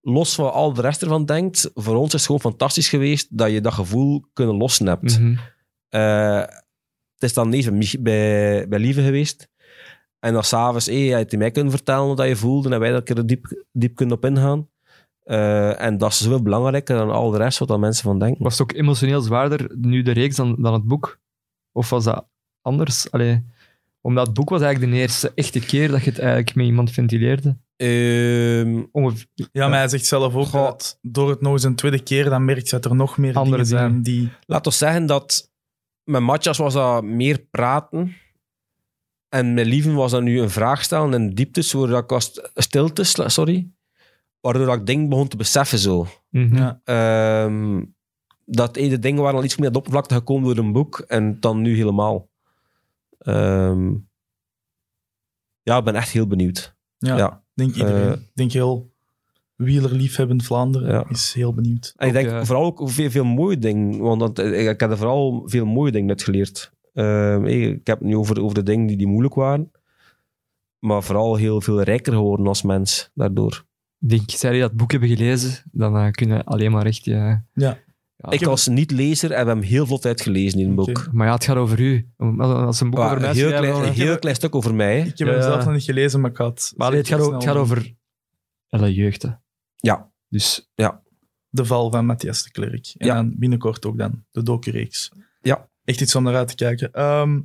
los 0.00 0.34
van 0.34 0.52
al 0.52 0.72
de 0.72 0.80
rest 0.80 1.02
ervan 1.02 1.24
denkt, 1.24 1.70
voor 1.74 1.96
ons 1.96 2.06
is 2.06 2.12
het 2.12 2.22
gewoon 2.22 2.40
fantastisch 2.40 2.88
geweest 2.88 3.38
dat 3.38 3.50
je 3.50 3.60
dat 3.60 3.72
gevoel 3.72 4.24
kunnen 4.32 4.56
lossen 4.56 4.86
hebt. 4.86 5.20
Mhm. 5.20 5.36
Eh, 5.88 6.40
het 7.14 7.22
is 7.22 7.32
dan 7.34 7.48
niet 7.48 7.72
bij, 7.72 7.96
bij, 8.00 8.68
bij 8.68 8.78
Lieve 8.78 9.02
geweest. 9.02 9.48
En 10.18 10.32
dan 10.32 10.44
s'avonds, 10.44 10.86
hey, 10.86 11.26
je 11.28 11.38
mij 11.38 11.50
kunnen 11.50 11.72
vertellen 11.72 12.16
wat 12.16 12.28
je 12.28 12.36
voelde 12.36 12.70
en 12.70 12.80
wij 12.80 12.90
dat 12.90 13.08
er 13.08 13.26
diep, 13.26 13.64
diep 13.72 13.94
kunnen 13.94 14.16
op 14.16 14.24
ingaan. 14.24 14.68
Eh, 15.22 15.82
en 15.82 15.98
dat 15.98 16.10
is 16.10 16.18
zoveel 16.18 16.42
belangrijker 16.42 16.96
dan 16.96 17.10
al 17.10 17.30
de 17.30 17.38
rest 17.38 17.58
wat 17.58 17.68
dan 17.68 17.80
mensen 17.80 18.04
van 18.04 18.18
denken. 18.18 18.42
Was 18.42 18.58
het 18.58 18.62
ook 18.62 18.76
emotioneel 18.76 19.20
zwaarder 19.20 19.70
nu 19.76 20.02
de 20.02 20.12
reeks 20.12 20.36
dan, 20.36 20.56
dan 20.58 20.72
het 20.72 20.84
boek? 20.84 21.20
Of 21.72 21.90
was 21.90 22.04
dat 22.04 22.26
anders? 22.62 23.10
Allee, 23.10 23.44
omdat 24.00 24.26
het 24.26 24.34
boek 24.36 24.48
was 24.48 24.60
eigenlijk 24.60 24.92
de 24.92 24.98
eerste 24.98 25.32
echte 25.34 25.60
keer 25.60 25.88
dat 25.88 26.04
je 26.04 26.10
het 26.10 26.18
eigenlijk 26.18 26.54
met 26.54 26.66
iemand 26.66 26.90
ventileerde. 26.90 27.56
Ehm, 27.76 28.82
Ongeveer, 28.92 29.26
Ja, 29.52 29.68
maar 29.68 29.78
hij 29.78 29.88
zegt 29.88 30.06
zelf 30.06 30.34
ook 30.34 30.46
Goh. 30.46 30.64
dat 30.64 30.98
door 31.02 31.30
het 31.30 31.40
nog 31.40 31.52
eens 31.52 31.62
een 31.62 31.74
tweede 31.74 32.02
keer, 32.02 32.24
dan 32.24 32.44
merk 32.44 32.64
je 32.64 32.70
dat 32.70 32.84
er 32.84 32.94
nog 32.94 33.18
meer 33.18 33.34
Andere 33.34 33.62
dingen 33.62 33.66
zijn 33.66 34.02
die... 34.02 34.30
laat 34.46 34.66
ons 34.66 34.78
zeggen 34.78 35.06
dat 35.06 35.50
met 36.04 36.20
Matthias 36.20 36.58
was 36.58 36.74
dat 36.74 37.04
meer 37.04 37.38
praten. 37.50 38.14
En 39.28 39.54
met 39.54 39.66
Lieven 39.66 39.94
was 39.94 40.10
dat 40.10 40.22
nu 40.22 40.40
een 40.40 40.50
vraag 40.50 40.82
stellen 40.82 41.14
en 41.14 41.34
dieptes, 41.34 41.72
waardoor 41.72 41.98
ik 41.98 42.08
was 42.08 42.30
stiltes, 42.54 43.32
sorry. 43.32 43.70
Waardoor 44.40 44.74
ik 44.74 44.86
dingen 44.86 45.08
begon 45.08 45.28
te 45.28 45.36
beseffen 45.36 45.78
zo. 45.78 46.06
Mhm. 46.30 46.56
Ja. 46.56 46.80
Ehm, 46.84 47.84
dat 48.44 48.74
de 48.74 48.98
dingen 48.98 49.22
waren 49.22 49.38
al 49.38 49.44
iets 49.44 49.56
meer 49.56 49.66
aan 49.66 49.72
de 49.72 49.78
oppervlakte 49.78 50.14
gekomen 50.14 50.54
door 50.54 50.64
een 50.64 50.72
boek 50.72 50.98
en 50.98 51.40
dan 51.40 51.60
nu 51.62 51.76
helemaal. 51.76 52.28
Ehm, 53.28 53.94
ja, 55.62 55.78
ik 55.78 55.84
ben 55.84 55.94
echt 55.94 56.10
heel 56.10 56.26
benieuwd. 56.26 56.76
Ja, 56.98 57.16
Ja. 57.16 57.44
denk 57.54 57.74
iedereen. 57.74 58.12
Eh, 58.12 58.20
Ik 58.20 58.30
denk 58.34 58.52
heel 58.52 58.92
wielerliefhebbend 59.54 60.44
Vlaanderen 60.44 60.90
Ja. 60.90 61.04
is 61.08 61.32
heel 61.32 61.54
benieuwd. 61.54 61.92
En 61.96 62.08
ik 62.08 62.14
Ook, 62.16 62.20
denk 62.22 62.32
eh, 62.34 62.44
vooral 62.44 62.64
ook 62.64 62.90
veel, 62.90 63.10
veel 63.10 63.24
mooie 63.24 63.58
dingen, 63.58 63.98
want 63.98 64.20
dat, 64.20 64.38
ik, 64.38 64.68
ik 64.68 64.80
heb 64.80 64.90
er 64.90 64.96
vooral 64.96 65.42
veel 65.48 65.66
mooie 65.66 65.92
dingen 65.92 66.08
uit 66.08 66.22
geleerd. 66.22 66.72
Ehm, 66.94 67.44
ik 67.44 67.86
heb 67.86 67.98
het 67.98 68.08
nu 68.08 68.16
over, 68.16 68.42
over 68.42 68.54
de 68.54 68.62
dingen 68.62 68.86
die, 68.86 68.96
die 68.96 69.06
moeilijk 69.06 69.34
waren, 69.34 69.70
maar 70.78 71.02
vooral 71.02 71.36
heel 71.36 71.60
veel 71.60 71.82
rijker 71.82 72.12
geworden 72.12 72.46
als 72.46 72.62
mens 72.62 73.10
daardoor. 73.14 73.64
Ik 74.00 74.08
denk, 74.08 74.30
zij 74.30 74.50
die 74.52 74.60
dat 74.60 74.76
boek 74.76 74.90
hebben 74.90 75.08
gelezen, 75.08 75.62
dan 75.72 75.96
eh, 75.96 76.10
kunnen 76.10 76.44
alleen 76.44 76.70
maar 76.72 76.86
echt... 76.86 77.04
Ja. 77.04 77.44
Ja, 78.20 78.30
ik 78.30 78.46
als 78.46 78.66
niet-lezer 78.68 79.36
heb 79.36 79.46
hem 79.46 79.60
heel 79.62 79.86
vlot 79.86 80.04
uitgelezen 80.06 80.60
in 80.60 80.68
een 80.68 80.74
boek. 80.74 81.08
Maar 81.12 81.26
ja, 81.26 81.32
het 81.32 81.44
gaat 81.44 81.56
over 81.56 81.80
u. 81.80 82.08
Als 82.38 82.80
een 82.80 82.90
boek 82.90 82.98
Ah, 82.98 83.06
over 83.06 83.20
mij 83.20 83.30
een 83.30 83.36
heel 83.36 83.48
klein, 83.58 83.74
een 83.74 83.92
heel 83.92 84.18
klein 84.18 84.36
stuk 84.36 84.54
over 84.54 84.74
mij. 84.74 84.98
hè. 85.00 85.04
Ik 85.06 85.18
heb 85.18 85.26
Ja, 85.28 85.34
hem 85.34 85.34
ja. 85.36 85.42
zelf 85.42 85.64
nog 85.64 85.74
niet 85.74 85.82
gelezen, 85.82 86.20
maar 86.20 86.30
ik 86.30 86.36
had... 86.36 86.72
Maar 86.76 86.92
het, 86.92 87.08
gaat, 87.08 87.30
het 87.32 87.44
gaat 87.44 87.56
over 87.56 87.94
alle 88.68 88.94
jeugd. 88.94 89.22
hè. 89.22 89.28
Ja, 89.76 90.10
Dus 90.28 90.68
De 91.50 91.64
val 91.64 91.90
van 91.90 92.06
Matthias 92.06 92.42
de 92.42 92.50
Klerk. 92.50 92.94
En 92.96 93.06
Ja. 93.06 93.14
dan 93.14 93.34
binnenkort 93.36 93.86
ook 93.86 93.98
dan 93.98 94.24
de 94.30 94.42
docu-reeks. 94.42 95.10
Ja. 95.40 95.68
Echt 95.84 96.00
iets 96.00 96.14
om 96.14 96.22
naar 96.22 96.36
uit 96.36 96.48
te 96.48 96.54
kijken. 96.54 96.92
Ehm, 96.92 97.40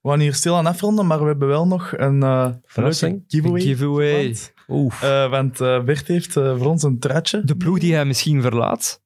we 0.00 0.08
gaan 0.08 0.20
hier 0.20 0.34
stil 0.34 0.56
aan 0.56 0.66
afronden, 0.66 1.06
maar 1.06 1.20
we 1.20 1.26
hebben 1.26 1.48
wel 1.48 1.66
nog 1.66 1.92
een 1.96 2.22
eh, 2.22 2.50
Verrassing. 2.64 3.24
giveaway. 3.28 3.60
een 3.60 3.66
giveaway. 3.66 4.10
gepland. 4.34 4.52
Oeh. 4.68 5.02
Eh, 5.02 5.30
want 5.30 5.60
eh, 5.60 5.84
Bert 5.84 6.06
heeft 6.06 6.36
eh, 6.36 6.56
voor 6.58 6.66
ons 6.66 6.82
een 6.82 6.98
truitje. 6.98 7.44
De 7.44 7.56
ploeg 7.56 7.78
die 7.78 7.94
hij 7.94 8.04
misschien 8.04 8.42
verlaat. 8.42 9.04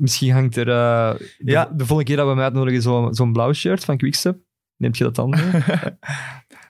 Misschien 0.00 0.32
hangt 0.32 0.56
er... 0.56 0.68
eh, 0.68 1.14
de, 1.18 1.50
Ja. 1.50 1.64
de 1.64 1.78
volgende 1.86 2.04
keer 2.04 2.16
dat 2.16 2.26
we 2.26 2.32
hem 2.32 2.40
uitnodigen, 2.42 2.82
zo- 2.82 3.08
zo'n 3.12 3.32
blauw 3.32 3.52
shirt 3.52 3.84
van 3.84 3.96
Quickstep. 3.96 4.38
Neemt 4.76 4.98
je 4.98 5.04
dat 5.04 5.14
dan 5.14 5.30
mee? 5.30 5.40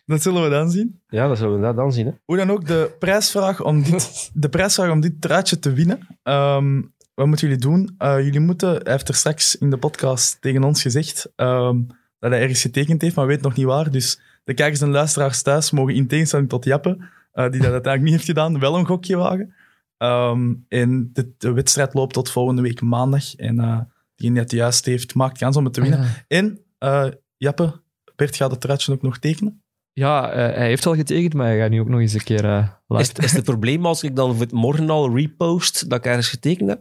Dat 0.06 0.22
zullen 0.22 0.42
we 0.42 0.48
dan 0.48 0.70
zien. 0.70 1.00
Ja, 1.08 1.28
dat 1.28 1.38
zullen 1.38 1.60
we 1.60 1.74
dan 1.74 1.92
zien. 1.92 2.06
Hè. 2.06 2.12
Hoe 2.24 2.36
dan 2.36 2.50
ook, 2.50 2.66
de 2.66 2.96
prijsvraag 2.98 3.62
om 3.62 3.82
dit, 3.82 4.30
de 4.34 4.48
prijsvraag 4.48 4.90
om 4.90 5.00
dit 5.00 5.20
truitje 5.20 5.58
te 5.58 5.72
winnen. 5.72 5.98
Ehm, 6.22 6.82
wat 7.14 7.26
moeten 7.26 7.48
jullie 7.48 7.62
doen? 7.62 7.94
Eh, 7.98 8.20
jullie 8.24 8.40
moeten, 8.40 8.68
hij 8.68 8.92
heeft 8.92 9.08
er 9.08 9.14
straks 9.14 9.56
in 9.56 9.70
de 9.70 9.76
podcast 9.76 10.36
tegen 10.40 10.64
ons 10.64 10.82
gezegd 10.82 11.32
ehm, 11.36 11.80
dat 12.18 12.30
hij 12.30 12.40
ergens 12.40 12.60
getekend 12.60 13.02
heeft, 13.02 13.16
maar 13.16 13.26
weet 13.26 13.40
nog 13.42 13.56
niet 13.56 13.66
waar. 13.66 13.90
Dus 13.90 14.20
de 14.44 14.54
kijkers 14.54 14.80
en 14.80 14.90
luisteraars 14.90 15.42
thuis 15.42 15.70
mogen 15.70 15.94
in 15.94 16.06
tegenstelling 16.06 16.48
tot 16.48 16.64
Jappe, 16.64 16.96
eh, 17.32 17.50
die 17.50 17.60
dat 17.60 17.72
uiteindelijk 17.72 18.02
niet 18.02 18.12
heeft 18.12 18.24
gedaan, 18.24 18.58
wel 18.60 18.76
een 18.78 18.86
gokje 18.86 19.16
wagen. 19.16 19.54
Ehm, 20.00 20.54
en 20.68 21.10
de, 21.12 21.32
de 21.38 21.52
wedstrijd 21.52 21.94
loopt 21.94 22.12
tot 22.14 22.30
volgende 22.30 22.62
week 22.62 22.80
maandag. 22.80 23.34
En 23.34 23.58
eh 23.60 23.78
die 24.16 24.32
het 24.32 24.50
juist 24.50 24.84
heeft, 24.84 25.14
maakt 25.14 25.38
kans 25.38 25.56
om 25.56 25.64
het 25.64 25.72
te 25.72 25.80
winnen. 25.80 26.04
En 26.28 26.58
eh, 26.78 27.06
Jappe, 27.36 27.80
Bert 28.16 28.36
gaat 28.36 28.50
het 28.50 28.60
truitje 28.60 28.92
ook 28.92 29.02
nog 29.02 29.18
tekenen. 29.18 29.62
Ja, 29.92 30.30
eh, 30.30 30.56
hij 30.56 30.66
heeft 30.66 30.86
al 30.86 30.94
getekend, 30.94 31.34
maar 31.34 31.46
hij 31.46 31.58
gaat 31.58 31.70
nu 31.70 31.80
ook 31.80 31.88
nog 31.88 32.00
eens 32.00 32.12
een 32.12 32.22
keer 32.22 32.44
eh 32.44 32.66
live. 32.88 33.02
Is, 33.02 33.08
het- 33.08 33.18
is 33.24 33.32
het 33.32 33.44
probleem 33.44 33.86
als 33.86 34.02
ik 34.02 34.16
dan 34.16 34.36
morgen 34.50 34.90
al 34.90 35.16
repost 35.16 35.88
dat 35.90 35.98
ik 35.98 36.04
ergens 36.04 36.28
getekend 36.28 36.68
heb? 36.68 36.80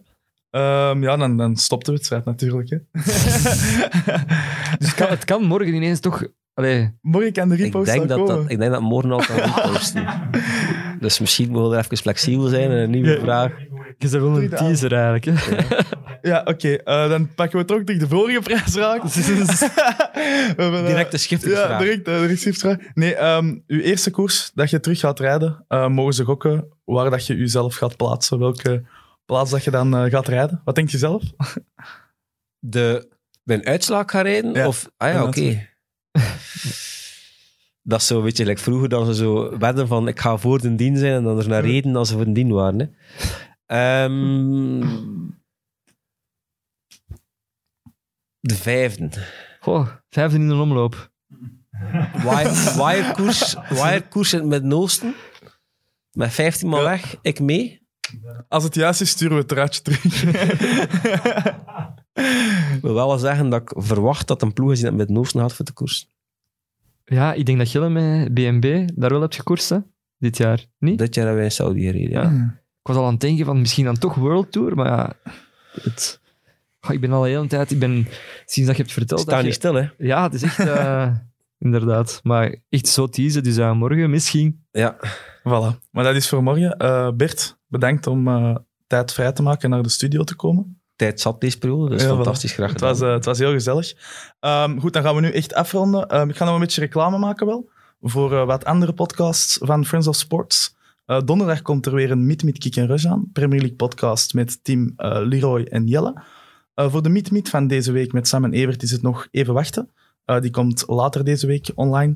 Ehm, 0.49 1.03
ja, 1.03 1.17
dan, 1.17 1.37
dan 1.37 1.55
stopt 1.57 1.85
de 1.85 1.91
wedstrijd 1.91 2.25
natuurlijk. 2.25 2.69
Hè. 2.69 2.77
Dus 4.79 4.87
het 4.87 4.95
kan, 4.95 5.07
het 5.09 5.25
kan 5.25 5.43
morgen 5.43 5.73
ineens 5.73 5.99
toch... 5.99 6.27
Allee, 6.53 6.97
Morgen 7.01 7.31
kan 7.33 7.49
de 7.49 7.55
Ik 7.55 7.61
repost 7.61 7.85
denk 7.85 8.01
al 8.01 8.07
dat, 8.07 8.17
komen. 8.17 8.35
dat, 8.35 8.51
ik 8.51 8.57
denk 8.59 8.71
dat 8.71 8.81
morgen 8.81 9.11
al 9.11 9.19
kan 9.25 9.35
reposten. 9.55 10.05
Dus 10.99 11.19
misschien 11.19 11.51
mogen 11.51 11.69
we 11.69 11.77
even 11.77 11.97
flexibel 11.97 12.47
zijn 12.47 12.71
en 12.71 12.77
een 12.77 12.89
nieuwe 12.89 13.09
Ja. 13.09 13.19
vraag. 13.19 13.51
je 13.59 13.95
bent 13.97 14.11
wel 14.11 14.41
een 14.41 14.49
teaser 14.49 14.93
eigenlijk. 14.93 15.25
Hè? 15.25 15.33
Ja, 16.21 16.41
oké. 16.45 16.73
eh, 16.73 17.09
dan 17.09 17.33
pakken 17.35 17.59
we 17.59 17.65
toch 17.65 17.83
de 17.83 18.07
vorige 18.07 18.39
prijsvraag. 18.41 19.01
We 19.13 20.53
hebben, 20.57 20.79
eh, 20.79 20.85
Direct 20.85 21.11
de. 21.11 21.49
Ja, 21.49 21.77
direct 21.77 22.63
eh. 22.63 22.75
Nee, 22.93 23.15
ehm, 23.15 23.57
uw 23.67 23.79
eerste 23.79 24.11
koers 24.11 24.51
dat 24.53 24.69
je 24.69 24.79
terug 24.79 24.99
gaat 24.99 25.19
rijden, 25.19 25.65
eh, 25.67 25.87
mogen 25.87 26.13
ze 26.13 26.23
gokken 26.23 26.67
waar 26.85 27.09
dat 27.09 27.25
je 27.25 27.37
jezelf 27.37 27.75
gaat 27.75 27.97
plaatsen. 27.97 28.39
Welke 28.39 28.83
plaats 29.25 29.51
dat 29.51 29.63
je 29.63 29.71
dan 29.71 29.95
eh, 29.95 30.11
gaat 30.11 30.27
rijden. 30.27 30.61
Wat 30.65 30.75
denk 30.75 30.89
je 30.89 30.97
zelf? 30.97 31.23
De, 32.59 33.07
mijn 33.43 33.65
uitslag 33.65 34.03
gaan 34.11 34.23
rijden? 34.23 34.53
Ja. 34.53 34.67
Of, 34.67 34.89
ah 34.97 35.13
ja, 35.13 35.23
oké. 35.23 35.67
Dat 37.89 37.99
is 37.99 38.07
zo, 38.07 38.21
weet 38.21 38.37
je, 38.37 38.45
like 38.45 38.61
vroeger 38.61 38.89
dan 38.89 39.05
ze 39.05 39.15
zo 39.15 39.57
wedden 39.57 39.87
van 39.87 40.07
ik 40.07 40.19
ga 40.19 40.37
voor 40.37 40.61
de 40.61 40.75
dien 40.75 40.97
zijn 40.97 41.13
en 41.13 41.23
dan 41.23 41.37
er 41.39 41.47
naar 41.47 41.65
reden 41.65 41.95
als 41.95 42.07
ze 42.09 42.15
voor 42.15 42.25
de 42.25 42.31
dien 42.31 42.51
waren. 42.51 42.79
Hè. 42.79 42.87
Ehm, 43.65 44.79
de 48.39 48.55
vijfde. 48.55 49.09
Goh, 49.59 49.87
vijfde 50.09 50.37
in 50.37 50.47
de 50.47 50.55
omloop. 50.55 51.11
Wire- 52.13 52.73
Wirekoers 52.85 53.55
wirekoers 53.69 54.33
in 54.33 54.39
het 54.39 54.47
Midden-Oosten. 54.47 55.15
Met 56.11 56.31
15 56.31 56.67
man 56.69 56.79
Ja. 56.81 56.89
weg, 56.89 57.15
ik 57.21 57.39
mee. 57.39 57.87
Als 58.47 58.63
het 58.63 58.75
juist 58.75 59.01
is, 59.01 59.09
sturen 59.09 59.33
we 59.33 59.39
het 59.39 59.47
truitje 59.47 59.81
terug. 59.81 60.23
Ik 62.75 62.81
wil 62.81 62.93
wel 62.93 63.17
zeggen 63.17 63.49
dat 63.49 63.61
ik 63.61 63.71
verwacht 63.75 64.27
dat 64.27 64.41
een 64.41 64.53
ploeg 64.53 64.71
is 64.71 64.77
die 64.79 64.85
in 64.87 64.91
het 64.91 64.99
Midden-Oosten 64.99 65.39
gaat 65.41 65.53
voor 65.53 65.65
de 65.65 65.71
koers. 65.73 66.09
Ja, 67.09 67.33
ik 67.33 67.45
denk 67.45 67.57
dat 67.57 67.69
Gille 67.69 67.89
met 67.89 68.33
BNB 68.33 68.89
daar 68.95 69.09
wel 69.09 69.21
hebt 69.21 69.35
gekoerst, 69.35 69.69
hè? 69.69 69.77
Dit 70.17 70.37
jaar. 70.37 70.65
Niet? 70.79 70.97
Dit 70.97 71.15
jaar 71.15 71.25
hebben 71.25 71.43
wij 71.43 71.51
Saudi 71.51 71.81
gereden. 71.81 72.09
Ja. 72.11 72.21
Ja. 72.21 72.59
Ik 72.79 72.87
was 72.87 72.95
al 72.95 73.05
aan 73.05 73.11
het 73.11 73.21
denken 73.21 73.45
van 73.45 73.59
misschien 73.59 73.85
dan 73.85 73.97
toch 73.97 74.15
World 74.15 74.51
Tour, 74.51 74.75
maar 74.75 74.85
ja... 74.87 75.13
Het... 75.81 76.19
Ik 76.89 77.01
ben 77.01 77.11
al 77.11 77.21
de 77.21 77.29
hele 77.29 77.47
tijd... 77.47 77.71
Ik 77.71 77.79
ben, 77.79 78.07
sinds 78.45 78.67
dat 78.67 78.77
je 78.77 78.81
hebt 78.81 78.91
verteld... 78.93 79.25
Dat 79.25 79.35
niet 79.37 79.45
je- 79.45 79.51
stil, 79.51 79.73
hè? 79.73 79.87
Ja, 79.97 80.23
het 80.23 80.33
is 80.33 80.43
echt... 80.43 80.59
eh, 80.59 81.11
inderdaad. 81.65 82.19
Maar 82.23 82.55
echt 82.69 82.87
zo 82.87 83.07
teasen, 83.07 83.43
dus 83.43 83.59
aan 83.59 83.77
morgen 83.77 84.09
misschien. 84.09 84.65
Ja. 84.71 84.97
Voilà. 85.39 85.89
Maar 85.91 86.03
dat 86.03 86.15
is 86.15 86.29
voor 86.29 86.43
morgen. 86.43 86.77
Eh, 86.77 87.11
Bert, 87.11 87.57
bedankt 87.67 88.07
om 88.07 88.27
eh, 88.27 88.55
tijd 88.87 89.13
vrij 89.13 89.31
te 89.31 89.41
maken 89.41 89.61
en 89.63 89.69
naar 89.69 89.83
de 89.83 89.89
studio 89.89 90.23
te 90.23 90.35
komen. 90.35 90.78
Tijd 90.99 91.21
zat 91.21 91.41
deze 91.41 91.57
periode, 91.57 91.89
dus 91.89 92.01
Ja, 92.01 92.07
fantastisch 92.07 92.53
graag 92.53 92.71
Het 92.71 92.81
was, 92.81 93.01
eh, 93.01 93.11
het 93.11 93.25
was 93.25 93.39
heel 93.39 93.51
gezellig. 93.51 93.93
Ehm, 94.39 94.79
goed, 94.79 94.93
dan 94.93 95.03
gaan 95.03 95.15
we 95.15 95.21
nu 95.21 95.31
echt 95.31 95.53
afronden. 95.53 96.07
Ehm, 96.07 96.29
ik 96.29 96.35
ga 96.35 96.45
nog 96.45 96.53
een 96.53 96.59
beetje 96.59 96.81
reclame 96.81 97.17
maken 97.17 97.45
wel. 97.45 97.69
Voor 98.01 98.33
eh, 98.33 98.45
wat 98.45 98.65
andere 98.65 98.93
podcasts 98.93 99.57
van 99.61 99.85
Friends 99.85 100.07
of 100.07 100.15
Sports. 100.15 100.75
Eh, 101.05 101.21
donderdag 101.25 101.61
komt 101.61 101.85
er 101.85 101.93
weer 101.93 102.11
een 102.11 102.25
Meet 102.25 102.43
Meet 102.43 102.57
Kick 102.57 102.75
en 102.75 102.87
Rush 102.87 103.05
aan. 103.05 103.29
Premier 103.33 103.59
League 103.59 103.77
podcast 103.77 104.33
met 104.33 104.59
eh, 104.63 104.85
Leroy 105.23 105.63
en 105.63 105.87
Jelle. 105.87 106.21
Voor 106.75 107.03
de 107.03 107.09
Meet 107.09 107.31
Meet 107.31 107.49
van 107.49 107.67
deze 107.67 107.91
week 107.91 108.13
met 108.13 108.27
Sam 108.27 108.43
en 108.43 108.53
Evert 108.53 108.83
is 108.83 108.91
het 108.91 109.01
nog 109.01 109.27
even 109.31 109.53
wachten. 109.53 109.89
Die 110.39 110.51
komt 110.51 110.83
later 110.87 111.23
deze 111.23 111.47
week 111.47 111.71
online. 111.75 112.15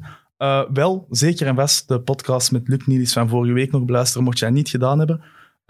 Wel, 0.74 1.08
zeker 1.10 1.48
en 1.48 1.56
vast, 1.56 1.88
de 1.88 2.02
podcast 2.02 2.52
met 2.52 2.68
Luc 2.68 2.86
Nielis 2.86 3.14
van 3.14 3.30
vorige 3.30 3.54
week 3.54 3.72
nog 3.72 3.86
beluisteren, 3.86 4.24
mocht 4.24 4.40
je 4.40 4.46
dat 4.46 4.54
niet 4.54 4.70
gedaan 4.70 4.98
hebben. 4.98 5.22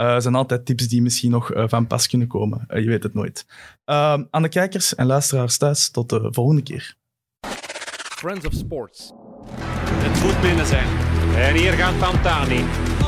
Er 0.03 0.21
zijn 0.21 0.35
altijd 0.35 0.65
tips 0.65 0.87
die 0.87 1.01
misschien 1.01 1.31
nog 1.31 1.51
eh, 1.51 1.63
van 1.67 1.87
pas 1.87 2.07
kunnen 2.07 2.27
komen. 2.27 2.63
Eh, 2.67 2.83
je 2.83 2.89
weet 2.89 3.03
het 3.03 3.13
nooit. 3.13 3.45
Ehm, 3.85 4.23
aan 4.29 4.41
de 4.41 4.49
kijkers 4.49 4.95
en 4.95 5.05
luisteraars 5.05 5.57
thuis, 5.57 5.89
tot 5.89 6.09
de 6.09 6.27
volgende 6.31 6.63
keer. 6.63 6.95
Friends 8.17 8.45
of 8.47 8.53
Sports. 8.53 9.13
Het 9.93 10.23
moet 10.23 10.41
binnen 10.41 10.65
zijn. 10.65 10.87
En 11.35 11.55
hier 11.55 11.73
gaat 11.73 11.99
Pantani. 11.99 12.63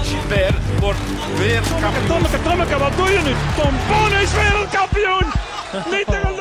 Gilbert 0.06 0.80
wordt 0.80 1.00
weer 1.38 1.62
kampioen. 1.82 2.08
Tommeke, 2.08 2.42
Tommeke, 2.44 2.78
wat 2.78 2.96
doe 2.98 3.10
je 3.10 3.22
nu? 3.28 3.34
Tom 3.62 3.74
Boon 3.90 4.22
is 4.22 4.34
wereldkampioen! 4.34 5.28
Niet 5.94 6.06
te 6.06 6.35